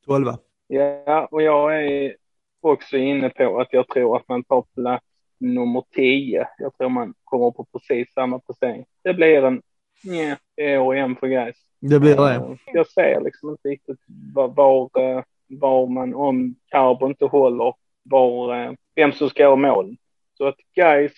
12. 0.05 0.27
Ja, 0.67 1.27
och 1.31 1.41
jag 1.41 1.83
är 1.83 2.15
också 2.61 2.97
inne 2.97 3.29
på 3.29 3.59
att 3.59 3.73
jag 3.73 3.87
tror 3.87 4.17
att 4.17 4.27
man 4.27 4.43
tar 4.43 4.61
plats 4.75 5.05
nummer 5.39 5.83
10. 5.95 6.47
Jag 6.57 6.77
tror 6.77 6.89
man 6.89 7.13
kommer 7.23 7.51
på 7.51 7.65
precis 7.73 8.13
samma 8.13 8.39
placering. 8.39 8.85
Det 9.03 9.13
blir 9.13 9.43
en 9.43 9.61
nja, 10.03 10.37
år 10.81 10.95
igen 10.95 11.15
för 11.15 11.27
guys. 11.27 11.55
Det 11.79 11.99
blir 11.99 12.15
det. 12.15 12.35
Eh, 12.35 12.55
Jag 12.73 12.87
ser 12.87 13.21
liksom 13.21 13.49
inte 13.49 13.67
riktigt 13.69 13.99
var, 14.33 14.47
var, 14.47 14.89
eh, 14.99 15.23
var 15.47 15.87
man, 15.87 16.13
om 16.15 16.55
Carbo 16.67 17.07
inte 17.07 17.25
håller, 17.25 17.73
var, 18.03 18.63
eh, 18.65 18.71
vem 18.95 19.11
som 19.11 19.29
ska 19.29 19.43
göra 19.43 19.55
mål. 19.55 19.95
Så 20.37 20.47
att 20.47 20.57
guys 20.75 21.13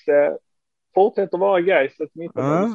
fortsätter 0.95 1.37
vara 1.37 1.61
guys 1.61 1.99
ett 1.99 2.09
Ja. 2.13 2.21
mittenlag 2.23 2.73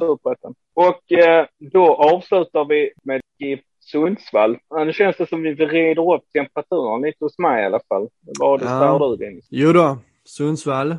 Och 0.75 1.13
eh, 1.13 1.47
då 1.59 1.95
avslutar 1.95 2.65
vi 2.65 2.93
med 3.03 3.21
GIF 3.39 3.61
Sundsvall. 3.81 4.57
Nu 4.87 4.93
känns 4.93 5.17
det 5.17 5.29
som 5.29 5.43
vi 5.43 5.55
reder 5.55 6.15
upp 6.15 6.23
temperaturen 6.33 7.03
lite 7.03 7.25
hos 7.25 7.39
mig 7.39 7.63
i 7.63 7.67
alla 7.67 7.81
fall. 7.89 8.09
Vad 8.39 8.63
Ja. 8.63 9.17
du 9.19 9.25
Dennis? 9.25 9.47
Jo 9.51 9.73
då, 9.73 9.99
Sundsvall. 10.25 10.97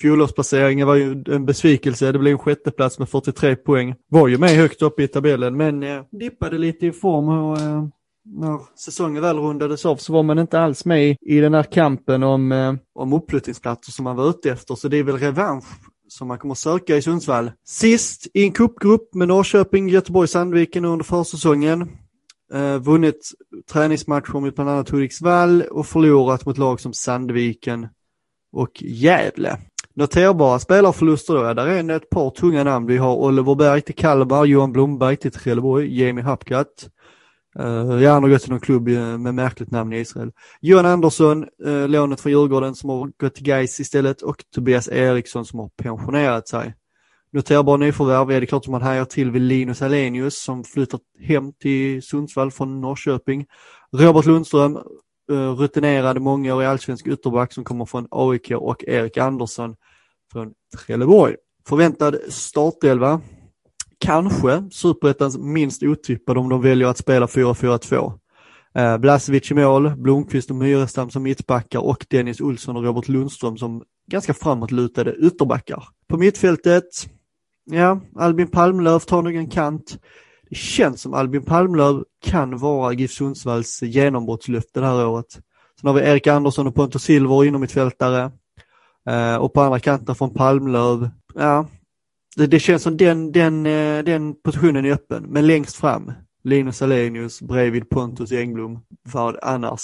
Fjolårsplaceringen 0.00 0.86
var 0.86 0.94
ju 0.94 1.24
en 1.28 1.46
besvikelse. 1.46 2.12
Det 2.12 2.18
blev 2.18 2.32
en 2.32 2.38
sjätteplats 2.38 2.98
med 2.98 3.08
43 3.08 3.56
poäng. 3.56 3.94
Var 4.08 4.28
ju 4.28 4.38
med 4.38 4.50
högt 4.50 4.82
upp 4.82 5.00
i 5.00 5.08
tabellen 5.08 5.56
men 5.56 5.82
eh, 5.82 6.02
dippade 6.10 6.58
lite 6.58 6.86
i 6.86 6.92
form 6.92 7.28
och 7.28 7.58
eh, 7.58 7.84
när 8.24 8.78
säsongen 8.78 9.22
väl 9.22 9.38
rundades 9.38 9.86
av 9.86 9.96
så 9.96 10.12
var 10.12 10.22
man 10.22 10.38
inte 10.38 10.60
alls 10.60 10.84
med 10.84 11.04
i, 11.10 11.16
i 11.20 11.40
den 11.40 11.54
här 11.54 11.62
kampen 11.62 12.22
om, 12.22 12.52
eh, 12.52 12.74
om 12.94 13.12
uppflyttningsplatser 13.12 13.92
som 13.92 14.04
man 14.04 14.16
var 14.16 14.30
ute 14.30 14.50
efter. 14.50 14.74
Så 14.74 14.88
det 14.88 14.98
är 14.98 15.02
väl 15.02 15.18
revansch 15.18 15.64
som 16.08 16.28
man 16.28 16.38
kommer 16.38 16.54
söka 16.54 16.96
i 16.96 17.02
Sundsvall. 17.02 17.50
Sist 17.64 18.26
i 18.34 18.44
en 18.44 18.52
cupgrupp 18.52 19.14
med 19.14 19.28
Norrköping, 19.28 19.88
Göteborg, 19.88 20.28
Sandviken 20.28 20.84
under 20.84 21.04
försäsongen. 21.04 21.88
Eh, 22.54 22.78
vunnit 22.78 23.30
träningsmatcher 23.72 24.40
mot 24.40 24.54
bland 24.54 24.70
annat 24.70 24.90
Hudiksvall 24.90 25.62
och 25.62 25.86
förlorat 25.86 26.46
mot 26.46 26.58
lag 26.58 26.80
som 26.80 26.92
Sandviken 26.92 27.88
och 28.52 28.82
Gävle. 28.82 29.58
Noterbara 29.94 30.58
spelarförluster 30.58 31.34
då, 31.34 31.44
ja, 31.44 31.54
där 31.54 31.66
är 31.66 31.90
ett 31.90 32.10
par 32.10 32.30
tunga 32.30 32.64
namn. 32.64 32.86
Vi 32.86 32.96
har 32.96 33.16
Oliver 33.16 33.54
Berg 33.54 33.80
till 33.80 33.94
Kalmar, 33.94 34.44
Johan 34.44 34.72
Blomberg 34.72 35.16
till 35.16 35.30
Trelleborg, 35.30 36.00
Jamie 36.00 36.24
Hapkat. 36.24 36.90
Uh, 37.58 37.66
eh, 37.66 38.02
jag 38.02 38.20
har 38.20 38.28
gått 38.28 38.42
till 38.42 38.50
någon 38.50 38.60
klubb 38.60 38.88
eh, 38.88 39.18
med 39.18 39.34
märkligt 39.34 39.70
namn 39.70 39.92
i 39.92 39.98
Israel. 39.98 40.32
Johan 40.60 40.86
Andersson, 40.86 41.46
uh, 41.66 41.88
lånet 41.88 42.20
från 42.20 42.32
Djurgården 42.32 42.74
som 42.74 42.90
har 42.90 43.10
gått 43.20 43.34
till 43.34 43.44
Gais 43.44 43.80
istället 43.80 44.22
och 44.22 44.44
Tobias 44.54 44.88
Eriksson 44.88 45.44
som 45.44 45.58
har 45.58 45.68
pensionerat 45.68 46.48
sig. 46.48 46.74
Noterbara 47.32 47.76
nyförvärv 47.76 48.30
är 48.30 48.40
det 48.40 48.46
klart 48.46 48.64
som 48.64 48.72
man 48.72 48.82
hajar 48.82 49.04
till 49.04 49.30
vid 49.30 49.42
Linus 49.42 49.82
Alenius 49.82 50.42
som 50.42 50.64
flyttat 50.64 51.00
hem 51.20 51.52
till 51.52 52.02
Sundsvall 52.02 52.50
från 52.50 52.80
Norrköping. 52.80 53.46
Robert 53.92 54.26
Lundström, 54.26 54.76
eh, 55.30 55.52
rutinerad 55.52 56.20
mångårig 56.20 56.66
allsvensk 56.66 57.06
ytterback 57.06 57.52
som 57.52 57.64
kommer 57.64 57.84
från 57.84 58.06
AIK 58.10 58.50
och 58.50 58.84
Erik 58.84 59.16
Andersson 59.16 59.76
från 60.32 60.52
Trelleborg. 60.76 61.36
Förväntad 61.68 62.16
startelva, 62.28 63.20
kanske 63.98 64.68
superettans 64.70 65.38
minst 65.38 65.82
otippade 65.82 66.40
om 66.40 66.48
de 66.48 66.62
väljer 66.62 66.88
att 66.88 66.98
spela 66.98 67.26
4-4-2. 67.26 68.12
Eh, 68.74 68.98
Blasevic 68.98 69.50
i 69.50 69.54
mål, 69.54 69.96
Blomqvist 69.96 70.50
och 70.50 70.56
Myrestam 70.56 71.10
som 71.10 71.22
mittbackar 71.22 71.80
och 71.80 72.06
Dennis 72.10 72.40
Olsson 72.40 72.76
och 72.76 72.84
Robert 72.84 73.08
Lundström 73.08 73.56
som 73.56 73.82
ganska 74.10 74.34
framåtlutade 74.34 75.14
ytterbackar. 75.14 75.84
På 76.08 76.18
mittfältet, 76.18 76.84
ja, 77.70 78.00
Albin 78.16 78.48
Palmlöf 78.48 79.06
tar 79.06 79.22
nog 79.22 79.36
en 79.36 79.50
kant. 79.50 79.98
Det 80.50 80.56
känns 80.56 81.00
som 81.00 81.14
Albin 81.14 81.42
Palmlöf 81.42 82.02
kan 82.24 82.58
vara 82.58 82.92
GIF 82.92 83.10
Sundsvalls 83.10 83.82
genombrottslöfte 83.82 84.80
det 84.80 84.86
här 84.86 85.06
året. 85.06 85.32
Sen 85.80 85.88
har 85.88 85.94
vi 85.94 86.00
Erik 86.00 86.26
Andersson 86.26 86.66
och 86.66 86.74
Pontus 86.74 87.02
Silver 87.02 87.44
inom 87.44 87.60
mittfältare. 87.60 88.30
Eh, 89.08 89.36
och 89.36 89.52
på 89.52 89.60
andra 89.60 89.78
kanten 89.78 90.14
från 90.14 90.34
Palmlöv, 90.34 91.10
ja, 91.34 91.66
det, 92.36 92.46
det 92.46 92.60
känns 92.60 92.82
som 92.82 92.96
den, 92.96 93.32
den, 93.32 93.66
eh, 93.66 94.04
den 94.04 94.34
positionen 94.34 94.84
är 94.84 94.92
öppen. 94.92 95.24
Men 95.28 95.46
längst 95.46 95.76
fram, 95.76 96.12
Linus 96.44 96.82
Alenius 96.82 97.42
bredvid 97.42 97.90
Pontus 97.90 98.32
Engblom. 98.32 98.80
Vad 99.12 99.38
annars? 99.42 99.82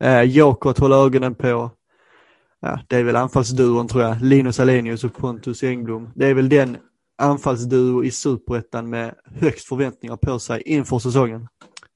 Eh, 0.00 0.22
Jokot 0.22 0.78
håller 0.78 1.04
ögonen 1.04 1.34
på, 1.34 1.70
ja, 2.66 2.78
det 2.88 2.96
är 2.96 3.04
väl 3.04 3.16
anfallsduon 3.16 3.88
tror 3.88 4.02
jag, 4.02 4.22
Linus 4.22 4.60
Alenius 4.60 5.04
och 5.04 5.14
Pontus 5.14 5.62
Engblom. 5.62 6.10
Det 6.14 6.26
är 6.26 6.34
väl 6.34 6.48
den 6.48 6.76
anfallsduo 7.18 8.04
i 8.04 8.10
superettan 8.10 8.90
med 8.90 9.14
högst 9.40 9.68
förväntningar 9.68 10.16
på 10.16 10.38
sig 10.38 10.62
inför 10.62 10.98
säsongen. 10.98 11.48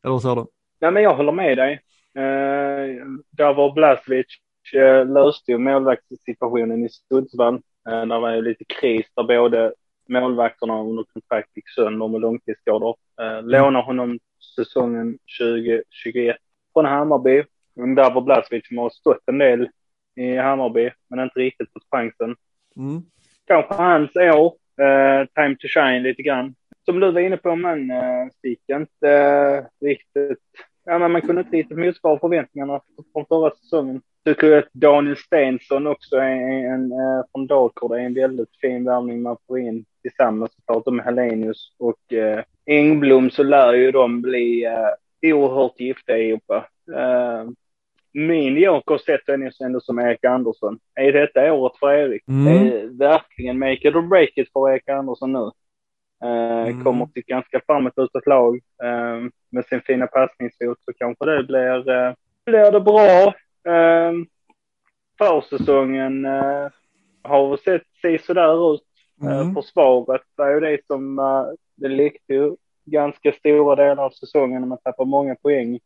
Eller 0.04 0.12
vad 0.12 0.22
sa 0.22 0.34
du? 0.34 0.46
Nej, 0.80 0.92
men 0.92 1.02
jag 1.02 1.16
håller 1.16 1.32
med 1.32 1.58
dig. 1.58 1.72
Eh, 2.14 3.06
där 3.30 3.54
var 3.54 3.72
Blasevic 3.72 4.26
eh, 4.74 5.06
löste 5.06 5.52
ju 5.52 5.58
målvaktssituationen 5.58 6.84
i 6.84 6.88
Sundsvall. 6.88 7.54
Eh, 7.88 8.06
där 8.06 8.20
var 8.20 8.34
ju 8.34 8.42
lite 8.42 8.64
kris 8.64 9.06
där 9.16 9.22
både 9.22 9.72
målvakterna 10.08 10.80
under 10.80 11.04
kontrakt 11.12 11.56
gick 11.56 11.68
sönder 11.68 12.08
med 12.08 12.20
långtidsskador. 12.20 12.96
Eh, 13.20 13.42
lånar 13.42 13.82
honom 13.82 14.18
säsongen 14.56 15.18
2021 15.40 16.36
från 16.72 16.84
Hammarby. 16.84 17.44
Var 17.74 18.20
Blasevic 18.20 18.64
har 18.76 18.90
stått 18.90 19.22
en 19.26 19.38
del 19.38 19.68
i 20.20 20.36
Hammarby, 20.36 20.90
men 21.10 21.20
inte 21.20 21.40
riktigt 21.40 21.72
fått 21.72 21.90
chansen. 21.90 22.36
Mm. 22.76 23.02
Kanske 23.46 23.74
hans 23.74 24.16
år, 24.16 24.54
eh, 24.84 25.26
time 25.34 25.56
to 25.56 25.68
shine 25.68 26.02
lite 26.02 26.22
grann. 26.22 26.54
Som 26.84 27.00
du 27.00 27.12
var 27.12 27.20
inne 27.20 27.36
på, 27.36 27.56
man 27.56 27.90
eh, 27.90 28.26
fick 28.42 28.60
inte 28.68 29.08
eh, 29.08 29.86
riktigt, 29.86 30.38
ja 30.84 30.98
men 30.98 31.12
man 31.12 31.22
kunde 31.22 31.40
inte 31.40 31.56
riktigt 31.56 31.78
motsvara 31.78 32.18
förväntningarna 32.18 32.80
från 33.12 33.26
förra 33.26 33.50
säsongen. 33.50 34.02
Tycker 34.24 34.46
jag 34.46 34.58
att 34.58 34.72
Daniel 34.72 35.16
Stensson 35.16 35.86
också 35.86 36.16
är 36.16 36.72
en, 36.74 36.92
eh, 36.92 37.24
från 37.32 37.46
Dalkurd 37.46 37.92
är 37.92 37.98
en 37.98 38.14
väldigt 38.14 38.56
fin 38.60 38.84
värvning 38.84 39.22
man 39.22 39.36
får 39.46 39.58
in 39.58 39.84
tillsammans 40.02 40.52
såklart 40.54 40.94
med 40.94 41.04
Helenius 41.04 41.72
och 41.78 42.12
eh, 42.12 42.44
Engblom 42.66 43.30
så 43.30 43.42
lär 43.42 43.72
ju 43.72 43.90
de 43.90 44.22
bli 44.22 44.64
eh, 44.64 45.34
oerhört 45.34 45.80
giftiga 45.80 46.18
ihop. 46.18 46.50
Eh, 46.96 47.44
min 48.12 48.56
joker 48.56 48.98
sätter 48.98 49.38
jag 49.38 49.52
ändå 49.66 49.80
som 49.80 49.98
Erik 49.98 50.24
Andersson. 50.24 50.78
Är 50.94 51.12
detta 51.12 51.52
året 51.52 51.78
för 51.78 51.92
Erik? 51.92 52.28
Mm. 52.28 52.44
Det 52.44 52.80
är 52.80 52.86
verkligen 52.98 53.58
make 53.58 53.88
it 53.88 53.94
or 53.94 54.02
break 54.02 54.30
it 54.36 54.52
för 54.52 54.70
Erik 54.70 54.88
Andersson 54.88 55.32
nu. 55.32 55.50
Eh, 56.24 56.50
Mm. 56.68 56.84
Kommer 56.84 57.06
till 57.06 57.22
ganska 57.26 57.60
framåtlutat 57.66 58.26
lag 58.26 58.54
eh, 58.82 59.30
med 59.50 59.64
sin 59.64 59.80
fina 59.80 60.06
passningsfot 60.06 60.78
så 60.84 60.92
kanske 60.98 61.24
det 61.24 61.44
blir, 61.44 61.90
eh, 61.90 62.12
blir 62.46 62.72
det 62.72 62.80
bra. 62.80 63.34
Eh, 63.74 64.12
försäsongen 65.18 66.24
eh, 66.24 66.68
har 67.22 67.56
sett 67.56 67.86
sig 68.02 68.18
sådär 68.18 68.74
ut. 68.74 68.82
Mm. 69.22 69.54
Försvaret 69.54 70.22
är 70.42 70.50
ju 70.54 70.60
det 70.60 70.86
som 70.86 71.18
eh, 71.18 71.44
det 71.76 71.88
lekte 71.88 72.34
ju 72.34 72.56
ganska 72.84 73.32
stora 73.32 73.76
delar 73.76 74.04
av 74.04 74.10
säsongen 74.10 74.60
när 74.60 74.68
man 74.68 74.78
tappar 74.84 75.04
många 75.04 75.34
poäng. 75.34 75.78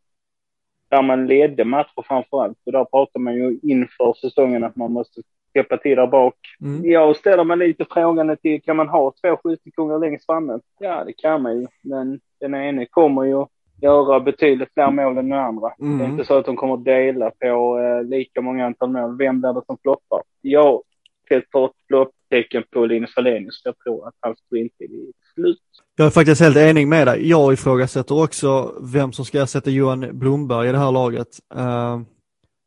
Där 0.89 1.01
man 1.01 1.27
ledde 1.27 1.65
matcher 1.65 2.03
framför 2.07 2.43
allt. 2.43 2.57
Och 2.65 2.71
där 2.71 2.85
pratar 2.85 3.19
man 3.19 3.35
ju 3.35 3.59
inför 3.63 4.13
säsongen 4.13 4.63
att 4.63 4.75
man 4.75 4.91
måste 4.91 5.21
täppa 5.53 5.77
till 5.77 5.95
där 5.95 6.07
bak. 6.07 6.35
Mm. 6.61 6.91
Jag 6.91 7.15
ställer 7.15 7.43
mig 7.43 7.57
lite 7.57 7.85
frågande 7.91 8.35
till, 8.35 8.61
kan 8.61 8.75
man 8.75 8.89
ha 8.89 9.13
två 9.21 9.37
skyttekungar 9.43 9.99
längst 9.99 10.25
framme? 10.25 10.59
Ja, 10.79 11.03
det 11.03 11.13
kan 11.13 11.41
man 11.41 11.61
ju, 11.61 11.67
men 11.81 12.19
den 12.39 12.53
ene 12.53 12.85
kommer 12.85 13.23
ju 13.23 13.45
göra 13.81 14.19
betydligt 14.19 14.73
fler 14.73 14.91
mål 14.91 15.17
än 15.17 15.29
den 15.29 15.39
andra. 15.39 15.73
Mm. 15.79 15.97
Det 15.97 16.03
är 16.03 16.09
inte 16.09 16.25
så 16.25 16.37
att 16.37 16.45
de 16.45 16.55
kommer 16.55 16.77
dela 16.77 17.31
på 17.39 17.79
eh, 17.79 18.03
lika 18.03 18.41
många 18.41 18.65
antal 18.65 18.89
mål. 18.89 19.17
Vem 19.17 19.41
blir 19.41 19.53
det 19.53 19.61
som 19.65 19.77
floppar? 19.77 20.21
Jag 20.41 20.81
sätter 21.29 21.65
ett 21.65 21.81
flopptecken 22.29 22.63
på 22.73 22.85
Linus 22.85 23.15
Wallenius. 23.15 23.61
Jag 23.63 23.79
tror 23.79 24.07
att 24.07 24.13
hans 24.19 24.39
sprinttid 24.39 24.91
är 24.91 25.33
slut. 25.33 25.59
Jag 25.95 26.05
är 26.05 26.11
faktiskt 26.11 26.41
helt 26.41 26.57
enig 26.57 26.87
med 26.87 27.07
dig. 27.07 27.29
Jag 27.29 27.53
ifrågasätter 27.53 28.23
också 28.23 28.75
vem 28.81 29.11
som 29.11 29.25
ska 29.25 29.43
ersätta 29.43 29.69
Johan 29.69 30.19
Blomberg 30.19 30.69
i 30.69 30.71
det 30.71 30.77
här 30.77 30.91
laget. 30.91 31.27
Uh, 31.55 32.01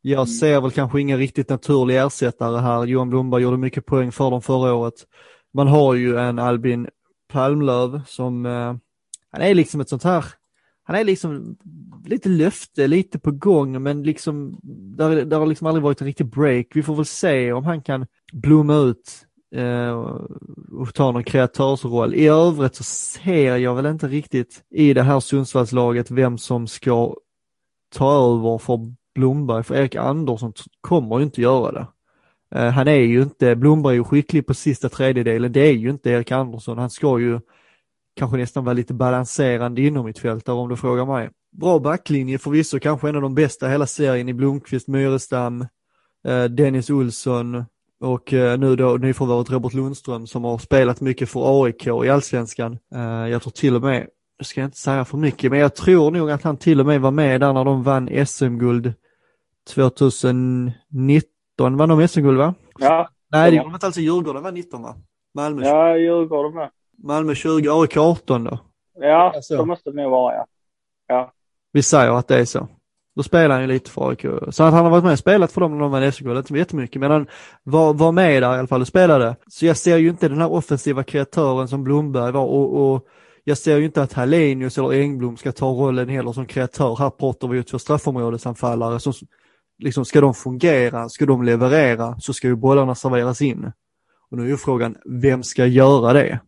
jag 0.02 0.28
ser 0.28 0.60
väl 0.60 0.70
kanske 0.70 1.00
ingen 1.00 1.18
riktigt 1.18 1.48
naturlig 1.48 1.98
ersättare 1.98 2.60
här. 2.60 2.86
Johan 2.86 3.10
Blomberg 3.10 3.42
gjorde 3.42 3.56
mycket 3.56 3.86
poäng 3.86 4.12
för 4.12 4.30
dem 4.30 4.42
förra 4.42 4.74
året. 4.74 4.94
Man 5.54 5.68
har 5.68 5.94
ju 5.94 6.16
en 6.16 6.38
Albin 6.38 6.88
Palmlöv 7.32 8.00
som, 8.06 8.46
uh, 8.46 8.76
han 9.30 9.42
är 9.42 9.54
liksom 9.54 9.80
ett 9.80 9.88
sånt 9.88 10.04
här, 10.04 10.24
han 10.84 10.96
är 10.96 11.04
liksom 11.04 11.56
lite 12.06 12.28
löfte, 12.28 12.86
lite 12.86 13.18
på 13.18 13.30
gång, 13.30 13.82
men 13.82 14.02
liksom, 14.02 14.58
där, 14.96 15.24
där 15.24 15.38
har 15.38 15.46
liksom 15.46 15.66
aldrig 15.66 15.82
varit 15.82 16.00
en 16.00 16.06
riktig 16.06 16.26
break. 16.26 16.66
Vi 16.74 16.82
får 16.82 16.96
väl 16.96 17.04
se 17.04 17.52
om 17.52 17.64
han 17.64 17.82
kan 17.82 18.06
blomma 18.32 18.76
ut 18.76 19.26
eh, 19.26 19.27
Eh, 19.54 19.92
och 20.72 20.94
ta 20.94 21.12
någon 21.12 21.24
kreatörsroll. 21.24 22.14
I 22.14 22.26
övrigt 22.26 22.74
så 22.74 22.84
ser 22.84 23.56
jag 23.56 23.74
väl 23.74 23.86
inte 23.86 24.08
riktigt 24.08 24.64
i 24.70 24.94
det 24.94 25.02
här 25.02 25.20
Sundsvallslaget 25.20 26.10
vem 26.10 26.38
som 26.38 26.66
ska 26.66 27.14
ta 27.94 28.12
över 28.12 28.58
för 28.58 28.92
Blomberg, 29.14 29.62
för 29.62 29.74
Erik 29.74 29.96
Andersson 29.96 30.52
kommer 30.80 31.18
ju 31.18 31.24
inte 31.24 31.40
göra 31.40 31.72
det. 31.72 31.86
Eh, 32.54 32.70
han 32.70 32.88
är 32.88 32.92
ju 32.92 33.22
inte, 33.22 33.56
Blomberg 33.56 33.92
är 33.92 33.98
ju 33.98 34.04
skicklig 34.04 34.46
på 34.46 34.54
sista 34.54 34.88
tredjedelen, 34.88 35.52
det 35.52 35.60
är 35.60 35.72
ju 35.72 35.90
inte 35.90 36.10
Erik 36.10 36.32
Andersson. 36.32 36.78
Han 36.78 36.90
ska 36.90 37.18
ju 37.18 37.40
kanske 38.16 38.36
nästan 38.36 38.64
vara 38.64 38.72
lite 38.72 38.94
balanserande 38.94 39.82
inom 39.82 40.06
mitt 40.06 40.18
fält 40.18 40.48
om 40.48 40.68
du 40.68 40.76
frågar 40.76 41.06
mig. 41.06 41.30
Bra 41.52 41.78
backlinje 41.78 42.38
förvisso, 42.38 42.78
kanske 42.78 43.08
en 43.08 43.16
av 43.16 43.22
de 43.22 43.34
bästa 43.34 43.68
hela 43.68 43.86
serien 43.86 44.28
i 44.28 44.34
Blomqvist, 44.34 44.88
Myrestam, 44.88 45.66
eh, 46.28 46.44
Dennis 46.44 46.90
Olsson, 46.90 47.64
och 48.00 48.32
eh, 48.32 48.58
nu 48.58 48.76
då 48.76 48.96
nyförvärvet 48.96 49.50
Robert 49.50 49.74
Lundström 49.74 50.26
som 50.26 50.44
har 50.44 50.58
spelat 50.58 51.00
mycket 51.00 51.28
för 51.28 51.64
AIK 51.64 51.86
i 51.86 51.90
allsvenskan. 52.10 52.78
Eh, 52.94 53.00
jag 53.28 53.42
tror 53.42 53.50
till 53.50 53.76
och 53.76 53.82
med, 53.82 54.06
jag 54.36 54.46
ska 54.46 54.62
inte 54.62 54.76
säga 54.78 55.04
för 55.04 55.18
mycket, 55.18 55.50
men 55.50 55.60
jag 55.60 55.74
tror 55.74 56.10
nog 56.10 56.30
att 56.30 56.42
han 56.42 56.56
till 56.56 56.80
och 56.80 56.86
med 56.86 57.00
var 57.00 57.10
med 57.10 57.40
där 57.40 57.52
när 57.52 57.64
de 57.64 57.82
vann 57.82 58.26
SM-guld 58.26 58.92
2019. 59.74 61.76
Vann 61.76 61.88
de 61.88 62.08
SM-guld 62.08 62.38
va? 62.38 62.54
Ja. 62.78 63.08
Nej, 63.32 63.50
det 63.50 63.56
gjorde 63.56 63.68
de 63.68 63.74
inte 63.74 63.86
alls. 63.86 63.96
Djurgården 63.96 64.42
var 64.42 64.52
19 64.52 64.82
va? 64.82 64.96
Malmö, 65.34 65.66
Ja, 65.66 65.96
Djurgården 65.96 66.54
med. 66.54 66.70
Malmö 67.04 67.34
20, 67.34 67.80
AIK 67.82 67.96
18 67.96 68.44
då. 68.44 68.58
Ja, 68.94 69.32
Alltså. 69.34 69.56
så 69.56 69.66
måste 69.66 69.90
det 69.90 70.02
nog 70.02 70.10
vara 70.10 70.34
ja. 70.34 70.46
Ja. 71.06 71.32
Vi 71.72 71.82
säger 71.82 72.12
att 72.12 72.28
det 72.28 72.38
är 72.40 72.44
så. 72.44 72.68
Då 73.18 73.22
spelar 73.22 73.54
han 73.54 73.60
ju 73.60 73.66
lite 73.66 73.90
för 73.90 74.08
AIK. 74.08 74.20
Så 74.50 74.62
att 74.62 74.74
han 74.74 74.84
har 74.84 74.90
varit 74.90 75.04
med 75.04 75.12
och 75.12 75.18
spelat 75.18 75.52
för 75.52 75.60
dem 75.60 75.72
när 75.72 75.80
de 75.80 75.90
vann 75.90 76.12
SM-guld, 76.12 76.38
inte 76.38 76.54
jättemycket, 76.54 77.00
men 77.00 77.10
han 77.10 77.26
var, 77.62 77.94
var 77.94 78.12
med 78.12 78.42
där 78.42 78.54
i 78.54 78.58
alla 78.58 78.66
fall 78.66 78.80
och 78.80 78.86
spelade. 78.86 79.36
Så 79.46 79.66
jag 79.66 79.76
ser 79.76 79.96
ju 79.96 80.08
inte 80.08 80.28
den 80.28 80.40
här 80.40 80.52
offensiva 80.52 81.04
kreatören 81.04 81.68
som 81.68 81.84
Blomberg 81.84 82.32
var 82.32 82.44
och, 82.44 82.94
och 82.94 83.06
jag 83.44 83.58
ser 83.58 83.76
ju 83.76 83.84
inte 83.84 84.02
att 84.02 84.12
Hallenius 84.12 84.78
eller 84.78 84.92
Engblom 84.92 85.36
ska 85.36 85.52
ta 85.52 85.66
rollen 85.66 86.08
heller 86.08 86.32
som 86.32 86.46
kreatör. 86.46 86.96
Här 86.96 87.10
pratar 87.10 87.48
vi 87.48 87.56
ju 87.56 87.62
två 87.62 87.78
straffområdesanfallare 87.78 89.00
som 89.00 89.12
liksom, 89.78 90.04
ska 90.04 90.20
de 90.20 90.34
fungera, 90.34 91.08
ska 91.08 91.26
de 91.26 91.42
leverera, 91.42 92.16
så 92.18 92.32
ska 92.32 92.48
ju 92.48 92.56
bollarna 92.56 92.94
serveras 92.94 93.42
in. 93.42 93.72
Och 94.30 94.38
nu 94.38 94.44
är 94.44 94.48
ju 94.48 94.56
frågan, 94.56 94.96
vem 95.22 95.42
ska 95.42 95.66
göra 95.66 96.12
det? 96.12 96.40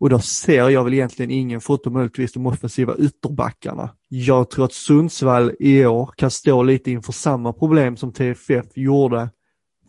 Och 0.00 0.10
då 0.10 0.18
ser 0.18 0.68
jag 0.70 0.84
väl 0.84 0.94
egentligen 0.94 1.30
ingen, 1.30 1.60
förutom 1.60 1.92
möjligtvis 1.92 2.32
de 2.32 2.46
offensiva 2.46 2.96
ytterbackarna. 2.96 3.90
Jag 4.08 4.50
tror 4.50 4.64
att 4.64 4.72
Sundsvall 4.72 5.52
i 5.60 5.86
år 5.86 6.10
kan 6.16 6.30
stå 6.30 6.62
lite 6.62 6.90
inför 6.90 7.12
samma 7.12 7.52
problem 7.52 7.96
som 7.96 8.12
TFF 8.12 8.66
gjorde 8.74 9.30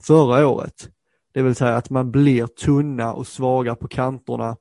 förra 0.03 0.47
året. 0.47 0.89
Det 1.33 1.41
vill 1.41 1.55
säga 1.55 1.75
att 1.75 1.89
man 1.89 2.11
blir 2.11 2.47
tunna 2.47 3.13
och 3.13 3.27
svaga 3.27 3.75
på 3.75 3.87
kanterna 3.87 4.57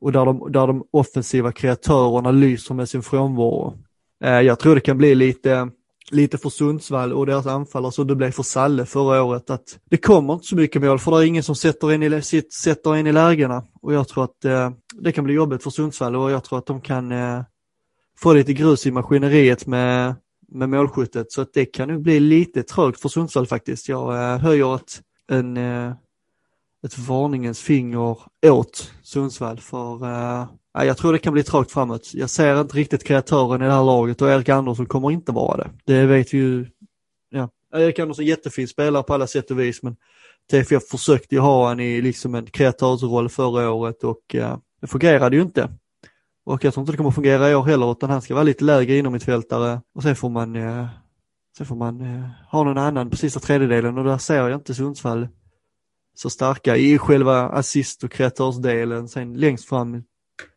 och 0.00 0.12
där 0.12 0.24
de, 0.24 0.52
där 0.52 0.66
de 0.66 0.84
offensiva 0.90 1.52
kreatörerna 1.52 2.30
lyser 2.30 2.74
med 2.74 2.88
sin 2.88 3.02
frånvaro. 3.02 3.78
Eh, 4.24 4.40
jag 4.40 4.58
tror 4.58 4.74
det 4.74 4.80
kan 4.80 4.98
bli 4.98 5.14
lite, 5.14 5.70
lite 6.14 6.38
för 6.38 6.50
Sundsvall 6.50 7.12
och 7.12 7.26
deras 7.26 7.46
anfallare 7.46 7.92
så 7.92 8.04
det 8.04 8.16
blev 8.16 8.30
för 8.30 8.42
Salle 8.42 8.86
förra 8.86 9.22
året 9.22 9.50
att 9.50 9.78
det 9.90 9.96
kommer 9.96 10.34
inte 10.34 10.46
så 10.46 10.56
mycket 10.56 10.82
mål 10.82 10.98
för 10.98 11.10
det 11.10 11.16
är 11.16 11.26
ingen 11.26 11.42
som 11.42 11.54
sätter 11.54 11.92
in 11.92 12.02
i, 12.02 12.22
sitt, 12.22 12.52
sätter 12.52 12.96
in 12.96 13.06
i 13.06 13.12
lägena 13.12 13.64
och 13.82 13.94
jag 13.94 14.08
tror 14.08 14.24
att 14.24 14.44
eh, 14.44 14.70
det 14.94 15.12
kan 15.12 15.24
bli 15.24 15.34
jobbigt 15.34 15.62
för 15.62 15.70
Sundsvall 15.70 16.16
och 16.16 16.30
jag 16.30 16.44
tror 16.44 16.58
att 16.58 16.66
de 16.66 16.80
kan 16.80 17.12
eh, 17.12 17.42
få 18.18 18.32
lite 18.32 18.52
grus 18.52 18.86
i 18.86 18.90
maskineriet 18.90 19.66
med, 19.66 20.14
med 20.48 20.68
målskyttet 20.68 21.32
så 21.32 21.42
att 21.42 21.52
det 21.52 21.64
kan 21.64 21.88
nog 21.88 22.02
bli 22.02 22.20
lite 22.20 22.62
trögt 22.62 23.00
för 23.00 23.08
Sundsvall 23.08 23.46
faktiskt. 23.46 23.88
Jag 23.88 24.32
eh, 24.32 24.38
höjer 24.38 24.74
ett, 24.74 25.00
en, 25.28 25.56
eh, 25.56 25.92
ett 26.84 26.98
varningens 26.98 27.60
finger 27.60 28.16
åt 28.46 28.92
Sundsvall 29.02 29.60
för 29.60 30.04
eh, 30.04 30.46
jag 30.74 30.96
tror 30.96 31.12
det 31.12 31.18
kan 31.18 31.32
bli 31.32 31.42
trögt 31.42 31.72
framåt. 31.72 32.10
Jag 32.14 32.30
ser 32.30 32.60
inte 32.60 32.76
riktigt 32.76 33.04
kreatören 33.04 33.62
i 33.62 33.64
det 33.64 33.72
här 33.72 33.84
laget 33.84 34.22
och 34.22 34.28
Erik 34.28 34.48
Andersson 34.48 34.86
kommer 34.86 35.10
inte 35.10 35.32
vara 35.32 35.56
det. 35.56 35.70
Det 35.84 36.06
vet 36.06 36.34
vi 36.34 36.38
ju. 36.38 36.66
Ja. 37.30 37.48
Erik 37.74 37.98
Andersson 37.98 38.24
är 38.24 38.28
jättefin 38.28 38.68
spelare 38.68 39.02
på 39.02 39.14
alla 39.14 39.26
sätt 39.26 39.50
och 39.50 39.60
vis 39.60 39.82
men 39.82 39.96
TFF 40.50 40.88
försökte 40.88 41.34
ju 41.34 41.40
ha 41.40 41.68
han 41.68 41.80
i 41.80 42.00
liksom 42.00 42.34
en 42.34 42.46
kreatörsroll 42.46 43.28
förra 43.28 43.70
året 43.70 44.04
och 44.04 44.34
eh, 44.34 44.56
det 44.80 44.86
fungerade 44.86 45.36
ju 45.36 45.42
inte. 45.42 45.70
Och 46.46 46.64
jag 46.64 46.74
tror 46.74 46.82
inte 46.82 46.92
det 46.92 46.96
kommer 46.96 47.10
fungera 47.10 47.50
i 47.50 47.54
år 47.54 47.62
heller 47.62 47.92
utan 47.92 48.10
han 48.10 48.22
ska 48.22 48.34
vara 48.34 48.44
lite 48.44 48.64
lägre 48.64 48.96
inom 48.96 49.12
mittfältare 49.12 49.80
och 49.94 50.02
sen 50.02 50.16
får 50.16 50.30
man, 50.30 50.56
eh, 50.56 50.86
sen 51.56 51.66
får 51.66 51.76
man 51.76 52.00
eh, 52.00 52.28
ha 52.50 52.64
någon 52.64 52.78
annan 52.78 53.10
på 53.10 53.16
sista 53.16 53.40
tredjedelen 53.40 53.98
och 53.98 54.04
där 54.04 54.18
ser 54.18 54.48
jag 54.48 54.54
inte 54.54 54.74
Sundsvall 54.74 55.28
så 56.14 56.30
starka 56.30 56.76
i 56.76 56.98
själva 56.98 57.48
assist 57.48 58.04
och 58.04 58.12
kreatörsdelen. 58.12 59.08
Sen 59.08 59.34
längst 59.34 59.68
fram 59.68 60.02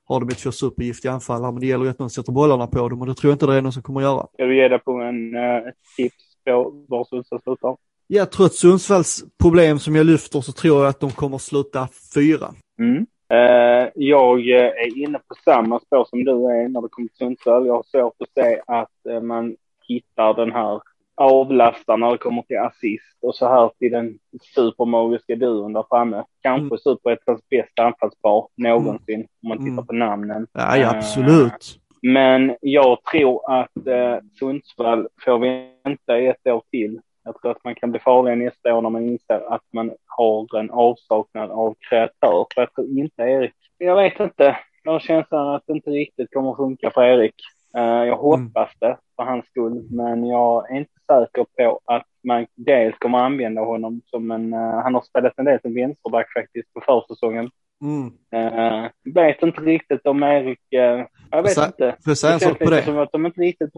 har 0.07 0.19
de 0.19 0.29
ett 0.29 0.37
två 0.37 0.51
supergiftiga 0.51 1.11
anfallare 1.11 1.51
men 1.51 1.61
det 1.61 1.67
gäller 1.67 1.85
ju 1.85 1.91
att 1.91 1.99
någon 1.99 2.09
sätter 2.09 2.31
bollarna 2.31 2.67
på 2.67 2.89
dem 2.89 3.01
och 3.01 3.07
det 3.07 3.15
tror 3.15 3.31
jag 3.31 3.35
inte 3.35 3.45
det 3.45 3.55
är 3.55 3.61
någon 3.61 3.71
som 3.71 3.83
kommer 3.83 3.99
att 3.99 4.03
göra. 4.03 4.27
Ska 4.33 4.45
du 4.45 4.57
ge 4.57 4.67
dig 4.67 4.79
på 4.79 4.91
en 4.91 5.35
uh, 5.35 5.71
tips 5.97 6.23
på 6.45 6.85
var 6.87 7.03
Sundsvall 7.03 7.41
slutar? 7.41 7.77
Jag 8.07 8.31
tror 8.31 8.45
att 8.45 8.53
Sundsvalls 8.53 9.23
problem 9.41 9.79
som 9.79 9.95
jag 9.95 10.05
lyfter 10.05 10.41
så 10.41 10.51
tror 10.51 10.79
jag 10.79 10.89
att 10.89 10.99
de 10.99 11.11
kommer 11.11 11.35
att 11.35 11.41
sluta 11.41 11.87
fyra. 12.15 12.47
Mm. 12.79 13.05
Eh, 13.29 13.89
jag 13.95 14.49
eh, 14.49 14.65
är 14.65 15.03
inne 15.03 15.19
på 15.19 15.35
samma 15.45 15.79
spår 15.79 16.05
som 16.09 16.23
du 16.23 16.31
är 16.31 16.69
när 16.69 16.81
det 16.81 16.87
kommer 16.89 17.07
till 17.07 17.17
Sundsvall. 17.17 17.67
Jag 17.67 17.73
har 17.73 17.83
svårt 17.83 18.15
att 18.19 18.43
se 18.43 18.61
att 18.67 19.05
eh, 19.09 19.21
man 19.21 19.55
hittar 19.87 20.33
den 20.33 20.51
här 20.51 20.81
avlastaren 21.17 21.99
när 21.99 22.11
det 22.11 22.17
kommer 22.17 22.41
till 22.41 22.57
assist 22.57 23.17
och 23.21 23.35
så 23.35 23.47
här 23.47 23.71
till 23.79 23.91
den 23.91 24.19
supermagiska 24.55 25.35
duon 25.35 25.73
där 25.73 25.85
framme. 25.89 26.23
Kanske 26.43 26.65
Mm. 26.65 26.77
superettans 26.77 27.49
bästa 27.49 27.83
anfallspar 27.83 28.47
någonsin 28.57 29.27
om 29.43 29.49
man 29.49 29.57
tittar 29.57 29.71
Mm. 29.71 29.85
på 29.87 29.93
namnen. 29.93 30.47
Ja, 30.53 30.77
ja 30.77 30.83
Eh, 30.83 30.89
absolut. 30.97 31.79
Men 32.01 32.55
jag 32.61 33.03
tror 33.11 33.51
att 33.61 33.87
eh, 33.87 34.17
Sundsvall 34.39 35.07
får 35.25 35.39
vänta 35.39 36.17
ett 36.17 36.47
år 36.47 36.61
till. 36.71 36.99
Jag 37.23 37.41
tror 37.41 37.51
att 37.51 37.63
man 37.63 37.75
kan 37.75 37.91
bli 37.91 37.99
farlig 37.99 38.37
nästa 38.37 38.75
år 38.75 38.81
när 38.81 38.89
man 38.89 39.03
inser 39.09 39.53
att 39.53 39.63
man 39.73 39.91
har 40.05 40.59
en 40.59 40.71
avsaknad 40.71 41.51
av 41.51 41.75
kreatör. 41.89 42.45
För 42.53 42.61
jag 42.61 42.73
tror 42.73 42.87
inte 42.99 43.23
Erik, 43.23 43.53
jag 43.77 43.95
vet 43.95 44.19
inte. 44.19 44.57
Jag 44.83 44.91
har 44.91 44.99
känslan 44.99 45.55
att 45.55 45.63
det 45.67 45.73
inte 45.73 45.89
riktigt 45.89 46.33
kommer 46.33 46.51
att 46.51 46.57
funka 46.57 46.91
för 46.91 47.03
Erik. 47.03 47.35
Eh, 47.77 47.83
jag 47.83 48.17
hoppas 48.17 48.69
det 48.79 48.97
för 49.15 49.23
hans 49.23 49.45
skull, 49.45 49.87
men 49.89 50.27
jag 50.27 50.71
är 50.71 50.77
inte 50.77 50.91
säker 51.07 51.45
på 51.57 51.79
att 51.85 52.05
man 52.23 52.45
dels 52.55 52.97
kommer 52.97 53.17
använda 53.17 53.61
honom 53.61 54.01
som 54.05 54.31
en, 54.31 54.53
eh, 54.53 54.59
han 54.59 54.93
har 54.93 55.01
spelat 55.01 55.33
en 55.37 55.45
del 55.45 55.61
som 55.61 55.73
vänsterback 55.73 56.33
faktiskt 56.33 56.73
på 56.73 56.81
försäsongen. 56.81 57.49
Mm. 57.81 58.05
Uh, 58.35 58.89
vet 59.13 59.43
inte 59.43 59.61
riktigt 59.61 60.05
om 60.07 60.23
Erik, 60.23 60.59
jag 60.69 61.43
vet 61.43 61.57
jag- 61.57 61.67
inte. 61.67 61.95
Jag 62.05 62.17
säga 62.17 62.33
en 62.33 62.39
sak 62.39 62.59
på 62.59 62.69
det? 62.69 62.83
som 62.83 62.97
att 62.97 63.11
de 63.11 63.25
inte 63.25 63.41
riktigt 63.41 63.69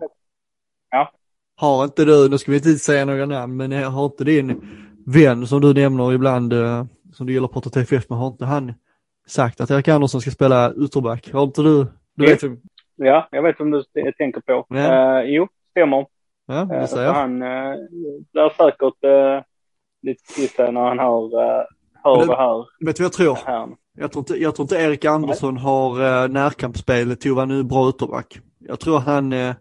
Har 1.56 1.84
inte 1.84 2.06
du, 2.06 2.30
nu 2.30 2.38
ska 2.38 2.52
vi 2.52 2.58
inte 2.58 2.76
säga 2.76 3.06
några 3.06 3.26
namn, 3.26 3.58
men 3.58 3.72
har 3.72 4.06
inte 4.06 4.24
din 4.24 4.62
vän 5.06 5.48
som 5.48 5.62
du 5.62 5.74
nämner 5.74 6.14
ibland, 6.14 6.54
som 7.14 7.28
du 7.28 7.34
gillar 7.34 7.46
att 7.46 7.54
prata 7.54 7.70
TFF 7.70 8.10
med, 8.10 8.20
har 8.20 8.28
inte 8.28 8.46
han 8.46 8.74
sagt 9.28 9.62
att 9.62 9.72
Erik 9.72 9.88
Andersson 9.88 10.22
ska 10.22 10.32
spela 10.32 10.74
ytterback? 10.74 11.32
Har 11.34 11.44
inte 11.44 11.62
du? 11.62 11.88
Du 12.16 12.26
vet 12.26 12.44
vem? 12.44 12.58
Ja, 13.02 13.28
jag 13.32 13.44
vet 13.44 13.60
vem 13.60 13.72
du 13.72 13.84
tänker 14.18 14.42
på. 14.42 14.66
Ja. 14.70 15.20
Eh, 15.20 15.26
jo, 15.26 15.48
stämmer. 15.72 16.06
Ja, 16.48 16.62
Uh, 16.62 16.68
det 16.68 16.88
så 16.88 16.96
säger 16.96 17.08
jag. 17.08 17.14
han 17.14 17.42
uh, 17.42 17.76
lär 18.34 18.50
säkert 18.50 19.04
uh, 19.04 19.44
lite 20.02 20.56
sig 20.56 20.72
när 20.72 20.82
han 20.82 21.00
hör, 21.00 21.24
uh, 21.26 21.64
hör 22.04 22.26
det- 22.28 22.36
här. 22.36 22.66
Vet 22.86 22.96
du 22.96 23.04
vad 23.04 23.06
jag 23.06 23.14
tror? 23.14 23.38
Jag 23.98 24.12
tror 24.12 24.22
inte, 24.22 24.34
jag 24.34 24.56
tror 24.56 24.64
inte 24.64 24.76
Erik 24.76 25.06
Andersson 25.06 25.58
har 25.58 25.92
uh, 26.02 26.30
närkampsspelet 26.30 27.22
till 27.22 27.32
att 27.32 27.36
vara 27.36 27.46
nu 27.46 27.64
bra 27.64 27.90
ytterback. 27.90 28.40
Jag 28.60 28.80
tror 28.80 29.00
han, 29.00 29.34
eh, 29.34 29.56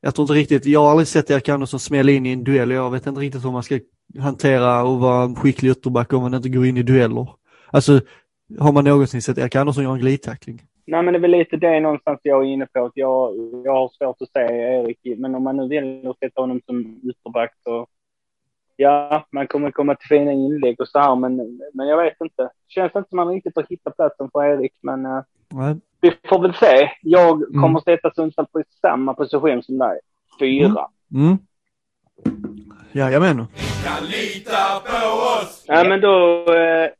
jag 0.00 0.14
tror 0.14 0.24
inte 0.24 0.32
riktigt, 0.34 0.66
jag 0.66 0.80
har 0.80 0.90
aldrig 0.90 1.08
sett 1.08 1.30
Erik 1.30 1.48
Andersson 1.48 1.80
smälla 1.80 2.12
in 2.12 2.26
i 2.26 2.32
en 2.32 2.44
duell. 2.44 2.70
Jag 2.70 2.90
vet 2.90 3.06
inte 3.06 3.20
riktigt 3.20 3.44
hur 3.44 3.50
man 3.50 3.62
ska 3.62 3.78
hantera 4.20 4.82
och 4.84 5.00
vara 5.00 5.24
en 5.24 5.36
skicklig 5.36 5.70
ytterback 5.70 6.12
om 6.12 6.22
man 6.22 6.34
inte 6.34 6.48
går 6.48 6.66
in 6.66 6.76
i 6.76 6.82
dueller. 6.82 7.28
Alltså, 7.70 8.00
har 8.58 8.72
man 8.72 8.84
någonsin 8.84 9.22
sett 9.22 9.38
Erik 9.38 9.56
Andersson 9.56 9.84
göra 9.84 9.94
en 9.94 10.00
glidtackling? 10.00 10.62
Nej, 10.84 11.02
men 11.02 11.12
det 11.12 11.18
är 11.18 11.20
väl 11.20 11.30
lite 11.30 11.56
det 11.56 11.80
någonstans 11.80 12.20
jag 12.22 12.42
är 12.42 12.46
inne 12.48 12.66
på. 12.66 12.84
Att 12.84 12.92
jag, 12.94 13.34
jag 13.64 13.72
har 13.72 13.88
svårt 13.88 14.22
att 14.22 14.32
se 14.32 14.40
Erik, 14.40 14.98
men 15.18 15.34
om 15.34 15.42
man 15.42 15.56
nu 15.56 15.68
vill 15.68 16.12
sätta 16.20 16.40
honom 16.40 16.60
som 16.66 17.00
ytterback 17.02 17.54
så 17.64 17.86
ja, 18.76 19.26
man 19.30 19.46
kommer 19.46 19.70
komma 19.70 19.94
till 19.94 20.08
fina 20.08 20.32
inlägg 20.32 20.80
och 20.80 20.88
så 20.88 20.98
här, 20.98 21.16
men, 21.16 21.60
men 21.74 21.88
jag 21.88 21.96
vet 21.96 22.20
inte. 22.20 22.50
Känns 22.68 22.96
inte 22.96 23.08
som 23.08 23.16
man 23.16 23.28
riktigt 23.28 23.56
har 23.56 23.66
hittat 23.68 23.96
platsen 23.96 24.28
för 24.32 24.44
Erik, 24.44 24.72
men 24.80 25.06
uh, 25.06 25.22
vi 26.00 26.12
får 26.28 26.42
väl 26.42 26.54
se. 26.54 26.90
Jag 27.02 27.42
kommer 27.48 27.68
mm. 27.68 27.80
sätta 27.80 28.14
Sundsvall 28.14 28.46
på 28.46 28.62
samma 28.80 29.14
position 29.14 29.62
som 29.62 29.78
dig. 29.78 29.98
Fyra. 30.40 30.88
Mm. 31.14 31.26
Mm. 31.26 31.38
Jajamän. 32.92 33.36
Kan 33.84 34.04
lita 34.06 34.80
på 34.84 35.06
oss! 35.06 35.64
Ja, 35.66 35.84
men 35.84 36.00
då 36.00 36.44
eh, 36.54 36.90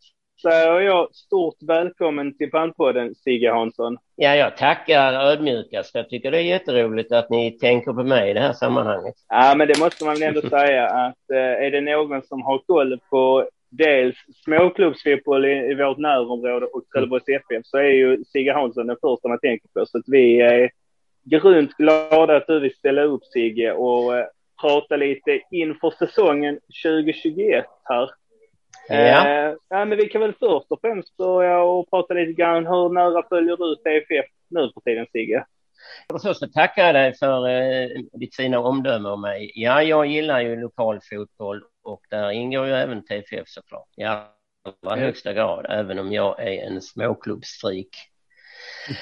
säger 0.43 0.80
jag 0.80 1.14
stort 1.14 1.57
välkommen 1.61 2.36
till 2.36 2.51
Palmpodden, 2.51 3.14
Sigge 3.14 3.51
Hansson. 3.51 3.99
Ja, 4.16 4.36
jag 4.36 4.57
tackar 4.57 5.12
ödmjukast. 5.12 5.95
Jag 5.95 6.09
tycker 6.09 6.30
det 6.30 6.38
är 6.38 6.43
jätteroligt 6.43 7.12
att 7.12 7.30
ni 7.30 7.51
tänker 7.51 7.93
på 7.93 8.05
mig 8.05 8.30
i 8.30 8.34
det 8.34 8.40
här 8.40 8.53
sammanhanget. 8.53 9.14
Ja, 9.28 9.55
men 9.57 9.68
det 9.68 9.78
måste 9.78 10.05
man 10.05 10.14
väl 10.14 10.22
ändå 10.22 10.40
säga 10.40 10.86
att 10.86 11.30
eh, 11.32 11.66
är 11.66 11.70
det 11.70 11.80
någon 11.80 12.22
som 12.22 12.43
har 12.43 12.59
koll 12.59 12.99
på 13.11 13.49
dels 13.70 14.16
småklubbsfotboll 14.45 15.45
i, 15.45 15.70
i 15.70 15.74
vårt 15.74 15.99
närområde 15.99 16.66
och 16.66 16.82
Trelleborgs 16.88 17.28
FF 17.28 17.66
så 17.66 17.78
är 17.78 17.90
ju 17.90 18.24
Sigge 18.24 18.53
Hansson 18.53 18.86
den 18.86 18.97
första 19.01 19.28
man 19.28 19.38
tänker 19.38 19.68
på. 19.68 19.86
Så 19.86 19.99
att 19.99 20.05
vi 20.07 20.40
är 20.40 20.70
grymt 21.24 21.76
glada 21.76 22.36
att 22.36 22.47
du 22.47 22.61
vill 22.61 22.74
ställa 22.74 23.03
upp 23.03 23.24
Sigge 23.24 23.72
och 23.72 24.16
eh, 24.16 24.26
prata 24.61 24.97
lite 24.97 25.40
inför 25.51 25.90
säsongen 25.90 26.59
2021 26.84 27.64
här. 27.84 28.11
Ja. 28.97 29.28
Eh, 29.28 29.55
ja, 29.68 29.84
men 29.84 29.99
vi 29.99 30.09
kan 30.09 30.20
väl 30.20 30.34
först 30.40 30.72
och 30.72 30.80
främst 30.80 31.16
börja 31.16 31.62
och 31.62 31.90
prata 31.90 32.14
lite 32.14 32.32
grann. 32.32 32.66
Hur 32.66 32.88
nära 32.88 33.28
följer 33.28 33.57
du 33.57 33.76
TFF 33.76 34.30
nu 34.49 34.70
för 34.74 34.80
tiden, 34.80 35.07
Sigge? 35.12 35.45
För 36.09 36.18
det 36.18 36.22
första 36.22 36.47
tackar 36.47 36.86
jag 36.86 36.95
dig 36.95 37.14
för 37.18 37.49
eh, 37.49 37.88
ditt 38.12 38.36
fina 38.36 38.59
omdöme 38.59 39.09
om 39.09 39.20
mig. 39.20 39.53
Ja, 39.55 39.82
jag 39.82 40.07
gillar 40.07 40.40
ju 40.40 40.57
lokal 40.57 41.01
fotboll 41.11 41.62
och 41.82 42.01
där 42.11 42.30
ingår 42.30 42.66
ju 42.66 42.72
även 42.72 43.05
TFF 43.05 43.49
såklart. 43.49 43.88
I 43.97 44.05
allra 44.05 44.97
högsta 44.97 45.32
grad, 45.32 45.66
även 45.68 45.99
om 45.99 46.12
jag 46.12 46.40
är 46.40 46.66
en 46.66 46.82
småklubbsfreak. 46.82 47.88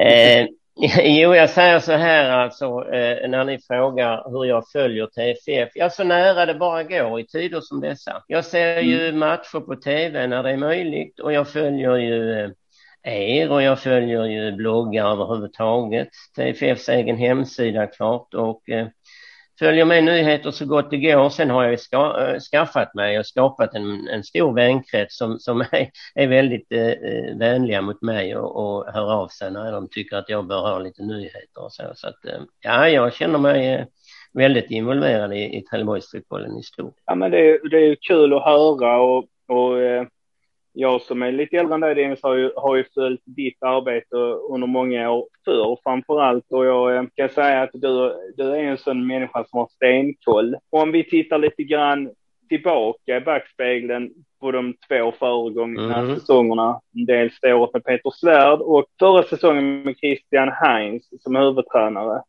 Eh, 0.00 0.46
Jo, 1.02 1.34
jag 1.34 1.50
säger 1.50 1.80
så 1.80 1.92
här 1.92 2.30
alltså 2.30 2.64
eh, 2.66 3.28
när 3.28 3.44
ni 3.44 3.58
frågar 3.58 4.30
hur 4.30 4.44
jag 4.44 4.64
följer 4.72 5.06
TFF. 5.06 5.72
Ja, 5.74 5.90
så 5.90 6.04
nära 6.04 6.46
det 6.46 6.54
bara 6.54 6.82
går 6.82 7.20
i 7.20 7.26
tider 7.26 7.60
som 7.60 7.80
dessa. 7.80 8.22
Jag 8.26 8.44
ser 8.44 8.80
ju 8.80 9.08
mm. 9.08 9.18
matcher 9.18 9.60
på 9.60 9.76
tv 9.76 10.26
när 10.26 10.42
det 10.42 10.50
är 10.50 10.56
möjligt 10.56 11.20
och 11.20 11.32
jag 11.32 11.48
följer 11.48 11.96
ju 11.96 12.44
eh, 12.44 12.50
er 13.02 13.50
och 13.50 13.62
jag 13.62 13.80
följer 13.80 14.24
ju 14.24 14.52
bloggar 14.52 15.12
överhuvudtaget. 15.12 16.08
TFFs 16.36 16.88
egen 16.88 17.16
hemsida 17.16 17.86
klart 17.86 18.34
och 18.34 18.70
eh, 18.70 18.86
följer 19.58 19.84
med 19.84 20.04
nyheter 20.04 20.50
så 20.50 20.66
gott 20.66 20.90
det 20.90 20.96
går. 20.96 21.28
Sen 21.28 21.50
har 21.50 21.64
jag 21.64 21.80
ska, 21.80 22.20
eh, 22.20 22.40
skaffat 22.40 22.94
mig 22.94 23.18
och 23.18 23.26
skapat 23.26 23.74
en, 23.74 24.08
en 24.08 24.24
stor 24.24 24.54
vänkrets 24.54 25.16
som, 25.16 25.38
som 25.38 25.60
är, 25.70 25.90
är 26.14 26.26
väldigt 26.26 26.72
eh, 26.72 26.88
eh, 26.88 27.38
vänliga 27.38 27.82
mot 27.82 28.02
mig 28.02 28.36
och, 28.36 28.56
och 28.56 28.92
hör 28.92 29.12
av 29.12 29.28
sig 29.28 29.50
när 29.50 29.72
de 29.72 29.88
tycker 29.90 30.16
att 30.16 30.28
jag 30.28 30.46
bör 30.46 30.60
ha 30.60 30.78
lite 30.78 31.02
nyheter 31.02 31.64
och 31.64 31.72
så. 31.72 31.82
Så 31.94 32.08
att, 32.08 32.24
eh, 32.24 32.40
ja, 32.60 32.88
jag 32.88 33.14
känner 33.14 33.38
mig 33.38 33.86
väldigt 34.32 34.70
involverad 34.70 35.32
i, 35.32 35.58
i 35.58 35.62
Trelleborgsfotbollen 35.62 36.58
i 36.58 36.62
stort. 36.62 36.94
Ja, 37.06 37.14
men 37.14 37.30
det 37.30 37.38
är, 37.38 37.68
det 37.68 37.76
är 37.76 37.96
kul 38.08 38.32
att 38.32 38.44
höra 38.44 39.00
och, 39.00 39.24
och 39.48 39.78
jag 40.72 41.02
som 41.02 41.22
är 41.22 41.32
lite 41.32 41.56
äldre 41.56 41.74
än 41.74 41.80
dig 41.80 41.94
Dennis 41.94 42.22
har 42.22 42.34
ju, 42.34 42.50
har 42.56 42.76
ju 42.76 42.84
följt 42.94 43.22
ditt 43.24 43.62
arbete 43.62 44.16
under 44.50 44.66
många 44.66 45.10
år 45.10 45.26
förr 45.44 45.78
framför 45.82 46.20
allt 46.20 46.46
och 46.48 46.66
jag 46.66 46.96
eh, 46.96 47.04
kan 47.14 47.28
säga 47.28 47.62
att 47.62 47.70
du, 47.72 48.14
du 48.36 48.42
är 48.42 48.62
en 48.62 48.78
sån 48.78 49.06
människa 49.06 49.44
som 49.44 49.58
har 49.58 49.68
stenkoll. 49.68 50.56
Och 50.70 50.82
om 50.82 50.92
vi 50.92 51.04
tittar 51.04 51.38
lite 51.38 51.62
grann 51.62 52.10
tillbaka 52.48 53.16
i 53.16 53.20
backspegeln 53.20 54.10
på 54.40 54.52
de 54.52 54.74
två 54.88 55.12
föregångna 55.18 55.98
mm. 55.98 56.14
säsongerna. 56.14 56.80
Dels 56.90 57.40
det 57.40 57.54
året 57.54 57.72
med 57.74 57.84
Peter 57.84 58.10
Svärd 58.10 58.60
och 58.60 58.84
förra 58.98 59.22
säsongen 59.22 59.82
med 59.82 59.96
Christian 59.98 60.48
Heinz 60.48 61.08
som 61.20 61.36
huvudtränare. 61.36 62.22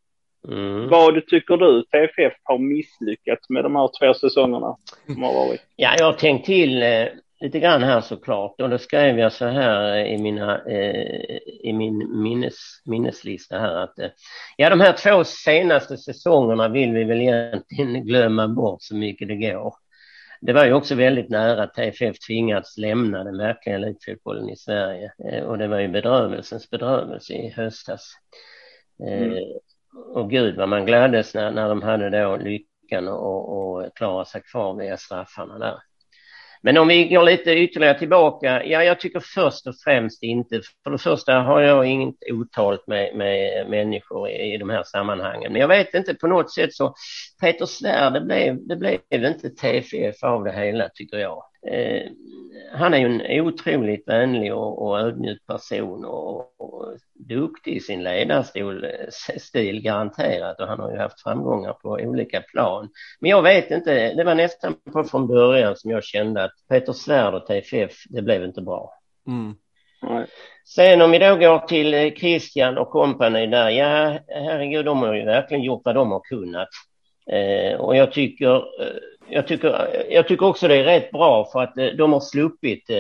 Mm. 0.48 0.90
Vad 0.90 1.28
tycker 1.28 1.58
du 1.58 1.82
TFF 1.82 2.34
har 2.44 2.58
misslyckats 2.58 3.50
med 3.50 3.64
de 3.64 3.76
här 3.76 3.90
två 4.00 4.14
säsongerna 4.14 4.76
som 5.06 5.24
har 5.24 5.34
varit? 5.34 5.62
Ja, 5.76 5.96
jag 5.98 6.06
har 6.06 6.14
tänkt 6.14 6.46
till 6.46 6.84
eh, 6.84 7.06
lite 7.44 7.60
grann 7.60 7.84
här 7.84 8.02
såklart 8.02 8.62
och 8.62 8.70
då 8.70 8.78
skrev 8.78 9.20
jag 9.20 9.34
så 9.34 9.46
här 9.46 10.06
i, 10.06 10.18
mina, 10.18 10.66
eh, 10.66 11.38
i 11.64 11.74
min 11.74 12.22
minnes, 12.22 12.56
minneslista 12.86 13.60
här 13.60 13.76
att 13.76 14.00
eh, 14.00 14.10
ja, 14.58 14.70
de 14.70 14.80
här 14.80 14.94
två 14.94 15.24
senaste 15.24 15.98
säsongerna 15.98 16.68
vill 16.68 16.94
vi 16.94 17.04
väl 17.04 17.22
egentligen 17.22 17.94
glömma 18.06 18.48
bort 18.48 18.82
så 18.82 18.96
mycket 18.96 19.28
det 19.28 19.36
går. 19.36 19.74
Det 20.42 20.54
var 20.54 20.66
ju 20.66 20.74
också 20.74 20.96
väldigt 20.96 21.30
nära 21.30 21.64
att 21.64 21.74
TFF 21.74 22.20
tvingats 22.28 22.78
lämna 22.78 23.24
den 23.24 23.38
verkliga 23.38 23.76
elitfotbollen 23.76 24.50
i 24.50 24.56
Sverige 24.56 25.12
eh, 25.30 25.44
och 25.44 25.58
det 25.58 25.68
var 25.68 25.80
ju 25.80 25.88
bedrövelsens 25.88 26.70
bedrövelse 26.70 27.34
i 27.34 27.50
höstas. 27.50 28.14
Eh, 29.08 29.24
mm. 29.24 29.44
Och 30.14 30.30
gud 30.30 30.56
vad 30.56 30.70
man 30.70 30.86
gladdes 30.86 31.34
när, 31.34 31.52
när 31.52 31.70
de 31.70 31.82
hade 31.82 32.10
då 32.10 32.38
lyckan 32.38 33.08
att 33.08 33.96
klara 33.96 34.26
sig 34.26 34.42
kvar 34.42 34.74
via 34.74 34.98
straffarna 34.98 35.60
där. 35.60 35.80
Men 36.66 36.78
om 36.78 36.88
vi 36.88 37.08
går 37.08 37.24
lite 37.24 37.52
ytterligare 37.52 38.00
tillbaka. 38.00 38.64
Ja, 38.66 38.84
jag 38.84 39.00
tycker 39.00 39.20
först 39.20 39.68
och 39.68 39.74
främst 39.84 40.24
inte. 40.24 40.62
För 40.84 40.92
det 40.92 40.98
första 40.98 41.34
har 41.34 41.62
jag 41.62 41.86
inget 41.86 42.16
otalt 42.32 42.88
med, 42.88 43.16
med 43.16 43.70
människor 43.70 44.30
i, 44.30 44.54
i 44.54 44.58
de 44.58 44.70
här 44.70 44.84
sammanhangen. 44.84 45.52
Men 45.52 45.62
jag 45.62 45.68
vet 45.68 45.94
inte, 45.94 46.14
på 46.14 46.28
något 46.28 46.54
sätt 46.54 46.74
så 46.74 46.94
Peter 47.42 47.66
Svärd, 47.66 48.14
det 48.14 48.22
blev, 48.22 48.68
det 48.68 48.76
blev 48.76 49.00
inte 49.12 49.50
TFF 49.50 50.24
av 50.24 50.44
det 50.44 50.52
hela 50.52 50.90
tycker 50.90 51.18
jag. 51.18 51.44
Eh, 51.68 52.12
han 52.74 52.94
är 52.94 52.98
ju 52.98 53.06
en 53.06 53.42
otroligt 53.42 54.08
vänlig 54.08 54.54
och, 54.54 54.82
och 54.82 55.00
ödmjuk 55.00 55.46
person 55.48 56.06
och, 56.06 56.62
och 56.62 56.98
duktig 57.14 57.76
i 57.76 57.80
sin 57.80 58.04
ledarstil 58.04 59.82
garanterat 59.82 60.60
och 60.60 60.68
han 60.68 60.80
har 60.80 60.92
ju 60.92 60.98
haft 60.98 61.22
framgångar 61.22 61.74
på 61.74 61.90
olika 61.90 62.42
plan. 62.42 62.90
Men 63.20 63.30
jag 63.30 63.42
vet 63.42 63.72
inte, 63.72 64.14
det 64.14 64.24
var 64.24 64.36
nästan 64.36 64.76
på 64.94 65.04
från 65.04 65.28
början 65.28 65.76
som 65.76 65.92
jag 65.92 66.04
kände 66.04 66.44
att 66.44 66.54
Peter 66.70 66.94
Svärd 66.94 67.34
och 67.34 67.48
TFF, 67.48 67.92
det 68.10 68.22
blev 68.22 68.44
inte 68.44 68.62
bra. 68.62 68.94
Mm. 69.28 69.56
Sen 70.66 71.02
om 71.02 71.12
vi 71.12 71.20
då 71.20 71.36
går 71.36 71.60
till 71.60 72.16
Christian 72.18 72.78
och 72.78 72.90
kompani 72.90 73.48
där, 73.48 73.70
ja 73.70 74.20
herregud, 74.28 74.86
de 74.86 74.98
har 74.98 75.14
ju 75.14 75.26
verkligen 75.26 75.64
gjort 75.64 75.82
vad 75.86 75.96
de 75.96 76.12
har 76.12 76.20
kunnat. 76.20 76.70
Eh, 77.32 77.80
och 77.80 77.96
jag 77.96 78.12
tycker, 78.12 78.56
eh, 78.56 78.98
jag, 79.34 79.48
tycker, 79.48 80.06
jag 80.10 80.28
tycker 80.28 80.46
också 80.46 80.68
det 80.68 80.76
är 80.76 80.84
rätt 80.84 81.12
bra 81.12 81.50
för 81.52 81.64
att 81.64 81.78
eh, 81.78 81.86
de 81.86 82.14
har 82.14 82.20
sluppit 82.20 82.90
eh, 82.90 82.96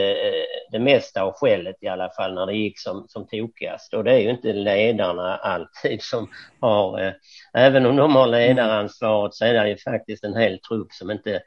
det 0.71 0.79
mesta 0.79 1.23
av 1.23 1.33
skället 1.33 1.75
i 1.81 1.87
alla 1.87 2.09
fall 2.09 2.33
när 2.33 2.45
det 2.45 2.53
gick 2.53 2.79
som, 2.79 3.05
som 3.07 3.27
tokigast. 3.27 3.93
Och 3.93 4.03
det 4.03 4.11
är 4.11 4.19
ju 4.19 4.29
inte 4.29 4.53
ledarna 4.53 5.35
alltid 5.35 6.01
som 6.01 6.29
har, 6.59 7.01
eh, 7.01 7.13
även 7.53 7.85
om 7.85 7.95
de 7.95 8.15
har 8.15 8.27
ledaransvaret 8.27 9.33
så 9.33 9.45
är 9.45 9.53
det 9.53 9.69
ju 9.69 9.77
faktiskt 9.77 10.23
en 10.23 10.37
hel 10.37 10.59
trupp 10.59 10.91
som 10.91 11.11
inte 11.11 11.41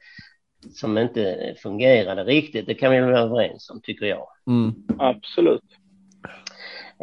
som 0.74 0.99
inte 0.99 1.55
fungerade 1.62 2.24
riktigt. 2.24 2.66
Det 2.66 2.74
kan 2.74 2.93
vi 2.93 3.01
vara 3.01 3.18
överens 3.18 3.70
om, 3.70 3.80
tycker 3.82 4.07
jag. 4.07 4.28
Mm. 4.47 4.74
Absolut. 4.99 5.62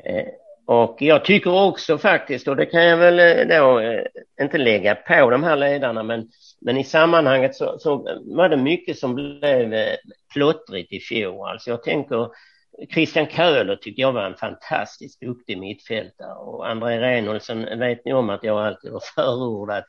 Eh, 0.06 0.28
och 0.66 0.98
jag 1.00 1.26
tycker 1.26 1.66
också 1.68 1.98
faktiskt, 1.98 2.48
och 2.48 2.56
det 2.56 2.66
kan 2.66 2.84
jag 2.84 2.98
väl 2.98 3.20
eh, 3.20 3.58
då 3.58 3.80
eh, 3.80 4.04
inte 4.42 4.58
lägga 4.58 4.96
på 4.96 5.30
de 5.30 5.44
här 5.44 5.56
ledarna, 5.56 6.04
men, 6.04 6.30
men 6.66 6.78
i 6.78 6.84
sammanhanget 6.84 7.56
så, 7.56 7.80
så 7.80 8.22
var 8.26 8.50
det 8.50 8.58
mycket 8.58 8.98
som 9.00 9.16
blev 9.16 9.74
eh, 9.74 9.96
plottrigt 10.34 10.94
i 10.94 11.00
fjol. 11.00 11.48
Alltså 11.48 11.70
jag 11.70 11.84
tänker 11.84 12.30
Christian 12.94 13.28
Köhler 13.28 13.76
tycker 13.76 14.02
jag 14.02 14.12
var 14.12 14.26
en 14.26 14.36
fantastiskt 14.36 15.22
duktig 15.22 15.58
mittfältare 15.58 16.34
och 16.34 16.70
André 16.70 17.02
Reinholdsen 17.02 17.80
vet 17.80 18.06
ni 18.06 18.14
om 18.14 18.30
att 18.30 18.44
jag 18.44 18.66
alltid 18.66 18.92
har 18.92 19.02
förordat. 19.16 19.86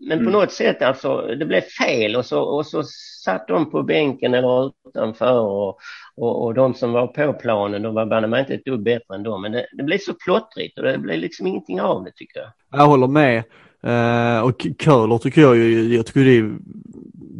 Men 0.00 0.18
på 0.18 0.22
mm. 0.22 0.32
något 0.32 0.52
sätt 0.52 0.82
alltså, 0.82 1.20
det 1.38 1.46
blev 1.46 1.60
fel 1.60 2.16
och 2.16 2.26
så, 2.26 2.40
och 2.40 2.66
så 2.66 2.82
satt 3.24 3.48
de 3.48 3.70
på 3.70 3.82
bänken 3.82 4.34
eller 4.34 4.72
utanför 4.88 5.40
och, 5.40 5.78
och, 6.16 6.44
och 6.44 6.54
de 6.54 6.74
som 6.74 6.92
var 6.92 7.06
på 7.06 7.32
planen, 7.32 7.82
de 7.82 7.94
var 7.94 8.06
banne 8.06 8.40
inte 8.40 8.54
ett 8.54 8.64
dugg 8.64 8.82
bättre 8.82 9.14
än 9.14 9.22
dem. 9.22 9.42
Men 9.42 9.52
det, 9.52 9.66
det 9.72 9.82
blev 9.82 9.98
så 9.98 10.14
plottrigt 10.14 10.78
och 10.78 10.84
det 10.84 10.98
blev 10.98 11.18
liksom 11.18 11.46
ingenting 11.46 11.80
av 11.80 12.04
det 12.04 12.12
tycker 12.14 12.40
jag. 12.40 12.50
Jag 12.70 12.86
håller 12.86 13.06
med. 13.06 13.44
Uh, 13.86 14.40
och 14.40 14.66
Köhler 14.78 15.18
tycker 15.18 15.40
jag 15.40 15.56
ju, 15.56 15.96
jag 15.96 16.06
tycker 16.06 16.20
det 16.20 16.38
är 16.38 16.58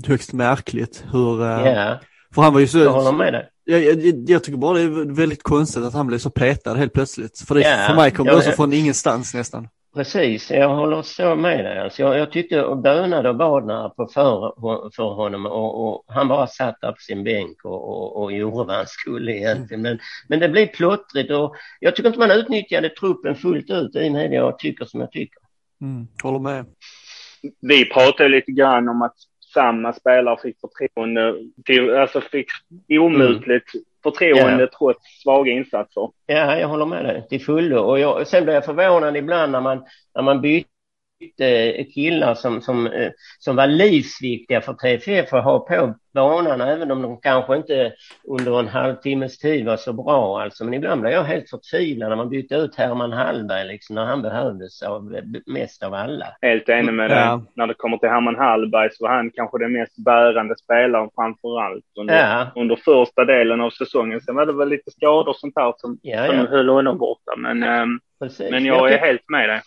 högst 0.06 0.32
märkligt 0.32 1.04
hur... 1.12 1.42
Uh, 1.42 1.66
ja, 1.66 1.98
för 2.34 2.42
han 2.42 2.52
var 2.52 2.60
ju 2.60 2.66
så... 2.66 2.78
Jag 2.78 2.92
håller 2.92 3.12
med 3.12 3.32
dig. 3.32 3.48
Jag, 3.64 3.82
jag, 3.82 4.24
jag, 4.26 4.44
tycker 4.44 4.58
bara 4.58 4.78
det 4.78 4.84
är 4.84 5.14
väldigt 5.14 5.42
konstigt 5.42 5.84
att 5.84 5.92
han 5.92 6.06
blev 6.06 6.18
så 6.18 6.30
petad 6.30 6.74
helt 6.74 6.92
plötsligt. 6.92 7.38
För, 7.38 7.54
det, 7.54 7.60
ja, 7.60 7.86
för 7.86 7.94
mig 7.94 8.10
kom 8.10 8.26
det 8.26 8.36
också 8.36 8.50
från 8.50 8.72
ingenstans 8.72 9.34
nästan. 9.34 9.68
Precis, 9.94 10.50
jag 10.50 10.74
håller 10.74 11.02
så 11.02 11.34
med 11.34 11.64
dig. 11.64 11.78
Alltså 11.78 12.02
jag, 12.02 12.18
jag 12.18 12.32
tyckte 12.32 12.62
och 12.62 12.78
bönade 12.78 13.28
och 13.28 13.36
bad 13.36 13.96
på 13.96 14.06
för, 14.06 14.90
för 14.96 15.14
honom 15.14 15.46
och, 15.46 15.88
och, 15.88 16.04
han 16.06 16.28
bara 16.28 16.46
satt 16.46 16.80
där 16.80 16.92
på 16.92 17.00
sin 17.00 17.24
bänk 17.24 17.64
och, 17.64 17.88
och, 17.88 18.22
och 18.22 18.32
gjorde 18.32 18.56
vad 18.56 18.76
han 18.76 18.86
skulle 18.86 19.32
egentligen. 19.32 19.82
Men, 19.82 19.98
men 20.28 20.40
det 20.40 20.48
blev 20.48 20.66
plottrigt 20.66 21.30
och 21.30 21.54
jag 21.80 21.96
tycker 21.96 22.08
inte 22.08 22.18
man 22.18 22.30
utnyttjade 22.30 22.88
truppen 22.88 23.34
fullt 23.34 23.70
ut 23.70 23.96
i 23.96 24.10
med 24.10 24.30
det 24.30 24.36
jag 24.36 24.58
tycker 24.58 24.84
som 24.84 25.00
jag 25.00 25.12
tycker. 25.12 25.47
Mm, 25.80 26.06
håller 26.22 26.38
med. 26.38 26.66
Vi 27.60 27.84
pratade 27.84 28.28
lite 28.28 28.52
grann 28.52 28.88
om 28.88 29.02
att 29.02 29.14
samma 29.54 29.92
spelare 29.92 30.36
fick 30.42 30.56
förtroende, 30.60 31.34
till, 31.64 31.96
alltså 31.96 32.20
fick 32.20 32.46
omutligt 33.00 33.74
mm. 33.74 33.84
förtroende 34.02 34.62
ja. 34.62 34.78
trots 34.78 35.22
svaga 35.22 35.52
insatser. 35.52 36.10
Ja, 36.26 36.58
jag 36.58 36.68
håller 36.68 36.86
med 36.86 37.04
dig 37.04 37.26
till 37.28 37.44
fullo. 37.44 37.78
Och 37.78 37.98
jag, 37.98 38.26
sen 38.26 38.44
blev 38.44 38.54
jag 38.54 38.64
förvånad 38.64 39.16
ibland 39.16 39.52
när 39.52 39.60
man, 39.60 39.84
när 40.14 40.22
man 40.22 40.40
bytte 40.40 40.70
killar 41.94 42.34
som, 42.34 42.60
som, 42.60 42.86
eh, 42.86 43.10
som 43.38 43.56
var 43.56 43.66
livsviktiga 43.66 44.60
för 44.60 44.72
TFF 44.72 45.32
att 45.32 45.44
ha 45.44 45.58
på 45.58 45.94
banan, 46.14 46.60
även 46.60 46.90
om 46.90 47.02
de 47.02 47.20
kanske 47.20 47.56
inte 47.56 47.92
under 48.28 48.60
en 48.60 48.68
halvtimmes 48.68 49.38
tid 49.38 49.66
var 49.66 49.76
så 49.76 49.92
bra. 49.92 50.40
Alltså. 50.42 50.64
Men 50.64 50.74
ibland 50.74 51.00
blev 51.00 51.12
jag 51.12 51.24
helt 51.24 51.50
förtvivlad 51.50 52.08
när 52.08 52.16
man 52.16 52.28
bytte 52.28 52.54
ut 52.54 52.76
Herman 52.76 53.12
Hallberg, 53.12 53.66
liksom, 53.66 53.94
när 53.94 54.04
han 54.04 54.22
behövdes 54.22 54.82
av, 54.82 55.20
mest 55.46 55.82
av 55.82 55.94
alla. 55.94 56.26
Helt 56.42 56.68
enig 56.68 56.94
med 56.94 57.10
dig. 57.10 57.18
Ja. 57.18 57.44
När 57.54 57.66
det 57.66 57.74
kommer 57.74 57.96
till 57.96 58.08
Herman 58.08 58.36
Hallberg 58.36 58.88
så 58.92 59.04
var 59.04 59.14
han 59.14 59.30
kanske 59.30 59.58
den 59.58 59.72
mest 59.72 60.04
bärande 60.04 60.56
spelaren 60.56 61.10
framför 61.14 61.60
allt 61.60 61.84
under, 62.00 62.14
ja. 62.14 62.46
under 62.54 62.76
första 62.76 63.24
delen 63.24 63.60
av 63.60 63.70
säsongen. 63.70 64.20
Sen 64.20 64.34
var 64.34 64.46
det 64.46 64.52
väl 64.52 64.68
lite 64.68 64.90
skador 64.90 65.28
och 65.28 65.36
sånt 65.36 65.54
här 65.56 65.74
som, 65.76 65.98
ja, 66.02 66.26
som 66.26 66.46
höll 66.46 66.68
honom 66.68 66.98
borta. 66.98 67.36
Men, 67.36 67.62
ähm, 67.62 68.00
men 68.50 68.64
jag 68.64 68.92
är 68.92 68.98
helt 68.98 69.28
med 69.28 69.48
dig. 69.48 69.60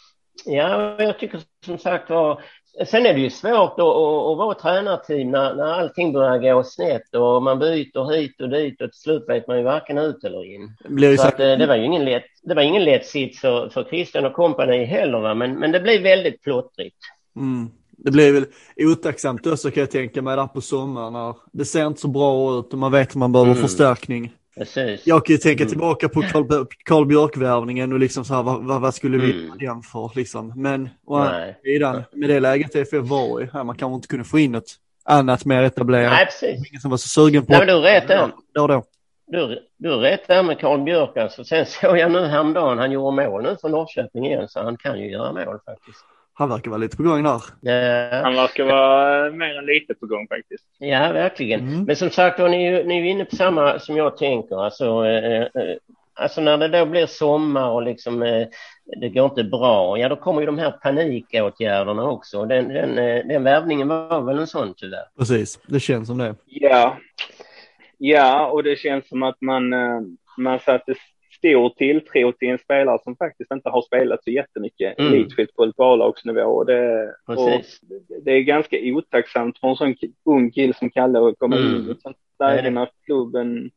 Ja, 0.46 0.96
jag 1.00 1.20
tycker 1.20 1.40
som 1.66 1.78
sagt 1.78 2.10
var, 2.10 2.42
sen 2.86 3.06
är 3.06 3.14
det 3.14 3.20
ju 3.20 3.30
svårt 3.30 3.74
att, 3.80 3.80
att, 3.80 4.38
vara 4.38 4.54
tränarteam 4.54 5.32
när, 5.32 5.56
när 5.56 5.64
allting 5.64 6.14
börjar 6.14 6.38
gå 6.38 6.64
snett 6.64 7.16
och 7.16 7.44
man 7.44 7.60
byter 7.60 8.12
hit 8.14 8.42
och 8.42 8.50
dit 8.50 8.82
och 8.82 8.92
till 8.92 9.02
slut 9.02 9.26
vet 9.28 9.48
man 9.48 9.58
ju 9.58 9.64
varken 9.64 9.98
ut 9.98 10.24
eller 10.24 10.56
in. 10.56 10.76
Det, 10.90 11.18
så 11.18 11.28
att, 11.28 11.40
eh, 11.40 11.58
det 11.58 11.68
var 11.68 11.76
ju 11.76 11.86
ingen 11.86 12.06
lätt, 12.06 12.26
det 12.44 12.54
var 12.54 12.62
ingen 12.62 12.84
lätt 12.84 13.06
sits 13.06 13.40
för, 13.40 13.70
för 13.70 13.84
Christian 13.84 14.26
och 14.26 14.34
kompani 14.34 14.86
heller, 14.86 15.20
va? 15.20 15.34
Men, 15.34 15.60
men 15.60 15.72
det 15.72 15.80
blev 15.80 16.02
väldigt 16.02 16.42
plottrigt. 16.42 16.98
Mm. 17.36 17.70
Det 18.04 18.12
blir 18.12 18.34
väl 18.34 18.46
otacksamt 18.78 19.48
också 19.48 19.72
kan 19.72 19.82
jag 19.82 19.92
tänka 19.92 20.22
mig 20.22 20.36
där 20.36 20.48
på 20.48 20.62
sommaren. 20.62 21.34
Det 21.52 21.66
ser 21.66 21.88
inte 21.88 22.02
så 22.02 22.08
bra 22.08 22.60
ut 22.60 22.74
och 22.74 22.80
man 22.80 22.92
vet 22.92 23.10
att 23.10 23.16
man 23.16 23.32
behöver 23.32 23.52
mm. 23.52 23.62
förstärkning. 23.62 24.34
Precis. 24.58 25.08
Jag 25.08 25.26
kan 25.26 25.34
ju 25.34 25.38
tänka 25.38 25.64
mm. 25.64 25.70
tillbaka 25.70 26.10
på 26.10 26.22
Carl, 26.22 26.66
Carl 26.86 27.06
Björk-värvningen 27.06 27.94
och 27.94 28.00
liksom 28.00 28.26
så 28.26 28.34
här, 28.34 28.44
vad, 28.44 28.82
vad, 28.82 28.96
skulle 28.96 29.18
vi 29.18 29.46
mm. 29.46 29.58
den 29.58 29.82
för 29.82 30.12
liksom. 30.16 30.54
Men 30.56 30.90
å 31.06 31.16
andra 31.16 31.54
sidan, 31.64 32.04
med 32.12 32.30
det 32.30 32.40
läget 32.40 32.72
TFF 32.72 33.10
var 33.10 33.42
i, 33.42 33.50
här, 33.54 33.64
man 33.64 33.78
kanske 33.78 33.96
inte 33.96 34.08
kunde 34.08 34.26
få 34.26 34.40
in 34.40 34.52
något 34.52 34.78
annat 35.06 35.46
mer 35.46 35.64
etablerat. 35.64 36.12
Nej, 36.12 36.26
precis. 36.26 36.70
Ingen 36.70 36.82
som 36.82 36.92
var 36.92 36.98
så 36.98 37.08
sugen 37.08 37.46
på 37.46 37.52
Nej, 37.52 37.60
men 37.60 37.68
du 37.68 37.82
rätt 37.82 38.08
där. 38.08 38.32
Då, 38.54 38.68
då. 38.68 38.84
Du, 39.28 39.60
du 39.78 39.90
har 39.90 39.98
rätt 39.98 40.28
där 40.28 40.44
med 40.44 40.60
Carl 40.60 40.84
Björk 40.84 41.18
alltså. 41.18 41.44
Sen 41.44 41.66
såg 41.82 41.98
jag 41.98 42.12
nu 42.12 42.26
häromdagen, 42.26 42.78
han 42.78 42.92
gjorde 42.92 43.16
mål 43.16 43.44
nu 43.44 43.58
för 43.62 43.70
Norrköping 43.70 44.26
igen, 44.26 44.48
så 44.50 44.64
han 44.64 44.78
kan 44.78 45.00
ju 45.00 45.12
göra 45.12 45.34
mål 45.34 45.60
faktiskt. 45.66 46.06
Han 46.34 46.50
verkar 46.50 46.72
vara 46.72 46.78
lite 46.78 46.98
på 46.98 47.04
gång 47.04 47.24
där. 47.24 47.42
Ja. 47.62 48.22
Han 48.24 48.36
verkar 48.36 48.66
vara 48.66 49.32
mer 49.32 49.58
än 49.58 49.66
lite 49.66 49.94
på 49.94 50.06
gång 50.06 50.28
faktiskt. 50.28 50.64
Ja, 50.78 51.12
verkligen. 51.12 51.60
Mm. 51.60 51.84
Men 51.84 51.96
som 51.96 52.10
sagt, 52.10 52.40
ni, 52.40 52.66
är, 52.66 52.84
ni 52.84 53.00
är 53.00 53.04
inne 53.04 53.26
på 53.26 53.36
samma 53.36 53.80
som 53.80 53.98
jag 53.98 54.18
tänker. 54.18 54.64
Alltså, 54.64 55.06
eh, 55.06 55.42
eh, 55.42 55.78
alltså 56.14 56.42
när 56.42 56.58
det 56.58 56.68
då 56.68 56.86
blir 56.86 57.06
sommar 57.06 57.70
och 57.70 57.82
liksom 57.82 58.24
eh, 58.24 58.48
det 59.00 59.10
går 59.10 59.26
inte 59.26 59.44
bra, 59.44 59.98
ja 59.98 60.10
då 60.10 60.16
kommer 60.16 60.42
ju 60.42 60.46
de 60.46 60.58
här 60.58 60.72
panikåtgärderna 60.72 62.04
också. 62.04 62.46
Den, 62.46 62.68
den, 62.68 62.98
eh, 62.98 63.26
den 63.26 63.44
värvningen 63.44 63.88
var 63.88 64.22
väl 64.22 64.40
en 64.40 64.48
sån 64.48 64.74
tyvärr. 64.78 65.06
Precis, 65.18 65.60
det 65.68 65.80
känns 65.80 66.08
som 66.08 66.18
det. 66.18 66.36
Ja, 66.46 66.98
ja 67.98 68.48
och 68.48 68.64
det 68.64 68.76
känns 68.76 69.08
som 69.08 69.24
att 69.24 69.42
man, 69.42 69.74
eh, 69.74 70.02
man 70.38 70.60
satte 70.60 70.96
stor 71.42 71.70
tilltro 71.70 72.32
till 72.32 72.50
en 72.50 72.58
spelare 72.58 73.00
som 73.04 73.16
faktiskt 73.16 73.52
inte 73.52 73.70
har 73.70 73.82
spelat 73.82 74.24
så 74.24 74.32
jättemycket 74.32 75.00
mm. 75.00 75.14
elitfotboll 75.14 75.74
på 75.74 75.84
A-lagsnivå. 75.84 76.42
Och 76.42 76.66
det, 76.66 77.14
och 77.28 77.62
det 78.24 78.32
är 78.32 78.42
ganska 78.42 78.78
otacksamt 78.82 79.60
för 79.60 79.68
en 79.68 79.76
sån 79.76 79.96
ung 80.26 80.52
kille 80.52 80.74
som 80.74 80.90
Kalle 80.90 81.20
att 81.20 81.40
komma 81.40 81.58
mm. 81.58 81.76
in 81.76 81.88
i 81.88 81.92
ett 81.92 82.02
sånt 82.02 82.18
läge 82.40 82.70
när 82.70 82.90
klubben 83.06 83.72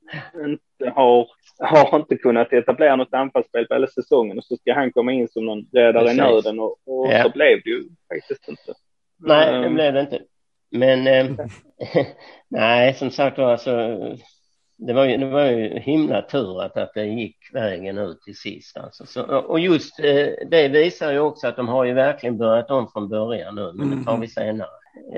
inte 0.45 0.91
har, 0.95 1.29
har 1.59 1.97
inte 1.97 2.17
kunnat 2.17 2.53
etablera 2.53 2.97
något 2.97 3.15
anfallsspel 3.15 3.67
på 3.67 3.75
hela 3.75 3.87
säsongen 3.87 4.39
och 4.39 4.45
så 4.45 4.57
ska 4.57 4.75
han 4.75 4.93
komma 4.93 5.13
in 5.13 5.29
som 5.29 5.45
någon 5.45 5.67
räddare 5.73 6.11
i 6.11 6.17
nöden 6.17 6.61
och, 6.61 6.77
och 6.87 7.13
ja. 7.13 7.23
så 7.23 7.31
blev 7.31 7.61
det 7.65 7.71
ju 7.71 7.85
faktiskt 8.09 8.49
inte. 8.49 8.75
Nej, 9.19 9.63
det 9.63 9.71
blev 9.71 9.95
det 9.95 10.01
inte. 10.01 10.23
Men 10.71 11.07
eh, 11.07 11.47
nej, 12.49 12.95
som 12.95 13.11
sagt 13.11 13.39
var, 13.39 13.53
alltså, 13.53 13.99
det 14.77 14.93
var 14.93 15.05
ju, 15.05 15.17
det 15.17 15.27
var 15.27 15.45
ju 15.45 15.79
himla 15.79 16.23
tur 16.23 16.63
att, 16.63 16.77
att 16.77 16.95
det 16.95 17.07
gick 17.07 17.37
vägen 17.53 17.99
ut 17.99 18.23
till 18.23 18.37
sist. 18.37 18.77
Alltså. 18.77 19.07
Så, 19.07 19.23
och 19.23 19.61
just 19.61 20.01
eh, 20.01 20.29
det 20.51 20.69
visar 20.69 21.13
ju 21.13 21.19
också 21.19 21.47
att 21.47 21.57
de 21.57 21.69
har 21.69 21.85
ju 21.85 21.95
verkligen 21.95 22.39
börjat 22.39 22.71
om 22.71 22.89
från 22.93 23.09
början 23.09 23.55
nu, 23.55 23.73
men 23.75 23.91
det 23.91 24.05
tar 24.05 24.19
vi 24.19 24.29
senare. 24.29 24.69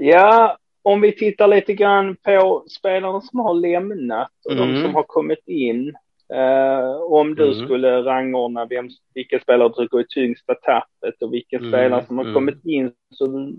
Ja, 0.00 0.58
om 0.82 1.00
vi 1.00 1.12
tittar 1.12 1.48
lite 1.48 1.74
grann 1.74 2.16
på 2.16 2.64
spelarna 2.78 3.20
som 3.20 3.38
har 3.38 3.54
lämnat 3.54 4.30
och 4.44 4.52
mm. 4.52 4.74
de 4.74 4.82
som 4.82 4.94
har 4.94 5.02
kommit 5.02 5.48
in. 5.48 5.94
Eh, 6.34 7.00
om 7.02 7.34
du 7.34 7.52
mm. 7.52 7.64
skulle 7.64 8.02
rangordna 8.02 8.66
vem, 8.66 8.88
vilka 9.14 9.40
spelare 9.40 9.68
du 9.68 9.74
tycker 9.74 9.98
är 9.98 10.02
tyngsta 10.02 10.54
tappet 10.54 11.22
och 11.22 11.34
vilka 11.34 11.56
mm. 11.56 11.70
spelare 11.70 12.06
som 12.06 12.18
har 12.18 12.24
mm. 12.24 12.34
kommit 12.34 12.66
in 12.66 12.92
så 13.10 13.52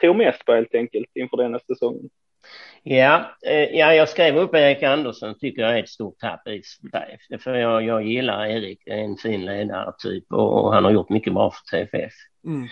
tror 0.00 0.14
mest 0.14 0.44
på 0.44 0.52
helt 0.52 0.74
enkelt 0.74 1.08
inför 1.14 1.36
denna 1.36 1.58
säsongen. 1.58 2.08
Ja, 2.82 3.36
eh, 3.46 3.78
ja, 3.78 3.94
jag 3.94 4.08
skrev 4.08 4.36
upp 4.36 4.54
Erik 4.54 4.82
Andersson, 4.82 5.38
tycker 5.38 5.62
jag 5.62 5.78
är 5.78 5.82
ett 5.82 5.88
stort 5.88 6.18
tapp 6.18 6.48
i 6.48 6.62
Sverige. 6.64 7.38
För 7.40 7.54
jag, 7.54 7.82
jag 7.82 8.06
gillar 8.06 8.46
Erik, 8.46 8.82
en 8.86 9.16
fin 9.16 9.44
ledare 9.44 9.92
typ 9.98 10.32
och, 10.32 10.64
och 10.64 10.74
han 10.74 10.84
har 10.84 10.90
gjort 10.90 11.08
mycket 11.08 11.34
bra 11.34 11.50
för 11.50 11.76
TFF. 11.76 12.12
Mm. 12.46 12.68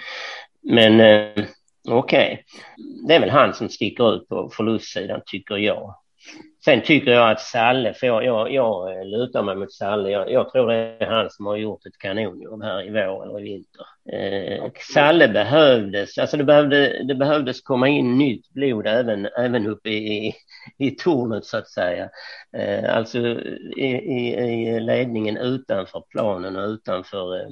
Men 0.62 1.00
eh, 1.00 1.44
okej, 1.88 2.44
okay. 2.44 2.44
det 3.06 3.14
är 3.14 3.20
väl 3.20 3.30
han 3.30 3.54
som 3.54 3.68
sticker 3.68 4.14
ut 4.16 4.28
på 4.28 4.50
förlustsidan 4.52 5.20
tycker 5.26 5.56
jag. 5.56 5.94
Sen 6.66 6.82
tycker 6.82 7.10
jag 7.10 7.30
att 7.30 7.40
Salle, 7.40 7.94
för 7.94 8.06
jag, 8.06 8.24
jag, 8.24 8.54
jag 8.54 9.06
lutar 9.06 9.42
mig 9.42 9.56
mot 9.56 9.72
Salle, 9.72 10.10
jag, 10.10 10.30
jag, 10.30 10.52
tror 10.52 10.68
det 10.68 10.76
är 10.76 11.06
han 11.06 11.30
som 11.30 11.46
har 11.46 11.56
gjort 11.56 11.86
ett 11.86 11.98
kanonjobb 11.98 12.62
här 12.62 12.86
i 12.86 12.90
vår 12.90 13.22
eller 13.22 13.40
i 13.40 13.42
vinter. 13.42 13.86
Eh, 14.12 14.70
Salle 14.94 15.28
behövdes, 15.28 16.18
alltså 16.18 16.36
det, 16.36 16.44
behövde, 16.44 17.04
det 17.04 17.14
behövdes 17.14 17.60
komma 17.60 17.88
in 17.88 18.18
nytt 18.18 18.52
blod 18.52 18.86
även, 18.86 19.26
även 19.38 19.66
uppe 19.66 19.88
i, 19.88 20.34
i 20.78 20.90
tornet 20.90 21.44
så 21.44 21.56
att 21.56 21.68
säga. 21.68 22.10
Eh, 22.56 22.96
alltså 22.96 23.18
i, 23.76 23.86
i, 23.86 24.34
i 24.34 24.80
ledningen 24.80 25.36
utanför 25.36 26.04
planen 26.10 26.56
och 26.56 26.68
utanför 26.68 27.40
eh, 27.40 27.48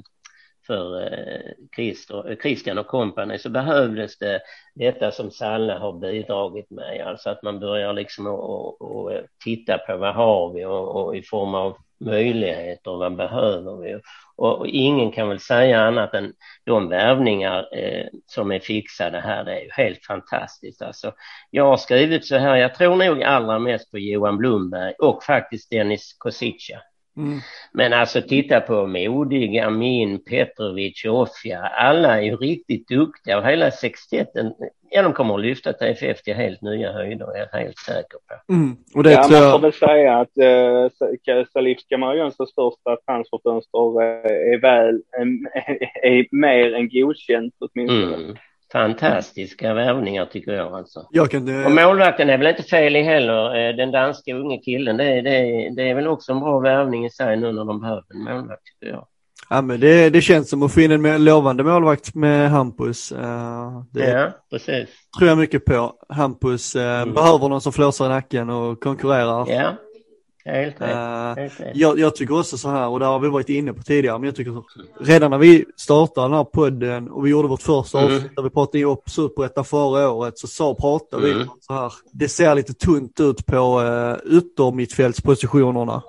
för 0.67 1.01
eh, 1.01 1.51
Christer, 1.75 2.31
eh, 2.31 2.37
Christian 2.37 2.77
och 2.77 2.87
kompani 2.87 3.39
så 3.39 3.49
behövdes 3.49 4.17
det 4.17 4.41
detta 4.75 5.11
som 5.11 5.31
Salle 5.31 5.73
har 5.73 5.93
bidragit 5.93 6.69
med, 6.69 7.07
alltså 7.07 7.29
att 7.29 7.43
man 7.43 7.59
börjar 7.59 7.93
liksom 7.93 8.27
att 8.27 9.13
eh, 9.13 9.21
titta 9.43 9.77
på 9.77 9.97
vad 9.97 10.15
har 10.15 10.53
vi 10.53 10.65
och, 10.65 10.95
och 10.95 11.15
i 11.15 11.23
form 11.23 11.55
av 11.55 11.77
möjligheter, 11.99 12.91
och 12.91 12.99
vad 12.99 13.15
behöver 13.15 13.77
vi? 13.77 13.95
Och, 14.35 14.59
och, 14.59 14.67
ingen 14.67 15.11
kan 15.11 15.29
väl 15.29 15.39
säga 15.39 15.79
annat 15.79 16.13
än 16.13 16.33
de 16.63 16.89
värvningar 16.89 17.77
eh, 17.77 18.07
som 18.25 18.51
är 18.51 18.59
fixade 18.59 19.19
här, 19.19 19.43
det 19.43 19.59
är 19.59 19.63
ju 19.63 19.69
helt 19.71 20.05
fantastiskt. 20.05 20.81
Alltså, 20.81 21.13
jag 21.51 21.65
har 21.65 21.77
skrivit 21.77 22.25
så 22.25 22.37
här, 22.37 22.55
jag 22.55 22.75
tror 22.75 22.95
nog 22.95 23.23
allra 23.23 23.59
mest 23.59 23.91
på 23.91 23.99
Johan 23.99 24.37
Blomberg 24.37 24.93
och 24.99 25.23
faktiskt 25.23 25.69
Dennis 25.69 26.15
Kosica. 26.17 26.81
Mm. 27.17 27.39
Men 27.71 27.93
alltså 27.93 28.21
titta 28.21 28.61
på 28.61 28.87
Modig, 28.87 29.59
Amin, 29.59 30.23
Petrovic, 30.23 31.05
Offia. 31.05 31.59
Alla 31.59 32.17
är 32.17 32.21
ju 32.21 32.35
riktigt 32.35 32.87
duktiga 32.87 33.37
och 33.37 33.45
hela 33.45 33.71
sextetten, 33.71 34.53
ja 34.89 35.01
de 35.01 35.13
kommer 35.13 35.35
att 35.35 35.41
lyfta 35.41 35.73
TFF 35.73 36.21
till 36.21 36.33
helt 36.33 36.61
nya 36.61 36.91
höjder, 36.91 37.35
är 37.35 37.39
jag 37.39 37.59
helt 37.59 37.77
säker 37.77 38.17
på. 38.27 38.53
Mm. 38.53 38.75
Och 38.95 39.03
det 39.03 39.11
ja, 39.11 39.27
man 39.31 39.51
får 39.51 39.59
väl 39.59 39.73
säga 39.73 40.17
att 40.17 40.37
eh, 40.37 41.45
Salif 41.53 41.77
Kamarajönsons 41.89 42.53
första 42.55 42.97
transferfönster 43.05 44.01
eh, 44.01 44.53
är 44.53 44.61
väl, 44.61 45.01
är, 45.11 45.27
är 46.07 46.27
mer 46.31 46.73
än 46.73 46.89
godkänt 46.89 47.53
åtminstone. 47.59 48.15
Mm 48.15 48.35
fantastiska 48.75 49.73
värvningar 49.73 50.25
tycker 50.25 50.51
jag 50.51 50.73
alltså. 50.73 51.07
Jag 51.11 51.31
kan, 51.31 51.65
Och 51.65 51.71
målvakten 51.71 52.29
är 52.29 52.37
väl 52.37 52.47
inte 52.47 52.63
fel 52.63 52.95
i 52.95 53.01
heller, 53.01 53.69
eh, 53.69 53.75
den 53.75 53.91
danska 53.91 54.35
unge 54.35 54.57
killen. 54.57 54.97
Det, 54.97 55.21
det, 55.21 55.69
det 55.75 55.89
är 55.89 55.95
väl 55.95 56.07
också 56.07 56.31
en 56.31 56.39
bra 56.39 56.59
värvning 56.59 57.05
i 57.05 57.09
sig 57.09 57.37
nu 57.37 57.51
när 57.51 57.65
de 57.65 57.81
behöver 57.81 58.03
en 58.13 58.23
målvakt 58.23 58.63
tycker 58.65 58.93
jag. 58.93 59.07
Ja 59.49 59.61
men 59.61 59.79
det, 59.79 60.09
det 60.09 60.21
känns 60.21 60.49
som 60.49 60.63
att 60.63 60.73
få 60.73 60.81
in 60.81 61.05
en 61.05 61.23
lovande 61.23 61.63
målvakt 61.63 62.15
med 62.15 62.49
Hampus. 62.51 63.11
Eh, 63.11 63.83
det 63.91 64.09
ja, 64.09 64.31
precis. 64.51 64.89
tror 65.17 65.29
jag 65.29 65.37
mycket 65.37 65.65
på. 65.65 65.93
Hampus 66.09 66.75
eh, 66.75 67.01
mm. 67.01 67.13
behöver 67.13 67.49
någon 67.49 67.61
som 67.61 67.73
flåsar 67.73 68.05
i 68.05 68.09
nacken 68.09 68.49
och 68.49 68.79
konkurrerar. 68.79 69.51
Ja, 69.51 69.75
Helt 70.45 70.81
rätt. 70.81 70.89
Eh, 70.95 71.35
Helt 71.43 71.59
rätt. 71.59 71.71
jag, 71.75 71.99
jag 71.99 72.15
tycker 72.15 72.39
också 72.39 72.57
så 72.57 72.69
här, 72.69 72.87
och 72.87 72.99
det 72.99 73.05
har 73.05 73.19
vi 73.19 73.29
varit 73.29 73.49
inne 73.49 73.73
på 73.73 73.83
tidigare, 73.83 74.17
men 74.19 74.25
jag 74.25 74.35
tycker 74.35 74.51
så, 74.51 74.63
redan 74.99 75.31
när 75.31 75.37
vi 75.37 75.65
startade 75.77 76.27
den 76.27 76.33
här 76.37 76.43
podden 76.43 77.09
och 77.09 77.25
vi 77.25 77.29
gjorde 77.29 77.47
vårt 77.47 77.61
första 77.61 77.99
Mm. 77.99 78.15
avsnitt 78.15 78.35
där 78.35 78.43
vi 78.43 78.49
pratade 78.49 78.83
upp 78.83 79.09
Superettan 79.09 79.65
förra 79.65 80.11
året 80.11 80.39
så 80.39 80.47
sa, 80.47 80.75
pratade 80.75 81.27
Mm. 81.31 81.39
vi 81.39 81.45
så 81.61 81.73
här, 81.73 81.91
det 82.13 82.27
ser 82.27 82.55
lite 82.55 82.73
tunt 82.73 83.19
ut 83.19 83.45
på 83.45 83.81
uh, 83.81 84.37
yttermittfältspositionerna. 84.37 86.01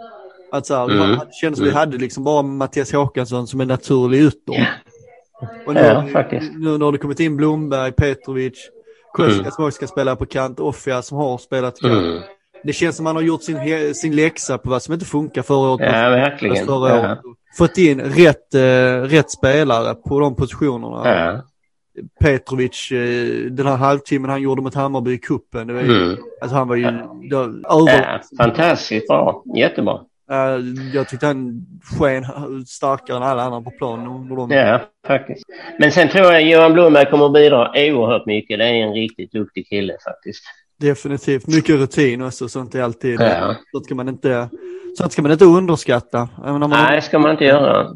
Att 0.52 0.66
så 0.66 0.74
här, 0.74 0.84
Mm. 0.84 0.98
man, 0.98 1.10
det 1.10 1.34
kändes 1.40 1.58
som 1.58 1.66
vi 1.66 1.72
hade 1.74 1.98
liksom 1.98 2.24
bara 2.24 2.42
Mattias 2.42 2.92
Håkansson 2.92 3.46
som 3.46 3.60
en 3.60 3.68
naturlig 3.68 4.20
ytter. 4.22 4.68
Och 5.66 5.74
nu, 5.74 5.80
Ja, 5.80 6.06
faktiskt. 6.12 6.52
nu 6.56 6.78
när 6.78 6.92
det 6.92 6.98
kommit 6.98 7.20
in 7.20 7.36
Blomberg, 7.36 7.92
Petrovic, 7.92 8.70
Kuska 9.14 9.40
Mm. 9.40 9.50
som 9.50 9.64
också 9.64 9.76
ska 9.76 9.86
spela 9.86 10.16
på 10.16 10.26
kant, 10.26 10.60
Offia 10.60 11.02
som 11.02 11.18
har 11.18 11.38
spelat 11.38 11.80
kant. 11.80 11.92
Mm. 11.94 12.20
Det 12.66 12.72
känns 12.72 12.96
som 12.96 13.04
man 13.04 13.16
har 13.16 13.22
gjort 13.22 13.42
sin, 13.42 13.94
sin 13.94 14.16
läxa 14.16 14.58
på 14.58 14.70
vad 14.70 14.82
som 14.82 14.94
inte 14.94 15.06
funkar 15.06 15.42
förra 15.42 15.68
året. 15.70 15.92
Ja, 15.94 16.10
verkligen. 16.10 16.66
Förra 16.66 16.88
Ja. 16.90 17.00
året. 17.00 17.18
Fått 17.58 17.78
in 17.78 18.00
rätt, 18.00 18.54
eh, 18.54 19.02
rätt 19.08 19.30
spelare 19.30 19.94
på 19.94 20.20
de 20.20 20.36
positionerna. 20.36 21.02
Ja. 21.18 21.42
Petrovic, 22.20 22.92
eh, 22.92 23.50
den 23.50 23.66
här 23.66 23.76
halvtimmen 23.76 24.30
han 24.30 24.42
gjorde 24.42 24.62
mot 24.62 24.74
Hammarby 24.74 25.12
i 25.12 25.18
ju, 25.18 26.02
Mm. 26.02 26.16
alltså 26.40 26.56
han 26.56 26.68
var 26.68 26.76
ju 26.76 26.84
var 27.30 27.42
över, 27.42 28.02
ja, 28.12 28.20
fantastiskt 28.38 29.08
bra. 29.08 29.42
Jättebra. 29.56 30.00
jag 30.94 31.08
tyckte 31.08 31.26
han 31.26 31.66
sken 31.98 32.24
starkare 32.66 33.16
än 33.16 33.22
alla 33.22 33.42
andra 33.42 33.60
på 33.60 33.70
plan. 33.70 34.06
under 34.06 34.36
de- 34.36 34.50
Ja, 34.50 34.80
faktiskt. 35.06 35.44
Men 35.78 35.92
sen 35.92 36.08
tror 36.08 36.24
jag 36.32 36.42
Johan 36.42 36.72
Blomberg 36.72 37.10
kommer 37.10 37.26
att 37.26 37.32
bidra 37.32 37.70
oerhört 37.74 38.26
mycket. 38.26 38.58
Det 38.58 38.64
är 38.64 38.72
en 38.74 38.92
riktigt 38.92 39.32
duktig 39.32 39.68
kille 39.68 39.96
faktiskt. 40.04 40.44
Definitivt, 40.80 41.46
mycket 41.46 41.74
rutin 41.80 42.22
också, 42.22 42.48
sånt 42.48 42.74
är 42.74 42.82
alltid, 42.82 43.20
Ja. 43.20 43.54
sånt 43.72 43.84
ska 43.84 43.94
man 43.94 44.08
inte, 44.08 44.48
sånt 44.98 45.12
ska 45.12 45.22
man 45.22 45.32
inte 45.32 45.44
underskatta. 45.44 46.28
Även 46.44 46.62
om 46.62 46.70
man 46.70 46.84
Nej, 46.84 47.02
ska 47.02 47.18
man 47.18 47.30
inte 47.30 47.44
göra. 47.44 47.86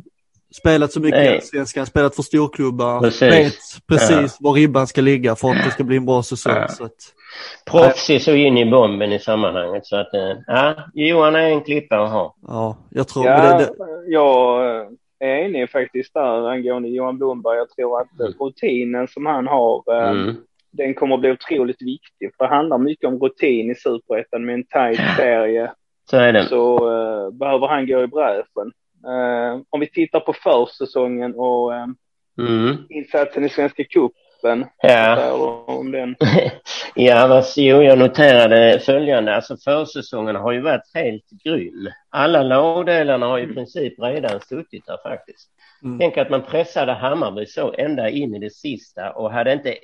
spelat 0.61 0.93
så 0.93 1.01
mycket 1.01 1.25
i 1.25 1.29
Allsvenskan, 1.35 1.87
spelat 1.87 2.17
för 2.17 2.23
storklubbar, 2.23 3.01
Precis. 3.01 3.23
vet 3.23 3.55
precis 3.89 4.37
var 4.41 4.53
ribban 4.53 4.87
ska 4.87 5.01
ligga 5.01 5.37
för 5.37 5.49
att 5.51 5.65
det 5.65 5.71
ska 5.71 5.85
bli 5.85 5.97
en 5.97 6.07
bra 6.07 6.23
säsong. 6.23 6.53
Ja. 6.57 6.69
Så 6.69 6.85
att, 6.85 6.93
Proffsig 7.71 8.23
så 8.23 8.31
in 8.35 8.59
i 8.59 8.71
bomben 8.71 9.13
i 9.13 9.19
sammanhanget. 9.19 9.87
Så 9.87 9.97
att, 9.97 10.15
eh, 10.15 10.33
ja, 10.47 10.75
Johan 10.95 11.35
är 11.37 11.41
en 11.41 11.61
klippa 11.61 11.97
att 11.99 12.11
ha. 12.11 12.35
ja, 12.47 12.77
jag 12.91 13.09
tror 13.09 13.27
Ja, 13.27 13.59
det, 13.59 13.65
det, 13.65 13.73
jag 14.07 14.67
eh, 14.81 14.87
är 15.19 15.45
enig 15.45 15.71
faktiskt 15.71 16.15
där 16.15 16.49
angående 16.51 16.89
Johan 16.89 17.19
Blomberg. 17.19 17.57
Jag 17.59 17.71
tror 17.71 18.01
att 18.01 18.21
Mm. 18.21 18.33
rutinen 18.41 19.09
som 19.09 19.27
han 19.27 19.47
har, 19.47 19.83
eh, 20.03 20.11
Mm. 20.11 20.37
Den 20.73 20.95
kommer 20.95 21.15
att 21.15 21.21
bli 21.21 21.31
otroligt 21.31 21.83
viktig. 21.83 22.31
För 22.37 22.45
det 22.45 22.55
handlar 22.55 22.79
mycket 22.79 23.09
om 23.09 23.19
rutin 23.19 23.71
i 23.71 23.75
Superettan 23.75 24.45
med 24.47 24.55
en 24.55 24.67
tajt 24.67 25.01
serie. 25.17 25.73
Så 26.11 26.17
är 26.17 26.33
det. 26.33 26.45
Så 26.45 26.77
eh, 26.77 27.31
behöver 27.31 27.67
han 27.69 27.87
gå 27.87 28.03
i 28.03 28.07
bräschen. 28.07 28.73
Eh, 29.07 29.61
om 29.71 29.81
vi 29.81 29.87
tittar 29.91 30.21
på 30.21 30.33
försäsongen 30.33 31.35
och 31.35 31.75
eh, 31.75 31.87
Mm. 32.39 32.77
insatsen 32.89 33.45
i 33.45 33.49
Svenska 33.49 33.85
cupen. 33.85 34.67
Ja. 34.83 35.33
Om 35.67 35.91
den. 35.93 36.17
Ja, 36.95 37.27
vad, 37.27 37.45
jo, 37.57 37.83
jag 37.83 37.99
noterade 37.99 38.81
följande. 38.81 39.37
Alltså 39.37 39.57
försäsongen 39.65 40.37
har 40.37 40.53
ju 40.53 40.61
varit 40.61 40.95
helt 40.95 41.25
grym. 41.45 41.89
Alla 42.11 42.43
lagdelarna 42.43 43.27
har 43.27 43.39
i 43.39 43.47
princip 43.47 43.95
redan 44.03 44.41
suttit 44.41 44.87
där 44.87 44.97
faktiskt. 45.03 45.51
Mm. 45.85 45.99
Tänk 45.99 46.17
att 46.17 46.31
man 46.31 46.43
pressade 46.43 46.93
Hammarby 46.93 47.47
så 47.47 47.75
ända 47.79 48.11
in 48.11 48.35
i 48.35 48.39
det 48.39 48.51
sista 48.55 49.11
och 49.13 49.33
hade 49.33 49.53
inte 49.53 49.75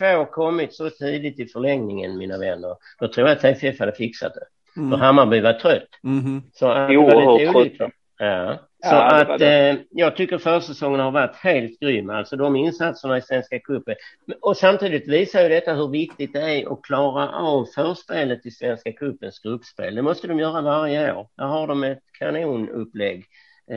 1-2 0.00 0.24
kommit 0.26 0.74
så 0.74 0.90
tidigt 0.90 1.40
i 1.40 1.46
förlängningen, 1.46 2.18
mina 2.18 2.38
vänner, 2.38 2.76
då 2.98 3.08
tror 3.08 3.28
jag 3.28 3.36
att 3.36 3.42
TFF 3.42 3.80
hade 3.80 3.92
fixat 3.92 4.34
det. 4.34 4.44
För 4.74 4.80
mm, 4.80 5.00
Hammarby 5.00 5.40
var 5.40 5.52
trött. 5.52 5.88
mhm. 6.02 6.42
Så 6.52 6.66
att 6.70 6.88
det 6.88 6.96
var 6.96 7.38
lite 7.38 7.58
olyckligt. 7.58 7.80
Ja. 8.18 8.58
Ja, 8.84 8.88
Så 8.90 8.94
det 8.94 9.24
var 9.24 9.34
att 9.34 9.38
det. 9.38 9.68
eh, 9.70 9.76
jag 9.90 10.16
tycker 10.16 10.38
försäsongen 10.38 11.00
har 11.00 11.10
varit 11.10 11.36
helt 11.36 11.80
grym. 11.80 12.10
Alltså 12.10 12.36
de 12.36 12.56
insatserna 12.56 13.18
i 13.18 13.22
Svenska 13.22 13.58
cupen. 13.58 13.94
Och 14.40 14.56
samtidigt 14.56 15.08
visar 15.08 15.42
ju 15.42 15.48
detta 15.48 15.74
hur 15.74 15.88
viktigt 15.88 16.32
det 16.32 16.40
är 16.40 16.72
att 16.72 16.82
klara 16.82 17.28
av 17.28 17.66
förspelet 17.74 18.46
i 18.46 18.50
Svenska 18.50 18.92
cupens 18.92 19.38
gruppspel. 19.38 19.94
Det 19.94 20.02
måste 20.02 20.26
de 20.28 20.38
göra 20.38 20.60
varje 20.62 21.12
år. 21.14 21.28
Där 21.36 21.44
har 21.44 21.66
de 21.66 21.84
ett 21.84 22.02
kanonupplägg 22.18 23.24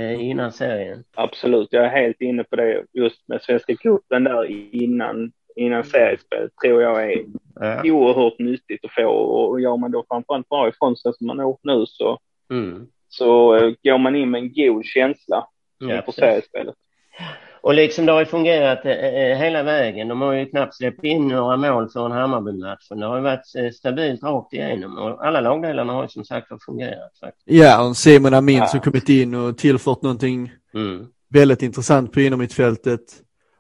innan 0.01 0.51
serien. 0.51 1.03
Absolut, 1.15 1.67
jag 1.71 1.85
är 1.85 1.89
helt 1.89 2.21
inne 2.21 2.43
på 2.43 2.55
det 2.55 2.85
just 2.93 3.27
med 3.27 3.41
Svenska 3.41 3.75
cupen 3.75 4.23
där 4.23 4.45
innan, 4.75 5.31
innan 5.55 5.83
seriespelet 5.83 6.51
tror 6.63 6.81
jag 6.81 7.11
är 7.13 7.25
Ja. 7.59 7.81
oerhört 7.91 8.39
nyttigt 8.39 8.85
att 8.85 8.91
få 8.91 9.05
och 9.07 9.61
gör 9.61 9.77
man 9.77 9.91
då 9.91 10.05
framförallt 10.07 10.49
bra 10.49 10.69
ifrån 10.69 10.95
sig 10.97 11.13
som 11.13 11.27
man 11.27 11.39
har 11.39 11.45
gjort 11.45 11.59
nu 11.63 11.85
så, 11.85 12.19
Mm. 12.49 12.87
så 13.07 13.55
eh, 13.55 13.73
går 13.83 13.97
man 13.97 14.15
in 14.15 14.31
med 14.31 14.41
en 14.41 14.53
god 14.53 14.85
känsla 14.85 15.47
Ja, 15.79 15.85
inför 15.85 16.01
precis. 16.01 16.15
seriespelet. 16.19 16.75
Och 17.65 17.73
liksom 17.73 18.05
det 18.05 18.11
har 18.11 18.19
ju 18.19 18.25
fungerat 18.25 18.85
eh, 18.85 18.91
eh, 18.91 19.37
hela 19.37 19.63
vägen. 19.63 20.07
De 20.07 20.21
har 20.21 20.33
ju 20.33 20.45
knappt 20.45 20.75
släppt 20.75 21.03
in 21.03 21.27
några 21.27 21.57
mål 21.57 21.89
för 21.89 22.05
en 22.05 22.11
Hammarby-match. 22.11 22.87
Det 22.89 23.05
har 23.05 23.15
ju 23.17 23.23
varit 23.23 23.55
eh, 23.57 23.71
stabilt 23.71 24.23
rakt 24.23 24.53
igenom 24.53 24.97
och 24.97 25.25
alla 25.27 25.41
lagdelarna 25.41 25.93
har 25.93 26.01
ju 26.03 26.07
som 26.09 26.25
sagt 26.25 26.47
fungerat. 26.65 27.17
Faktiskt. 27.19 27.43
Ja, 27.45 27.87
och 27.87 27.97
Simon 27.97 28.33
Amin 28.33 28.57
Ja. 28.57 28.67
som 28.67 28.79
kommit 28.79 29.09
in 29.09 29.35
och 29.35 29.57
tillfört 29.57 30.01
någonting 30.01 30.51
Mm. 30.73 31.05
väldigt 31.29 31.61
intressant 31.61 32.11
på 32.13 32.19
innermittfältet. 32.21 33.01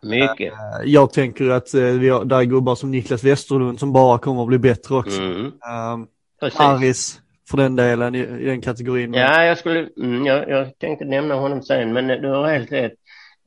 Mycket. 0.03 0.53
Jag 0.83 1.13
tänker 1.13 1.49
att 1.49 1.73
eh, 1.73 1.81
vi 1.81 2.09
har, 2.09 2.25
där 2.25 2.39
är 2.39 2.43
gubbar 2.43 2.75
som 2.75 2.91
Niklas 2.91 3.23
Westerlund 3.23 3.79
som 3.79 3.93
bara 3.93 4.17
kommer 4.17 4.41
att 4.41 4.47
bli 4.47 4.57
bättre 4.59 4.95
också. 4.95 5.21
Mm. 5.21 5.45
Um, 5.45 6.07
Precis. 6.39 6.59
Harris 6.59 7.21
för 7.49 7.57
den 7.57 7.75
delen 7.75 8.15
i, 8.15 8.19
i 8.19 8.45
den 8.45 8.61
kategorin. 8.61 9.13
Ja, 9.13 9.43
jag 9.43 9.57
skulle, 9.57 9.87
mm, 9.97 10.25
jag, 10.25 10.49
jag 10.49 10.79
tänkte 10.79 11.05
nämna 11.05 11.35
honom 11.35 11.61
sen, 11.61 11.93
men 11.93 12.07
du 12.07 12.27
har 12.27 12.47
helt 12.47 12.71
rätt. 12.71 12.93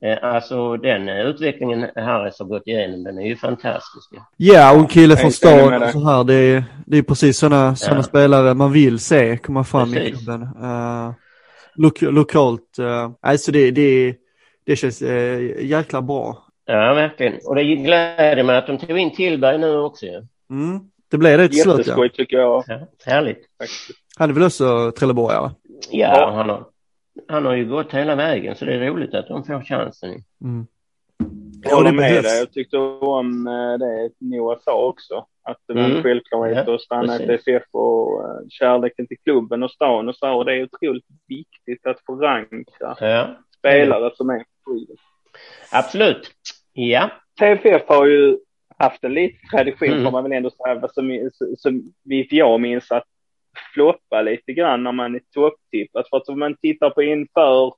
Eh, 0.01 0.17
Alltså 0.21 0.77
den 0.77 1.09
eh, 1.09 1.25
utvecklingen 1.25 1.87
Harris 1.95 2.39
har 2.39 2.45
gått 2.45 2.67
igenom, 2.67 3.03
den 3.03 3.17
är 3.17 3.27
ju 3.27 3.35
fantastisk. 3.35 4.09
Ja, 4.37 4.71
och 4.73 4.77
en 4.79 4.87
kille 4.87 5.17
från 5.17 5.31
stan 5.31 5.83
och 5.83 5.89
så 5.89 5.99
här. 6.05 6.23
Det 6.23 6.33
är, 6.33 6.63
det 6.85 6.97
är 6.97 7.01
precis 7.03 7.37
sådana 7.37 7.75
såna 7.75 7.95
Ja. 7.97 8.03
spelare 8.03 8.53
man 8.53 8.71
vill 8.71 8.99
se 8.99 9.37
komma 9.37 9.63
fram 9.63 9.93
i 9.93 9.97
Precis. 9.97 10.25
klubben. 10.25 10.41
Uh, 10.41 11.11
lo 11.75 11.91
lokalt, 12.01 12.79
uh, 12.79 13.09
alltså 13.21 13.51
det, 13.51 13.71
det, 13.71 14.15
det 14.65 14.75
känns 14.75 15.01
uh, 15.01 15.65
jäkla 15.65 16.01
bra. 16.01 16.45
Ja, 16.65 16.93
verkligen. 16.93 17.33
Och 17.45 17.55
det 17.55 17.63
gläder 17.63 18.43
mig 18.43 18.57
att 18.57 18.67
de 18.67 18.77
tog 18.77 18.97
in 18.99 19.15
Tillberg 19.15 19.57
nu 19.57 19.77
också 19.77 20.05
ju. 20.05 20.25
Mm. 20.51 20.79
Det 21.11 21.17
blev 21.17 21.37
det 21.37 21.47
till 21.47 21.61
slut 21.61 21.73
ja. 21.73 21.77
Jätteskoj 21.79 22.09
tycker 22.09 22.37
jag 22.37 22.63
Ja, 22.67 22.79
härligt. 23.05 23.39
Han 24.17 24.29
är 24.29 24.33
väl 24.33 24.43
också 24.43 24.91
trelleborgare? 24.91 25.51
Ja, 25.91 26.17
Ja. 26.19 26.31
Han, 26.35 26.49
har, 26.49 26.65
han 27.27 27.45
har 27.45 27.53
ju 27.55 27.65
gått 27.69 27.93
hela 27.93 28.15
vägen, 28.15 28.55
så 28.55 28.65
det 28.65 28.73
är 28.73 28.79
roligt 28.79 29.13
att 29.13 29.27
de 29.27 29.43
får 29.43 29.61
chansen. 29.61 30.23
Mm. 30.43 30.67
Jag 31.63 31.75
håller 31.75 31.91
det 31.91 31.95
med 31.97 32.23
dig. 32.23 32.39
Jag 32.39 32.51
tyckte 32.51 32.77
om 32.77 33.47
eh, 33.47 33.77
det 33.79 34.09
Noah 34.17 34.57
sa 34.61 34.85
också. 34.85 35.25
Att 35.43 35.57
det 35.67 35.73
var 35.73 35.81
Mm. 35.83 35.97
en 35.97 36.03
självklarhet 36.03 36.63
Ja, 36.67 36.75
att 36.75 36.81
stanna 36.81 37.15
i. 37.23 37.27
TFF 37.27 37.63
och 37.71 38.21
eh, 38.23 38.39
kärleken 38.49 39.07
till 39.07 39.17
klubben 39.23 39.63
och 39.63 39.71
stan 39.71 40.09
och 40.09 40.15
så. 40.15 40.33
Och 40.33 40.45
det 40.45 40.53
är 40.55 40.63
otroligt 40.63 41.05
viktigt 41.27 41.85
att 41.87 41.97
förankra 42.05 42.95
Ja, 42.99 43.27
spelare 43.57 44.11
som 44.15 44.29
är 44.29 44.37
på 44.65 44.85
absolut. 45.71 46.31
Ja. 46.73 47.09
TFF 47.39 47.83
har 47.87 48.05
ju 48.05 48.37
haft 48.77 49.03
en 49.03 49.13
liten 49.13 49.49
tradition 49.51 49.89
Mm. 49.89 50.03
får 50.03 50.11
man 50.11 50.23
väl 50.23 50.31
ändå 50.31 50.49
säga, 50.49 50.87
som, 50.87 51.29
som 51.57 51.93
vitt 52.03 52.31
jag 52.33 52.61
minns 52.61 52.91
att 52.91 53.03
floppa 53.79 54.21
lite 54.21 54.53
grann 54.53 54.83
när 54.83 54.91
man 54.91 55.15
är 55.15 55.21
topptippat. 55.33 56.09
För 56.09 56.17
att 56.17 56.29
om 56.29 56.39
man 56.39 56.55
tittar 56.61 56.89
på 56.89 57.03
inför 57.03 57.73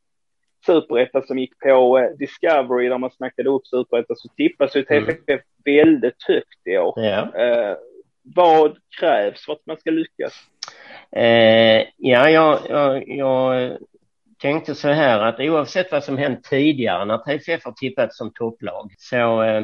Superettan 0.66 1.24
som 1.28 1.40
gick 1.40 1.60
på 1.60 2.00
eh, 2.00 2.18
Discovery 2.18 2.90
där 2.90 2.98
man 2.98 3.12
snackade 3.12 3.50
upp 3.50 3.68
Superettan 3.68 4.16
så 4.16 4.30
tippas 4.38 4.76
ju 4.76 4.84
TFF 4.84 5.42
väldigt 5.66 6.24
högt 6.28 6.68
i 6.68 6.78
år. 6.78 6.94
ja. 6.96 7.36
Eh, 7.36 7.76
vad 8.24 8.78
krävs 9.00 9.46
för 9.46 9.54
att 9.54 9.66
man 9.66 9.78
ska 9.78 9.92
lyckas? 9.92 10.34
Eh, 11.12 11.88
ja, 11.98 12.30
jag, 12.30 12.60
jag, 12.70 13.04
jag 13.08 13.78
tänkte 14.42 14.76
så 14.76 14.88
här 14.88 15.20
att 15.20 15.40
oavsett 15.40 15.92
vad 15.92 16.04
som 16.04 16.18
hänt 16.18 16.44
tidigare 16.44 17.06
när 17.06 17.18
TFF 17.18 17.66
har 17.66 17.72
tippat 17.72 18.14
som 18.14 18.34
topplag 18.34 18.94
så 18.98 19.44
eh, 19.44 19.64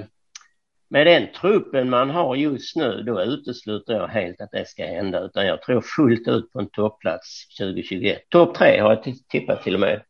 med 0.90 1.08
den 1.08 1.28
truppen 1.42 1.90
man 1.90 2.10
har 2.10 2.36
just 2.36 2.76
nu 2.76 3.04
då 3.04 3.22
utesluter 3.22 3.94
jag 3.94 4.08
helt 4.08 4.42
att 4.42 4.52
det 4.52 4.68
ska 4.68 4.86
hända 4.86 5.20
utan 5.20 5.46
jag 5.48 5.62
tror 5.62 5.82
fullt 5.82 6.28
ut 6.28 6.54
på 6.54 6.60
en 6.60 6.70
toppplats 6.70 7.58
2021. 7.58 8.30
Topp 8.30 8.56
tre 8.56 8.80
har 8.80 8.90
jag 8.90 9.16
tippat 9.30 9.64
till 9.64 9.74
och 9.74 9.80
med. 9.80 10.02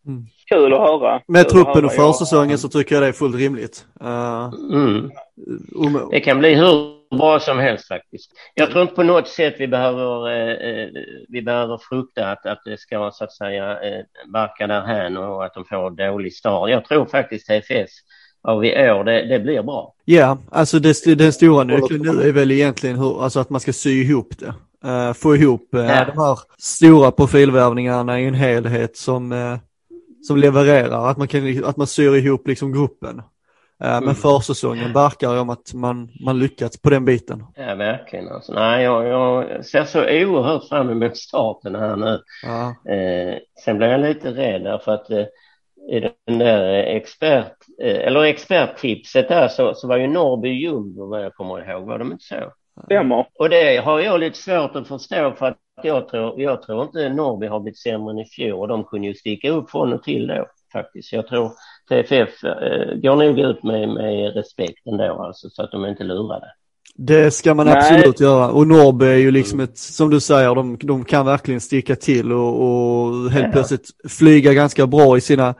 Kul 0.50 0.74
att 0.74 0.80
höra. 0.80 1.22
Med 1.28 1.44
Kul 1.46 1.52
truppen 1.52 1.86
och 1.86 1.92
höra. 1.92 2.04
Jag- 2.06 2.18
försäsongen 2.18 2.58
så 2.58 2.70
tycker 2.70 2.96
jag 2.96 3.04
det 3.04 3.08
är 3.08 3.12
fullt 3.14 3.36
rimligt. 3.36 3.86
Uh, 4.04 4.54
Mm. 4.72 5.12
om, 5.76 6.08
Det 6.12 6.20
kan 6.20 6.40
bli 6.40 6.56
hur 6.56 6.98
bra 7.18 7.40
som 7.40 7.60
helst 7.60 7.88
faktiskt. 7.88 8.32
Jag 8.54 8.70
tror 8.72 8.82
inte 8.82 8.96
på 8.96 9.04
något 9.04 9.28
sätt 9.28 9.56
vi 9.60 9.68
behöver, 9.68 10.30
eh, 10.32 10.70
eh, 10.70 10.90
vi 11.28 11.42
behöver 11.42 11.78
frukta 11.90 12.32
att, 12.32 12.46
att 12.46 12.62
det 12.66 12.80
ska 12.80 13.12
så 13.14 13.24
att 13.24 13.32
säga 13.34 13.80
eh, 13.82 14.04
barka 14.34 14.68
därhän 14.68 15.18
och 15.18 15.46
att 15.46 15.54
de 15.54 15.66
får 15.66 15.90
dålig 15.90 16.34
start. 16.34 16.70
Jag 16.70 16.86
tror 16.86 17.06
faktiskt 17.06 17.48
TFF 17.48 17.90
av 18.44 18.66
i 18.66 18.92
år, 18.92 19.04
det, 19.04 19.26
det 19.26 19.40
blir 19.40 19.64
bra. 19.64 19.94
Ja, 20.06 20.38
alltså 20.52 20.80
det, 20.80 21.18
den 21.18 21.34
stora 21.34 21.64
nyckeln 21.64 22.02
nu 22.02 22.22
är 22.22 22.32
väl 22.32 22.52
egentligen 22.52 23.00
hur, 23.00 23.24
alltså 23.24 23.40
att 23.40 23.50
man 23.50 23.62
ska 23.62 23.74
sy 23.74 24.04
ihop 24.04 24.34
det. 24.40 24.54
Uh, 24.86 25.14
få 25.14 25.36
ihop 25.36 25.70
uh, 25.76 25.82
ja. 25.82 26.06
de 26.06 26.22
här 26.22 26.40
stora 26.58 27.12
profilvärvningarna 27.12 28.20
i 28.20 28.26
en 28.26 28.34
helhet 28.34 28.98
som, 28.98 29.32
uh, 29.32 29.58
som 30.28 30.38
levererar, 30.38 31.10
att 31.10 31.18
man, 31.18 31.28
kan, 31.28 31.66
att 31.66 31.78
man 31.78 31.88
syr 31.88 32.16
ihop 32.16 32.48
liksom 32.48 32.74
gruppen. 32.74 33.22
Mm. 33.80 34.06
Men 34.06 34.16
försäsongen 34.16 34.94
verkar 34.94 35.40
om 35.40 35.50
att 35.50 35.74
man, 35.74 36.10
man 36.26 36.40
lyckats 36.40 36.82
på 36.82 36.90
den 36.90 37.06
biten. 37.06 37.44
Ja, 37.56 37.76
verkligen. 37.76 38.28
Alltså, 38.28 38.54
nej, 38.54 38.84
jag, 38.84 39.08
jag 39.08 39.66
ser 39.66 39.84
så 39.86 40.00
oerhört 40.00 40.68
fram 40.70 40.90
emot 40.90 41.18
starten 41.18 41.76
här 41.76 41.96
nu. 41.96 42.20
Ja. 42.44 42.94
Eh, 42.94 43.36
sen 43.66 43.78
blir 43.78 43.88
jag 43.88 44.02
lite 44.02 44.32
rädd 44.32 44.64
därför 44.64 44.92
att 44.92 45.10
eh, 45.10 45.26
i 45.92 46.00
den 46.26 46.40
där 46.40 46.74
expert, 46.74 47.46
eh, 47.46 47.57
eller 47.82 48.24
experttipset 48.24 49.28
där 49.28 49.48
så, 49.48 49.74
så 49.74 49.88
var 49.88 49.98
ju 49.98 50.08
Norrby 50.08 50.50
jumbo 50.50 51.06
vad 51.06 51.24
jag 51.24 51.36
kommer 51.36 51.70
ihåg, 51.70 51.86
var 51.86 52.00
de 52.00 52.12
inte 52.12 52.24
så? 52.24 52.36
Stämmer. 52.86 53.26
Och 53.40 53.50
det 53.50 53.78
har 53.78 54.00
jag 54.00 54.20
lite 54.20 54.38
svårt 54.38 54.76
att 54.76 54.88
förstå 54.88 55.34
för 55.38 55.46
att 55.46 55.58
jag 55.84 56.08
tror, 56.08 56.42
jag 56.42 56.62
tror 56.62 56.84
inte 56.84 57.10
Norrby 57.10 57.48
har 57.48 57.60
blivit 57.60 57.80
sämre 57.80 58.12
än 58.12 58.20
i 58.20 58.26
fjol 58.26 58.60
och 58.60 58.68
de 58.68 58.84
kunde 58.84 59.08
ju 59.08 59.14
sticka 59.14 59.50
upp 59.50 59.70
från 59.70 59.94
och 59.94 60.04
till 60.04 60.28
då 60.28 60.46
faktiskt. 60.74 61.14
Jag 61.14 61.28
tror 61.28 61.52
TFF 61.90 62.44
eh, 62.44 62.96
går 62.96 63.16
nog 63.16 63.40
ut 63.40 63.64
med, 63.64 63.90
med 63.90 64.34
respekt 64.34 64.88
ändå 64.88 65.24
alltså 65.24 65.50
så 65.50 65.64
att 65.64 65.72
de 65.72 65.86
inte 65.86 66.04
lurade. 66.04 66.46
Det 66.96 67.32
ska 67.32 67.54
man 67.54 67.66
Nej. 67.66 67.78
absolut 67.78 68.20
göra 68.20 68.52
och 68.52 68.68
Norrby 68.68 69.06
är 69.06 69.16
ju 69.16 69.32
liksom 69.32 69.60
ett, 69.60 69.78
som 69.78 70.10
du 70.10 70.20
säger, 70.20 70.56
de, 70.56 70.78
de 70.82 71.06
kan 71.06 71.26
verkligen 71.26 71.62
sticka 71.62 71.96
till 71.96 72.32
och, 72.32 72.62
och 72.62 73.32
helt 73.32 73.46
ja. 73.46 73.52
plötsligt 73.52 73.88
flyga 74.10 74.54
ganska 74.54 74.88
bra 74.88 75.18
i 75.18 75.22
sina 75.22 75.56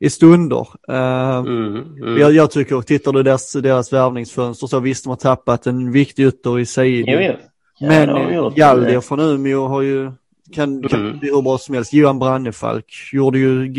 i 0.00 0.10
stunder. 0.10 0.66
Uh, 0.90 1.36
mm, 1.36 1.76
mm. 1.76 2.18
Jag, 2.18 2.32
jag, 2.32 2.50
tycker, 2.50 2.80
tittar 2.80 3.12
du 3.12 3.22
deras, 3.22 3.52
deras 3.52 3.92
värvningsfönster 3.92 4.66
så 4.66 4.80
visst 4.80 5.04
de 5.04 5.08
har 5.10 5.16
tappat 5.16 5.66
en 5.66 5.92
viktig 5.92 6.26
ytter 6.26 6.58
i 6.58 6.66
Said. 6.66 7.08
Ja, 7.08 7.32
Men 7.80 8.08
ja, 8.08 8.48
Galdier 8.56 9.00
från 9.00 9.20
Umeå 9.20 9.66
har 9.66 9.82
ju, 9.82 10.12
kan, 10.54 10.82
kan 10.82 11.00
mm. 11.00 11.18
bli 11.18 11.30
hur 11.30 11.42
bra 11.42 11.58
som 11.58 11.74
helst. 11.74 11.92
Johan 11.92 12.18
Brannefalk 12.18 13.10
gjorde 13.12 13.38
ju 13.38 13.72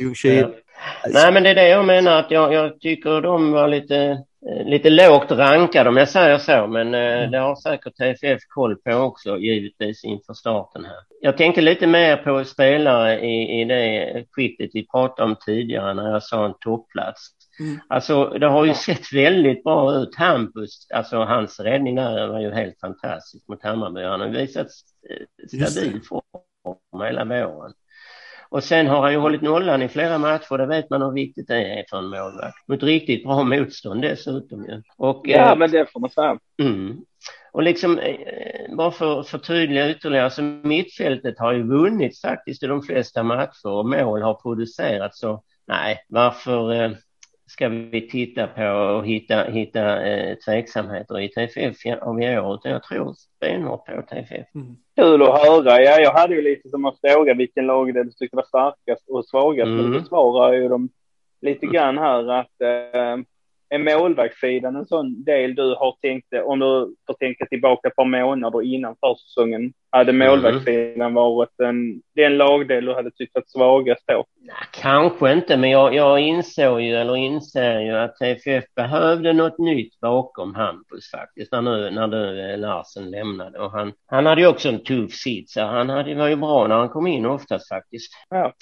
Ljungskile. 0.00 0.40
Ja. 0.40 0.50
Nej 1.12 1.32
men 1.32 1.42
det 1.42 1.50
är 1.50 1.54
det 1.54 1.68
jag 1.68 1.86
menar 1.86 2.18
att 2.18 2.30
jag, 2.30 2.52
jag 2.52 2.80
tycker 2.80 3.20
de 3.20 3.52
var 3.52 3.68
lite 3.68 3.94
Eh, 3.94 4.35
lite 4.64 4.90
lågt 4.90 5.30
rankad 5.30 5.86
om 5.86 5.96
jag 5.96 6.08
säger 6.08 6.38
så, 6.38 6.66
men 6.66 6.94
eh, 6.94 7.18
mm. 7.18 7.30
det 7.30 7.38
har 7.38 7.56
säkert 7.56 7.96
TFF 7.96 8.40
koll 8.48 8.76
på 8.76 8.92
också 8.92 9.38
givetvis 9.38 10.04
inför 10.04 10.34
starten 10.34 10.84
här. 10.84 10.96
Jag 11.20 11.36
tänkte 11.36 11.60
lite 11.60 11.86
mer 11.86 12.16
på 12.16 12.44
spelare 12.44 13.20
i, 13.20 13.60
i 13.60 13.64
det 13.64 14.24
skiktet 14.30 14.70
vi 14.72 14.86
pratade 14.86 15.30
om 15.30 15.36
tidigare 15.46 15.94
när 15.94 16.10
jag 16.10 16.22
sa 16.22 16.46
en 16.46 16.54
topplats. 16.60 17.28
Mm. 17.60 17.78
Alltså 17.88 18.24
det 18.24 18.46
har 18.46 18.64
ju 18.64 18.74
sett 18.74 19.12
väldigt 19.12 19.64
bra 19.64 19.94
ut. 19.94 20.14
Hampus, 20.14 20.86
alltså 20.94 21.16
hans 21.16 21.60
räddning 21.60 21.94
där 21.94 22.26
var 22.26 22.40
ju 22.40 22.50
helt 22.50 22.80
fantastisk 22.80 23.48
mot 23.48 23.62
Hammarby. 23.62 24.02
Han 24.02 24.20
har 24.20 24.28
visat 24.28 24.66
eh, 25.10 25.46
stabil 25.48 26.00
form 26.02 27.02
hela 27.02 27.24
våren. 27.24 27.72
Och 28.56 28.64
sen 28.64 28.86
har 28.86 29.02
han 29.02 29.12
ju 29.12 29.18
hållit 29.18 29.42
nollan 29.42 29.82
i 29.82 29.88
flera 29.88 30.18
matcher, 30.18 30.58
det 30.58 30.66
vet 30.66 30.90
man 30.90 31.02
hur 31.02 31.12
viktigt 31.12 31.48
det 31.48 31.56
är 31.56 31.84
för 31.90 31.98
en 31.98 32.04
målvakt. 32.04 32.68
Mot 32.68 32.82
riktigt 32.82 33.24
bra 33.24 33.42
motstånd 33.44 34.02
dessutom 34.02 34.64
ju. 34.64 34.82
Och, 34.96 35.22
ja, 35.24 35.52
eh, 35.52 35.58
men 35.58 35.70
det 35.70 35.92
får 35.92 36.00
man 36.00 36.10
säga. 36.10 36.38
Mm. 36.62 36.96
Och 37.52 37.62
liksom, 37.62 37.98
eh, 37.98 38.76
bara 38.76 38.90
för 38.90 39.20
att 39.20 39.28
förtydliga 39.28 39.90
ytterligare, 39.90 40.30
så 40.30 40.42
mittfältet 40.42 41.38
har 41.38 41.52
ju 41.52 41.62
vunnit 41.62 42.20
faktiskt 42.20 42.62
i 42.62 42.66
de 42.66 42.82
flesta 42.82 43.22
matcher 43.22 43.68
och 43.68 43.86
mål 43.86 44.22
har 44.22 44.34
producerats. 44.34 45.18
Så 45.18 45.42
nej, 45.66 45.98
varför 46.08 46.72
eh, 46.72 46.90
ska 47.46 47.68
vi 47.68 48.08
titta 48.08 48.46
på 48.46 48.68
och 48.68 49.06
hitta, 49.06 49.44
hitta 49.44 50.06
eh, 50.06 50.36
tveksamheter 50.36 51.20
i 51.20 51.28
TFF 51.28 51.76
av 52.02 52.22
i 52.22 52.38
år, 52.38 52.54
utan 52.54 52.72
jag 52.72 52.82
tror 52.82 53.14
stenhårt 53.14 53.86
på 53.86 54.02
TFF. 54.02 54.54
Mm. 54.54 54.76
Kul 54.96 55.22
att 55.22 55.46
höra. 55.46 55.82
Ja, 55.82 56.00
jag 56.00 56.12
hade 56.12 56.34
ju 56.34 56.42
lite 56.42 56.68
som 56.68 56.84
att 56.84 57.00
fråga 57.00 57.34
vilken 57.34 57.66
lag 57.66 57.94
det 57.94 58.04
du 58.04 58.10
tyckte 58.10 58.36
var 58.36 58.44
starkast 58.44 59.08
och 59.08 59.24
svagast, 59.24 59.66
mm. 59.66 59.76
men 59.76 59.92
du 59.92 60.00
besvarar 60.00 60.52
ju 60.52 60.68
dem 60.68 60.88
lite 61.40 61.66
grann 61.66 61.98
här 61.98 62.30
att 62.30 62.60
eh, 62.60 63.16
är 63.68 63.78
målvaktssidan 63.98 64.76
en 64.76 64.86
sån 64.86 65.24
del 65.24 65.54
du 65.54 65.62
har 65.62 65.96
tänkt, 66.02 66.26
om 66.44 66.58
du 66.58 66.94
får 67.06 67.14
tänka 67.14 67.46
tillbaka 67.46 67.88
ett 67.88 67.96
par 67.96 68.04
månader 68.04 68.62
innan 68.62 68.96
försäsongen, 69.00 69.72
hade 69.90 70.10
mm. 70.10 70.28
målvaktssidan 70.28 71.14
varit 71.14 71.60
en, 71.60 72.02
den 72.14 72.36
lagdel 72.36 72.84
du 72.84 72.94
hade 72.94 73.10
tyckt 73.10 73.34
varit 73.34 73.50
svagast 73.50 74.04
då? 74.06 74.24
Nej, 74.40 74.54
kanske 74.70 75.32
inte, 75.32 75.56
men 75.56 75.70
jag, 75.70 75.94
jag 75.94 76.20
insåg 76.20 76.80
ju, 76.80 76.94
eller 76.94 77.16
inser 77.16 77.80
ju 77.80 77.96
att 77.96 78.16
TFF 78.16 78.64
behövde 78.76 79.32
något 79.32 79.58
nytt 79.58 80.00
bakom 80.00 80.54
Hampus 80.54 81.10
faktiskt, 81.10 81.52
när 81.52 81.62
nu, 81.62 81.90
när 81.90 82.06
nu 82.06 82.56
Larsen 82.56 83.10
lämnade. 83.10 83.58
Och 83.58 83.70
han, 83.70 83.92
han 84.06 84.26
hade 84.26 84.40
ju 84.40 84.46
också 84.46 84.68
en 84.68 84.84
tuff 84.84 85.12
sits, 85.12 85.56
han 85.56 85.88
hade, 85.88 86.14
var 86.14 86.28
ju 86.28 86.36
bra 86.36 86.66
när 86.66 86.76
han 86.76 86.88
kom 86.88 87.06
in 87.06 87.26
oftast 87.26 87.68
faktiskt. 87.68 88.12
Ja. 88.30 88.52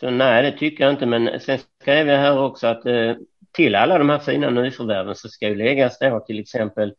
Så 0.00 0.10
nej, 0.10 0.42
det 0.42 0.58
tycker 0.58 0.84
jag 0.84 0.92
inte, 0.92 1.06
men 1.06 1.40
sen 1.40 1.58
skrev 1.82 2.08
jag 2.08 2.18
här 2.18 2.42
också 2.42 2.66
att 2.66 2.86
eh, 2.86 3.14
till 3.52 3.74
alla 3.74 3.98
de 3.98 4.08
här 4.08 4.18
fina 4.18 4.50
nyförvärven 4.50 5.14
så 5.14 5.28
ska 5.28 5.48
ju 5.48 5.54
läggas 5.54 5.98
då 5.98 6.20
till 6.20 6.40
exempel 6.40 6.94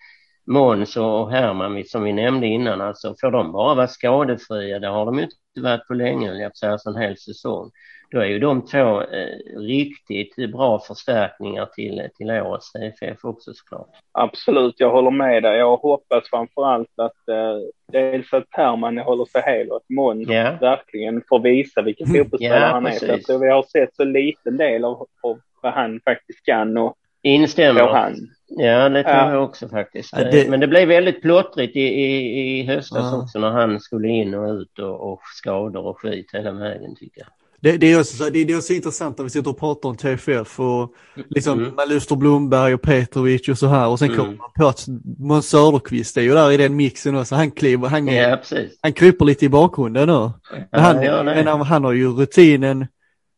Måns 0.45 0.97
och 0.97 1.32
Herman 1.32 1.84
som 1.86 2.04
vi 2.04 2.14
nämnde 2.14 2.47
innan. 2.47 2.82
Alltså 2.82 3.16
får 3.22 3.32
de 3.32 3.52
bara 3.52 3.76
vara 3.76 3.88
skadefria, 3.88 4.80
det 4.80 4.88
har 4.88 5.06
de 5.06 5.20
inte 5.20 5.36
varit 5.62 5.88
på 5.88 5.93
länge, 5.93 6.34
jag 6.34 6.58
säga 6.58 6.78
en 6.86 7.02
hel 7.02 7.18
säsong. 7.18 7.72
Då 8.12 8.20
är 8.20 8.26
ju 8.26 8.39
de 8.39 8.66
två 8.66 9.02
eh, 9.02 9.60
riktigt 9.60 10.52
bra 10.52 10.80
förstärkningar 10.80 11.66
till, 11.66 12.10
till 12.18 12.32
årets 12.32 12.72
TFF 12.72 13.26
också 13.26 13.54
såklart. 13.54 13.89
Absolut, 14.12 14.76
jag 14.78 14.89
håller 14.89 15.12
med 15.12 15.43
dig. 15.43 15.58
Jag 15.58 15.78
hoppas 15.78 16.30
framför 16.30 16.66
allt 16.66 16.89
att 16.95 17.28
eh, 17.28 17.58
dels 17.91 18.34
att 18.34 18.47
Herman 18.50 18.97
håller 18.97 19.26
sig 19.26 19.41
hel 19.45 19.70
och 19.70 19.78
att 19.78 19.89
Måns 19.89 20.30
yeah. 20.30 20.60
verkligen 20.60 21.24
får 21.30 21.39
visa 21.39 21.82
vilken 21.82 22.08
fotbollsspelare 22.08 22.60
yeah, 22.60 22.74
han 22.74 22.86
är. 22.86 23.18
Tror 23.18 23.39
vi 23.39 23.50
har 23.50 23.64
sett 23.64 23.95
så 23.95 24.04
liten 24.04 24.58
del 24.58 24.86
av, 24.86 25.08
av 25.22 25.39
vad 25.62 25.74
han 25.74 25.99
faktiskt 26.05 26.45
kan 26.45 26.78
och 26.78 26.95
Instämmer. 27.22 27.88
Han. 27.88 28.30
Ja, 28.47 28.89
det 28.89 29.03
tror 29.03 29.16
ja. 29.16 29.34
jag 29.34 29.43
också 29.43 29.70
faktiskt. 29.70 30.10
Ja, 30.18 30.24
det... 30.24 30.49
Men 30.49 30.60
det 30.60 30.68
blev 30.68 30.88
väldigt 30.88 31.22
plottrigt 31.22 31.76
i, 31.76 31.80
i, 31.80 32.60
i 32.60 32.64
höstas 32.64 33.12
ja. 33.12 33.22
också 33.22 33.39
när 33.39 33.49
han 33.49 33.80
skulle 33.80 34.07
in 34.07 34.34
och 34.34 34.53
ut 34.53 34.80
och, 34.80 35.12
och 35.12 35.22
skador 35.36 35.86
och 35.86 35.99
skit 35.99 36.30
hela 36.34 36.51
vägen 36.51 36.95
tycker 36.95 37.22
jag. 37.22 37.28
Det, 37.62 37.78
det, 37.78 37.91
är 37.91 37.99
också, 37.99 38.24
det, 38.24 38.43
det 38.43 38.53
är 38.53 38.57
också 38.57 38.74
intressant 38.74 39.18
när 39.18 39.24
vi 39.24 39.30
sitter 39.30 39.49
och 39.49 39.60
pratar 39.60 39.89
om 39.89 39.97
TFF 39.97 40.60
och 40.60 40.93
liksom 41.30 41.60
mm. 41.60 41.74
Luster 41.89 42.16
Blomberg 42.16 42.74
och 42.74 42.82
Petrovic 42.82 43.49
och 43.49 43.57
så 43.57 43.68
här 43.68 43.88
och 43.88 43.99
sen 43.99 44.07
mm. 44.07 44.20
kommer 44.20 44.38
man 44.38 44.51
på 44.55 44.68
att 44.68 44.86
Måns 45.18 45.49
Söderqvist 45.49 46.18
är 46.18 46.22
ju 46.22 46.34
där 46.34 46.51
i 46.51 46.57
den 46.57 46.76
mixen 46.76 47.16
också. 47.16 47.36
Han 47.36 47.51
kliver, 47.51 47.88
han, 47.88 48.07
ja, 48.07 48.38
han 48.82 48.93
kryper 48.93 49.26
lite 49.26 49.45
i 49.45 49.49
bakgrunden 49.49 50.07
nu. 50.07 50.32
Men 50.72 50.82
han, 50.82 51.03
ja, 51.03 51.64
han 51.64 51.84
har 51.84 51.91
ju 51.91 52.07
rutinen 52.07 52.88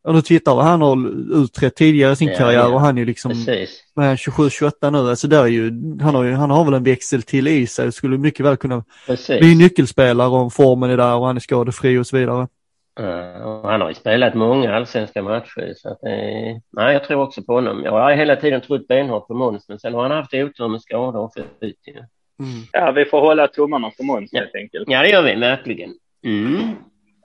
om 0.03 0.15
du 0.15 0.21
tittar 0.21 0.55
vad 0.55 0.65
han 0.65 0.81
har 0.81 0.95
utrett 1.43 1.75
tidigare 1.75 2.11
i 2.11 2.15
sin 2.15 2.27
ja, 2.27 2.37
karriär 2.37 2.59
ja. 2.59 2.73
och 2.73 2.81
han 2.81 2.97
är 2.97 2.99
ju 2.99 3.05
liksom 3.05 3.31
27-28 3.31 4.91
nu. 4.91 4.97
Alltså 4.97 5.27
där 5.27 5.43
är 5.43 5.47
ju, 5.47 5.71
han, 6.01 6.15
har 6.15 6.23
ju, 6.23 6.33
han 6.33 6.51
har 6.51 6.65
väl 6.65 6.73
en 6.73 6.83
växel 6.83 7.21
till 7.21 7.47
i 7.47 7.67
sig 7.67 7.87
och 7.87 7.93
skulle 7.93 8.17
mycket 8.17 8.45
väl 8.45 8.57
kunna 8.57 8.83
Precis. 9.07 9.39
bli 9.39 9.55
nyckelspelare 9.55 10.29
om 10.29 10.51
formen 10.51 10.89
är 10.89 10.97
där 10.97 11.15
och 11.15 11.25
han 11.25 11.35
är 11.35 11.39
skadefri 11.39 11.97
och 11.97 12.07
så 12.07 12.17
vidare. 12.17 12.47
Ja, 12.95 13.43
och 13.45 13.69
han 13.69 13.81
har 13.81 13.89
ju 13.89 13.93
spelat 13.93 14.33
många 14.33 14.75
allsvenska 14.75 15.21
matcher 15.21 15.73
så 15.75 15.89
att, 15.89 16.03
eh, 16.03 16.57
nej, 16.71 16.93
jag 16.93 17.03
tror 17.03 17.21
också 17.21 17.43
på 17.43 17.53
honom. 17.53 17.83
Jag 17.83 17.91
har 17.91 18.11
hela 18.11 18.35
tiden 18.35 18.61
trott 18.61 18.87
benhårt 18.87 19.27
på 19.27 19.33
Måns 19.33 19.69
men 19.69 19.79
sen 19.79 19.93
har 19.93 20.01
han 20.01 20.11
haft 20.11 20.33
otur 20.33 20.67
med 20.67 20.81
skador 20.81 21.19
och 21.19 21.33
flyt. 21.33 21.79
Ja. 21.83 22.01
Mm. 22.39 22.61
ja, 22.71 22.91
vi 22.91 23.05
får 23.05 23.21
hålla 23.21 23.47
tummarna 23.47 23.91
för 23.97 24.03
Måns 24.03 24.29
ja. 24.33 24.39
helt 24.39 24.55
enkelt. 24.55 24.89
Ja, 24.89 25.01
det 25.01 25.09
gör 25.09 25.23
vi 25.23 25.35
verkligen. 25.35 25.93
Mm. 26.25 26.55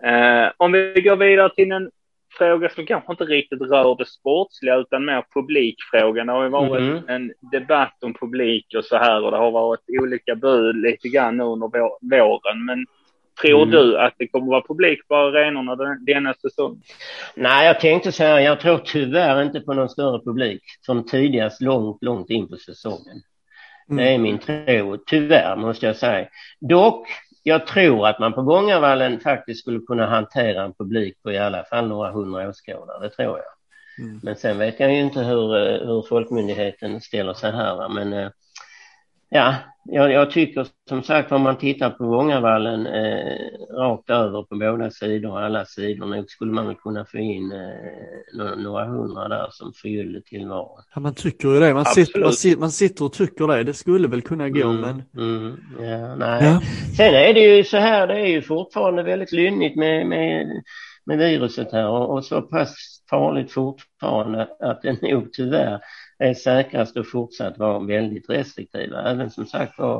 Eh, 0.04 0.52
om 0.56 0.72
vi 0.72 1.02
går 1.04 1.16
vidare 1.16 1.54
till 1.54 1.72
en 1.72 1.90
fråga 2.38 2.68
som 2.68 2.86
kanske 2.86 3.12
inte 3.12 3.24
riktigt 3.24 3.60
rör 3.60 3.96
det 3.98 4.06
sportsliga 4.06 4.76
utan 4.76 5.04
mer 5.04 5.24
publikfrågan. 5.34 6.26
Det 6.26 6.32
har 6.32 6.42
ju 6.42 6.48
varit 6.48 6.80
mm. 6.80 7.08
en 7.08 7.32
debatt 7.52 8.02
om 8.02 8.14
publik 8.14 8.66
och 8.76 8.84
så 8.84 8.96
här 8.96 9.24
och 9.24 9.30
det 9.30 9.36
har 9.36 9.50
varit 9.50 9.80
olika 10.00 10.34
bud 10.34 10.76
lite 10.76 11.08
grann 11.08 11.40
under 11.40 11.68
våren. 12.00 12.64
Men 12.64 12.86
tror 13.42 13.62
mm. 13.62 13.70
du 13.70 13.98
att 13.98 14.14
det 14.18 14.28
kommer 14.28 14.46
vara 14.46 14.62
publik 14.68 15.08
på 15.08 15.16
arenorna 15.16 15.76
denna 16.06 16.34
säsong? 16.34 16.82
Nej, 17.34 17.66
jag 17.66 17.80
tänkte 17.80 18.12
säga 18.12 18.40
jag 18.40 18.60
tror 18.60 18.78
tyvärr 18.78 19.42
inte 19.42 19.60
på 19.60 19.74
någon 19.74 19.88
större 19.88 20.20
publik 20.24 20.62
som 20.80 21.06
tidigast 21.06 21.60
långt, 21.60 22.02
långt 22.02 22.30
in 22.30 22.48
på 22.48 22.56
säsongen. 22.56 23.22
Mm. 23.90 24.04
Det 24.04 24.10
är 24.10 24.18
min 24.18 24.38
tro, 24.38 24.96
tyvärr 25.06 25.56
måste 25.56 25.86
jag 25.86 25.96
säga. 25.96 26.28
Dock 26.60 27.08
jag 27.48 27.66
tror 27.66 28.08
att 28.08 28.18
man 28.18 28.32
på 28.32 28.42
Gångavallen 28.42 29.20
faktiskt 29.20 29.60
skulle 29.60 29.80
kunna 29.80 30.06
hantera 30.06 30.62
en 30.62 30.74
publik 30.74 31.22
på 31.22 31.32
i 31.32 31.38
alla 31.38 31.64
fall 31.64 31.88
några 31.88 32.10
hundra 32.12 32.48
åskådare, 32.48 33.00
det 33.00 33.10
tror 33.10 33.38
jag. 33.38 34.06
Mm. 34.06 34.20
Men 34.22 34.36
sen 34.36 34.58
vet 34.58 34.80
jag 34.80 34.92
ju 34.92 35.00
inte 35.00 35.20
hur, 35.20 35.56
eh, 35.56 35.86
hur 35.86 36.02
Folkmyndigheten 36.08 37.00
ställer 37.00 37.34
sig 37.34 37.52
här. 37.52 37.88
Men 37.88 38.12
eh, 38.12 38.30
ja, 39.28 39.54
jag, 39.88 40.12
jag 40.12 40.30
tycker 40.30 40.66
som 40.88 41.02
sagt 41.02 41.32
om 41.32 41.42
man 41.42 41.58
tittar 41.58 41.90
på 41.90 42.04
Vångavallen 42.06 42.86
eh, 42.86 43.76
rakt 43.78 44.10
över 44.10 44.42
på 44.42 44.56
båda 44.56 44.90
sidor, 44.90 45.40
alla 45.40 45.64
sidor, 45.64 46.06
nog 46.06 46.30
skulle 46.30 46.52
man 46.52 46.66
väl 46.66 46.74
kunna 46.74 47.04
få 47.04 47.18
in 47.18 47.52
eh, 47.52 48.38
några, 48.38 48.54
några 48.54 48.84
hundra 48.84 49.28
där 49.28 49.48
som 49.50 49.72
förgyller 49.72 50.20
tillvaron. 50.20 50.82
Ja, 50.94 51.00
man 51.00 51.14
tycker 51.14 51.48
ju 51.48 51.60
det. 51.60 51.74
Man 51.74 51.84
sitter, 51.84 52.20
man, 52.20 52.32
sitter, 52.32 52.60
man 52.60 52.70
sitter 52.70 53.04
och 53.04 53.12
tycker 53.12 53.46
det. 53.46 53.64
Det 53.64 53.74
skulle 53.74 54.08
väl 54.08 54.22
kunna 54.22 54.48
gå, 54.48 54.68
Mm, 54.68 54.80
men... 54.80 55.02
Mm, 55.16 55.56
ja, 55.80 56.14
nej. 56.14 56.44
Ja. 56.44 56.60
Sen 56.96 57.14
är 57.14 57.34
det 57.34 57.56
ju 57.56 57.64
så 57.64 57.76
här, 57.76 58.06
det 58.06 58.20
är 58.20 58.26
ju 58.26 58.42
fortfarande 58.42 59.02
väldigt 59.02 59.32
lynnigt 59.32 59.76
med, 59.76 60.06
med, 60.06 60.46
med 61.04 61.18
viruset 61.18 61.72
här 61.72 61.88
och, 61.88 62.10
och 62.10 62.24
så 62.24 62.42
pass 62.42 62.74
farligt 63.10 63.52
fortfarande 63.52 64.48
att 64.60 64.82
det 64.82 65.02
nog 65.02 65.32
tyvärr 65.32 65.80
är 66.18 66.34
säkrast 66.34 66.96
att 66.96 67.08
fortsatt 67.08 67.58
vara 67.58 67.78
väldigt 67.78 68.30
restriktiva. 68.30 69.10
Även 69.10 69.30
som 69.30 69.46
sagt 69.46 69.78
var, 69.78 69.98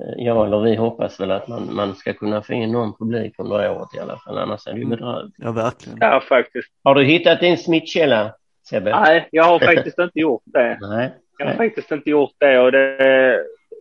eh, 0.00 0.24
jag 0.24 0.46
eller 0.46 0.60
vi 0.60 0.74
hoppas 0.76 1.20
väl 1.20 1.30
att 1.30 1.48
man, 1.48 1.74
man 1.74 1.94
ska 1.94 2.12
kunna 2.12 2.42
få 2.42 2.52
in 2.52 2.72
någon 2.72 2.96
publik 2.96 3.34
under 3.38 3.70
året 3.70 3.88
i 3.96 3.98
alla 4.00 4.16
fall, 4.18 4.38
annars 4.38 4.66
är 4.66 4.72
det 4.72 4.78
ju 4.78 4.86
bedrövligt. 4.86 5.34
Ja, 5.38 5.52
verkligen. 5.52 5.98
Ja, 6.00 6.20
faktiskt. 6.28 6.68
Har 6.84 6.94
du 6.94 7.04
hittat 7.04 7.40
din 7.40 7.58
smittkälla, 7.58 8.34
Sebbe? 8.70 8.90
Nej, 8.90 9.28
jag 9.32 9.44
har 9.44 9.58
faktiskt 9.58 9.98
inte 9.98 10.18
gjort 10.20 10.42
det. 10.44 10.78
Nej. 10.80 11.12
Jag 11.38 11.46
har 11.46 11.54
Nej. 11.54 11.68
faktiskt 11.68 11.90
inte 11.92 12.10
gjort 12.10 12.34
det 12.38 12.58
och 12.60 12.72
det, 12.72 12.96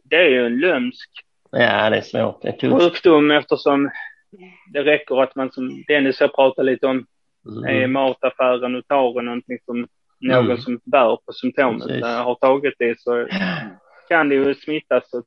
det 0.04 0.16
är 0.16 0.30
ju 0.30 0.46
en 0.46 0.60
lömsk 0.60 1.10
Ja, 1.52 1.90
det 1.90 1.98
är 1.98 2.02
svårt. 2.02 2.42
Det 2.42 2.48
är 2.48 2.52
tufft. 2.52 2.82
sjukdom 2.84 3.32
eftersom 3.32 3.90
det 4.74 4.84
räcker 4.84 5.22
att 5.24 5.36
man 5.36 5.52
som 5.52 5.84
Dennis 5.88 6.20
har 6.20 6.28
pratat 6.28 6.66
lite 6.66 6.88
om 6.88 7.06
är 7.68 7.72
i 7.74 7.78
Mm. 7.78 7.92
mataffären 7.92 8.76
och 8.76 8.88
tar 8.88 9.22
någonting 9.22 9.58
som 9.66 9.88
någon 10.22 10.46
Mm. 10.46 10.58
som 10.58 10.80
bär 10.86 11.16
på 11.26 11.34
symptomet 11.34 11.88
Precis. 11.88 12.06
eh, 12.06 12.24
har 12.24 12.36
tagit 12.36 12.74
det 12.80 13.00
så 13.00 13.28
kan 14.10 14.30
det 14.30 14.36
ju 14.36 14.56
smittas. 14.56 15.10
Så, 15.10 15.24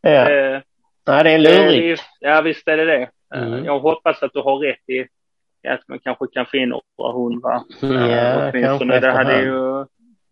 Ja. 0.00 0.30
eh, 0.30 0.60
Nej, 1.06 1.24
det 1.24 1.30
är 1.30 1.38
lurigt. 1.38 2.02
ja, 2.20 2.40
visst 2.40 2.68
är 2.68 2.76
det 2.76 2.84
det. 2.84 3.08
Eh, 3.34 3.42
Mm. 3.46 3.64
Jag 3.64 3.78
hoppas 3.78 4.22
att 4.22 4.32
du 4.32 4.40
har 4.40 4.58
rätt 4.58 4.88
i 4.88 5.06
att 5.68 5.88
man 5.88 5.98
kanske 5.98 6.26
kan 6.32 6.46
få 6.46 6.56
in 6.56 6.68
några 6.68 7.12
hundra. 7.12 7.54
Eh, 7.82 8.10
Ja, 8.12 8.50
åtminstone. 8.50 8.92
kanske 8.92 9.00
det 9.00 9.12
hade 9.12 9.42
ju, 9.42 9.84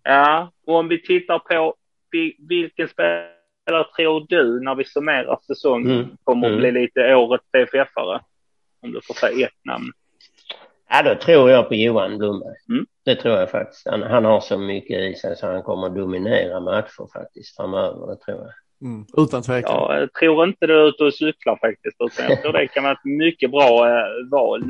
Ja, 0.03 0.51
och 0.67 0.75
om 0.75 0.89
vi 0.89 1.03
tittar 1.03 1.39
på 1.39 1.75
vi- 2.11 2.37
vilken 2.49 2.89
spelare 2.89 3.85
tror 3.97 4.27
du 4.29 4.61
när 4.61 4.75
vi 4.75 4.85
summerar 4.85 5.39
säsongen 5.47 5.91
Mm. 5.99 6.17
kommer 6.25 6.47
att 6.47 6.53
Mm. 6.53 6.61
bli 6.61 6.81
lite 6.83 7.15
årets 7.15 7.45
PFF-are? 7.53 8.21
Om 8.83 8.93
du 8.93 9.01
får 9.07 9.15
säga 9.15 9.47
ett 9.47 9.65
namn. 9.65 9.93
Ja, 10.91 11.03
då 11.03 11.15
tror 11.15 11.51
jag 11.51 11.69
på 11.69 11.75
Johan 11.75 12.19
Blomberg. 12.19 12.55
Mm. 12.69 12.87
Det 13.05 13.15
tror 13.15 13.35
jag 13.39 13.51
faktiskt. 13.51 13.89
Han, 13.91 14.03
han 14.03 14.25
har 14.25 14.41
så 14.41 14.59
mycket 14.59 15.01
i 15.01 15.15
sig 15.15 15.37
så 15.37 15.47
han 15.47 15.63
kommer 15.63 15.87
att 15.87 15.95
dominera 15.95 16.61
matcher 16.61 17.13
faktiskt 17.13 17.57
framöver, 17.57 18.07
det 18.07 18.17
tror 18.17 18.39
jag. 18.39 18.53
Mm. 18.91 19.07
Utan 19.17 19.43
tvekan. 19.43 19.73
Ja, 19.75 19.99
jag 20.01 20.13
tror 20.13 20.45
inte 20.45 20.67
du 20.67 20.75
är 20.81 20.89
ute 20.89 21.05
och 21.05 21.15
cyklar 21.15 21.57
faktiskt. 21.57 21.97
Utan 22.01 22.25
jag 22.31 22.43
tror 22.43 22.53
det 22.53 22.67
kan 22.67 22.83
vara 22.83 22.93
ett 22.93 23.05
mycket 23.05 23.51
bra 23.51 23.89
eh, 23.89 24.05
val 24.31 24.63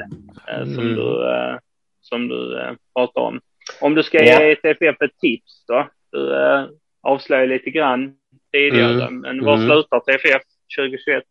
eh, 0.48 0.64
som 0.64 0.78
Mm. 0.84 0.94
du, 0.96 1.30
eh, 1.32 1.56
som 2.00 2.28
du 2.28 2.60
eh, 2.60 2.72
pratar 2.96 3.20
om. 3.20 3.40
Om 3.80 3.94
du 3.94 4.02
ska 4.02 4.24
Ja. 4.24 4.42
ge 4.42 4.54
TFF 4.56 5.02
ett 5.02 5.18
tips 5.20 5.64
då? 5.68 5.88
Du 6.12 6.36
eh, 6.36 6.64
avslöjar 7.02 7.46
lite 7.46 7.70
grann 7.70 8.14
tidigare. 8.52 9.02
Mm. 9.02 9.20
Men 9.20 9.44
var 9.44 9.54
Mm. 9.54 9.66
slutar 9.70 10.00
TFF 10.00 10.42
2021? 10.78 11.22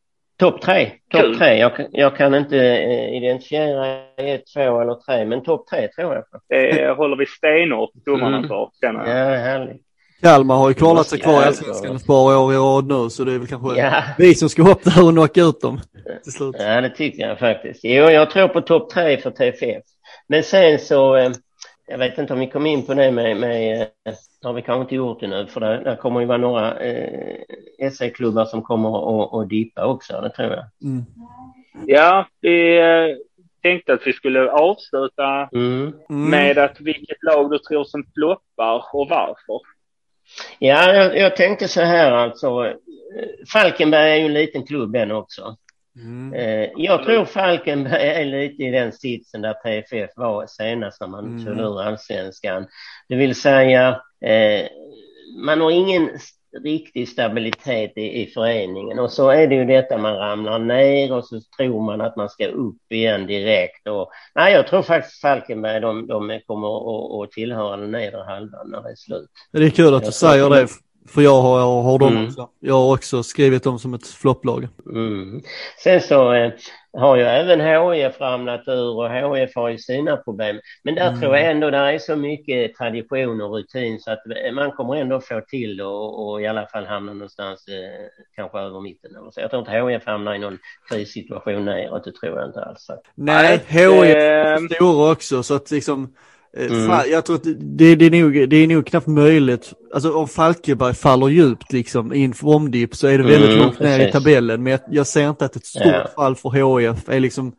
Topp 0.44 0.62
tre. 0.62 0.92
Topp 1.12 1.38
tre. 1.38 1.58
Jag, 1.60 1.76
kan- 1.76 1.88
jag 1.92 2.18
kan 2.18 2.36
inte 2.36 2.58
eh, 2.58 3.18
identifiera 3.18 3.88
ett, 4.18 4.42
två 4.54 4.82
eller 4.82 4.96
tre, 4.96 5.26
men 5.26 5.44
topp 5.44 5.68
tre 5.70 5.88
tror 5.88 6.14
jag. 6.14 6.24
Det 6.50 6.90
håller 6.98 7.16
vi 7.18 7.26
stenhårt 7.26 7.90
tummarna 8.06 8.38
Mm. 8.38 8.50
för, 8.50 8.70
känner 8.82 9.00
Ja, 9.08 9.18
jag. 9.20 9.30
det 9.32 9.36
är 9.36 9.42
härligt. 9.44 9.82
Kalmar 10.22 10.56
har 10.56 10.68
ju 10.70 10.74
kvalat 10.74 11.08
sig 11.08 11.20
kvar 11.20 11.34
i 11.34 11.36
Ja, 11.36 11.46
Allsvenskan 11.48 11.96
ett 11.96 12.08
par 12.08 12.38
år 12.38 12.54
i 12.54 12.58
rad 12.58 12.88
nu 12.88 13.10
så 13.10 13.24
det 13.24 13.34
är 13.34 13.38
väl 13.40 13.48
kanske 13.48 13.80
Ja. 13.82 14.04
vi 14.18 14.36
som 14.36 14.50
ska 14.50 14.62
upp 14.72 14.84
där 14.84 15.06
och 15.08 15.12
knocka 15.14 15.42
ut 15.42 15.62
dem 15.62 15.80
till 16.24 16.32
slut. 16.34 16.56
ja, 16.60 16.82
det 16.82 16.90
tycker 16.90 17.28
jag 17.28 17.40
faktiskt. 17.40 17.80
Jo, 17.84 18.04
jag 18.10 18.30
tror 18.30 18.48
på 18.48 18.62
topp 18.62 18.90
tre 18.90 19.18
för 19.18 19.32
TFF. 19.32 19.84
Men 20.28 20.44
sen 20.44 20.80
så, 20.80 21.16
eh, 21.16 21.32
jag 21.88 21.98
vet 21.98 22.18
inte 22.18 22.34
om 22.34 22.40
vi 22.40 22.48
kom 22.48 22.66
in 22.66 22.86
på 22.86 22.94
det 22.94 23.12
med, 23.12 23.38
med 23.38 23.82
eh, 23.82 23.88
det 24.42 24.48
har 24.48 24.54
vi 24.54 24.62
kanske 24.62 24.82
inte 24.82 24.96
gjort 24.96 25.20
det 25.20 25.28
nu, 25.28 25.46
för 25.48 25.60
där, 25.60 25.84
där 25.84 25.96
kommer 25.96 26.20
ju 26.20 26.26
vara 26.26 26.38
några 26.38 26.80
eh, 26.80 27.92
SE-klubbar 27.92 28.46
som 28.46 28.62
kommer 28.62 28.90
att, 29.26 29.34
att 29.34 29.50
dippa 29.50 29.86
också, 29.86 30.22
det 30.22 30.30
tror 30.30 30.52
jag. 30.52 30.66
Mm. 30.84 31.06
Ja, 31.88 32.28
vi 32.42 32.78
eh, 32.80 33.16
tänkte 33.62 33.94
att 33.94 34.08
vi 34.08 34.14
skulle 34.14 34.50
avsluta 34.52 35.50
Mm. 35.54 35.94
Mm. 36.10 36.30
med 36.30 36.58
att 36.58 36.82
vilket 36.82 37.24
lag 37.24 37.52
du 37.52 37.58
tror 37.60 37.84
som 37.84 38.04
floppar 38.16 38.76
och 38.94 39.10
varför. 39.10 39.60
Ja, 40.60 40.94
jag, 40.94 41.18
jag 41.18 41.36
tänkte 41.36 41.68
så 41.68 41.82
här 41.82 42.12
alltså. 42.12 42.66
eh, 42.66 42.74
Falkenberg 43.54 44.12
är 44.12 44.16
ju 44.16 44.26
en 44.26 44.34
liten 44.34 44.66
klubb 44.66 44.92
den 44.94 45.12
också. 45.12 45.56
Mm. 45.96 46.34
Eh, 46.34 46.70
jag 46.76 47.04
tror 47.04 47.26
Falkenberg 47.26 48.02
är 48.10 48.26
lite 48.26 48.64
i 48.64 48.72
den 48.72 48.92
sitsen 48.92 49.42
där 49.42 49.54
TFF 49.54 50.10
var 50.16 50.46
senast 50.48 51.02
när 51.02 51.08
man 51.08 51.26
Mm. 51.26 51.46
tog 51.46 51.58
ur 51.58 51.82
allsvenskan. 51.82 52.68
Det 53.10 53.16
vill 53.16 53.36
säga, 53.36 54.02
eh, 54.26 54.68
man 55.46 55.62
har 55.62 55.72
ingen 55.72 56.10
riktig 56.64 57.10
stabilitet 57.10 57.98
i, 57.98 58.22
i 58.22 58.28
föreningen 58.28 59.00
och 59.00 59.12
så 59.12 59.30
är 59.30 59.48
det 59.48 59.56
ju 59.56 59.66
detta 59.66 59.98
man 59.98 60.16
ramlar 60.16 60.60
ner 60.60 61.14
och 61.14 61.26
så 61.26 61.40
tror 61.58 61.82
man 61.82 62.02
att 62.02 62.16
man 62.16 62.30
ska 62.30 62.48
upp 62.48 62.92
igen 62.92 63.28
direkt. 63.28 63.88
Och, 63.88 64.10
nej, 64.36 64.54
jag 64.54 64.68
tror 64.68 64.82
faktiskt 64.82 65.22
Falkenberg 65.22 65.80
de, 65.82 66.08
de 66.08 66.40
kommer 66.48 66.68
att, 66.68 67.24
att 67.24 67.32
tillhöra 67.32 67.78
den 67.78 67.92
nedre 67.92 68.24
halvan 68.28 68.70
när 68.70 68.82
det 68.84 68.90
är 68.92 68.96
slut. 68.96 69.30
Det 69.52 69.66
är 69.66 69.70
kul 69.70 69.94
att 69.94 70.02
du 70.02 70.08
Jag 70.08 70.14
säger 70.14 70.50
det 70.50 70.68
för 71.08 71.22
jag 71.22 71.42
har, 71.42 71.60
jag 71.60 71.82
har 71.82 72.00
dem 72.00 72.14
Mm. 72.14 72.28
också. 72.28 72.50
Jag 72.60 72.74
har 72.74 72.94
också 72.94 73.24
skrivit 73.24 73.64
dem 73.64 73.80
som 73.80 73.94
ett 73.94 74.08
flopplag. 74.08 74.68
Mm. 74.90 75.42
Sen 75.84 76.02
så 76.02 76.34
eh, 76.34 76.52
har 76.98 77.16
ju 77.16 77.24
även 77.24 77.62
HIF 77.62 78.22
ramlat 78.22 78.68
ur 78.68 78.96
och 78.96 79.10
HIF 79.14 79.56
har 79.56 79.70
ju 79.70 79.78
sina 79.78 80.18
problem. 80.18 80.60
Men 80.84 80.96
där 80.96 81.08
Mm. 81.08 81.22
tror 81.22 81.36
jag 81.38 81.52
ändå 81.52 81.70
där 81.70 81.94
är 81.94 81.98
så 82.00 82.16
mycket 82.16 82.76
tradition 82.76 83.42
och 83.42 83.54
rutin 83.56 84.00
så 84.00 84.12
att 84.12 84.20
man 84.54 84.72
kommer 84.72 84.96
ändå 84.96 85.20
få 85.22 85.42
till 85.48 85.78
det 85.78 85.86
och, 85.86 86.28
och 86.32 86.42
i 86.42 86.48
alla 86.48 86.66
fall 86.68 86.86
hamna 86.86 87.14
någonstans 87.14 87.68
eh, 87.68 88.06
kanske 88.36 88.60
över 88.60 88.82
mitten. 88.82 89.12
Så. 89.32 89.42
Jag 89.42 89.50
tror 89.50 89.60
inte 89.60 89.72
HIF 89.94 90.06
hamnar 90.06 90.34
i 90.36 90.40
någon 90.40 90.58
krissituation 90.90 91.66
neråt, 91.66 92.04
det 92.04 92.12
tror 92.16 92.40
jag 92.40 92.50
inte 92.50 92.62
alls. 92.64 92.88
Nej, 93.16 93.60
HIF 93.68 93.88
eh, 93.88 94.18
är 94.18 94.76
stora 94.76 95.12
också 95.12 95.44
så 95.44 95.56
att 95.56 95.72
liksom 95.72 96.04
eh, 96.04 96.10
Mm. 96.58 96.90
fa- 96.92 97.06
jag 97.12 97.26
tror 97.26 97.36
att 97.36 97.44
det, 97.44 97.96
det, 97.96 98.06
är 98.06 98.10
nog, 98.24 98.50
det 98.50 98.56
är 98.56 98.68
nog 98.68 98.86
knappt 98.88 99.08
möjligt. 99.08 99.74
Alltså 99.94 100.14
om 100.14 100.28
Falkenberg 100.28 100.94
faller 100.94 101.28
djupt 101.28 101.74
liksom 101.74 102.14
i 102.14 102.24
en 102.24 102.34
formdipp 102.34 102.96
så 102.96 103.08
är 103.08 103.18
det 103.18 103.24
väldigt 103.24 103.50
Mm, 103.50 103.60
långt 103.64 103.80
ner 103.80 103.96
i 103.96 103.98
precis. 103.98 104.12
tabellen. 104.14 104.64
Men 104.64 104.72
jag, 104.72 104.80
jag 104.92 105.08
ser 105.08 105.30
inte 105.30 105.46
att 105.46 105.56
ett 105.56 105.66
stort 105.66 105.82
Ja. 105.86 106.08
fall 106.16 106.36
för 106.36 106.50
HIF 106.90 107.10
är 107.10 107.20
liksom 107.20 107.54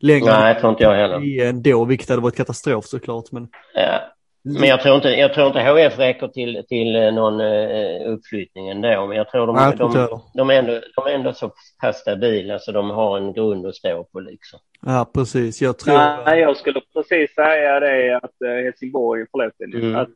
längre 0.00 0.30
Nej, 0.32 0.52
jag 0.52 0.60
tror 0.60 0.70
inte 0.72 0.82
jag 0.84 0.94
heller. 0.94 1.24
i 1.24 1.40
ändå, 1.40 1.84
vilket 1.84 2.08
hade 2.08 2.22
varit 2.22 2.36
katastrof 2.36 2.84
såklart. 2.84 3.32
Men 3.32 3.48
Ja. 3.74 4.00
Men 4.42 4.68
jag 4.68 4.80
tror 4.80 4.96
inte, 4.96 5.08
jag 5.08 5.34
tror 5.34 5.46
inte 5.46 5.60
HIF 5.60 5.98
räcker 5.98 6.28
till, 6.28 6.64
till 6.68 6.96
eh, 6.96 7.12
någon 7.12 7.40
eh, 7.40 8.12
uppflyttning 8.12 8.68
ändå. 8.68 9.06
Men 9.06 9.16
jag 9.16 9.30
tror 9.30 9.46
de, 9.46 9.56
Nej, 9.56 9.64
jag 9.64 9.78
de, 9.78 9.94
heller. 9.96 10.20
de, 10.34 10.50
är 10.50 10.54
ändå, 10.54 10.80
de 10.96 11.06
är 11.06 11.14
ändå 11.14 11.32
så 11.32 11.50
pass 11.80 11.96
stabila 11.96 12.58
så 12.58 12.72
de 12.72 12.90
har 12.90 13.16
en 13.18 13.32
grund 13.32 13.66
att 13.66 13.74
stå 13.74 14.04
på 14.04 14.20
liksom. 14.20 14.58
ja, 14.86 15.10
precis. 15.14 15.62
Jag 15.62 15.78
tror... 15.78 16.24
Nej, 16.24 16.40
jag 16.40 16.56
skulle 16.56 16.80
precis 16.94 17.34
säga 17.34 17.80
det 17.80 18.16
att 18.16 18.42
eh, 18.44 18.64
Helsingborg, 18.64 19.26
förlåt 19.30 19.52
Mm. 19.74 19.96
att, 19.96 20.08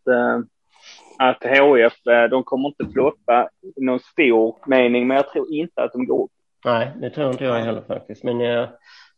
att 1.18 1.42
HF, 1.42 1.92
de 2.30 2.44
kommer 2.44 2.68
inte 2.68 2.92
floppa 2.92 3.48
i 3.76 3.84
någon 3.84 4.00
stor 4.00 4.56
mening, 4.66 5.06
men 5.08 5.16
jag 5.16 5.30
tror 5.32 5.52
inte 5.52 5.82
att 5.82 5.92
de 5.92 6.06
går 6.06 6.24
upp. 6.24 6.30
Nej, 6.64 6.90
det 7.00 7.10
tror 7.10 7.30
inte 7.30 7.44
jag 7.44 7.54
heller 7.60 7.82
faktiskt. 7.88 8.24
Men 8.24 8.40
eh, 8.40 8.68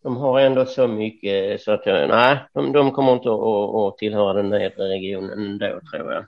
de 0.02 0.16
har 0.16 0.40
ändå 0.40 0.64
så 0.66 0.86
mycket 0.88 1.60
så 1.60 1.72
att 1.72 1.86
jag, 1.86 2.08
nej, 2.08 2.38
de, 2.54 2.72
de 2.72 2.90
kommer 2.92 3.12
inte 3.12 3.28
att, 3.28 3.40
att, 3.40 3.74
att 3.92 3.98
tillhöra 3.98 4.32
den 4.32 4.48
nedre 4.48 4.84
regionen 4.88 5.30
ändå 5.38 5.80
tror 5.92 6.12
jag. 6.12 6.24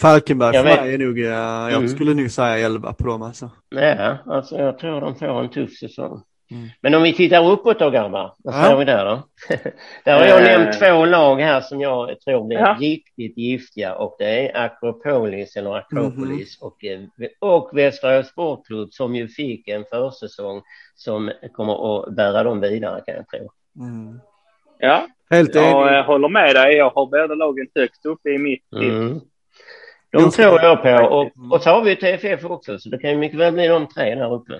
Falkenberg 0.00 0.54
Jag 0.56 0.64
för 0.64 0.70
vet. 0.70 0.80
mig 0.84 0.94
är 0.94 0.98
nog, 0.98 1.18
eh, 1.18 1.24
jag 1.26 1.72
Mm. 1.72 1.88
skulle 1.88 2.14
nog 2.14 2.30
säga 2.30 2.58
11 2.66 2.92
på 2.92 3.06
dem 3.06 3.22
alltså. 3.22 3.50
Ja, 3.68 4.16
alltså 4.26 4.56
jag 4.58 4.78
tror 4.78 5.00
de 5.00 5.14
får 5.14 5.40
en 5.40 5.50
tuff 5.50 5.72
säsong. 5.78 6.22
Mm. 6.50 6.68
Men 6.80 6.94
om 6.94 7.02
vi 7.02 7.12
tittar 7.12 7.50
uppåt 7.50 7.78
då 7.78 7.90
grabbar, 7.90 8.34
vad 8.38 8.54
Ja. 8.54 8.76
vi 8.76 8.84
där 8.84 9.04
då? 9.04 9.22
där 10.04 10.18
har 10.18 10.26
jag 10.26 10.40
Eh. 10.40 10.44
nämnt 10.58 10.78
två 10.78 11.04
lag 11.04 11.40
här 11.40 11.60
som 11.60 11.80
jag 11.80 12.20
tror 12.20 12.44
blir 12.46 12.58
Ja. 12.58 12.76
riktigt 12.80 13.38
giftiga 13.38 13.94
och 13.94 14.16
det 14.18 14.48
är 14.48 14.64
Akropolis 14.64 15.56
eller 15.56 15.76
Akropolis 15.76 16.60
Mhm. 16.60 16.66
och, 16.68 16.84
eh, 16.84 17.00
och 17.38 17.70
Västra 17.78 18.22
Sportklubb 18.22 18.92
som 18.92 19.14
ju 19.16 19.28
fick 19.28 19.68
en 19.68 19.84
försäsong 19.84 20.62
som 20.94 21.30
kommer 21.52 21.98
att 22.08 22.14
bära 22.14 22.42
dem 22.42 22.60
vidare 22.60 23.02
kan 23.06 23.14
jag 23.14 23.28
tro. 23.28 23.50
Mm. 23.84 24.20
Ja, 24.78 25.06
Helt 25.30 25.54
jag 25.54 25.64
enig. 25.88 25.98
eh, 25.98 26.04
håller 26.04 26.28
med 26.28 26.54
dig. 26.54 26.76
Jag 26.76 26.90
har 26.90 27.06
båda 27.06 27.34
lagen 27.34 27.66
högst 27.74 28.06
upp 28.06 28.26
i 28.26 28.38
mitt 28.38 28.70
tips. 28.70 28.82
Mm. 28.82 29.20
De 30.12 30.30
tror 30.30 30.60
jag 30.62 30.82
på 30.82 31.06
och, 31.16 31.30
och 31.52 31.62
så 31.62 31.70
har 31.70 31.82
vi 31.84 31.96
TFF 31.96 32.44
också 32.44 32.78
så 32.78 32.88
det 32.88 32.98
kan 32.98 33.10
ju 33.10 33.16
mycket 33.16 33.38
väl 33.38 33.52
bli 33.52 33.66
de 33.66 33.86
tre 33.88 34.14
där 34.14 34.34
uppe. 34.34 34.52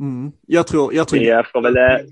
Mm. 0.00 0.32
Jag 0.46 0.66
tror, 0.66 0.94
jag 0.94 1.08
tror 1.08 1.28
eh, 1.28 1.42
får 1.52 1.62
väl, 1.62 1.76
eh, 1.76 2.06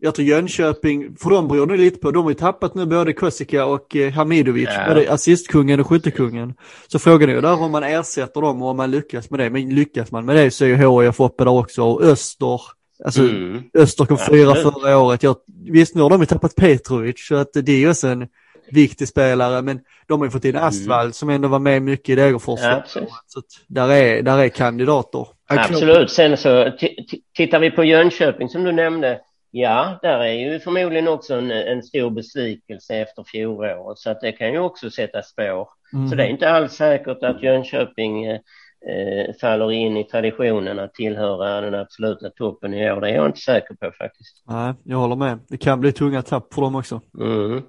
jag 0.00 0.14
tror 0.14 0.26
Jönköping, 0.28 1.16
för 1.16 1.30
de 1.30 1.48
beror 1.48 1.66
nog 1.66 1.76
lite 1.76 1.98
på, 1.98 2.10
de 2.10 2.22
har 2.22 2.30
ju 2.30 2.34
tappat 2.34 2.74
nu 2.74 2.86
både 2.86 3.12
Kosika 3.12 3.64
och 3.66 3.96
eh, 3.96 4.12
Hamidovic, 4.12 4.68
Ja. 4.72 4.94
både 4.94 5.12
assistkungen 5.12 5.80
och 5.80 5.86
skyttekungen. 5.86 6.54
Så 6.88 6.98
frågan 6.98 7.28
är 7.30 7.34
ju 7.34 7.40
där 7.40 7.62
om 7.62 7.70
man 7.72 7.82
ersätter 7.84 8.40
dem 8.40 8.62
och 8.62 8.68
om 8.68 8.76
man 8.76 8.90
lyckas 8.90 9.30
med 9.30 9.40
det. 9.40 9.50
Men 9.50 9.74
lyckas 9.74 10.10
man 10.10 10.24
med 10.24 10.36
det 10.36 10.50
så 10.50 10.64
är 10.64 10.68
ju 10.68 10.76
HIF 11.04 11.20
uppe 11.20 11.44
där 11.44 11.50
också 11.50 11.82
och 11.82 12.02
Öster, 12.02 12.60
alltså 13.04 13.20
Mm. 13.22 13.62
Öster 13.74 14.04
kom 14.04 14.18
fyra 14.18 14.54
förra 14.54 14.98
året. 14.98 15.22
Jag, 15.22 15.36
visst 15.70 15.94
nu 15.94 16.02
har 16.02 16.10
de 16.10 16.20
ju 16.20 16.26
tappat 16.26 16.54
Petrovic 16.56 17.26
så 17.28 17.34
att 17.34 17.52
det 17.52 17.72
är 17.72 17.78
ju 17.78 17.90
också 17.90 18.08
en 18.08 18.26
viktig 18.70 19.08
spelare 19.08 19.62
men 19.62 19.80
de 20.06 20.20
har 20.20 20.26
ju 20.26 20.30
fått 20.30 20.44
in 20.44 20.56
Astvall 20.56 21.12
som 21.12 21.28
ändå 21.30 21.48
var 21.48 21.58
med 21.58 21.82
mycket 21.82 22.08
i 22.08 22.14
Degerfors. 22.14 22.60
Mm. 22.60 22.70
Ja, 22.76 22.82
så 23.26 23.38
att 23.38 23.44
där, 23.66 23.88
är, 23.88 24.22
där 24.22 24.38
är 24.38 24.48
kandidater. 24.48 25.26
Absolut. 25.48 26.10
Sen 26.10 26.36
så 26.36 26.64
ti- 26.64 27.06
ti- 27.10 27.22
tittar 27.34 27.58
vi 27.58 27.70
på 27.70 27.84
Jönköping 27.84 28.48
som 28.48 28.64
du 28.64 28.72
nämnde. 28.72 29.20
Ja, 29.50 29.98
där 30.02 30.18
är 30.18 30.32
ju 30.32 30.60
förmodligen 30.60 31.08
också 31.08 31.34
en, 31.34 31.50
en 31.50 31.82
stor 31.82 32.10
besvikelse 32.10 32.94
efter 32.96 33.24
fjolåret 33.24 33.98
så 33.98 34.10
att 34.10 34.20
det 34.20 34.32
kan 34.32 34.52
ju 34.52 34.58
också 34.58 34.90
sätta 34.90 35.22
spår. 35.22 35.68
Mm. 35.92 36.08
Så 36.08 36.14
det 36.14 36.22
är 36.22 36.28
inte 36.28 36.50
alls 36.50 36.72
säkert 36.72 37.22
att 37.22 37.42
Jönköping 37.42 38.24
eh, 38.24 38.40
eh, 38.88 39.34
faller 39.40 39.72
in 39.72 39.96
i 39.96 40.04
traditionen 40.04 40.78
att 40.78 40.94
tillhöra 40.94 41.60
den 41.60 41.74
absoluta 41.74 42.30
toppen 42.30 42.74
i 42.74 42.90
år. 42.90 43.00
Det 43.00 43.08
är 43.08 43.14
jag 43.14 43.26
inte 43.26 43.40
säker 43.40 43.74
på 43.74 43.92
faktiskt. 43.98 44.42
Nej, 44.48 44.74
jag 44.84 44.98
håller 44.98 45.16
med. 45.16 45.38
Det 45.48 45.56
kan 45.56 45.80
bli 45.80 45.92
tunga 45.92 46.22
tapp 46.22 46.54
för 46.54 46.62
dem 46.62 46.74
också. 46.74 47.00
Mm. 47.20 47.62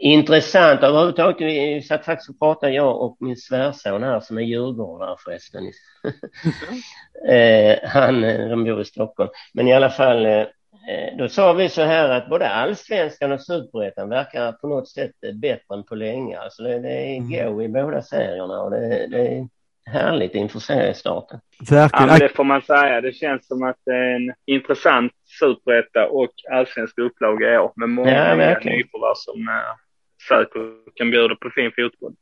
Intressant 0.00 0.82
överhuvudtaget. 0.82 1.40
Vi 1.40 1.82
satt 1.82 2.04
faktiskt 2.04 2.30
och 2.30 2.38
pratade, 2.38 2.72
jag 2.72 3.02
och 3.02 3.16
min 3.20 3.36
svärson 3.36 4.02
här 4.02 4.20
som 4.20 4.38
är 4.38 4.42
djurgårdare 4.42 5.16
förresten. 5.24 5.64
eh, 7.28 7.78
han, 7.88 8.20
de 8.22 8.64
bor 8.64 8.80
i 8.80 8.84
Stockholm. 8.84 9.30
Men 9.54 9.68
i 9.68 9.74
alla 9.74 9.90
fall, 9.90 10.26
eh, 10.26 10.32
eh, 10.40 11.16
då 11.18 11.28
sa 11.28 11.52
vi 11.52 11.68
så 11.68 11.82
här 11.82 12.08
att 12.08 12.28
både 12.28 12.48
allsvenskan 12.48 13.32
och 13.32 13.40
superettan 13.42 14.08
verkar 14.08 14.52
på 14.52 14.68
något 14.68 14.88
sätt 14.88 15.12
bättre 15.34 15.74
än 15.74 15.84
på 15.84 15.94
länge. 15.94 16.38
Alltså 16.38 16.62
det, 16.62 16.78
det 16.78 16.88
är 16.92 17.16
Mm. 17.16 17.54
go 17.54 17.62
i 17.62 17.68
båda 17.68 18.02
serierna 18.02 18.62
och 18.62 18.70
det, 18.70 19.06
det 19.06 19.28
är 19.28 19.48
härligt 19.90 20.34
inför 20.34 20.58
seriestarten. 20.58 21.40
Ja, 21.70 21.76
Verkligen. 21.76 22.18
det 22.18 22.28
får 22.36 22.44
man 22.44 22.62
säga. 22.62 23.00
Det 23.00 23.12
känns 23.12 23.46
som 23.46 23.62
att 23.62 23.76
det 23.84 23.92
är 23.94 24.14
en 24.14 24.34
intressant 24.46 25.12
superetta 25.40 26.08
och 26.08 26.30
allsvenska 26.50 27.02
upplaga 27.02 27.54
i 27.54 27.58
år 27.58 27.72
med 27.76 27.88
många 27.88 28.10
Ja, 28.28 28.34
nya 28.34 28.58
nyförvärv 28.58 29.14
som 29.14 29.48
säkert 30.28 30.94
kan 30.94 31.10
bjuda 31.10 31.34
på 31.34 31.50
fin 31.50 31.70
fotboll. 31.76 32.12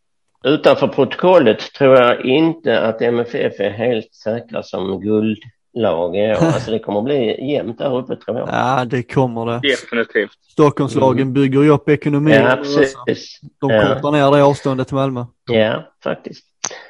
Utanför 0.44 0.88
protokollet 0.88 1.58
tror 1.58 1.96
jag 1.96 2.20
inte 2.24 2.80
att 2.80 3.02
MFF 3.02 3.60
är 3.60 3.70
helt 3.70 4.14
säkra 4.14 4.62
som 4.62 5.00
guldlag 5.00 6.16
i 6.16 6.20
år. 6.30 6.44
Alltså 6.44 6.70
det 6.70 6.78
kommer 6.78 6.98
att 6.98 7.04
bli 7.04 7.50
jämnt 7.52 7.78
där 7.78 7.96
uppe 7.98 8.16
tror 8.16 8.38
jag. 8.38 8.48
Ja, 8.48 8.84
det 8.84 9.02
kommer 9.02 9.46
det. 9.46 9.60
Definitivt. 9.68 10.30
Stockholmslagen 10.48 11.32
bygger 11.32 11.62
ju 11.62 11.70
upp 11.70 11.88
ekonomin. 11.88 12.34
Mm. 12.34 12.46
Ja, 12.46 12.56
precis. 12.56 13.40
De 13.60 13.70
Ja. 13.70 13.94
kortar 13.94 14.12
ner 14.12 14.30
det 14.30 14.44
avståndet 14.44 14.86
till 14.88 14.96
Malmö. 14.96 15.24
Ja, 15.50 15.92
faktiskt. 16.04 16.44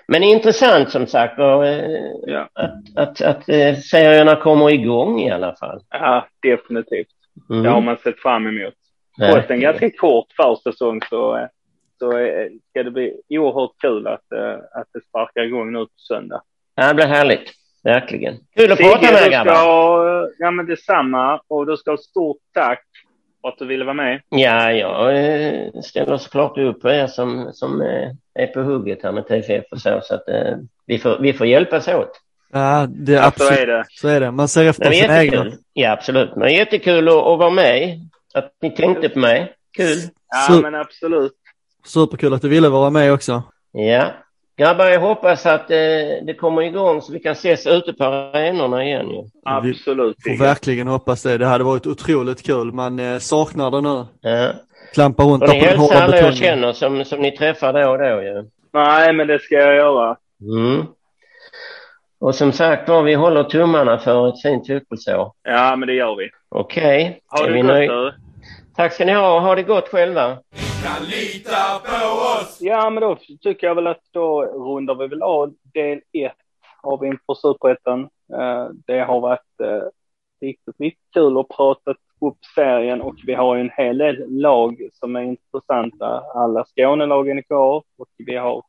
Men 0.09 0.23
intressant 0.23 0.91
som 0.91 1.07
sagt 1.07 1.39
var 1.39 1.65
eh, 1.65 2.01
Ja. 2.27 2.49
att, 2.55 2.97
att, 2.97 3.21
att 3.23 3.49
eh, 3.49 3.75
serierna 3.77 4.37
kommer 4.37 4.71
igång 4.71 5.21
i 5.21 5.31
alla 5.31 5.57
fall. 5.57 5.81
Ja, 5.91 6.27
definitivt. 6.43 7.07
Mm. 7.51 7.63
Det 7.63 7.69
har 7.71 7.81
man 7.81 7.97
sett 7.97 8.19
fram 8.19 8.47
emot. 8.47 8.75
Trots 9.19 9.51
en 9.51 9.61
ganska 9.61 9.91
kort 9.91 10.27
försäsong 10.37 11.01
så, 11.11 11.37
eh, 11.37 11.47
så 11.99 12.19
eh, 12.19 12.47
ska 12.71 12.83
det 12.83 12.91
bli 12.91 13.13
oerhört 13.29 13.71
kul 13.81 14.07
att, 14.07 14.33
eh, 14.33 14.55
att 14.81 14.87
det 14.95 15.01
sparkar 15.09 15.43
igång 15.43 15.73
nu 15.73 15.79
på 15.79 15.93
söndag. 15.97 16.43
Ja, 16.75 16.89
det 16.89 16.95
blir 16.95 17.07
härligt. 17.07 17.53
Verkligen. 17.85 18.35
Kul 18.57 18.73
att 18.73 18.79
Sigge, 18.79 18.91
prata 18.91 19.13
med 19.13 19.21
ska 19.21 19.31
grabbar. 19.31 20.31
ja 20.39 20.51
men 20.51 20.67
detsamma 20.67 21.41
och 21.49 21.67
du 21.67 21.77
ska 21.77 21.91
ha 21.91 21.99
stort 21.99 22.37
tack 22.55 22.83
för 23.41 23.49
att 23.49 23.59
du 23.59 23.67
ville 23.67 23.85
vara 23.85 23.95
med. 23.95 24.21
Ja, 24.29 24.73
jag 24.73 25.85
ställer 25.85 26.17
såklart 26.17 26.59
upp 26.59 26.83
på 26.83 26.91
er 26.91 27.07
som, 27.07 27.51
som 27.53 27.81
är 28.35 28.47
på 28.47 28.61
hugget 28.61 29.03
här 29.03 29.13
med 29.13 29.27
TFF 29.27 29.65
och 29.71 29.81
så. 29.81 30.01
Så 30.03 30.15
att 30.15 30.25
vi, 30.87 30.99
får, 30.99 31.19
vi 31.21 31.33
får 31.33 31.47
hjälpas 31.47 31.89
åt. 31.89 32.21
Ja, 32.53 32.87
det 32.91 33.13
är 33.13 33.17
Ja, 33.17 33.23
så 33.23 33.29
absolut. 33.29 33.59
är 33.61 33.67
det. 33.67 33.85
Så 33.89 34.09
är 34.09 34.21
det. 34.21 34.31
Man 34.31 34.49
ser 34.49 34.65
efter 34.65 34.93
egna. 34.93 35.23
jättekul. 35.25 35.55
Ja, 35.73 35.93
absolut. 35.93 36.37
Men 36.37 36.53
jättekul 36.55 37.09
att, 37.09 37.15
att 37.15 37.39
vara 37.39 37.51
med. 37.51 38.01
Att 38.37 38.53
ni 38.63 38.71
tänkte 38.71 39.09
på 39.09 39.19
mig. 39.19 39.53
Kul. 39.77 39.99
Ja, 40.49 40.61
men 40.63 40.75
absolut. 40.75 41.33
Superkul 41.85 42.35
att 42.35 42.43
du 42.43 42.49
ville 42.49 42.69
vara 42.69 42.91
med 42.91 43.13
också. 43.13 43.43
Ja. 43.73 44.07
Grabbar, 44.59 44.87
jag 44.87 45.01
hoppas 45.01 45.47
att 45.47 45.71
eh, 45.71 45.77
det 46.27 46.37
kommer 46.41 46.63
igång 46.63 47.03
så 47.03 47.13
vi 47.13 47.21
kan 47.21 47.33
ses 47.33 47.67
ute 47.67 47.93
på 47.93 48.05
arenorna 48.05 48.85
igen 48.85 49.11
ju. 49.11 49.25
Absolut. 49.45 50.17
Får 50.23 50.31
Sigge. 50.31 50.43
verkligen 50.45 50.87
hoppas 50.87 51.23
det. 51.23 51.39
Det 51.39 51.47
hade 51.47 51.65
varit 51.65 51.87
otroligt 51.87 52.47
kul. 52.47 52.73
Man 52.73 52.99
eh, 52.99 53.19
saknar 53.19 53.71
det 53.71 53.81
nu. 53.81 54.07
Ja. 54.21 54.53
Klampa 54.95 55.23
runt 55.23 55.43
Och 55.43 55.49
ni 55.49 55.61
på 55.61 55.67
den 55.67 55.79
hälsar 55.79 56.03
alla 56.03 56.17
jag 56.21 56.35
känner 56.37 56.73
som, 56.73 57.05
som 57.05 57.21
ni 57.21 57.37
träffar 57.37 57.73
då 57.73 57.91
och 57.91 57.99
då 57.99 58.23
ju. 58.23 58.45
Nej, 58.73 59.13
men 59.13 59.27
det 59.27 59.39
ska 59.39 59.55
jag 59.55 59.75
göra. 59.77 60.17
Mm. 60.41 60.87
Och 62.19 62.35
som 62.35 62.53
sagt 62.53 62.89
var, 62.89 63.03
vi 63.03 63.15
håller 63.15 63.45
tummarna 63.45 63.99
för 63.99 64.29
ett 64.29 64.43
fint 64.43 64.67
fotbollsår. 64.67 65.33
Ja, 65.43 65.77
men 65.77 65.87
det 65.89 65.95
gör 65.95 66.17
vi. 66.17 66.31
Okej. 66.49 67.21
Ha 67.29 67.45
Är 67.45 67.49
det 67.49 67.55
vi 67.55 67.63
nöj- 67.63 67.89
du. 67.89 68.15
Tack 68.77 68.93
ska 68.93 69.05
ni 69.05 69.13
ha. 69.13 69.41
Ha 69.41 69.55
det 69.55 69.63
gott 69.63 69.89
själva. 69.89 70.39
Ja, 72.61 72.91
men 72.91 73.01
då 73.03 73.17
tycker 73.41 73.67
jag 73.67 73.75
väl 73.75 73.87
att 73.87 74.03
då 74.13 74.43
rundar 74.45 74.95
vi 74.95 75.07
väl 75.07 75.23
av 75.23 75.55
del 75.75 76.01
ett 76.13 76.33
av 76.83 77.05
inför 77.05 77.35
Superettan. 77.35 78.01
Eh, 78.33 78.69
Det 78.87 78.99
har 79.01 79.21
varit 79.21 79.61
eh, 79.63 79.83
riktigt, 80.41 80.81
riktigt 80.81 81.13
kul 81.15 81.39
att 81.39 81.49
prata 81.49 81.91
upp 82.21 82.45
serien 82.55 83.01
och 83.03 83.15
vi 83.27 83.35
har 83.35 83.55
ju 83.55 83.61
en 83.61 83.71
hel 83.77 83.99
del 83.99 84.27
lag 84.29 84.89
som 84.93 85.17
är 85.17 85.23
intressanta. 85.23 86.23
Alla 86.35 86.65
Skånelagen 86.65 87.39
är 87.39 87.43
kvar 87.43 87.77
och 87.99 88.09
vi 88.17 88.37
har 88.37 88.63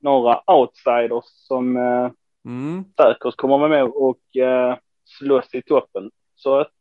några 0.00 0.42
outsiders 0.46 1.24
som 1.24 1.76
eh, 1.76 2.10
Mm. 2.44 2.84
säkert 2.96 3.36
kommer 3.36 3.68
med 3.68 3.84
och 3.84 4.18
slåss 5.04 5.54
i 5.54 5.62
toppen. 5.62 6.10
Så 6.36 6.58
att 6.60 6.72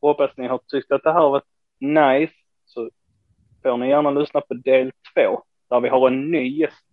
hoppas 0.00 0.30
ni 0.36 0.46
har 0.46 0.60
tyckt 0.68 0.92
att 0.92 1.02
det 1.02 1.12
här 1.12 1.20
har 1.20 1.30
varit 1.30 1.51
nice. 1.82 2.34
Så 2.64 2.90
får 3.62 3.76
ni 3.76 3.88
gärna 3.88 4.10
lyssna 4.10 4.40
på 4.40 4.54
del 4.54 4.92
två 5.14 5.42
där 5.70 5.80
vi 5.80 5.88
har 5.88 6.08
en 6.08 6.30
ny 6.30 6.58
gäst 6.58 6.84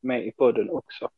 med 0.00 0.26
i 0.26 0.32
podden 0.32 0.70
också. 0.70 1.08